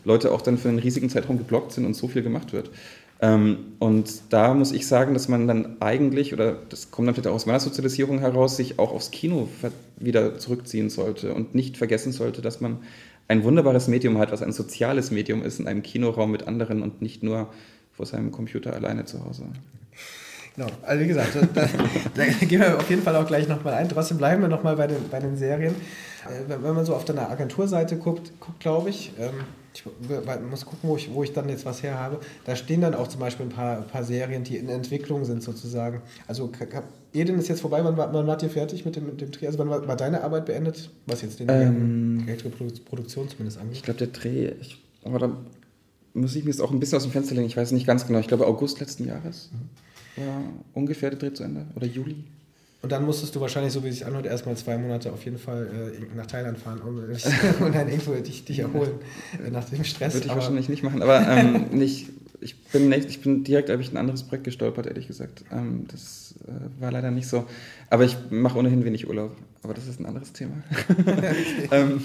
Leute 0.05 0.31
auch 0.31 0.41
dann 0.41 0.57
für 0.57 0.69
einen 0.69 0.79
riesigen 0.79 1.09
Zeitraum 1.09 1.37
geblockt 1.37 1.73
sind 1.73 1.85
und 1.85 1.95
so 1.95 2.07
viel 2.07 2.23
gemacht 2.23 2.53
wird. 2.53 2.69
Ähm, 3.21 3.57
und 3.79 4.09
da 4.29 4.53
muss 4.53 4.71
ich 4.71 4.87
sagen, 4.87 5.13
dass 5.13 5.27
man 5.27 5.47
dann 5.47 5.81
eigentlich, 5.81 6.33
oder 6.33 6.57
das 6.69 6.91
kommt 6.91 7.07
dann 7.07 7.15
vielleicht 7.15 7.27
auch 7.27 7.35
aus 7.35 7.45
meiner 7.45 7.59
Sozialisierung 7.59 8.19
heraus, 8.19 8.57
sich 8.57 8.79
auch 8.79 8.91
aufs 8.91 9.11
Kino 9.11 9.47
wieder 9.97 10.37
zurückziehen 10.39 10.89
sollte 10.89 11.33
und 11.33 11.55
nicht 11.55 11.77
vergessen 11.77 12.11
sollte, 12.11 12.41
dass 12.41 12.61
man 12.61 12.79
ein 13.27 13.43
wunderbares 13.43 13.87
Medium 13.87 14.17
hat, 14.17 14.31
was 14.31 14.41
ein 14.41 14.51
soziales 14.51 15.11
Medium 15.11 15.43
ist 15.43 15.59
in 15.59 15.67
einem 15.67 15.83
Kinoraum 15.83 16.31
mit 16.31 16.47
anderen 16.47 16.81
und 16.81 17.01
nicht 17.01 17.23
nur 17.23 17.47
vor 17.93 18.05
seinem 18.05 18.31
Computer 18.31 18.73
alleine 18.73 19.05
zu 19.05 19.23
Hause. 19.23 19.43
Genau, 20.55 20.67
also 20.83 21.03
wie 21.03 21.07
gesagt, 21.07 21.29
da, 21.55 21.67
da, 22.15 22.25
gehen 22.25 22.59
wir 22.59 22.77
auf 22.77 22.89
jeden 22.89 23.01
Fall 23.01 23.15
auch 23.15 23.25
gleich 23.25 23.47
nochmal 23.47 23.73
ein. 23.73 23.89
Trotzdem 23.89 24.17
bleiben 24.17 24.41
wir 24.41 24.49
nochmal 24.49 24.75
bei 24.75 24.87
den, 24.87 25.09
bei 25.09 25.19
den 25.19 25.35
Serien. 25.35 25.73
Äh, 26.25 26.47
wenn, 26.47 26.63
wenn 26.63 26.75
man 26.75 26.85
so 26.85 26.93
auf 26.93 27.05
deiner 27.05 27.29
Agenturseite 27.29 27.97
guckt, 27.97 28.31
guckt 28.39 28.59
glaube 28.59 28.91
ich, 28.91 29.13
ähm, 29.19 29.31
ich 29.73 29.83
muss 30.49 30.65
gucken, 30.65 30.87
wo 30.87 30.95
ich, 30.95 31.11
wo 31.11 31.23
ich 31.23 31.33
dann 31.33 31.49
jetzt 31.49 31.65
was 31.65 31.81
her 31.81 31.97
habe. 31.97 32.19
Da 32.45 32.55
stehen 32.55 32.81
dann 32.81 32.93
auch 32.93 33.07
zum 33.07 33.19
Beispiel 33.19 33.47
ein 33.47 33.49
paar, 33.49 33.77
ein 33.77 33.87
paar 33.87 34.03
Serien, 34.03 34.43
die 34.43 34.57
in 34.57 34.69
Entwicklung 34.69 35.25
sind 35.25 35.41
sozusagen. 35.41 36.01
Also 36.27 36.51
Eden 37.11 37.39
ist 37.39 37.47
jetzt 37.47 37.61
vorbei, 37.61 37.83
wann, 37.83 37.97
wann 37.97 38.27
wart 38.27 38.43
ihr 38.43 38.51
fertig 38.51 38.85
mit 38.85 38.95
dem, 38.95 39.07
mit 39.07 39.21
dem 39.21 39.31
Dreh? 39.31 39.47
Also 39.47 39.57
wann 39.57 39.71
war, 39.71 39.87
war 39.87 39.95
deine 39.95 40.23
Arbeit 40.23 40.45
beendet? 40.45 40.91
Was 41.07 41.23
jetzt 41.23 41.39
den 41.39 41.49
ähm, 41.49 42.27
Produktion 42.85 43.27
zumindest 43.27 43.57
angeht? 43.57 43.77
Ich 43.77 43.83
glaube, 43.83 43.97
der 43.97 44.07
Dreh, 44.07 44.51
ich, 44.61 44.83
aber 45.03 45.17
da 45.17 45.35
muss 46.13 46.35
ich 46.35 46.43
mir 46.43 46.51
jetzt 46.51 46.61
auch 46.61 46.69
ein 46.69 46.79
bisschen 46.79 46.97
aus 46.97 47.03
dem 47.03 47.11
Fenster 47.11 47.33
legen, 47.33 47.47
ich 47.47 47.57
weiß 47.57 47.71
nicht 47.71 47.87
ganz 47.87 48.05
genau. 48.05 48.19
Ich 48.19 48.27
glaube 48.27 48.45
August 48.45 48.79
letzten 48.79 49.07
Jahres. 49.07 49.49
Mhm 49.51 49.69
war 50.15 50.43
ungefähr 50.73 51.09
der 51.09 51.19
Dreh 51.19 51.33
zu 51.33 51.43
Ende. 51.43 51.65
Oder 51.75 51.87
Juli. 51.87 52.23
Und 52.83 52.91
dann 52.91 53.05
musstest 53.05 53.33
du 53.33 53.39
wahrscheinlich, 53.39 53.71
so 53.71 53.81
wie 53.83 53.87
es 53.87 53.99
sich 53.99 54.05
anhört, 54.05 54.25
erstmal 54.25 54.57
zwei 54.57 54.77
Monate 54.77 55.13
auf 55.13 55.23
jeden 55.23 55.37
Fall 55.37 55.69
äh, 55.97 56.15
nach 56.17 56.25
Thailand 56.25 56.57
fahren 56.57 56.81
um, 56.81 56.97
und 57.65 57.73
dann 57.73 57.87
irgendwo 57.87 58.13
dich, 58.15 58.43
dich 58.43 58.59
erholen 58.59 58.91
äh, 59.45 59.49
nach 59.49 59.63
dem 59.63 59.85
Stress. 59.85 60.15
Würde 60.15 60.25
ich 60.25 60.31
aber 60.31 60.41
wahrscheinlich 60.41 60.67
nicht 60.67 60.83
machen, 60.83 61.01
aber 61.01 61.25
ähm, 61.25 61.67
nicht, 61.71 62.09
ich, 62.41 62.61
bin 62.63 62.89
nicht, 62.89 63.09
ich 63.09 63.21
bin 63.21 63.45
direkt 63.45 63.69
habe 63.69 63.81
ich 63.81 63.89
ein 63.93 63.95
anderes 63.95 64.23
Projekt 64.23 64.43
gestolpert, 64.43 64.85
ehrlich 64.85 65.07
gesagt. 65.07 65.45
Ähm, 65.49 65.85
das 65.89 66.35
äh, 66.45 66.81
war 66.81 66.91
leider 66.91 67.09
nicht 67.09 67.27
so. 67.29 67.45
Aber 67.89 68.03
ich 68.03 68.17
mache 68.29 68.57
ohnehin 68.57 68.83
wenig 68.83 69.07
Urlaub. 69.07 69.31
Aber 69.63 69.73
das 69.73 69.87
ist 69.87 70.01
ein 70.01 70.05
anderes 70.05 70.33
Thema. 70.33 70.61
ähm, 71.71 72.03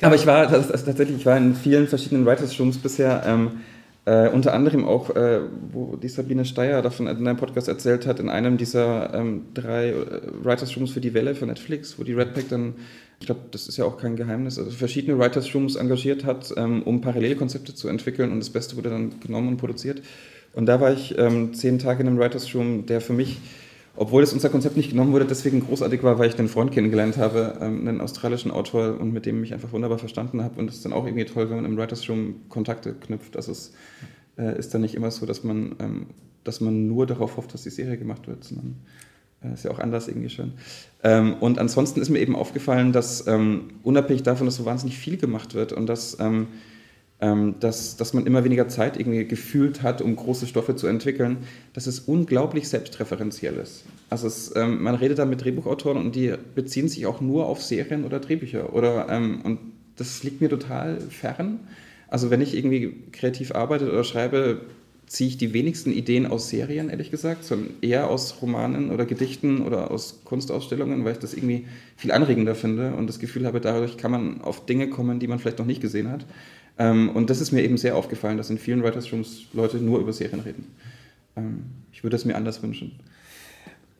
aber 0.00 0.16
ich 0.16 0.26
war 0.26 0.48
das, 0.48 0.68
das, 0.68 0.84
tatsächlich, 0.84 1.18
ich 1.18 1.26
war 1.26 1.36
in 1.36 1.54
vielen 1.54 1.86
verschiedenen 1.86 2.26
Writers 2.26 2.58
Rooms 2.58 2.78
bisher. 2.78 3.22
Äh, 4.06 4.28
unter 4.28 4.52
anderem 4.52 4.84
auch, 4.84 5.16
äh, 5.16 5.40
wo 5.72 5.96
die 5.96 6.08
Sabine 6.08 6.44
Steyer 6.44 6.82
davon 6.82 7.06
in 7.06 7.26
einem 7.26 7.38
Podcast 7.38 7.68
erzählt 7.68 8.06
hat, 8.06 8.20
in 8.20 8.28
einem 8.28 8.58
dieser 8.58 9.14
ähm, 9.14 9.46
drei 9.54 9.88
äh, 9.88 10.20
Writers 10.42 10.76
Rooms 10.76 10.90
für 10.90 11.00
die 11.00 11.14
Welle 11.14 11.34
für 11.34 11.46
Netflix, 11.46 11.98
wo 11.98 12.04
die 12.04 12.12
Red 12.12 12.34
Pack 12.34 12.50
dann, 12.50 12.74
ich 13.18 13.26
glaube, 13.26 13.40
das 13.50 13.66
ist 13.66 13.78
ja 13.78 13.86
auch 13.86 13.96
kein 13.96 14.16
Geheimnis, 14.16 14.58
also 14.58 14.70
verschiedene 14.72 15.18
Writers 15.18 15.54
Rooms 15.54 15.76
engagiert 15.76 16.24
hat, 16.24 16.52
ähm, 16.58 16.82
um 16.82 17.00
Parallelkonzepte 17.00 17.74
zu 17.74 17.88
entwickeln 17.88 18.30
und 18.30 18.40
das 18.40 18.50
Beste 18.50 18.76
wurde 18.76 18.90
dann 18.90 19.20
genommen 19.20 19.48
und 19.48 19.56
produziert. 19.56 20.02
Und 20.52 20.66
da 20.66 20.82
war 20.82 20.92
ich 20.92 21.16
ähm, 21.18 21.54
zehn 21.54 21.78
Tage 21.78 22.02
in 22.02 22.08
einem 22.08 22.18
Writers 22.18 22.54
Room, 22.54 22.84
der 22.84 23.00
für 23.00 23.14
mich 23.14 23.38
obwohl 23.96 24.22
es 24.22 24.32
unser 24.32 24.48
Konzept 24.48 24.76
nicht 24.76 24.90
genommen 24.90 25.12
wurde, 25.12 25.24
deswegen 25.24 25.60
großartig 25.60 26.02
war, 26.02 26.18
weil 26.18 26.28
ich 26.28 26.38
einen 26.38 26.48
Freund 26.48 26.72
kennengelernt 26.72 27.16
habe, 27.16 27.58
ähm, 27.60 27.86
einen 27.86 28.00
australischen 28.00 28.50
Autor 28.50 28.98
und 29.00 29.12
mit 29.12 29.26
dem 29.26 29.42
ich 29.44 29.54
einfach 29.54 29.72
wunderbar 29.72 29.98
verstanden 29.98 30.42
habe. 30.42 30.58
Und 30.58 30.68
es 30.68 30.76
ist 30.76 30.84
dann 30.84 30.92
auch 30.92 31.06
irgendwie 31.06 31.24
toll, 31.24 31.48
wenn 31.48 31.56
man 31.56 31.64
im 31.64 31.76
Writers 31.76 32.08
Room 32.08 32.36
Kontakte 32.48 32.94
knüpft. 32.94 33.36
Also 33.36 33.52
es 33.52 33.72
äh, 34.36 34.58
ist 34.58 34.74
dann 34.74 34.80
nicht 34.80 34.94
immer 34.94 35.10
so, 35.10 35.26
dass 35.26 35.44
man, 35.44 35.76
ähm, 35.78 36.06
dass 36.42 36.60
man 36.60 36.88
nur 36.88 37.06
darauf 37.06 37.36
hofft, 37.36 37.54
dass 37.54 37.62
die 37.62 37.70
Serie 37.70 37.96
gemacht 37.96 38.26
wird, 38.26 38.42
sondern 38.42 38.76
äh, 39.44 39.54
ist 39.54 39.64
ja 39.64 39.70
auch 39.70 39.78
anders 39.78 40.08
irgendwie 40.08 40.30
schön. 40.30 40.54
Ähm, 41.04 41.34
und 41.34 41.60
ansonsten 41.60 42.00
ist 42.00 42.10
mir 42.10 42.18
eben 42.18 42.34
aufgefallen, 42.34 42.92
dass 42.92 43.22
unabhängig 43.82 44.24
davon, 44.24 44.46
dass 44.46 44.56
so 44.56 44.64
wahnsinnig 44.64 44.98
viel 44.98 45.16
gemacht 45.16 45.54
wird 45.54 45.72
und 45.72 45.86
dass 45.86 46.16
dass, 47.20 47.96
dass 47.96 48.12
man 48.12 48.26
immer 48.26 48.44
weniger 48.44 48.68
Zeit 48.68 48.98
irgendwie 48.98 49.24
gefühlt 49.24 49.82
hat, 49.82 50.02
um 50.02 50.14
große 50.14 50.46
Stoffe 50.46 50.76
zu 50.76 50.86
entwickeln, 50.86 51.38
dass 51.72 51.86
es 51.86 52.00
unglaublich 52.00 52.68
selbstreferenziell 52.68 53.54
ist. 53.54 53.84
Also 54.10 54.26
es, 54.26 54.54
ähm, 54.56 54.82
man 54.82 54.94
redet 54.94 55.18
da 55.18 55.24
mit 55.24 55.42
Drehbuchautoren 55.42 55.96
und 55.96 56.14
die 56.14 56.34
beziehen 56.54 56.88
sich 56.88 57.06
auch 57.06 57.20
nur 57.20 57.46
auf 57.46 57.62
Serien 57.62 58.04
oder 58.04 58.20
Drehbücher. 58.20 58.74
Oder, 58.74 59.08
ähm, 59.08 59.40
und 59.42 59.58
das 59.96 60.22
liegt 60.22 60.40
mir 60.40 60.48
total 60.50 61.00
fern. 61.00 61.60
Also 62.08 62.30
wenn 62.30 62.40
ich 62.40 62.54
irgendwie 62.54 62.94
kreativ 63.12 63.54
arbeite 63.54 63.90
oder 63.90 64.04
schreibe, 64.04 64.60
ziehe 65.06 65.28
ich 65.28 65.38
die 65.38 65.52
wenigsten 65.52 65.92
Ideen 65.92 66.26
aus 66.26 66.48
Serien, 66.48 66.88
ehrlich 66.90 67.10
gesagt, 67.10 67.44
sondern 67.44 67.70
eher 67.80 68.08
aus 68.10 68.42
Romanen 68.42 68.90
oder 68.90 69.04
Gedichten 69.04 69.62
oder 69.62 69.90
aus 69.90 70.20
Kunstausstellungen, 70.24 71.04
weil 71.04 71.12
ich 71.12 71.18
das 71.18 71.34
irgendwie 71.34 71.66
viel 71.96 72.12
anregender 72.12 72.54
finde 72.54 72.94
und 72.94 73.06
das 73.06 73.18
Gefühl 73.18 73.46
habe, 73.46 73.60
dadurch 73.60 73.96
kann 73.96 74.10
man 74.10 74.40
auf 74.40 74.66
Dinge 74.66 74.88
kommen, 74.88 75.20
die 75.20 75.28
man 75.28 75.38
vielleicht 75.38 75.58
noch 75.58 75.66
nicht 75.66 75.80
gesehen 75.80 76.10
hat. 76.10 76.24
Ähm, 76.78 77.10
und 77.10 77.30
das 77.30 77.40
ist 77.40 77.52
mir 77.52 77.62
eben 77.62 77.76
sehr 77.76 77.96
aufgefallen, 77.96 78.36
dass 78.36 78.50
in 78.50 78.58
vielen 78.58 78.82
Writers 78.82 79.12
Rooms 79.12 79.46
Leute 79.52 79.78
nur 79.78 80.00
über 80.00 80.12
Serien 80.12 80.40
reden. 80.40 80.66
Ähm, 81.36 81.64
ich 81.92 82.02
würde 82.02 82.16
es 82.16 82.24
mir 82.24 82.34
anders 82.34 82.62
wünschen. 82.62 82.98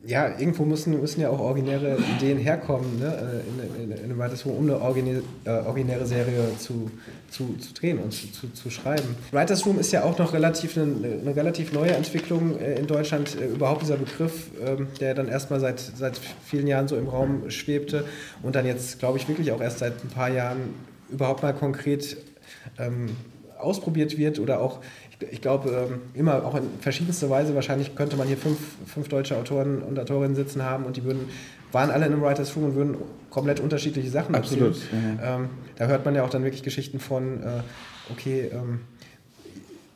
Ja, 0.07 0.37
irgendwo 0.37 0.65
müssen, 0.65 1.01
müssen 1.01 1.21
ja 1.21 1.29
auch 1.29 1.39
originäre 1.39 1.97
Ideen 2.15 2.37
herkommen, 2.37 2.99
ne? 2.99 3.07
Äh, 3.07 3.81
in, 3.81 3.91
in, 3.91 3.91
in 3.91 4.03
einem 4.03 4.19
Writers 4.19 4.45
Room, 4.45 4.57
um 4.57 4.63
eine 4.65 4.79
originäre, 4.79 5.23
äh, 5.45 5.49
originäre 5.49 6.05
Serie 6.05 6.55
zu, 6.59 6.91
zu, 7.31 7.55
zu 7.57 7.73
drehen 7.73 7.97
und 7.97 8.13
zu, 8.13 8.31
zu, 8.31 8.53
zu, 8.53 8.69
schreiben. 8.69 9.15
Writers 9.31 9.65
Room 9.65 9.79
ist 9.79 9.91
ja 9.91 10.03
auch 10.03 10.19
noch 10.19 10.33
relativ 10.33 10.77
eine, 10.77 10.93
eine 11.21 11.35
relativ 11.35 11.73
neue 11.73 11.91
Entwicklung 11.91 12.59
äh, 12.59 12.75
in 12.75 12.85
Deutschland. 12.85 13.35
Äh, 13.35 13.47
überhaupt 13.47 13.81
dieser 13.81 13.97
Begriff, 13.97 14.51
ähm, 14.63 14.87
der 14.99 15.15
dann 15.15 15.27
erstmal 15.27 15.59
seit, 15.59 15.79
seit 15.79 16.19
vielen 16.45 16.67
Jahren 16.67 16.87
so 16.87 16.97
im 16.97 17.07
Raum 17.07 17.49
schwebte 17.49 18.05
und 18.43 18.55
dann 18.55 18.67
jetzt, 18.67 18.99
glaube 18.99 19.17
ich, 19.17 19.27
wirklich 19.27 19.51
auch 19.53 19.61
erst 19.61 19.79
seit 19.79 20.03
ein 20.03 20.09
paar 20.09 20.29
Jahren 20.29 20.75
überhaupt 21.09 21.41
mal 21.41 21.53
konkret 21.53 22.17
ähm, 22.77 23.09
ausprobiert 23.59 24.17
wird 24.17 24.39
oder 24.39 24.59
auch, 24.61 24.79
ich, 25.09 25.27
ich 25.31 25.41
glaube, 25.41 25.69
ähm, 25.69 25.99
immer 26.13 26.45
auch 26.45 26.55
in 26.55 26.63
verschiedenster 26.79 27.29
Weise, 27.29 27.55
wahrscheinlich 27.55 27.95
könnte 27.95 28.17
man 28.17 28.27
hier 28.27 28.37
fünf, 28.37 28.59
fünf 28.85 29.07
deutsche 29.07 29.37
Autoren 29.37 29.81
und 29.81 29.99
Autorinnen 29.99 30.35
sitzen 30.35 30.63
haben 30.63 30.85
und 30.85 30.97
die 30.97 31.03
würden, 31.03 31.29
waren 31.71 31.89
alle 31.89 32.05
in 32.05 32.13
einem 32.13 32.21
Writers 32.21 32.55
Room 32.55 32.65
und 32.65 32.75
würden 32.75 32.97
komplett 33.29 33.59
unterschiedliche 33.59 34.09
Sachen 34.09 34.35
Absolut. 34.35 34.75
Ja. 35.19 35.35
Ähm, 35.35 35.49
da 35.77 35.87
hört 35.87 36.05
man 36.05 36.15
ja 36.15 36.23
auch 36.23 36.29
dann 36.29 36.43
wirklich 36.43 36.63
Geschichten 36.63 36.99
von, 36.99 37.43
äh, 37.43 37.61
okay, 38.11 38.49
ähm, 38.53 38.81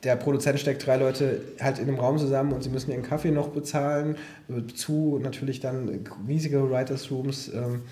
der 0.02 0.16
Produzent 0.16 0.58
steckt 0.58 0.86
drei 0.86 0.96
Leute 0.96 1.42
halt 1.60 1.78
in 1.78 1.88
einem 1.88 1.98
Raum 1.98 2.16
zusammen 2.16 2.52
und 2.52 2.62
sie 2.62 2.70
müssen 2.70 2.90
ihren 2.90 3.02
Kaffee 3.02 3.30
noch 3.30 3.48
bezahlen, 3.48 4.16
äh, 4.48 4.72
zu 4.72 5.20
natürlich 5.22 5.60
dann 5.60 6.06
riesige 6.26 6.70
Writers 6.70 7.10
Rooms, 7.10 7.50
ähm, 7.52 7.82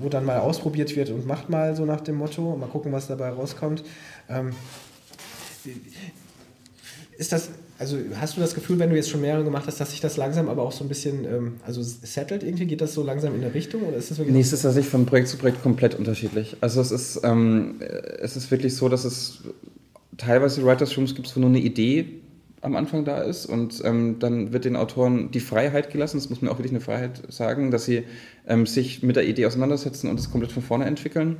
wo 0.00 0.08
dann 0.08 0.24
mal 0.24 0.38
ausprobiert 0.38 0.96
wird 0.96 1.10
und 1.10 1.26
macht 1.26 1.50
mal 1.50 1.74
so 1.76 1.84
nach 1.84 2.00
dem 2.00 2.16
Motto, 2.16 2.56
mal 2.56 2.68
gucken, 2.68 2.92
was 2.92 3.08
dabei 3.08 3.30
rauskommt. 3.30 3.84
Ähm, 4.30 4.52
ist 7.18 7.32
das, 7.32 7.50
also 7.78 7.98
hast 8.18 8.36
du 8.36 8.40
das 8.40 8.54
Gefühl, 8.54 8.78
wenn 8.78 8.90
du 8.90 8.96
jetzt 8.96 9.10
schon 9.10 9.20
mehrere 9.20 9.44
gemacht 9.44 9.66
hast, 9.66 9.80
dass 9.80 9.90
sich 9.90 10.00
das 10.00 10.16
langsam 10.16 10.48
aber 10.48 10.62
auch 10.62 10.72
so 10.72 10.84
ein 10.84 10.88
bisschen, 10.88 11.24
ähm, 11.24 11.54
also 11.66 11.82
settelt 11.82 12.42
irgendwie? 12.42 12.66
Geht 12.66 12.80
das 12.80 12.94
so 12.94 13.02
langsam 13.02 13.34
in 13.34 13.42
eine 13.42 13.52
Richtung 13.52 13.82
oder 13.82 13.96
ist 13.96 14.10
das 14.10 14.18
wirklich? 14.18 14.34
Nee, 14.34 14.40
es 14.40 14.52
ist 14.52 14.62
tatsächlich 14.62 14.90
von 14.90 15.04
Projekt 15.04 15.28
zu 15.28 15.36
Projekt 15.36 15.62
komplett 15.62 15.94
unterschiedlich. 15.96 16.56
Also 16.60 16.80
es 16.80 16.90
ist, 16.90 17.20
ähm, 17.24 17.76
es 18.20 18.36
ist 18.36 18.50
wirklich 18.50 18.74
so, 18.74 18.88
dass 18.88 19.04
es 19.04 19.40
teilweise 20.16 20.64
Writers 20.64 20.96
Rooms 20.96 21.14
gibt, 21.14 21.34
wo 21.34 21.40
nur 21.40 21.50
eine 21.50 21.60
Idee 21.60 22.20
am 22.62 22.76
Anfang 22.76 23.04
da 23.04 23.22
ist 23.22 23.46
und 23.46 23.82
ähm, 23.84 24.18
dann 24.18 24.52
wird 24.52 24.66
den 24.66 24.76
Autoren 24.76 25.30
die 25.30 25.40
Freiheit 25.40 25.90
gelassen, 25.90 26.18
das 26.18 26.28
muss 26.28 26.42
man 26.42 26.50
auch 26.50 26.58
wirklich 26.58 26.72
eine 26.72 26.80
Freiheit 26.80 27.22
sagen, 27.32 27.70
dass 27.70 27.86
sie 27.86 28.04
ähm, 28.46 28.66
sich 28.66 29.02
mit 29.02 29.16
der 29.16 29.26
Idee 29.26 29.46
auseinandersetzen 29.46 30.10
und 30.10 30.20
es 30.20 30.30
komplett 30.30 30.52
von 30.52 30.62
vorne 30.62 30.84
entwickeln. 30.84 31.36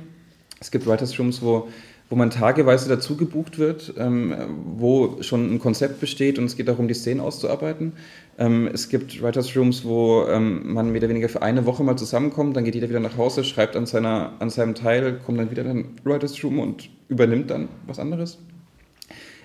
Es 0.59 0.71
gibt 0.71 0.87
Writers 0.87 1.17
Rooms, 1.19 1.41
wo, 1.41 1.67
wo 2.11 2.17
man 2.17 2.29
tageweise 2.29 2.89
dazu 2.89 3.15
gebucht 3.15 3.57
wird, 3.57 3.93
ähm, 3.97 4.35
wo 4.75 5.23
schon 5.23 5.53
ein 5.53 5.59
Konzept 5.59 6.01
besteht 6.01 6.37
und 6.37 6.43
es 6.43 6.57
geht 6.57 6.67
darum, 6.67 6.89
die 6.89 6.93
Szenen 6.93 7.21
auszuarbeiten. 7.21 7.93
Ähm, 8.37 8.69
es 8.71 8.89
gibt 8.89 9.23
Writers 9.23 9.55
Rooms, 9.55 9.85
wo 9.85 10.25
ähm, 10.27 10.73
man 10.73 10.91
mehr 10.91 10.99
oder 10.99 11.07
weniger 11.07 11.29
für 11.29 11.41
eine 11.41 11.65
Woche 11.65 11.85
mal 11.85 11.95
zusammenkommt, 11.95 12.57
dann 12.57 12.65
geht 12.65 12.75
jeder 12.75 12.89
wieder 12.89 12.99
nach 12.99 13.15
Hause, 13.15 13.45
schreibt 13.45 13.77
an, 13.77 13.85
seiner, 13.85 14.33
an 14.39 14.49
seinem 14.49 14.75
Teil, 14.75 15.21
kommt 15.25 15.39
dann 15.39 15.51
wieder 15.51 15.63
in 15.63 15.69
den 15.69 15.85
Writers 16.03 16.43
Room 16.43 16.59
und 16.59 16.89
übernimmt 17.07 17.49
dann 17.49 17.69
was 17.87 17.97
anderes. 17.97 18.39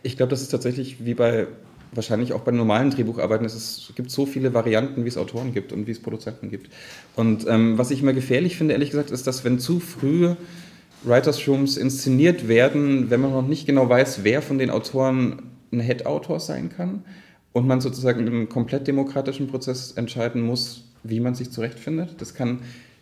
Ich 0.03 0.17
glaube, 0.17 0.31
das 0.31 0.43
ist 0.43 0.49
tatsächlich 0.49 1.05
wie 1.07 1.14
bei 1.14 1.47
wahrscheinlich 1.93 2.33
auch 2.33 2.41
bei 2.41 2.51
normalen 2.51 2.91
Drehbucharbeiten, 2.91 3.47
es, 3.47 3.55
ist, 3.55 3.91
es 3.91 3.95
gibt 3.95 4.11
so 4.11 4.27
viele 4.27 4.55
Varianten, 4.55 5.05
wie 5.05 5.09
es 5.09 5.17
Autoren 5.17 5.55
gibt 5.55 5.73
und 5.73 5.87
wie 5.87 5.93
es 5.93 6.03
Produzenten 6.03 6.51
gibt. 6.51 6.73
Und 7.14 7.47
ähm, 7.49 7.79
was 7.79 7.93
ich 7.93 8.03
immer 8.03 8.12
gefährlich 8.12 8.57
finde, 8.57 8.75
ehrlich 8.75 8.91
gesagt, 8.91 9.12
ist, 9.12 9.29
dass 9.29 9.45
wenn 9.45 9.61
zu 9.61 9.79
früh 9.79 10.35
Writers 11.05 11.47
Rooms 11.47 11.77
inszeniert 11.77 12.49
werden, 12.49 13.11
wenn 13.11 13.21
man 13.21 13.33
noch 13.33 13.47
nicht 13.47 13.67
genau 13.67 13.89
weiß, 13.89 14.25
wer 14.25 14.43
von 14.43 14.59
den 14.59 14.71
Autoren 14.71 15.43
ein 15.73 15.81
Head-Autor 15.81 16.41
sein 16.41 16.71
kann 16.75 17.05
und 17.53 17.67
man 17.67 17.81
sozusagen 17.81 18.27
im 18.27 18.49
komplett 18.49 18.87
demokratischen 18.87 19.49
Prozess 19.49 19.93
entscheiden 19.93 20.43
muss, 20.43 20.85
wie 21.03 21.21
man 21.21 21.35
sich 21.35 21.51
zurechtfindet. 21.51 22.21
Das 22.21 22.35
kann 22.35 22.61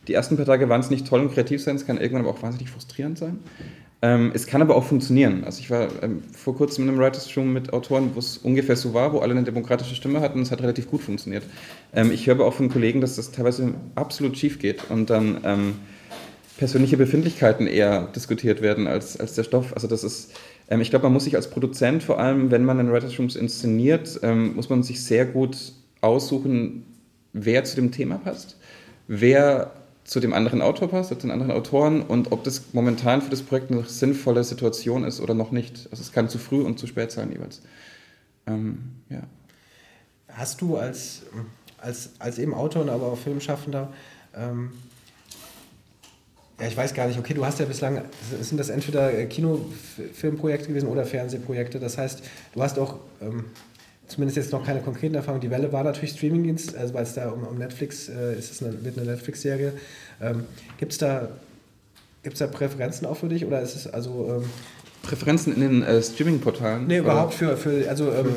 die 0.08 0.14
ersten 0.14 0.36
paar 0.36 0.46
Tage 0.46 0.68
wahnsinnig 0.68 1.04
toll 1.04 1.20
und 1.20 1.32
kreativ 1.32 1.62
sein, 1.62 1.76
es 1.76 1.86
kann 1.86 1.98
irgendwann 1.98 2.26
aber 2.26 2.30
auch 2.30 2.42
wahnsinnig 2.42 2.70
frustrierend 2.70 3.18
sein. 3.18 3.38
Ähm, 4.02 4.32
es 4.34 4.46
kann 4.46 4.60
aber 4.60 4.76
auch 4.76 4.84
funktionieren. 4.84 5.44
Also 5.44 5.60
ich 5.60 5.70
war 5.70 5.88
ähm, 6.02 6.22
vor 6.30 6.54
kurzem 6.54 6.84
in 6.84 6.90
einem 6.90 6.98
Writers 6.98 7.34
Room 7.38 7.54
mit 7.54 7.72
Autoren, 7.72 8.10
wo 8.14 8.18
es 8.18 8.36
ungefähr 8.36 8.76
so 8.76 8.92
war, 8.92 9.14
wo 9.14 9.20
alle 9.20 9.32
eine 9.32 9.44
demokratische 9.44 9.94
Stimme 9.94 10.20
hatten 10.20 10.36
und 10.38 10.42
es 10.42 10.50
hat 10.50 10.60
relativ 10.60 10.90
gut 10.90 11.00
funktioniert. 11.00 11.44
Ähm, 11.94 12.12
ich 12.12 12.26
höre 12.26 12.34
aber 12.34 12.44
auch 12.44 12.52
von 12.52 12.68
Kollegen, 12.68 13.00
dass 13.00 13.16
das 13.16 13.30
teilweise 13.30 13.72
absolut 13.94 14.36
schief 14.36 14.58
geht 14.58 14.90
und 14.90 15.08
dann 15.08 15.38
ähm, 15.44 15.74
persönliche 16.56 16.96
Befindlichkeiten 16.96 17.66
eher 17.66 18.06
diskutiert 18.14 18.62
werden 18.62 18.86
als, 18.86 19.18
als 19.18 19.34
der 19.34 19.44
Stoff. 19.44 19.72
Also 19.74 19.88
das 19.88 20.04
ist, 20.04 20.32
ähm, 20.68 20.80
ich 20.80 20.90
glaube, 20.90 21.04
man 21.04 21.12
muss 21.12 21.24
sich 21.24 21.36
als 21.36 21.50
Produzent, 21.50 22.02
vor 22.02 22.18
allem 22.18 22.50
wenn 22.50 22.64
man 22.64 22.78
in 22.80 22.92
Writers 22.92 23.18
Rooms 23.18 23.36
inszeniert, 23.36 24.20
ähm, 24.22 24.54
muss 24.54 24.68
man 24.68 24.82
sich 24.82 25.02
sehr 25.02 25.26
gut 25.26 25.56
aussuchen, 26.00 26.84
wer 27.32 27.64
zu 27.64 27.76
dem 27.76 27.90
Thema 27.90 28.18
passt, 28.18 28.56
wer 29.08 29.72
zu 30.04 30.20
dem 30.20 30.32
anderen 30.34 30.60
Autor 30.60 30.88
passt, 30.88 31.08
zu 31.08 31.14
den 31.14 31.30
anderen 31.30 31.50
Autoren 31.50 32.02
und 32.02 32.30
ob 32.30 32.44
das 32.44 32.62
momentan 32.72 33.22
für 33.22 33.30
das 33.30 33.42
Projekt 33.42 33.70
eine 33.70 33.84
sinnvolle 33.84 34.44
Situation 34.44 35.04
ist 35.04 35.20
oder 35.20 35.34
noch 35.34 35.50
nicht. 35.50 35.88
Also 35.90 36.02
es 36.02 36.12
kann 36.12 36.28
zu 36.28 36.38
früh 36.38 36.60
und 36.60 36.78
zu 36.78 36.86
spät 36.86 37.10
sein 37.10 37.32
jeweils. 37.32 37.62
Ähm, 38.46 38.78
ja. 39.08 39.22
Hast 40.28 40.60
du 40.60 40.76
als, 40.76 41.22
als, 41.78 42.10
als 42.18 42.38
eben 42.38 42.52
Autor 42.52 42.82
und 42.82 42.90
aber 42.90 43.06
auch 43.06 43.18
Filmschaffender, 43.18 43.92
ähm, 44.36 44.72
ja, 46.60 46.66
ich 46.68 46.76
weiß 46.76 46.94
gar 46.94 47.08
nicht, 47.08 47.18
okay, 47.18 47.34
du 47.34 47.44
hast 47.44 47.58
ja 47.58 47.64
bislang, 47.64 48.02
sind 48.40 48.58
das 48.58 48.68
entweder 48.68 49.10
Kinofilmprojekte 49.26 50.68
gewesen 50.68 50.88
oder 50.88 51.04
Fernsehprojekte, 51.04 51.80
das 51.80 51.98
heißt, 51.98 52.22
du 52.54 52.62
hast 52.62 52.78
auch 52.78 52.98
ähm, 53.20 53.46
zumindest 54.06 54.36
jetzt 54.36 54.52
noch 54.52 54.64
keine 54.64 54.80
konkreten 54.80 55.14
Erfahrungen. 55.14 55.40
Die 55.40 55.50
Welle 55.50 55.72
war 55.72 55.84
natürlich 55.84 56.12
Streamingdienst, 56.12 56.76
also 56.76 56.94
weil 56.94 57.02
es 57.02 57.14
da 57.14 57.30
um, 57.30 57.44
um 57.44 57.58
Netflix 57.58 58.08
äh, 58.08 58.38
ist, 58.38 58.52
es 58.52 58.62
eine, 58.62 58.84
wird 58.84 58.98
eine 58.98 59.10
Netflix-Serie. 59.10 59.72
Ähm, 60.20 60.44
Gibt 60.78 60.92
es 60.92 60.98
da, 60.98 61.28
gibt's 62.22 62.38
da 62.38 62.46
Präferenzen 62.46 63.06
auch 63.06 63.16
für 63.16 63.28
dich 63.28 63.44
oder 63.44 63.60
ist 63.60 63.74
es 63.74 63.86
also. 63.86 64.40
Ähm, 64.42 64.48
Präferenzen 65.02 65.54
in 65.54 65.60
den 65.60 65.82
äh, 65.82 66.02
Streaming-Portalen? 66.02 66.86
Nee, 66.86 66.98
überhaupt 66.98 67.34
für, 67.34 67.56
für 67.56 67.88
also 67.88 68.10
ähm, 68.10 68.34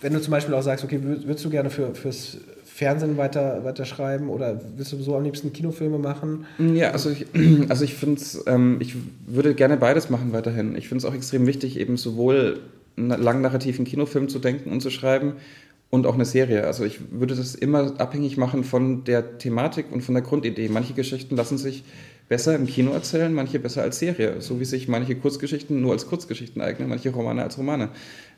wenn 0.00 0.12
du 0.12 0.20
zum 0.20 0.30
Beispiel 0.30 0.54
auch 0.54 0.62
sagst, 0.62 0.84
okay, 0.84 1.00
würdest 1.02 1.44
du 1.44 1.50
gerne 1.50 1.70
für, 1.70 1.94
fürs 1.94 2.38
Fernsehen 2.78 3.16
weiter, 3.16 3.64
weiter 3.64 3.84
schreiben 3.84 4.28
oder 4.30 4.60
willst 4.76 4.92
du 4.92 5.02
so 5.02 5.16
am 5.16 5.24
liebsten 5.24 5.52
Kinofilme 5.52 5.98
machen? 5.98 6.46
Ja, 6.58 6.92
also 6.92 7.10
ich, 7.10 7.26
also 7.68 7.82
ich 7.82 7.94
finde 7.94 8.22
ähm, 8.46 8.76
ich 8.78 8.94
würde 9.26 9.54
gerne 9.54 9.76
beides 9.76 10.10
machen 10.10 10.32
weiterhin. 10.32 10.76
Ich 10.76 10.86
finde 10.86 11.02
es 11.02 11.04
auch 11.04 11.14
extrem 11.14 11.48
wichtig, 11.48 11.76
eben 11.76 11.96
sowohl 11.96 12.60
einen 12.96 13.20
langnarrativen 13.20 13.84
Kinofilm 13.84 14.28
zu 14.28 14.38
denken 14.38 14.70
und 14.70 14.80
zu 14.80 14.90
schreiben 14.90 15.32
und 15.90 16.06
auch 16.06 16.14
eine 16.14 16.24
Serie. 16.24 16.68
Also 16.68 16.84
ich 16.84 17.00
würde 17.10 17.34
das 17.34 17.56
immer 17.56 17.98
abhängig 17.98 18.36
machen 18.36 18.62
von 18.62 19.02
der 19.02 19.38
Thematik 19.38 19.86
und 19.90 20.02
von 20.02 20.14
der 20.14 20.22
Grundidee. 20.22 20.68
Manche 20.68 20.92
Geschichten 20.92 21.34
lassen 21.34 21.58
sich 21.58 21.82
besser 22.28 22.54
im 22.54 22.66
Kino 22.66 22.92
erzählen, 22.92 23.32
manche 23.32 23.58
besser 23.58 23.82
als 23.82 23.98
Serie. 23.98 24.40
So 24.40 24.60
wie 24.60 24.64
sich 24.64 24.86
manche 24.86 25.16
Kurzgeschichten 25.16 25.80
nur 25.80 25.94
als 25.94 26.06
Kurzgeschichten 26.06 26.62
eignen, 26.62 26.88
manche 26.88 27.10
Romane 27.10 27.42
als 27.42 27.58
Romane. 27.58 27.88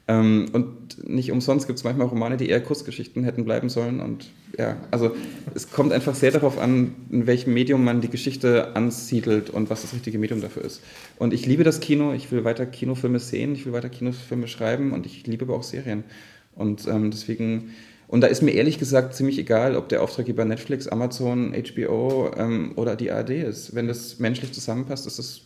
Ähm, 0.09 0.47
und 0.53 1.09
nicht 1.09 1.31
umsonst 1.31 1.67
gibt 1.67 1.79
es 1.79 1.85
manchmal 1.85 2.09
Romane, 2.09 2.37
die 2.37 2.49
eher 2.49 2.61
Kurzgeschichten 2.61 3.25
hätten 3.25 3.45
bleiben 3.45 3.69
sollen. 3.69 4.01
Und 4.01 4.31
ja, 4.59 4.77
also 4.91 5.15
es 5.55 5.71
kommt 5.71 5.93
einfach 5.93 6.15
sehr 6.15 6.33
darauf 6.33 6.59
an, 6.59 6.95
in 7.11 7.27
welchem 7.27 7.55
Medium 7.55 7.85
man 7.85 8.01
die 8.01 8.09
Geschichte 8.09 8.75
ansiedelt 8.75 9.51
und 9.51 9.71
was 9.71 9.83
das 9.83 9.95
richtige 9.95 10.19
Medium 10.19 10.41
dafür 10.41 10.65
ist. 10.65 10.83
Und 11.19 11.33
ich 11.33 11.47
liebe 11.47 11.65
das 11.65 11.81
Kino, 11.81 12.13
ich 12.13 12.33
will 12.33 12.45
weiter 12.45 12.67
Kinofilme 12.67 13.21
sehen, 13.21 13.55
ich 13.55 13.67
will 13.67 13.73
weiter 13.73 13.89
Kinofilme 13.89 14.49
schreiben 14.49 14.93
und 14.93 15.07
ich 15.07 15.27
liebe 15.27 15.45
aber 15.45 15.55
auch 15.55 15.63
Serien. 15.63 16.05
Und 16.55 16.87
ähm, 16.89 17.11
deswegen, 17.11 17.71
und 18.09 18.23
da 18.23 18.27
ist 18.27 18.43
mir 18.43 18.53
ehrlich 18.53 18.79
gesagt 18.79 19.15
ziemlich 19.15 19.39
egal, 19.39 19.77
ob 19.77 19.89
der 19.89 20.03
Auftraggeber 20.03 20.45
Netflix, 20.45 20.89
Amazon, 20.89 21.55
HBO 21.55 22.33
ähm, 22.37 22.73
oder 22.77 22.97
die 22.97 23.13
ARD 23.13 23.31
ist. 23.31 23.75
Wenn 23.75 23.87
das 23.87 24.19
menschlich 24.19 24.53
zusammenpasst, 24.53 25.07
ist 25.07 25.19
das 25.19 25.43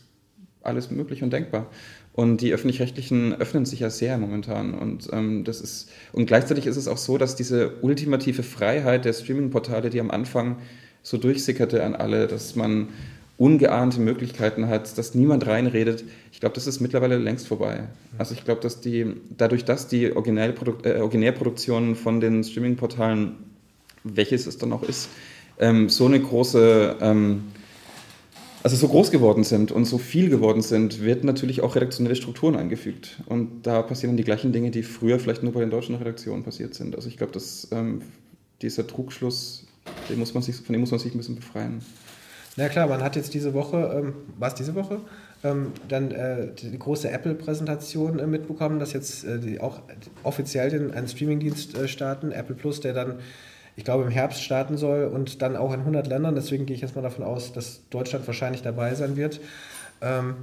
alles 0.63 0.89
möglich 0.89 1.21
und 1.21 1.31
denkbar. 1.31 1.67
Und 2.15 2.39
die 2.39 2.53
öffentlich-rechtlichen 2.53 3.33
öffnen 3.33 3.65
sich 3.65 3.81
ja 3.81 3.89
sehr 3.89 4.17
momentan. 4.17 4.73
Und 4.73 5.09
ähm, 5.11 5.43
das 5.43 5.59
ist 5.59 5.89
und 6.13 6.27
gleichzeitig 6.27 6.65
ist 6.65 6.77
es 6.77 6.87
auch 6.87 6.97
so, 6.97 7.17
dass 7.17 7.35
diese 7.35 7.73
ultimative 7.81 8.41
Freiheit 8.41 9.03
der 9.03 9.11
Streaming-Portale, 9.11 9.89
die 9.89 9.99
am 9.99 10.09
Anfang 10.09 10.55
so 11.03 11.17
durchsickerte 11.17 11.83
an 11.83 11.93
alle, 11.93 12.27
dass 12.27 12.55
man 12.55 12.87
ungeahnte 13.37 13.99
Möglichkeiten 13.99 14.69
hat, 14.69 14.97
dass 14.97 15.13
niemand 15.13 15.45
reinredet. 15.45 16.05
Ich 16.31 16.39
glaube, 16.39 16.55
das 16.55 16.67
ist 16.67 16.79
mittlerweile 16.79 17.17
längst 17.17 17.49
vorbei. 17.49 17.89
Also 18.17 18.33
ich 18.33 18.45
glaube, 18.45 18.61
dass 18.61 18.79
die, 18.79 19.07
dadurch, 19.37 19.65
dass 19.65 19.89
die 19.89 20.15
Originalprodukt, 20.15 20.85
äh, 20.85 21.01
Originärproduktionen 21.01 21.97
von 21.97 22.21
den 22.21 22.45
Streaming-Portalen, 22.45 23.33
welches 24.05 24.47
es 24.47 24.57
dann 24.57 24.71
auch 24.71 24.83
ist, 24.83 25.09
ähm, 25.59 25.89
so 25.89 26.05
eine 26.05 26.21
große, 26.21 26.95
ähm, 27.01 27.43
also 28.65 28.77
so 28.77 28.87
groß 28.87 29.11
geworden 29.11 29.43
sind 29.43 29.71
und 29.71 29.85
so 29.85 29.99
viel 29.99 30.27
geworden 30.27 30.63
sind, 30.63 31.03
wird 31.03 31.23
natürlich 31.23 31.61
auch 31.61 31.75
redaktionelle 31.75 32.15
Strukturen 32.15 32.55
eingefügt. 32.55 33.21
Und 33.27 33.61
da 33.67 33.83
passieren 33.83 34.13
dann 34.13 34.17
die 34.17 34.23
gleichen 34.23 34.53
Dinge, 34.53 34.71
die 34.71 34.81
früher 34.81 35.19
vielleicht 35.19 35.43
nur 35.43 35.53
bei 35.53 35.59
den 35.59 35.69
deutschen 35.69 35.93
Redaktionen 35.93 36.41
passiert 36.41 36.73
sind. 36.73 36.95
Also 36.95 37.07
ich 37.07 37.15
glaube, 37.15 37.31
dass 37.31 37.67
ähm, 37.71 38.01
dieser 38.63 38.87
Trugschluss, 38.87 39.67
den 40.09 40.17
muss 40.17 40.33
man 40.33 40.41
sich, 40.41 40.55
von 40.55 40.73
dem 40.73 40.79
muss 40.79 40.89
man 40.89 40.99
sich 40.99 41.13
ein 41.13 41.17
bisschen 41.19 41.35
befreien. 41.35 41.85
Na 42.55 42.67
klar, 42.67 42.87
man 42.87 43.03
hat 43.03 43.15
jetzt 43.15 43.35
diese 43.35 43.53
Woche, 43.53 44.01
ähm, 44.03 44.13
war 44.39 44.47
es 44.47 44.55
diese 44.55 44.73
Woche, 44.73 45.01
ähm, 45.43 45.67
dann 45.87 46.09
äh, 46.09 46.47
die 46.55 46.79
große 46.79 47.07
Apple-Präsentation 47.11 48.17
äh, 48.17 48.25
mitbekommen, 48.25 48.79
dass 48.79 48.93
jetzt 48.93 49.25
äh, 49.25 49.37
die 49.37 49.61
auch 49.61 49.83
offiziell 50.23 50.71
den, 50.71 50.91
einen 50.91 51.07
Streamingdienst 51.07 51.77
äh, 51.77 51.87
starten, 51.87 52.31
Apple 52.31 52.55
Plus, 52.55 52.79
der 52.79 52.93
dann, 52.93 53.19
ich 53.75 53.83
glaube, 53.83 54.03
im 54.03 54.09
Herbst 54.09 54.41
starten 54.41 54.77
soll 54.77 55.05
und 55.05 55.41
dann 55.41 55.55
auch 55.55 55.73
in 55.73 55.81
100 55.81 56.07
Ländern. 56.07 56.35
Deswegen 56.35 56.65
gehe 56.65 56.75
ich 56.75 56.81
jetzt 56.81 56.95
mal 56.95 57.01
davon 57.01 57.23
aus, 57.23 57.51
dass 57.53 57.81
Deutschland 57.89 58.25
wahrscheinlich 58.27 58.61
dabei 58.61 58.95
sein 58.95 59.17
wird. 59.17 59.39
Ähm, 60.01 60.35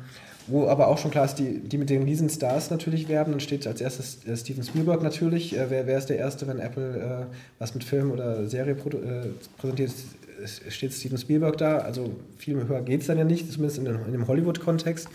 wo 0.49 0.67
aber 0.67 0.89
auch 0.89 0.99
schon 0.99 1.13
klar 1.13 1.25
ist, 1.25 1.37
die, 1.37 1.61
die 1.61 1.79
mit 1.79 1.89
den 1.89 2.03
Riesenstars 2.03 2.71
natürlich 2.71 3.09
werben. 3.09 3.31
Dann 3.31 3.41
steht 3.41 3.67
als 3.67 3.81
erstes 3.81 4.27
äh, 4.27 4.37
Steven 4.37 4.65
Spielberg 4.65 5.03
natürlich. 5.03 5.57
Äh, 5.57 5.71
wer, 5.71 5.87
wer 5.87 5.99
ist 5.99 6.07
der 6.07 6.19
Erste, 6.19 6.47
wenn 6.49 6.59
Apple 6.59 7.27
äh, 7.31 7.35
was 7.59 7.75
mit 7.75 7.85
Film 7.85 8.11
oder 8.11 8.49
Serie 8.49 8.75
äh, 8.75 9.29
präsentiert? 9.59 9.93
steht 10.47 10.93
Steven 10.93 11.19
Spielberg 11.19 11.57
da, 11.59 11.79
also 11.79 12.17
viel 12.37 12.57
höher 12.67 12.81
geht 12.83 13.03
es 13.03 13.07
dann 13.07 13.19
ja 13.19 13.23
nicht, 13.23 13.53
zumindest 13.53 13.79
in, 13.79 13.87
in 13.87 14.13
dem 14.13 14.27
Hollywood-Kontext. 14.27 15.09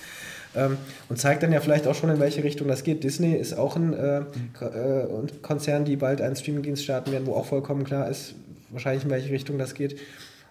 Ähm, 0.58 0.78
und 1.08 1.18
zeigt 1.20 1.44
dann 1.44 1.52
ja 1.52 1.62
vielleicht 1.62 1.88
auch 1.88 1.96
schon, 1.96 2.10
in 2.10 2.20
welche 2.20 2.44
Richtung 2.44 2.68
das 2.68 2.84
geht. 2.84 3.04
Disney 3.04 3.34
ist 3.34 3.54
auch 3.54 3.76
ein 3.76 3.94
äh, 3.94 4.20
äh, 4.20 4.24
Konzern, 5.44 5.86
die 5.86 5.96
bald 5.96 6.20
einen 6.20 6.36
Streamingdienst 6.36 6.84
starten 6.84 7.12
werden, 7.12 7.28
wo 7.28 7.36
auch 7.36 7.46
vollkommen 7.46 7.84
klar 7.84 8.10
ist, 8.10 8.34
wahrscheinlich 8.72 9.04
in 9.04 9.12
welche 9.12 9.30
Richtung 9.30 9.58
das 9.58 9.76
geht. 9.76 10.00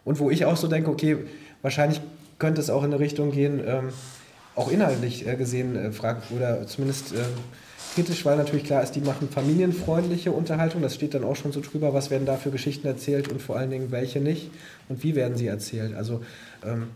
Und 0.04 0.20
wo 0.20 0.30
ich 0.30 0.44
auch 0.44 0.56
so 0.56 0.68
denke, 0.68 0.90
okay, 0.90 1.16
wahrscheinlich 1.62 2.00
könnte 2.38 2.60
es 2.60 2.70
auch 2.70 2.84
in 2.84 2.92
eine 2.92 3.00
Richtung 3.00 3.32
gehen, 3.32 3.60
ähm, 3.66 3.88
auch 4.54 4.70
inhaltlich 4.70 5.26
äh, 5.26 5.34
gesehen, 5.34 5.76
äh, 5.76 5.90
oder 6.34 6.66
zumindest 6.66 7.12
ähm, 7.12 7.20
kritisch, 7.96 8.24
weil 8.24 8.36
natürlich 8.36 8.64
klar 8.64 8.82
ist, 8.82 8.92
die 8.92 9.00
machen 9.00 9.28
familienfreundliche 9.28 10.30
Unterhaltung. 10.30 10.82
Das 10.82 10.94
steht 10.94 11.14
dann 11.14 11.24
auch 11.24 11.34
schon 11.34 11.52
so 11.52 11.60
drüber, 11.60 11.94
was 11.94 12.10
werden 12.10 12.26
da 12.26 12.36
für 12.36 12.50
Geschichten 12.50 12.86
erzählt 12.86 13.28
und 13.28 13.42
vor 13.42 13.56
allen 13.56 13.70
Dingen 13.70 13.90
welche 13.90 14.20
nicht 14.20 14.50
und 14.88 15.02
wie 15.02 15.16
werden 15.16 15.36
sie 15.36 15.46
erzählt. 15.46 15.96
Also 15.96 16.22
ähm, 16.64 16.88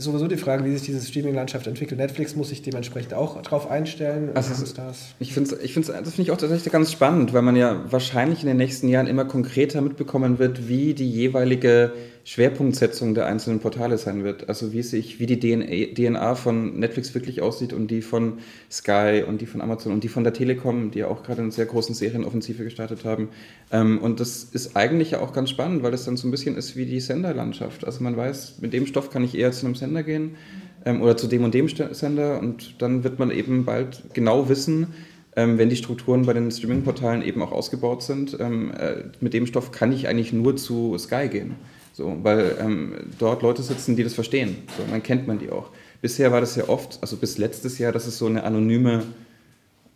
sowieso 0.00 0.28
die 0.28 0.36
Frage, 0.36 0.64
wie 0.64 0.72
sich 0.72 0.82
diese 0.82 1.04
Streaming-Landschaft 1.04 1.66
entwickelt. 1.66 1.98
Netflix 2.00 2.36
muss 2.36 2.48
sich 2.48 2.62
dementsprechend 2.62 3.14
auch 3.14 3.40
darauf 3.42 3.70
einstellen. 3.70 4.30
Also 4.34 4.50
das 4.50 5.14
ich 5.18 5.32
finde 5.32 5.56
ich 5.62 5.72
find's, 5.72 5.88
das 5.88 6.14
finde 6.14 6.22
ich 6.22 6.30
auch 6.30 6.36
tatsächlich 6.36 6.72
ganz 6.72 6.92
spannend, 6.92 7.32
weil 7.32 7.42
man 7.42 7.56
ja 7.56 7.84
wahrscheinlich 7.90 8.42
in 8.42 8.48
den 8.48 8.56
nächsten 8.56 8.88
Jahren 8.88 9.06
immer 9.06 9.24
konkreter 9.24 9.80
mitbekommen 9.80 10.38
wird, 10.38 10.68
wie 10.68 10.94
die 10.94 11.10
jeweilige 11.10 11.92
Schwerpunktsetzung 12.24 13.14
der 13.14 13.26
einzelnen 13.26 13.60
Portale 13.60 13.98
sein 13.98 14.24
wird. 14.24 14.48
Also 14.48 14.72
wie 14.72 14.82
sich, 14.82 15.18
wie 15.18 15.26
die 15.26 15.38
DNA 15.38 16.34
von 16.34 16.78
Netflix 16.78 17.14
wirklich 17.14 17.40
aussieht 17.40 17.72
und 17.72 17.90
die 17.90 18.02
von 18.02 18.38
Sky 18.70 19.24
und 19.26 19.40
die 19.40 19.46
von 19.46 19.60
Amazon 19.60 19.92
und 19.92 20.04
die 20.04 20.08
von 20.08 20.24
der 20.24 20.32
Telekom, 20.32 20.90
die 20.90 21.00
ja 21.00 21.08
auch 21.08 21.22
gerade 21.22 21.42
eine 21.42 21.50
sehr 21.50 21.66
großen 21.66 21.94
Serienoffensive 21.94 22.64
gestartet 22.64 23.04
haben. 23.04 23.28
Ähm, 23.72 23.98
und 23.98 24.20
das 24.20 24.44
ist 24.44 24.76
eigentlich 24.76 25.12
ja 25.12 25.20
auch 25.20 25.32
ganz 25.32 25.50
spannend, 25.50 25.82
weil 25.82 25.90
das 25.90 26.04
dann 26.04 26.16
so 26.16 26.28
ein 26.28 26.30
bisschen 26.30 26.56
ist 26.56 26.76
wie 26.76 26.86
die 26.86 27.00
Senderlandschaft. 27.00 27.84
Also 27.84 28.02
man 28.02 28.16
weiß, 28.16 28.58
mit 28.60 28.72
dem 28.72 28.86
Stoff 28.86 29.10
kann 29.10 29.24
ich 29.24 29.36
eher 29.36 29.52
zu 29.52 29.66
einem 29.66 29.74
Sender 29.74 30.02
gehen 30.02 30.36
ähm, 30.84 31.02
oder 31.02 31.16
zu 31.16 31.26
dem 31.26 31.44
und 31.44 31.54
dem 31.54 31.68
Sender 31.68 32.38
und 32.38 32.80
dann 32.82 33.02
wird 33.04 33.18
man 33.18 33.30
eben 33.30 33.64
bald 33.64 34.02
genau 34.12 34.48
wissen, 34.48 34.88
ähm, 35.36 35.58
wenn 35.58 35.68
die 35.68 35.76
Strukturen 35.76 36.26
bei 36.26 36.32
den 36.32 36.50
Streaming-Portalen 36.50 37.22
eben 37.22 37.40
auch 37.42 37.52
ausgebaut 37.52 38.02
sind, 38.02 38.38
äh, 38.38 39.04
mit 39.20 39.32
dem 39.32 39.46
Stoff 39.46 39.70
kann 39.70 39.92
ich 39.92 40.08
eigentlich 40.08 40.32
nur 40.32 40.56
zu 40.56 40.98
Sky 40.98 41.28
gehen. 41.28 41.54
So, 41.92 42.16
weil 42.22 42.56
ähm, 42.60 42.94
dort 43.18 43.42
Leute 43.42 43.62
sitzen, 43.62 43.96
die 43.96 44.04
das 44.04 44.14
verstehen. 44.14 44.58
So, 44.76 44.84
dann 44.90 45.02
kennt 45.02 45.26
man 45.26 45.38
die 45.38 45.50
auch. 45.50 45.70
Bisher 46.00 46.32
war 46.32 46.40
das 46.40 46.56
ja 46.56 46.68
oft, 46.68 46.98
also 47.02 47.16
bis 47.16 47.36
letztes 47.36 47.78
Jahr, 47.78 47.92
dass 47.92 48.06
es 48.06 48.16
so 48.16 48.26
eine 48.26 48.44
anonyme 48.44 49.02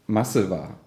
Masse 0.07 0.51
war, 0.51 0.78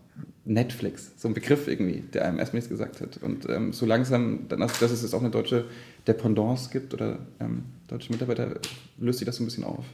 Netflix, 0.46 1.12
so 1.18 1.28
ein 1.28 1.34
Begriff 1.34 1.68
irgendwie, 1.68 2.04
der 2.14 2.26
einem 2.26 2.40
erstmal 2.40 2.60
nichts 2.60 2.70
gesagt 2.70 3.02
hat. 3.02 3.18
Und 3.18 3.50
ähm, 3.50 3.74
so 3.74 3.86
langsam, 3.86 4.48
dann, 4.48 4.62
also, 4.62 4.76
dass 4.80 4.92
es 4.92 5.02
jetzt 5.02 5.14
auch 5.14 5.22
eine 5.22 5.32
deutsche 5.32 5.66
Dependance 6.08 6.70
gibt 6.72 6.94
oder 6.94 7.20
ähm, 7.40 7.64
deutsche 7.88 8.12
Mitarbeiter, 8.12 8.60
löst 8.98 9.20
sich 9.20 9.26
das 9.26 9.38
so 9.38 9.44
ein 9.44 9.46
bisschen 9.46 9.64
auf. 9.64 9.86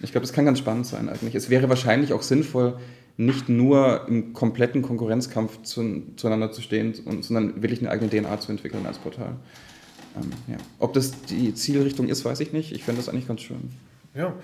Ich 0.00 0.12
glaube, 0.12 0.26
das 0.26 0.32
kann 0.32 0.44
ganz 0.44 0.58
spannend 0.58 0.86
sein 0.86 1.08
eigentlich. 1.08 1.34
Es 1.34 1.50
wäre 1.50 1.68
wahrscheinlich 1.68 2.12
auch 2.12 2.22
sinnvoll, 2.22 2.78
nicht 3.16 3.48
nur 3.48 4.06
im 4.08 4.32
kompletten 4.32 4.82
Konkurrenzkampf 4.82 5.62
zu, 5.62 6.02
zueinander 6.16 6.50
zu 6.50 6.62
stehen, 6.62 6.94
und, 7.04 7.24
sondern 7.24 7.62
wirklich 7.62 7.80
eine 7.80 7.90
eigene 7.90 8.10
DNA 8.10 8.40
zu 8.40 8.50
entwickeln 8.50 8.86
als 8.86 8.98
Portal. 8.98 9.36
Ähm, 10.16 10.30
ja. 10.48 10.56
Ob 10.78 10.92
das 10.92 11.12
die 11.28 11.54
Zielrichtung 11.54 12.08
ist, 12.08 12.24
weiß 12.24 12.40
ich 12.40 12.52
nicht. 12.52 12.72
Ich 12.72 12.84
finde 12.84 13.00
das 13.00 13.08
eigentlich 13.08 13.28
ganz 13.28 13.40
schön. 13.40 13.70
Ja. 14.14 14.34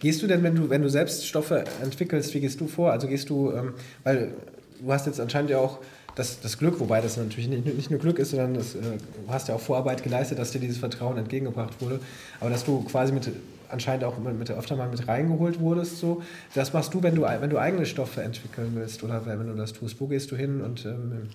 Gehst 0.00 0.22
du 0.22 0.26
denn, 0.26 0.42
wenn 0.42 0.56
du, 0.56 0.68
wenn 0.68 0.82
du 0.82 0.90
selbst 0.90 1.26
Stoffe 1.26 1.64
entwickelst, 1.82 2.34
wie 2.34 2.40
gehst 2.40 2.60
du 2.60 2.66
vor? 2.66 2.90
Also 2.92 3.06
gehst 3.06 3.30
du, 3.30 3.52
ähm, 3.52 3.74
weil 4.02 4.32
du 4.80 4.92
hast 4.92 5.06
jetzt 5.06 5.20
anscheinend 5.20 5.50
ja 5.50 5.58
auch 5.58 5.78
das, 6.16 6.40
das 6.40 6.58
Glück, 6.58 6.80
wobei 6.80 7.00
das 7.00 7.16
natürlich 7.16 7.48
nicht, 7.48 7.66
nicht 7.66 7.90
nur 7.90 8.00
Glück 8.00 8.18
ist, 8.18 8.30
sondern 8.30 8.54
das, 8.54 8.74
äh, 8.74 8.80
du 8.80 9.32
hast 9.32 9.48
ja 9.48 9.54
auch 9.54 9.60
Vorarbeit 9.60 10.02
geleistet, 10.02 10.38
dass 10.38 10.50
dir 10.50 10.58
dieses 10.58 10.78
Vertrauen 10.78 11.16
entgegengebracht 11.18 11.80
wurde, 11.80 12.00
aber 12.40 12.50
dass 12.50 12.64
du 12.64 12.82
quasi 12.82 13.12
mit 13.12 13.30
anscheinend 13.70 14.04
auch 14.04 14.18
mit, 14.18 14.38
mit, 14.38 14.50
öfter 14.50 14.76
mal 14.76 14.88
mit 14.88 15.06
reingeholt 15.08 15.60
wurdest. 15.60 15.98
So. 15.98 16.22
Das 16.54 16.72
machst 16.72 16.94
du, 16.94 17.02
wenn 17.02 17.14
du, 17.14 17.22
wenn 17.22 17.50
du 17.50 17.58
eigene 17.58 17.86
Stoffe 17.86 18.22
entwickeln 18.22 18.72
willst 18.74 19.02
oder 19.02 19.24
wenn 19.26 19.46
du 19.46 19.54
das 19.54 19.72
tust. 19.72 20.00
Wo 20.00 20.06
gehst 20.06 20.30
du 20.30 20.36
hin 20.36 20.60
und 20.60 20.84
ähm, 20.86 21.28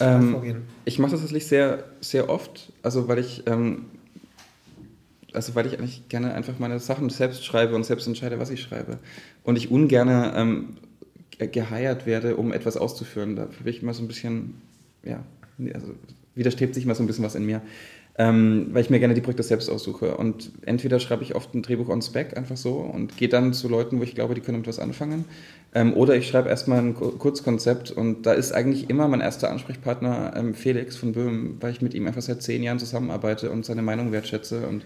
ähm, 0.00 0.32
vorgehen? 0.32 0.62
Ich 0.84 0.98
mache 0.98 1.12
das 1.12 1.20
tatsächlich 1.20 1.46
sehr, 1.46 1.84
sehr 2.00 2.28
oft, 2.28 2.72
also 2.82 3.08
weil 3.08 3.18
ich 3.18 3.46
ähm, 3.46 3.86
also 5.32 5.54
weil 5.54 5.66
ich 5.66 5.78
eigentlich 5.78 6.08
gerne 6.08 6.34
einfach 6.34 6.58
meine 6.58 6.78
Sachen 6.78 7.08
selbst 7.10 7.44
schreibe 7.44 7.74
und 7.74 7.84
selbst 7.84 8.06
entscheide, 8.06 8.38
was 8.38 8.50
ich 8.50 8.62
schreibe. 8.62 8.98
Und 9.44 9.56
ich 9.56 9.70
ungerne 9.70 10.32
ähm, 10.36 10.76
geheiert 11.38 12.06
werde, 12.06 12.36
um 12.36 12.52
etwas 12.52 12.76
auszuführen. 12.76 13.36
Da 13.36 13.46
bin 13.46 13.72
ich 13.72 13.82
immer 13.82 13.94
so 13.94 14.02
ein 14.02 14.08
bisschen, 14.08 14.60
ja, 15.02 15.22
also 15.74 15.94
widerstrebt 16.34 16.74
sich 16.74 16.84
immer 16.84 16.94
so 16.94 17.02
ein 17.02 17.06
bisschen 17.06 17.24
was 17.24 17.34
in 17.34 17.46
mir 17.46 17.62
ähm, 18.20 18.66
weil 18.72 18.82
ich 18.82 18.90
mir 18.90 18.98
gerne 18.98 19.14
die 19.14 19.22
Projekte 19.22 19.42
selbst 19.42 19.70
aussuche. 19.70 20.14
Und 20.18 20.52
entweder 20.66 21.00
schreibe 21.00 21.22
ich 21.22 21.34
oft 21.34 21.54
ein 21.54 21.62
Drehbuch 21.62 21.88
on 21.88 22.02
Spec 22.02 22.36
einfach 22.36 22.58
so 22.58 22.72
und 22.74 23.16
gehe 23.16 23.30
dann 23.30 23.54
zu 23.54 23.66
Leuten, 23.66 23.98
wo 23.98 24.02
ich 24.02 24.14
glaube, 24.14 24.34
die 24.34 24.42
können 24.42 24.58
mit 24.58 24.66
was 24.66 24.78
anfangen. 24.78 25.24
Ähm, 25.74 25.94
oder 25.94 26.14
ich 26.16 26.28
schreibe 26.28 26.50
erstmal 26.50 26.80
ein 26.80 26.94
Kurzkonzept 26.94 27.90
und 27.90 28.26
da 28.26 28.34
ist 28.34 28.52
eigentlich 28.52 28.90
immer 28.90 29.08
mein 29.08 29.22
erster 29.22 29.50
Ansprechpartner 29.50 30.34
ähm, 30.36 30.52
Felix 30.52 30.96
von 30.96 31.12
Böhm, 31.12 31.56
weil 31.60 31.72
ich 31.72 31.80
mit 31.80 31.94
ihm 31.94 32.06
einfach 32.06 32.20
seit 32.20 32.42
zehn 32.42 32.62
Jahren 32.62 32.78
zusammenarbeite 32.78 33.50
und 33.50 33.64
seine 33.64 33.80
Meinung 33.80 34.12
wertschätze 34.12 34.66
und 34.68 34.84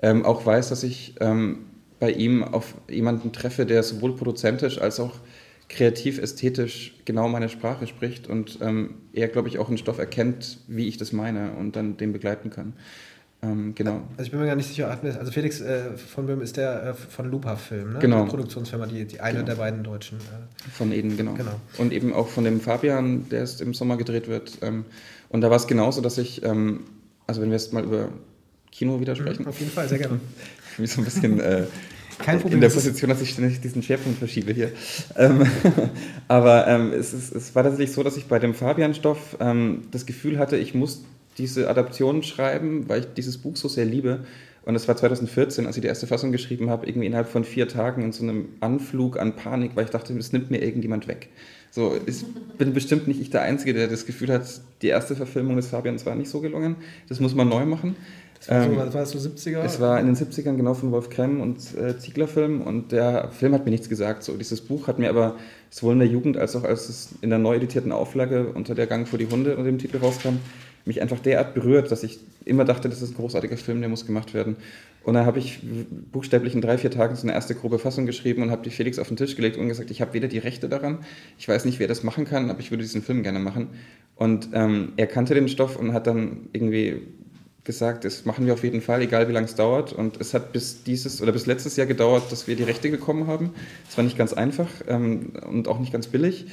ähm, 0.00 0.24
auch 0.24 0.46
weiß, 0.46 0.68
dass 0.68 0.84
ich 0.84 1.16
ähm, 1.18 1.66
bei 1.98 2.12
ihm 2.12 2.44
auf 2.44 2.74
jemanden 2.88 3.32
treffe, 3.32 3.66
der 3.66 3.82
sowohl 3.82 4.14
produzentisch 4.14 4.80
als 4.80 5.00
auch 5.00 5.14
kreativ, 5.68 6.18
ästhetisch 6.18 6.94
genau 7.04 7.28
meine 7.28 7.48
Sprache 7.48 7.86
spricht 7.86 8.26
und 8.26 8.58
ähm, 8.62 8.94
er, 9.12 9.28
glaube 9.28 9.48
ich, 9.48 9.58
auch 9.58 9.68
einen 9.68 9.78
Stoff 9.78 9.98
erkennt, 9.98 10.58
wie 10.66 10.88
ich 10.88 10.96
das 10.96 11.12
meine 11.12 11.52
und 11.52 11.76
dann 11.76 11.96
den 11.96 12.12
begleiten 12.12 12.50
kann. 12.50 12.72
Ähm, 13.40 13.74
genau. 13.76 14.02
Also 14.16 14.24
ich 14.24 14.30
bin 14.32 14.40
mir 14.40 14.46
gar 14.46 14.56
nicht 14.56 14.66
sicher, 14.66 14.90
also 14.90 15.30
Felix 15.30 15.60
äh, 15.60 15.96
von 15.96 16.26
Böhm 16.26 16.40
ist 16.40 16.56
der 16.56 16.86
äh, 16.88 16.94
von 16.94 17.30
Lupa 17.30 17.54
Film, 17.54 17.92
ne? 17.92 17.98
Genau. 18.00 18.24
Die 18.24 18.30
Produktionsfirma, 18.30 18.86
die, 18.86 19.04
die 19.04 19.20
eine 19.20 19.34
genau. 19.34 19.46
der 19.46 19.54
beiden 19.54 19.84
deutschen. 19.84 20.18
Äh 20.18 20.70
von 20.72 20.90
Eden, 20.90 21.16
genau. 21.16 21.34
genau. 21.34 21.60
Und 21.76 21.92
eben 21.92 22.12
auch 22.12 22.28
von 22.28 22.42
dem 22.42 22.60
Fabian, 22.60 23.28
der 23.28 23.40
jetzt 23.40 23.60
im 23.60 23.74
Sommer 23.74 23.96
gedreht 23.96 24.26
wird. 24.26 24.58
Ähm, 24.62 24.86
und 25.28 25.42
da 25.42 25.50
war 25.50 25.56
es 25.56 25.68
genauso, 25.68 26.00
dass 26.00 26.18
ich, 26.18 26.42
ähm, 26.42 26.80
also 27.28 27.40
wenn 27.40 27.50
wir 27.50 27.56
jetzt 27.56 27.72
mal 27.72 27.84
über 27.84 28.08
Kino 28.72 29.00
wieder 29.00 29.16
sprechen. 29.16 29.42
Mhm, 29.42 29.48
auf 29.48 29.58
jeden 29.58 29.72
Fall, 29.72 29.88
sehr 29.88 29.98
gerne. 29.98 30.20
Für 30.76 30.82
mich 30.82 30.92
so 30.92 31.00
ein 31.00 31.04
bisschen 31.04 31.40
äh, 31.40 31.64
kein 32.18 32.40
Problem. 32.40 32.54
In 32.54 32.60
der 32.60 32.70
Position, 32.70 33.10
dass 33.10 33.22
ich 33.22 33.30
ständig 33.30 33.60
diesen 33.60 33.82
Schwerpunkt 33.82 34.18
verschiebe 34.18 34.52
hier. 34.52 34.72
Ähm, 35.16 35.46
aber 36.28 36.66
ähm, 36.66 36.92
es, 36.92 37.12
ist, 37.12 37.34
es, 37.34 37.54
war 37.54 37.62
tatsächlich 37.62 37.92
so, 37.92 38.02
dass 38.02 38.16
ich 38.16 38.26
bei 38.26 38.38
dem 38.38 38.54
Fabian-Stoff 38.54 39.36
ähm, 39.40 39.82
das 39.90 40.06
Gefühl 40.06 40.38
hatte, 40.38 40.56
ich 40.56 40.74
muss 40.74 41.04
diese 41.38 41.70
Adaption 41.70 42.22
schreiben, 42.22 42.88
weil 42.88 43.00
ich 43.00 43.06
dieses 43.16 43.38
Buch 43.38 43.56
so 43.56 43.68
sehr 43.68 43.84
liebe. 43.84 44.20
Und 44.64 44.74
es 44.74 44.86
war 44.86 44.96
2014, 44.96 45.66
als 45.66 45.76
ich 45.76 45.80
die 45.80 45.88
erste 45.88 46.06
Fassung 46.06 46.32
geschrieben 46.32 46.68
habe, 46.68 46.86
irgendwie 46.86 47.06
innerhalb 47.06 47.28
von 47.28 47.44
vier 47.44 47.68
Tagen 47.68 48.02
in 48.02 48.12
so 48.12 48.22
einem 48.22 48.48
Anflug 48.60 49.18
an 49.18 49.34
Panik, 49.34 49.70
weil 49.76 49.84
ich 49.84 49.90
dachte, 49.90 50.12
das 50.12 50.32
nimmt 50.32 50.50
mir 50.50 50.60
irgendjemand 50.62 51.08
weg. 51.08 51.30
So, 51.70 51.96
ich 52.06 52.24
bin 52.58 52.74
bestimmt 52.74 53.08
nicht 53.08 53.20
ich 53.20 53.30
der 53.30 53.42
Einzige, 53.42 53.72
der 53.72 53.88
das 53.88 54.04
Gefühl 54.04 54.32
hat, 54.32 54.42
die 54.82 54.88
erste 54.88 55.16
Verfilmung 55.16 55.56
des 55.56 55.68
Fabians 55.68 56.04
war 56.06 56.14
nicht 56.14 56.28
so 56.28 56.40
gelungen. 56.40 56.76
Das 57.08 57.20
muss 57.20 57.34
man 57.34 57.48
neu 57.48 57.64
machen. 57.66 57.96
Das 58.38 58.48
war, 58.50 58.64
so, 58.64 58.70
ähm, 58.70 58.76
war 58.76 58.86
das 58.86 59.10
so 59.10 59.18
70er? 59.18 59.62
Es 59.62 59.80
war 59.80 59.98
in 59.98 60.06
den 60.06 60.16
70ern 60.16 60.56
genau 60.56 60.74
von 60.74 60.92
Wolf 60.92 61.10
Kremm 61.10 61.40
und 61.40 61.58
äh, 61.76 61.98
Ziegler-Film 61.98 62.60
und 62.60 62.92
der 62.92 63.28
Film 63.30 63.52
hat 63.54 63.64
mir 63.64 63.70
nichts 63.70 63.88
gesagt. 63.88 64.22
So, 64.22 64.36
dieses 64.36 64.60
Buch 64.60 64.86
hat 64.86 64.98
mir 64.98 65.10
aber 65.10 65.36
sowohl 65.70 65.94
in 65.94 65.98
der 66.00 66.08
Jugend 66.08 66.36
als 66.36 66.54
auch 66.56 66.64
als 66.64 66.88
es 66.88 67.10
in 67.20 67.30
der 67.30 67.38
neu 67.38 67.56
editierten 67.56 67.92
Auflage 67.92 68.52
unter 68.54 68.74
der 68.74 68.86
Gang 68.86 69.08
vor 69.08 69.18
die 69.18 69.26
Hunde 69.26 69.56
unter 69.56 69.64
dem 69.64 69.78
Titel 69.78 69.98
rauskam, 69.98 70.36
mich 70.84 71.02
einfach 71.02 71.18
derart 71.18 71.54
berührt, 71.54 71.90
dass 71.90 72.02
ich 72.02 72.18
immer 72.44 72.64
dachte, 72.64 72.88
das 72.88 73.02
ist 73.02 73.10
ein 73.10 73.16
großartiger 73.16 73.56
Film, 73.56 73.80
der 73.80 73.90
muss 73.90 74.06
gemacht 74.06 74.32
werden. 74.34 74.56
Und 75.04 75.14
dann 75.14 75.26
habe 75.26 75.38
ich 75.38 75.60
buchstäblich 76.12 76.54
in 76.54 76.60
drei, 76.60 76.76
vier 76.76 76.90
Tagen 76.90 77.14
so 77.14 77.22
eine 77.22 77.32
erste 77.32 77.54
grobe 77.54 77.78
Fassung 77.78 78.06
geschrieben 78.06 78.42
und 78.42 78.50
habe 78.50 78.62
die 78.62 78.70
Felix 78.70 78.98
auf 78.98 79.08
den 79.08 79.16
Tisch 79.16 79.36
gelegt 79.36 79.56
und 79.56 79.68
gesagt, 79.68 79.90
ich 79.90 80.00
habe 80.00 80.12
weder 80.14 80.28
die 80.28 80.38
Rechte 80.38 80.68
daran, 80.68 80.98
ich 81.38 81.48
weiß 81.48 81.64
nicht, 81.66 81.78
wer 81.78 81.88
das 81.88 82.02
machen 82.02 82.24
kann, 82.24 82.50
aber 82.50 82.60
ich 82.60 82.70
würde 82.70 82.82
diesen 82.82 83.02
Film 83.02 83.22
gerne 83.22 83.38
machen. 83.38 83.68
Und 84.16 84.48
ähm, 84.52 84.92
er 84.96 85.06
kannte 85.06 85.34
den 85.34 85.48
Stoff 85.48 85.76
und 85.76 85.92
hat 85.92 86.06
dann 86.06 86.48
irgendwie 86.52 87.02
gesagt, 87.68 88.06
das 88.06 88.24
machen 88.24 88.46
wir 88.46 88.54
auf 88.54 88.64
jeden 88.64 88.80
Fall, 88.80 89.02
egal 89.02 89.28
wie 89.28 89.32
lange 89.32 89.46
es 89.46 89.54
dauert. 89.54 89.92
Und 89.92 90.18
es 90.20 90.32
hat 90.32 90.52
bis 90.52 90.82
dieses 90.84 91.20
oder 91.22 91.32
bis 91.32 91.44
letztes 91.44 91.76
Jahr 91.76 91.86
gedauert, 91.86 92.32
dass 92.32 92.48
wir 92.48 92.56
die 92.56 92.62
Rechte 92.62 92.88
bekommen 92.88 93.26
haben. 93.26 93.50
Es 93.88 93.96
war 93.96 94.02
nicht 94.02 94.16
ganz 94.16 94.32
einfach 94.32 94.68
ähm, 94.88 95.34
und 95.46 95.68
auch 95.68 95.78
nicht 95.78 95.92
ganz 95.92 96.06
billig. 96.06 96.46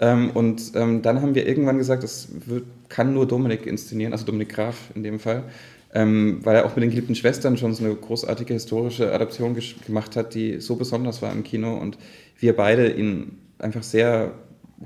Ähm, 0.00 0.30
und 0.30 0.72
ähm, 0.74 1.02
dann 1.02 1.20
haben 1.20 1.34
wir 1.34 1.46
irgendwann 1.46 1.76
gesagt, 1.76 2.02
das 2.02 2.28
wird, 2.46 2.64
kann 2.88 3.12
nur 3.12 3.28
Dominik 3.28 3.66
inszenieren, 3.66 4.14
also 4.14 4.24
Dominik 4.24 4.48
Graf 4.48 4.90
in 4.94 5.02
dem 5.02 5.20
Fall, 5.20 5.44
ähm, 5.92 6.40
weil 6.42 6.56
er 6.56 6.64
auch 6.64 6.74
mit 6.74 6.82
den 6.82 6.90
geliebten 6.90 7.14
Schwestern 7.14 7.58
schon 7.58 7.74
so 7.74 7.84
eine 7.84 7.94
großartige 7.94 8.54
historische 8.54 9.12
Adaption 9.12 9.54
gemacht 9.86 10.16
hat, 10.16 10.34
die 10.34 10.58
so 10.58 10.76
besonders 10.76 11.20
war 11.20 11.30
im 11.32 11.44
Kino 11.44 11.76
und 11.76 11.98
wir 12.38 12.56
beide 12.56 12.90
ihn 12.90 13.36
einfach 13.58 13.82
sehr 13.82 14.32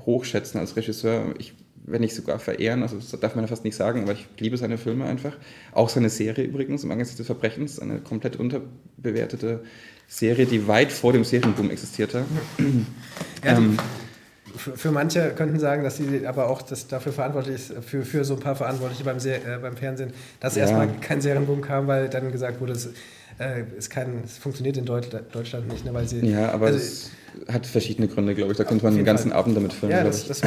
hochschätzen 0.05 0.59
als 0.59 0.75
Regisseur. 0.75 1.33
Ich 1.39 1.53
wenn 1.87 2.01
nicht 2.01 2.13
sogar 2.13 2.37
verehren, 2.37 2.83
also 2.83 2.97
das 2.97 3.19
darf 3.19 3.35
man 3.35 3.45
ja 3.45 3.47
fast 3.47 3.63
nicht 3.63 3.75
sagen, 3.75 4.03
aber 4.03 4.11
ich 4.11 4.27
liebe 4.37 4.57
seine 4.57 4.77
Filme 4.77 5.05
einfach. 5.05 5.35
Auch 5.71 5.89
seine 5.89 6.09
Serie 6.09 6.43
übrigens, 6.43 6.83
im 6.83 6.91
Angesicht 6.91 7.17
des 7.17 7.25
Verbrechens, 7.25 7.79
eine 7.79 7.99
komplett 7.99 8.35
unterbewertete 8.35 9.61
Serie, 10.07 10.45
die 10.45 10.67
weit 10.67 10.91
vor 10.91 11.13
dem 11.13 11.23
Serienboom 11.23 11.71
existierte. 11.71 12.25
Ja, 13.43 13.57
ähm, 13.57 13.77
für, 14.55 14.91
manche 14.91 15.29
könnten 15.35 15.59
sagen, 15.59 15.83
dass 15.83 15.97
sie 15.97 16.25
aber 16.25 16.49
auch 16.49 16.61
das 16.61 16.87
dafür 16.87 17.13
verantwortlich 17.13 17.55
ist, 17.55 17.73
für, 17.85 18.03
für 18.03 18.25
so 18.25 18.33
ein 18.33 18.39
paar 18.39 18.55
Verantwortliche 18.55 19.03
beim, 19.03 19.19
Se 19.19 19.35
äh, 19.35 19.59
beim 19.61 19.77
Fernsehen, 19.77 20.11
dass 20.39 20.55
ja. 20.55 20.63
erstmal 20.63 20.89
kein 20.99 21.21
Serienboom 21.21 21.61
kam, 21.61 21.87
weil 21.87 22.09
dann 22.09 22.31
gesagt 22.31 22.59
wurde, 22.59 22.73
es, 22.73 22.87
äh, 23.37 23.63
es, 23.77 23.89
kann, 23.89 24.21
es 24.25 24.37
funktioniert 24.37 24.77
in 24.77 24.85
Deutschland 24.85 25.67
nicht, 25.71 25.85
ne, 25.85 25.93
weil 25.93 26.07
sie. 26.07 26.25
Ja, 26.25 26.51
aber 26.51 26.67
also, 26.67 26.79
es 26.79 27.11
hat 27.47 27.65
verschiedene 27.65 28.07
Gründe, 28.07 28.35
glaube 28.35 28.51
ich. 28.51 28.57
Da 28.57 28.63
könnte 28.63 28.83
man 28.83 28.93
einen 28.93 29.05
ganzen 29.05 29.29
Fall. 29.29 29.39
Abend 29.39 29.55
damit 29.55 29.73
füllen. 29.73 29.91
Ja, 29.91 30.03
das, 30.03 30.27
das, 30.27 30.41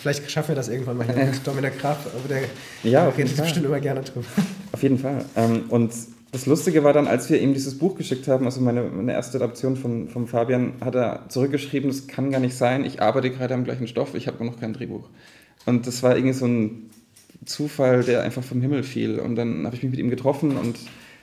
vielleicht 0.00 0.30
schaffen 0.30 0.48
wir 0.48 0.54
das 0.56 0.68
irgendwann 0.68 0.98
mal 0.98 1.06
hier 1.06 1.24
mit 1.24 1.46
Dominik 1.46 1.78
Graf. 1.78 2.06
Aber 2.06 2.28
der 2.28 2.42
ja, 2.90 3.08
redet 3.08 3.36
bestimmt 3.36 3.66
immer 3.66 3.80
gerne 3.80 4.02
drüber. 4.02 4.26
Auf 4.72 4.82
jeden 4.82 4.98
Fall. 4.98 5.24
Ähm, 5.36 5.64
und 5.68 5.92
das 6.32 6.46
Lustige 6.46 6.82
war 6.82 6.94
dann, 6.94 7.06
als 7.06 7.28
wir 7.28 7.40
ihm 7.40 7.52
dieses 7.52 7.76
Buch 7.76 7.96
geschickt 7.96 8.26
haben, 8.26 8.46
also 8.46 8.60
meine, 8.60 8.82
meine 8.84 9.12
erste 9.12 9.36
Adaption 9.36 9.76
von, 9.76 10.08
von 10.08 10.26
Fabian, 10.26 10.72
hat 10.80 10.94
er 10.94 11.26
zurückgeschrieben, 11.28 11.90
das 11.90 12.06
kann 12.06 12.30
gar 12.30 12.40
nicht 12.40 12.56
sein, 12.56 12.86
ich 12.86 13.02
arbeite 13.02 13.30
gerade 13.30 13.52
am 13.52 13.64
gleichen 13.64 13.86
Stoff, 13.86 14.14
ich 14.14 14.28
habe 14.28 14.42
noch 14.44 14.58
kein 14.58 14.72
Drehbuch. 14.72 15.10
Und 15.66 15.86
das 15.86 16.02
war 16.02 16.16
irgendwie 16.16 16.32
so 16.32 16.46
ein 16.46 16.90
Zufall, 17.44 18.02
der 18.02 18.22
einfach 18.22 18.42
vom 18.42 18.62
Himmel 18.62 18.82
fiel. 18.82 19.18
Und 19.18 19.36
dann 19.36 19.66
habe 19.66 19.76
ich 19.76 19.82
mich 19.82 19.90
mit 19.90 20.00
ihm 20.00 20.08
getroffen 20.08 20.56
und 20.56 20.78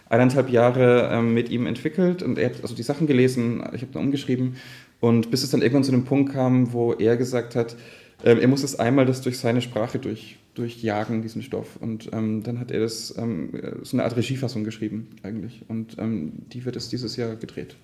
eineinhalb 0.10 0.50
Jahre 0.50 1.10
ähm, 1.12 1.34
mit 1.34 1.50
ihm 1.50 1.66
entwickelt 1.68 2.24
und 2.24 2.38
er 2.38 2.50
hat 2.50 2.62
also 2.62 2.76
die 2.76 2.84
Sachen 2.84 3.08
gelesen, 3.08 3.64
ich 3.74 3.82
habe 3.82 3.94
dann 3.94 4.04
umgeschrieben 4.04 4.56
und 5.00 5.32
bis 5.32 5.44
es 5.44 5.52
dann 5.52 5.62
irgendwann 5.62 5.84
zu 5.84 5.92
einem 5.92 6.06
Punkt 6.06 6.34
kam, 6.34 6.74
wo 6.74 6.94
er 6.94 7.18
gesagt 7.18 7.56
hat, 7.56 7.76
ähm, 8.24 8.40
er 8.40 8.48
muss 8.48 8.64
es 8.64 8.78
einmal 8.78 9.06
das 9.06 9.22
durch 9.22 9.40
seine 9.40 9.62
Sprache 9.62 9.98
durch, 10.00 10.38
durchjagen, 10.56 11.22
diesen 11.22 11.42
Stoff. 11.42 11.78
Und 11.80 12.10
ähm, 12.12 12.44
dann 12.44 12.60
hat 12.60 12.72
er 12.72 12.82
das 12.82 13.14
ähm, 13.18 13.52
so 13.84 13.96
eine 13.96 14.04
Art 14.04 14.16
Regiefassung 14.18 14.64
geschrieben 14.64 15.08
eigentlich. 15.24 15.64
Und 15.68 15.98
ähm, 16.00 16.34
die 16.52 16.66
wird 16.66 16.76
es 16.76 16.90
dieses 16.90 17.16
Jahr 17.16 17.36
gedreht. 17.36 17.76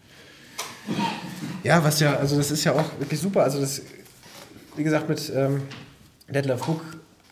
Ja, 1.64 1.84
was 1.84 2.00
ja, 2.00 2.16
also 2.18 2.36
das 2.36 2.52
ist 2.52 2.64
ja 2.64 2.74
auch 2.74 3.00
wirklich 3.00 3.20
super. 3.20 3.44
Also 3.44 3.60
das, 3.60 3.82
wie 4.76 4.84
gesagt, 4.84 5.08
mit 5.08 5.32
ähm, 5.34 5.62
Detlef 6.30 6.66
Book 6.66 6.82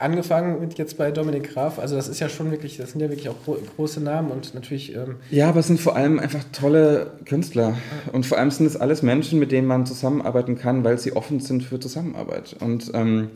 angefangen 0.04 0.60
mit 0.60 0.78
jetzt 0.78 0.98
bei 0.98 1.12
Dominik 1.12 1.54
Graf. 1.54 1.80
Also 1.80 1.96
das 1.96 2.08
ist 2.08 2.20
ja 2.20 2.30
schon 2.30 2.52
wirklich, 2.52 2.78
das 2.78 2.92
sind 2.92 3.02
ja 3.02 3.10
wirklich 3.10 3.30
auch 3.30 3.36
gro 3.44 3.58
große 3.76 4.02
Namen 4.02 4.32
und 4.32 4.54
natürlich. 4.54 4.94
Ähm 4.96 5.16
ja, 5.32 5.50
aber 5.50 5.62
es 5.62 5.68
sind 5.68 5.80
vor 5.80 5.96
allem 5.96 6.20
einfach 6.20 6.44
tolle 6.52 7.12
Künstler. 7.26 7.76
Und 8.12 8.26
vor 8.26 8.38
allem 8.38 8.52
sind 8.52 8.66
es 8.66 8.76
alles 8.76 9.02
Menschen, 9.02 9.40
mit 9.40 9.52
denen 9.52 9.68
man 9.68 9.86
zusammenarbeiten 9.86 10.58
kann, 10.58 10.84
weil 10.84 11.00
sie 11.00 11.16
offen 11.16 11.40
sind 11.40 11.64
für 11.64 11.80
Zusammenarbeit. 11.80 12.56
Und 12.60 12.92
ähm, 12.94 13.30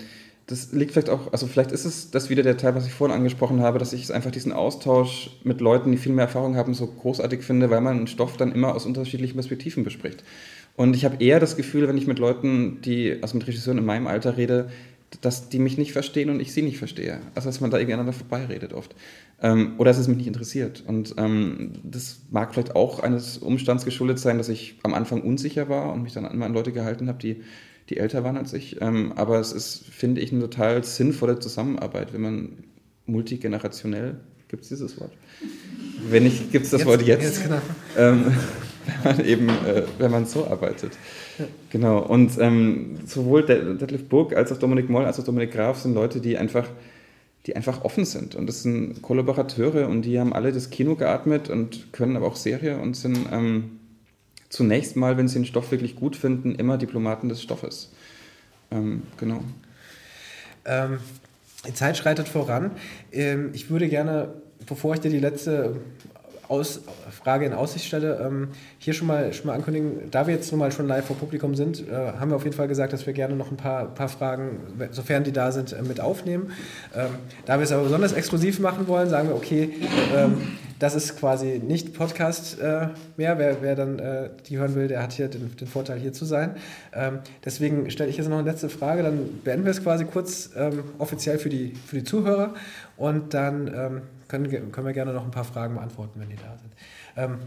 das 0.46 0.72
liegt 0.72 0.92
vielleicht 0.92 1.10
auch, 1.10 1.32
also 1.32 1.48
vielleicht 1.48 1.72
ist 1.72 1.86
es 1.86 2.12
das 2.12 2.30
wieder 2.30 2.44
der 2.44 2.58
Teil, 2.58 2.76
was 2.76 2.86
ich 2.86 2.94
vorhin 2.94 3.16
angesprochen 3.16 3.62
habe, 3.62 3.80
dass 3.80 3.92
ich 3.94 4.14
einfach 4.14 4.32
diesen 4.32 4.54
Austausch 4.54 5.32
mit 5.44 5.60
Leuten, 5.62 5.92
die 5.92 5.98
viel 5.98 6.14
mehr 6.14 6.26
Erfahrung 6.26 6.56
haben, 6.56 6.74
so 6.74 6.88
großartig 6.88 7.42
finde, 7.42 7.70
weil 7.70 7.82
man 7.82 7.98
einen 7.98 8.08
Stoff 8.08 8.38
dann 8.38 8.54
immer 8.54 8.74
aus 8.74 8.86
unterschiedlichen 8.86 9.36
Perspektiven 9.36 9.84
bespricht. 9.84 10.24
Und 10.78 10.96
ich 10.96 11.06
habe 11.06 11.22
eher 11.22 11.40
das 11.40 11.58
Gefühl, 11.58 11.88
wenn 11.88 11.98
ich 11.98 12.08
mit 12.08 12.20
Leuten, 12.20 12.80
die, 12.82 13.18
also 13.22 13.36
mit 13.36 13.48
Regisseuren 13.48 13.80
in 13.80 13.86
meinem 13.86 14.08
Alter 14.08 14.38
rede, 14.38 14.70
dass 15.22 15.50
die 15.50 15.60
mich 15.60 15.78
nicht 15.78 15.94
verstehen 15.94 16.30
und 16.30 16.40
ich 16.40 16.54
sie 16.54 16.62
nicht 16.62 16.78
verstehe. 16.78 17.22
Also 17.34 17.50
dass 17.50 17.62
man 17.62 17.72
da 17.72 17.78
irgendwie 17.78 17.94
aneinander 17.94 18.18
vorbeiredet 18.18 18.74
oft. 18.74 18.96
Ähm, 19.42 19.76
oder 19.78 19.92
dass 19.92 19.98
es 19.98 20.08
mich 20.08 20.18
nicht 20.18 20.28
interessiert. 20.28 20.84
Und 20.86 21.16
ähm, 21.18 21.74
das 21.84 22.22
mag 22.30 22.54
vielleicht 22.54 22.76
auch 22.76 23.00
eines 23.00 23.38
Umstands 23.38 23.86
geschuldet 23.86 24.20
sein, 24.20 24.38
dass 24.38 24.50
ich 24.50 24.80
am 24.84 24.94
Anfang 24.94 25.22
unsicher 25.22 25.70
war 25.70 25.94
und 25.94 26.04
mich 26.04 26.14
dann 26.14 26.26
immer 26.26 26.46
an 26.46 26.54
Leute 26.54 26.72
gehalten 26.72 27.08
habe, 27.08 27.20
die, 27.20 27.44
die 27.90 27.98
älter 27.98 28.24
waren 28.24 28.38
als 28.38 28.54
ich. 28.54 28.82
Ähm, 28.82 29.14
aber 29.14 29.40
es 29.40 29.54
ist, 29.54 29.86
finde 29.86 30.22
ich, 30.22 30.32
eine 30.32 30.42
total 30.42 30.84
sinnvolle 30.84 31.40
Zusammenarbeit, 31.40 32.14
wenn 32.14 32.22
man 32.22 32.64
multigenerationell, 33.06 34.20
gibt 34.50 34.64
es 34.64 34.70
dieses 34.70 35.00
Wort? 35.00 35.12
Wenn 36.10 36.24
nicht, 36.24 36.52
gibt 36.52 36.66
es 36.66 36.72
das 36.72 36.82
jetzt, 36.82 36.88
Wort 36.88 37.02
jetzt. 37.02 37.24
jetzt 37.24 37.44
genau. 37.44 37.62
ähm, 37.98 38.34
wenn 39.04 39.18
man 39.18 39.26
eben, 39.26 39.50
äh, 39.50 39.84
wenn 40.00 40.12
man 40.12 40.26
so 40.26 40.48
arbeitet. 40.48 40.94
Genau. 41.70 42.00
Und 42.00 42.38
ähm, 42.40 42.98
sowohl 43.06 43.46
Detlef 43.46 44.08
Burg 44.10 44.36
als 44.36 44.52
auch 44.52 44.58
Dominik 44.58 44.90
Moll 44.90 45.06
als 45.06 45.20
auch 45.20 45.24
Dominik 45.24 45.52
Graf 45.52 45.80
sind 45.80 45.94
Leute, 45.94 46.20
die 46.20 46.38
einfach, 46.38 46.68
die 47.46 47.56
einfach 47.56 47.84
offen 47.84 48.06
sind. 48.06 48.36
Und 48.36 48.48
das 48.48 48.64
sind 48.64 49.02
Kollaborateure 49.02 49.88
und 49.88 50.04
die 50.04 50.20
haben 50.20 50.34
alle 50.34 50.52
das 50.52 50.70
Kino 50.70 50.96
geatmet 50.96 51.50
und 51.50 51.94
können 51.94 52.16
aber 52.16 52.28
auch 52.28 52.36
Serie 52.36 52.78
und 52.78 52.96
sind 52.96 53.18
ähm, 53.32 53.80
zunächst 54.50 54.96
mal, 54.96 55.18
wenn 55.18 55.28
sie 55.28 55.40
den 55.40 55.46
Stoff 55.46 55.72
wirklich 55.72 55.96
gut 55.96 56.16
finden, 56.16 56.56
immer 56.56 56.78
Diplomaten 56.78 57.30
des 57.30 57.42
Stoffes. 57.42 57.92
Ähm, 58.72 59.04
genau. 59.18 59.42
Ähm, 60.66 61.00
die 61.68 61.74
Zeit 61.74 61.98
schreitet 61.98 62.28
voran. 62.28 62.72
Ähm, 63.12 63.52
ich 63.54 63.70
würde 63.70 63.90
gerne, 63.90 64.34
bevor 64.66 64.94
ich 64.94 65.02
dir 65.02 65.12
die 65.12 65.20
letzte 65.20 65.76
aus, 66.50 66.82
Frage 67.12 67.46
in 67.46 67.54
Aussicht 67.54 67.86
stelle, 67.86 68.20
ähm, 68.26 68.50
hier 68.80 68.94
schon 68.94 69.08
mal, 69.08 69.34
schon 69.34 69.48
mal 69.48 69.54
ankündigen, 69.54 70.10
da 70.12 70.28
wir 70.28 70.34
jetzt 70.34 70.52
nun 70.52 70.60
mal 70.60 70.72
schon 70.72 70.88
live 70.88 71.06
vor 71.06 71.18
Publikum 71.18 71.56
sind, 71.56 71.88
äh, 71.88 71.94
haben 71.94 72.32
wir 72.32 72.36
auf 72.36 72.44
jeden 72.44 72.56
Fall 72.56 72.68
gesagt, 72.68 72.94
dass 72.94 73.06
wir 73.06 73.14
gerne 73.14 73.36
noch 73.36 73.52
ein 73.52 73.58
paar, 73.58 73.86
paar 73.94 74.10
Fragen, 74.10 74.60
sofern 74.92 75.24
die 75.24 75.32
da 75.32 75.52
sind, 75.52 75.74
äh, 75.74 75.82
mit 75.82 76.00
aufnehmen. 76.00 76.52
Ähm, 76.96 77.10
da 77.46 77.58
wir 77.58 77.64
es 77.64 77.72
aber 77.72 77.84
besonders 77.84 78.14
exklusiv 78.14 78.60
machen 78.60 78.88
wollen, 78.88 79.10
sagen 79.10 79.30
wir, 79.30 79.36
okay, 79.36 79.74
ähm, 80.16 80.42
das 80.80 80.94
ist 80.96 81.20
quasi 81.20 81.60
nicht 81.66 81.94
Podcast 81.94 82.60
äh, 82.60 82.90
mehr. 83.18 83.40
Wer, 83.40 83.62
wer 83.62 83.76
dann 83.76 84.00
äh, 84.00 84.30
die 84.48 84.58
hören 84.58 84.76
will, 84.76 84.88
der 84.88 85.02
hat 85.02 85.14
hier 85.14 85.28
den, 85.28 85.56
den 85.56 85.68
Vorteil, 85.68 85.98
hier 86.00 86.14
zu 86.14 86.26
sein. 86.26 86.56
Ähm, 86.94 87.20
deswegen 87.44 87.90
stelle 87.90 88.10
ich 88.10 88.18
jetzt 88.18 88.30
noch 88.30 88.38
eine 88.38 88.50
letzte 88.50 88.70
Frage, 88.70 89.04
dann 89.04 89.42
beenden 89.44 89.66
wir 89.66 89.72
es 89.72 89.82
quasi 89.82 90.06
kurz 90.06 90.52
ähm, 90.56 90.84
offiziell 91.00 91.40
für 91.40 91.50
die, 91.50 91.74
für 91.74 91.96
die 91.96 92.04
Zuhörer 92.04 92.54
und 92.96 93.34
dann 93.34 93.68
ähm, 93.68 94.02
können, 94.28 94.72
können 94.72 94.88
wir 94.88 94.94
gerne 94.94 95.14
noch 95.14 95.24
ein 95.24 95.32
paar 95.32 95.44
Fragen 95.44 95.76
beantworten, 95.76 96.20
wenn 96.20 96.30
die 96.30 96.36
da 96.36 96.58
sind. 96.58 96.74
Ähm, 97.16 97.38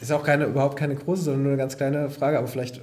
ist 0.00 0.12
auch 0.12 0.24
keine, 0.24 0.46
überhaupt 0.46 0.76
keine 0.76 0.94
große, 0.94 1.22
sondern 1.22 1.42
nur 1.42 1.52
eine 1.52 1.58
ganz 1.58 1.76
kleine 1.76 2.10
Frage, 2.10 2.38
aber 2.38 2.48
vielleicht, 2.48 2.80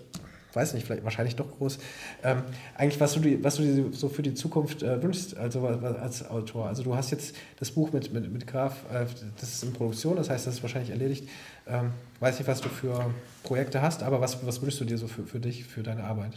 weiß 0.53 0.73
nicht, 0.73 0.85
vielleicht 0.85 1.03
wahrscheinlich 1.03 1.35
doch 1.35 1.49
groß. 1.57 1.79
Ähm, 2.23 2.43
eigentlich, 2.75 2.99
was 2.99 3.13
du, 3.13 3.19
die, 3.19 3.43
was 3.43 3.55
du 3.55 3.63
dir 3.63 3.91
so 3.91 4.09
für 4.09 4.21
die 4.21 4.33
Zukunft 4.33 4.83
äh, 4.83 5.01
wünschst, 5.01 5.37
also 5.37 5.65
als 5.65 6.29
Autor. 6.29 6.67
Also 6.67 6.83
du 6.83 6.95
hast 6.95 7.11
jetzt 7.11 7.35
das 7.59 7.71
Buch 7.71 7.91
mit, 7.91 8.13
mit, 8.13 8.31
mit 8.31 8.47
Graf, 8.47 8.83
äh, 8.93 9.05
das 9.39 9.53
ist 9.53 9.63
in 9.63 9.73
Produktion, 9.73 10.15
das 10.15 10.29
heißt, 10.29 10.45
das 10.45 10.55
ist 10.55 10.63
wahrscheinlich 10.63 10.91
erledigt. 10.91 11.27
Ähm, 11.67 11.91
weiß 12.19 12.37
nicht, 12.39 12.47
was 12.47 12.61
du 12.61 12.69
für 12.69 13.11
Projekte 13.43 13.81
hast, 13.81 14.03
aber 14.03 14.21
was, 14.21 14.45
was 14.45 14.61
wünschst 14.61 14.79
du 14.79 14.85
dir 14.85 14.97
so 14.97 15.07
für, 15.07 15.25
für 15.25 15.39
dich, 15.39 15.63
für 15.63 15.83
deine 15.83 16.03
Arbeit? 16.03 16.33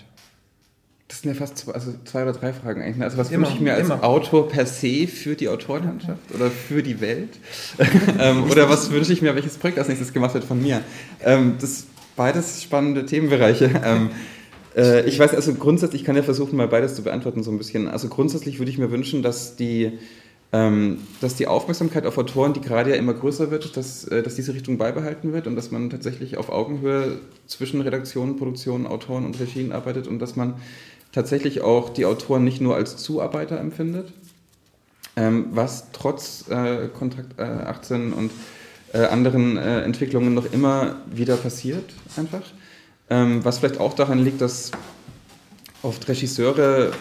Das 1.10 1.22
sind 1.22 1.32
ja 1.32 1.36
fast 1.36 1.58
zwei, 1.58 1.72
also 1.72 1.92
zwei 2.04 2.22
oder 2.22 2.32
drei 2.32 2.52
Fragen 2.52 2.82
eigentlich. 2.82 2.98
Ne? 2.98 3.04
Also 3.04 3.18
was 3.18 3.32
immer, 3.32 3.48
wünsche 3.48 3.56
ich 3.56 3.60
mir 3.60 3.74
als 3.74 3.88
immer. 3.88 4.04
Autor 4.04 4.48
per 4.48 4.64
se 4.64 5.08
für 5.08 5.34
die 5.34 5.48
Autorenlandschaft 5.48 6.32
oder 6.32 6.52
für 6.52 6.84
die 6.84 7.00
Welt? 7.00 7.30
ähm, 8.20 8.44
oder 8.48 8.70
was 8.70 8.92
wünsche 8.92 9.12
ich 9.12 9.20
mir, 9.20 9.34
welches 9.34 9.56
Projekt 9.56 9.80
als 9.80 9.88
nächstes 9.88 10.12
gemacht 10.12 10.34
wird 10.34 10.44
von 10.44 10.62
mir? 10.62 10.82
Ähm, 11.24 11.56
das 11.60 11.86
beides 12.14 12.62
spannende 12.62 13.06
Themenbereiche. 13.06 13.70
Ähm, 13.84 14.10
äh, 14.76 15.04
ich 15.08 15.18
weiß, 15.18 15.34
also 15.34 15.54
grundsätzlich, 15.54 16.02
ich 16.02 16.06
kann 16.06 16.14
ja 16.14 16.22
versuchen, 16.22 16.56
mal 16.56 16.68
beides 16.68 16.94
zu 16.94 17.02
beantworten 17.02 17.42
so 17.42 17.50
ein 17.50 17.58
bisschen. 17.58 17.88
Also 17.88 18.08
grundsätzlich 18.08 18.60
würde 18.60 18.70
ich 18.70 18.78
mir 18.78 18.92
wünschen, 18.92 19.20
dass 19.22 19.56
die 19.56 19.98
dass 20.52 21.36
die 21.36 21.46
Aufmerksamkeit 21.46 22.06
auf 22.06 22.18
Autoren, 22.18 22.54
die 22.54 22.60
gerade 22.60 22.90
ja 22.90 22.96
immer 22.96 23.14
größer 23.14 23.52
wird, 23.52 23.76
dass, 23.76 24.02
äh, 24.08 24.20
dass 24.20 24.34
diese 24.34 24.52
Richtung 24.52 24.78
beibehalten 24.78 25.32
wird 25.32 25.46
und 25.46 25.54
dass 25.54 25.70
man 25.70 25.90
tatsächlich 25.90 26.38
auf 26.38 26.48
Augenhöhe 26.48 27.20
zwischen 27.46 27.80
Redaktion, 27.80 28.36
Produktion, 28.36 28.84
Autoren 28.88 29.24
und 29.24 29.38
Regien 29.38 29.70
arbeitet 29.70 30.08
und 30.08 30.18
dass 30.18 30.34
man 30.34 30.54
tatsächlich 31.12 31.60
auch 31.60 31.90
die 31.90 32.06
Autoren 32.06 32.44
nicht 32.44 32.60
nur 32.60 32.76
als 32.76 32.96
Zuarbeiter 32.96 33.58
empfindet, 33.58 34.12
ähm, 35.16 35.48
was 35.52 35.92
trotz 35.92 36.48
äh, 36.48 36.88
Kontrakt 36.88 37.38
äh, 37.38 37.42
18 37.42 38.12
und 38.12 38.30
äh, 38.92 39.04
anderen 39.06 39.56
äh, 39.56 39.82
Entwicklungen 39.82 40.34
noch 40.34 40.52
immer 40.52 40.96
wieder 41.12 41.36
passiert, 41.36 41.92
einfach. 42.16 42.42
Ähm, 43.08 43.44
was 43.44 43.58
vielleicht 43.58 43.80
auch 43.80 43.94
daran 43.94 44.20
liegt, 44.20 44.40
dass 44.40 44.70
oft 45.82 46.08
Regisseure 46.08 46.92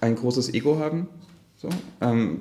ein 0.00 0.16
großes 0.16 0.54
Ego 0.54 0.78
haben. 0.78 1.08
So. 1.56 1.68
Ähm, 2.00 2.40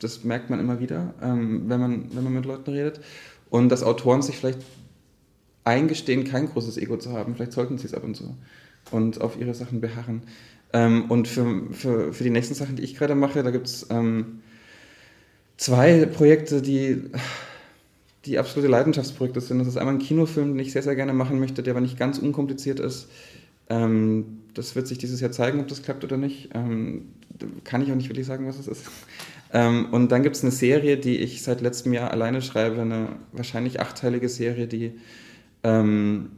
das 0.00 0.24
merkt 0.24 0.50
man 0.50 0.60
immer 0.60 0.80
wieder, 0.80 1.14
ähm, 1.22 1.64
wenn, 1.68 1.80
man, 1.80 2.14
wenn 2.14 2.24
man 2.24 2.32
mit 2.32 2.46
Leuten 2.46 2.70
redet. 2.70 3.00
Und 3.48 3.68
dass 3.68 3.82
Autoren 3.82 4.22
sich 4.22 4.36
vielleicht 4.36 4.60
eingestehen, 5.64 6.24
kein 6.24 6.48
großes 6.48 6.78
Ego 6.78 6.96
zu 6.96 7.12
haben. 7.12 7.34
Vielleicht 7.34 7.52
sollten 7.52 7.78
sie 7.78 7.86
es 7.86 7.94
ab 7.94 8.04
und 8.04 8.14
zu. 8.14 8.36
Und 8.90 9.20
auf 9.20 9.38
ihre 9.38 9.54
Sachen 9.54 9.80
beharren. 9.80 10.22
Ähm, 10.72 11.10
und 11.10 11.26
für, 11.28 11.72
für, 11.72 12.12
für 12.12 12.24
die 12.24 12.30
nächsten 12.30 12.54
Sachen, 12.54 12.76
die 12.76 12.82
ich 12.82 12.96
gerade 12.96 13.14
mache, 13.14 13.42
da 13.42 13.50
gibt 13.50 13.66
es 13.66 13.86
ähm, 13.90 14.40
zwei 15.56 16.06
Projekte, 16.06 16.62
die, 16.62 17.10
die 18.24 18.38
absolute 18.38 18.70
Leidenschaftsprojekte 18.70 19.40
sind. 19.40 19.58
Das 19.58 19.68
ist 19.68 19.76
einmal 19.76 19.94
ein 19.94 20.00
Kinofilm, 20.00 20.54
den 20.54 20.58
ich 20.58 20.72
sehr, 20.72 20.82
sehr 20.82 20.94
gerne 20.94 21.12
machen 21.12 21.40
möchte, 21.40 21.62
der 21.62 21.72
aber 21.72 21.80
nicht 21.80 21.98
ganz 21.98 22.18
unkompliziert 22.18 22.80
ist. 22.80 23.08
Ähm, 23.68 24.42
das 24.54 24.74
wird 24.76 24.86
sich 24.86 24.98
dieses 24.98 25.20
Jahr 25.20 25.32
zeigen, 25.32 25.60
ob 25.60 25.68
das 25.68 25.82
klappt 25.82 26.04
oder 26.04 26.16
nicht. 26.16 26.50
Ähm, 26.54 27.12
kann 27.64 27.82
ich 27.82 27.90
auch 27.90 27.96
nicht 27.96 28.08
wirklich 28.08 28.26
sagen, 28.26 28.46
was 28.46 28.58
es 28.58 28.68
ist. 28.68 28.86
Ähm, 29.52 29.86
und 29.90 30.12
dann 30.12 30.22
gibt 30.22 30.36
es 30.36 30.44
eine 30.44 30.52
Serie, 30.52 30.96
die 30.96 31.16
ich 31.16 31.42
seit 31.42 31.60
letztem 31.60 31.92
Jahr 31.92 32.12
alleine 32.12 32.40
schreibe, 32.40 32.82
eine 32.82 33.16
wahrscheinlich 33.32 33.80
achteilige 33.80 34.28
Serie, 34.28 34.68
die 34.68 34.92
ähm, 35.64 36.30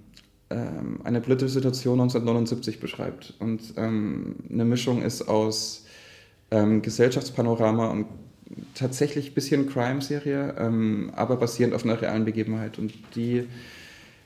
ähm, 0.53 1.01
eine 1.05 1.21
politische 1.21 1.53
Situation 1.53 2.01
1979 2.01 2.81
beschreibt. 2.81 3.35
Und 3.39 3.75
ähm, 3.77 4.37
eine 4.51 4.65
Mischung 4.65 5.03
ist 5.03 5.23
aus 5.23 5.85
ähm, 6.51 6.83
Gesellschaftspanorama 6.83 7.89
und 7.89 8.07
tatsächlich 8.75 9.31
ein 9.31 9.35
bisschen 9.35 9.69
Crime-Serie, 9.69 10.55
ähm, 10.59 11.11
aber 11.17 11.37
basierend 11.37 11.75
auf 11.75 11.85
einer 11.85 12.01
realen 12.01 12.25
Begebenheit. 12.25 12.79
Und 12.79 12.93
die, 13.15 13.49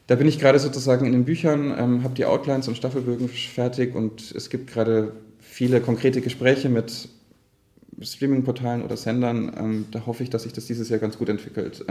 da 0.06 0.16
bin 0.16 0.26
ich 0.26 0.38
gerade 0.38 0.58
sozusagen 0.58 1.06
in 1.06 1.12
den 1.12 1.24
Büchern, 1.24 1.74
ähm, 1.78 2.02
habe 2.02 2.14
die 2.14 2.24
Outlines 2.24 2.68
und 2.68 2.76
Staffelbögen 2.76 3.28
fertig 3.28 3.94
und 3.94 4.32
es 4.34 4.50
gibt 4.50 4.68
gerade 4.72 5.12
viele 5.38 5.80
konkrete 5.80 6.20
Gespräche 6.20 6.68
mit 6.68 7.08
Streaming-Portalen 8.00 8.82
oder 8.82 8.96
Sendern. 8.96 9.52
Ähm, 9.56 9.86
da 9.92 10.04
hoffe 10.06 10.22
ich, 10.22 10.30
dass 10.30 10.42
sich 10.42 10.52
das 10.52 10.66
dieses 10.66 10.88
Jahr 10.88 10.98
ganz 10.98 11.16
gut 11.16 11.28
entwickelt. 11.28 11.84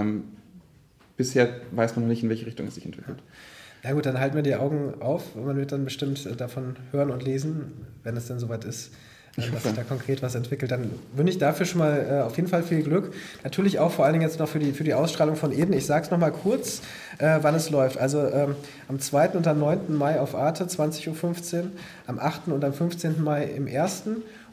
bisher 1.17 1.61
weiß 1.71 1.95
man 1.95 2.05
noch 2.05 2.09
nicht, 2.09 2.23
in 2.23 2.29
welche 2.29 2.45
Richtung 2.45 2.67
es 2.67 2.75
sich 2.75 2.85
entwickelt. 2.85 3.17
Ja 3.17 3.54
gut, 3.93 4.05
dann 4.05 4.19
halten 4.19 4.35
wir 4.35 4.43
die 4.43 4.55
Augen 4.55 5.01
auf. 5.01 5.35
Man 5.35 5.57
wird 5.57 5.71
dann 5.71 5.85
bestimmt 5.85 6.25
äh, 6.25 6.35
davon 6.35 6.75
hören 6.91 7.11
und 7.11 7.23
lesen, 7.23 7.73
wenn 8.03 8.17
es 8.17 8.27
denn 8.27 8.39
soweit 8.39 8.63
ist, 8.65 8.91
äh, 9.37 9.49
dass 9.51 9.63
sich 9.63 9.73
da 9.73 9.83
konkret 9.83 10.21
was 10.21 10.35
entwickelt. 10.35 10.71
Dann 10.71 10.89
wünsche 11.15 11.33
ich 11.33 11.37
dafür 11.37 11.65
schon 11.65 11.79
mal 11.79 12.07
äh, 12.09 12.21
auf 12.21 12.35
jeden 12.37 12.47
Fall 12.47 12.63
viel 12.63 12.83
Glück. 12.83 13.13
Natürlich 13.43 13.79
auch 13.79 13.91
vor 13.91 14.05
allen 14.05 14.13
Dingen 14.13 14.23
jetzt 14.23 14.39
noch 14.39 14.47
für 14.47 14.59
die, 14.59 14.71
für 14.71 14.83
die 14.83 14.93
Ausstrahlung 14.93 15.35
von 15.35 15.51
Eden. 15.51 15.73
Ich 15.73 15.85
sage 15.85 16.05
es 16.05 16.11
nochmal 16.11 16.31
kurz, 16.31 16.81
äh, 17.17 17.39
wann 17.41 17.55
es 17.55 17.69
läuft. 17.69 17.97
Also 17.97 18.25
ähm, 18.25 18.55
am 18.87 18.99
2. 18.99 19.29
und 19.29 19.47
am 19.47 19.59
9. 19.59 19.95
Mai 19.95 20.19
auf 20.19 20.35
Arte, 20.35 20.65
20.15 20.65 21.57
Uhr, 21.57 21.65
am 22.07 22.19
8. 22.19 22.47
und 22.47 22.63
am 22.63 22.73
15. 22.73 23.23
Mai 23.23 23.43
im 23.43 23.67
1. 23.67 24.03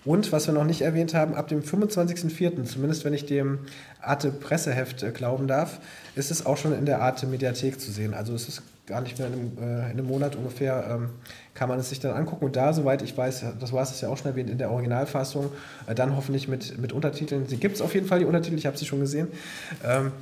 Und 0.04 0.32
was 0.32 0.48
wir 0.48 0.54
noch 0.54 0.64
nicht 0.64 0.82
erwähnt 0.82 1.14
haben, 1.14 1.34
ab 1.34 1.48
dem 1.48 1.62
25.04., 1.62 2.64
zumindest 2.64 3.04
wenn 3.04 3.14
ich 3.14 3.24
dem 3.26 3.60
Arte 4.00 4.32
Presseheft 4.32 5.02
äh, 5.02 5.12
glauben 5.12 5.46
darf, 5.46 5.78
ist 6.16 6.30
es 6.30 6.44
auch 6.44 6.56
schon 6.56 6.76
in 6.76 6.86
der 6.86 7.00
Arte 7.00 7.26
Mediathek 7.26 7.80
zu 7.80 7.92
sehen. 7.92 8.14
Also 8.14 8.34
es 8.34 8.48
ist 8.48 8.62
gar 8.92 9.00
nicht 9.00 9.18
mehr 9.18 9.28
in 9.28 9.32
einem, 9.32 9.58
äh, 9.58 9.90
in 9.90 9.98
einem 9.98 10.06
Monat 10.06 10.36
ungefähr, 10.36 10.84
ähm, 10.88 11.08
kann 11.54 11.68
man 11.68 11.78
es 11.78 11.88
sich 11.88 11.98
dann 11.98 12.12
angucken. 12.12 12.44
Und 12.44 12.56
da, 12.56 12.72
soweit 12.72 13.02
ich 13.02 13.16
weiß, 13.16 13.44
das 13.58 13.72
war 13.72 13.82
es 13.82 14.00
ja 14.00 14.08
auch 14.08 14.18
schon 14.18 14.30
erwähnt, 14.30 14.50
in 14.50 14.58
der 14.58 14.70
Originalfassung, 14.70 15.50
äh, 15.86 15.94
dann 15.94 16.14
hoffentlich 16.14 16.46
mit, 16.46 16.78
mit 16.78 16.92
Untertiteln. 16.92 17.46
Sie 17.46 17.56
gibt 17.56 17.76
es 17.76 17.82
auf 17.82 17.94
jeden 17.94 18.06
Fall, 18.06 18.18
die 18.18 18.26
Untertitel, 18.26 18.56
ich 18.56 18.66
habe 18.66 18.76
sie 18.76 18.84
schon 18.84 19.00
gesehen. 19.00 19.28
Ähm, 19.84 20.12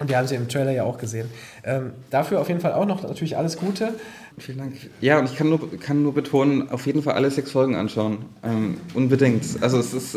und 0.00 0.08
wir 0.08 0.18
haben 0.18 0.26
sie 0.26 0.34
im 0.34 0.48
Trailer 0.48 0.72
ja 0.72 0.82
auch 0.82 0.98
gesehen. 0.98 1.28
Ähm, 1.64 1.92
dafür 2.10 2.40
auf 2.40 2.48
jeden 2.48 2.60
Fall 2.60 2.72
auch 2.72 2.86
noch 2.86 3.02
natürlich 3.02 3.36
alles 3.36 3.56
Gute. 3.56 3.94
Vielen 4.38 4.58
Dank. 4.58 4.74
Ja, 5.00 5.18
und 5.18 5.24
ich 5.26 5.36
kann 5.36 5.48
nur, 5.48 5.78
kann 5.78 6.02
nur 6.02 6.14
betonen, 6.14 6.70
auf 6.70 6.86
jeden 6.86 7.02
Fall 7.02 7.14
alle 7.14 7.30
sechs 7.30 7.52
Folgen 7.52 7.74
anschauen. 7.76 8.18
Ähm, 8.42 8.78
unbedingt. 8.94 9.44
Also 9.60 9.78
es 9.78 9.94
ist... 9.94 10.16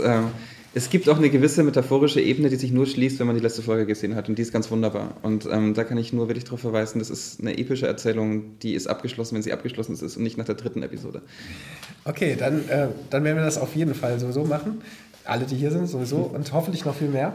Es 0.73 0.89
gibt 0.89 1.09
auch 1.09 1.17
eine 1.17 1.29
gewisse 1.29 1.63
metaphorische 1.63 2.21
Ebene, 2.21 2.49
die 2.49 2.55
sich 2.55 2.71
nur 2.71 2.85
schließt, 2.85 3.19
wenn 3.19 3.27
man 3.27 3.35
die 3.35 3.41
letzte 3.41 3.61
Folge 3.61 3.85
gesehen 3.85 4.15
hat. 4.15 4.29
Und 4.29 4.37
die 4.37 4.41
ist 4.41 4.53
ganz 4.53 4.71
wunderbar. 4.71 5.15
Und 5.21 5.45
ähm, 5.51 5.73
da 5.73 5.83
kann 5.83 5.97
ich 5.97 6.13
nur 6.13 6.29
wirklich 6.29 6.45
darauf 6.45 6.61
verweisen, 6.61 6.99
das 6.99 7.09
ist 7.09 7.41
eine 7.41 7.57
epische 7.57 7.87
Erzählung, 7.87 8.57
die 8.59 8.73
ist 8.73 8.87
abgeschlossen, 8.87 9.35
wenn 9.35 9.41
sie 9.41 9.51
abgeschlossen 9.51 9.93
ist 9.93 10.15
und 10.15 10.23
nicht 10.23 10.37
nach 10.37 10.45
der 10.45 10.55
dritten 10.55 10.81
Episode. 10.81 11.21
Okay, 12.05 12.37
dann, 12.39 12.69
äh, 12.69 12.87
dann 13.09 13.23
werden 13.25 13.37
wir 13.37 13.43
das 13.43 13.57
auf 13.57 13.75
jeden 13.75 13.93
Fall 13.93 14.17
sowieso 14.17 14.45
machen. 14.45 14.81
Alle, 15.25 15.45
die 15.45 15.55
hier 15.55 15.71
sind, 15.71 15.87
sowieso. 15.87 16.17
Und 16.17 16.53
hoffentlich 16.53 16.85
noch 16.85 16.95
viel 16.95 17.09
mehr. 17.09 17.33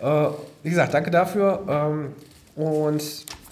Äh, 0.00 0.26
wie 0.62 0.70
gesagt, 0.70 0.92
danke 0.92 1.10
dafür. 1.10 1.62
Ähm, 1.66 2.08
und 2.62 3.02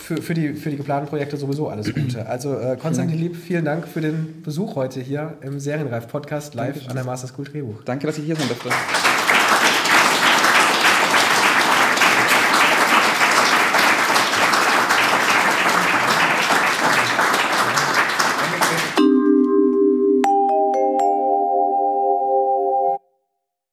für, 0.03 0.21
für, 0.21 0.35
die, 0.35 0.55
für 0.55 0.71
die 0.71 0.77
geplanten 0.77 1.09
Projekte 1.09 1.37
sowieso 1.37 1.69
alles 1.69 1.95
Gute. 1.95 2.27
Also 2.27 2.59
äh, 2.59 2.77
Konstantin 2.77 3.19
Lieb, 3.19 3.37
vielen 3.37 3.65
Dank 3.65 3.87
für 3.87 4.01
den 4.01 4.43
Besuch 4.43 4.75
heute 4.75 5.01
hier 5.01 5.39
im 5.43 5.61
Serienreif-Podcast 5.61 6.55
live 6.55 6.67
Dankeschön. 6.67 6.91
an 6.91 6.97
der 6.97 7.05
Master 7.05 7.29
School 7.29 7.45
Drehbuch. 7.45 7.83
Danke, 7.85 8.07
dass 8.07 8.19
ich 8.19 8.25
hier 8.25 8.37
sein 8.37 8.49
durfte. 8.49 8.71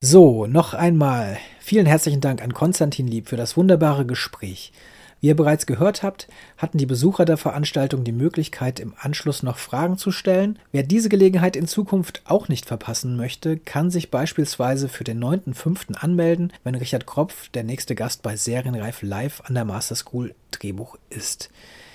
So, 0.02 0.48
noch 0.48 0.74
einmal 0.74 1.38
vielen 1.60 1.86
herzlichen 1.86 2.22
Dank 2.22 2.42
an 2.42 2.54
Konstantin 2.54 3.08
Lieb 3.08 3.28
für 3.28 3.38
das 3.38 3.58
wunderbare 3.58 4.06
Gespräch. 4.06 4.72
Wie 5.22 5.28
ihr 5.28 5.36
bereits 5.36 5.66
gehört 5.66 6.02
habt, 6.02 6.28
hatten 6.58 6.78
die 6.78 6.86
Besucher 6.86 7.26
der 7.26 7.38
Veranstaltung 7.38 8.04
die 8.04 8.12
Möglichkeit, 8.14 8.80
im 8.80 8.94
Anschluss 8.98 9.44
noch 9.44 9.58
Fragen 9.58 9.98
zu 9.98 10.12
stellen. 10.12 10.58
Wer 10.72 10.84
diese 10.84 11.10
Gelegenheit 11.10 11.56
in 11.56 11.68
Zukunft 11.68 12.22
auch 12.26 12.48
nicht 12.48 12.66
verpassen 12.66 13.18
möchte, 13.18 13.58
kann 13.58 13.92
sich 13.92 14.12
beispielsweise 14.12 14.88
für 14.88 15.04
den 15.04 15.22
9.5. 15.22 15.96
anmelden, 15.96 16.54
wenn 16.64 16.76
Richard 16.76 17.06
Kropf 17.06 17.50
der 17.50 17.64
nächste 17.64 17.96
Gast 17.96 18.22
bei 18.22 18.38
Serienreif 18.38 19.02
Live 19.02 19.42
an 19.46 19.56
der 19.56 19.66
Master 19.66 19.96
School 19.96 20.34
Drehbuch 20.52 20.98
ist. 21.10 21.50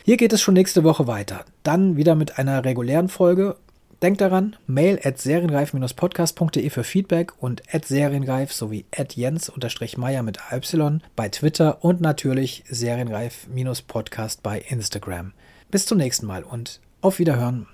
Hier 0.05 0.19
geht 0.19 0.35
es 0.35 0.43
schon 0.43 0.55
nächste 0.55 0.85
Woche 0.85 1.07
weiter. 1.07 1.47
Dann 1.63 1.97
wieder 1.97 2.15
mit 2.15 2.39
einer 2.39 2.65
regulären 2.65 3.09
Folge 3.09 3.57
Denkt 4.05 4.21
daran, 4.21 4.55
mail 4.67 5.01
at 5.03 5.19
serienreif-podcast.de 5.19 6.69
für 6.69 6.85
Feedback 6.85 7.33
und 7.43 7.63
at 7.73 7.87
serienreif 7.87 8.53
sowie 8.53 8.85
at 8.95 9.17
jens-meier 9.17 10.23
mit 10.23 10.39
AY 10.53 10.99
bei 11.17 11.31
Twitter 11.31 11.83
und 11.83 12.03
natürlich 12.03 12.65
serienreif-podcast 12.69 14.43
bei 14.43 14.59
Instagram. 14.59 15.33
Bis 15.71 15.87
zum 15.87 15.97
nächsten 15.97 16.27
Mal 16.27 16.43
und 16.43 16.83
auf 17.01 17.19
Wiederhören. 17.19 17.67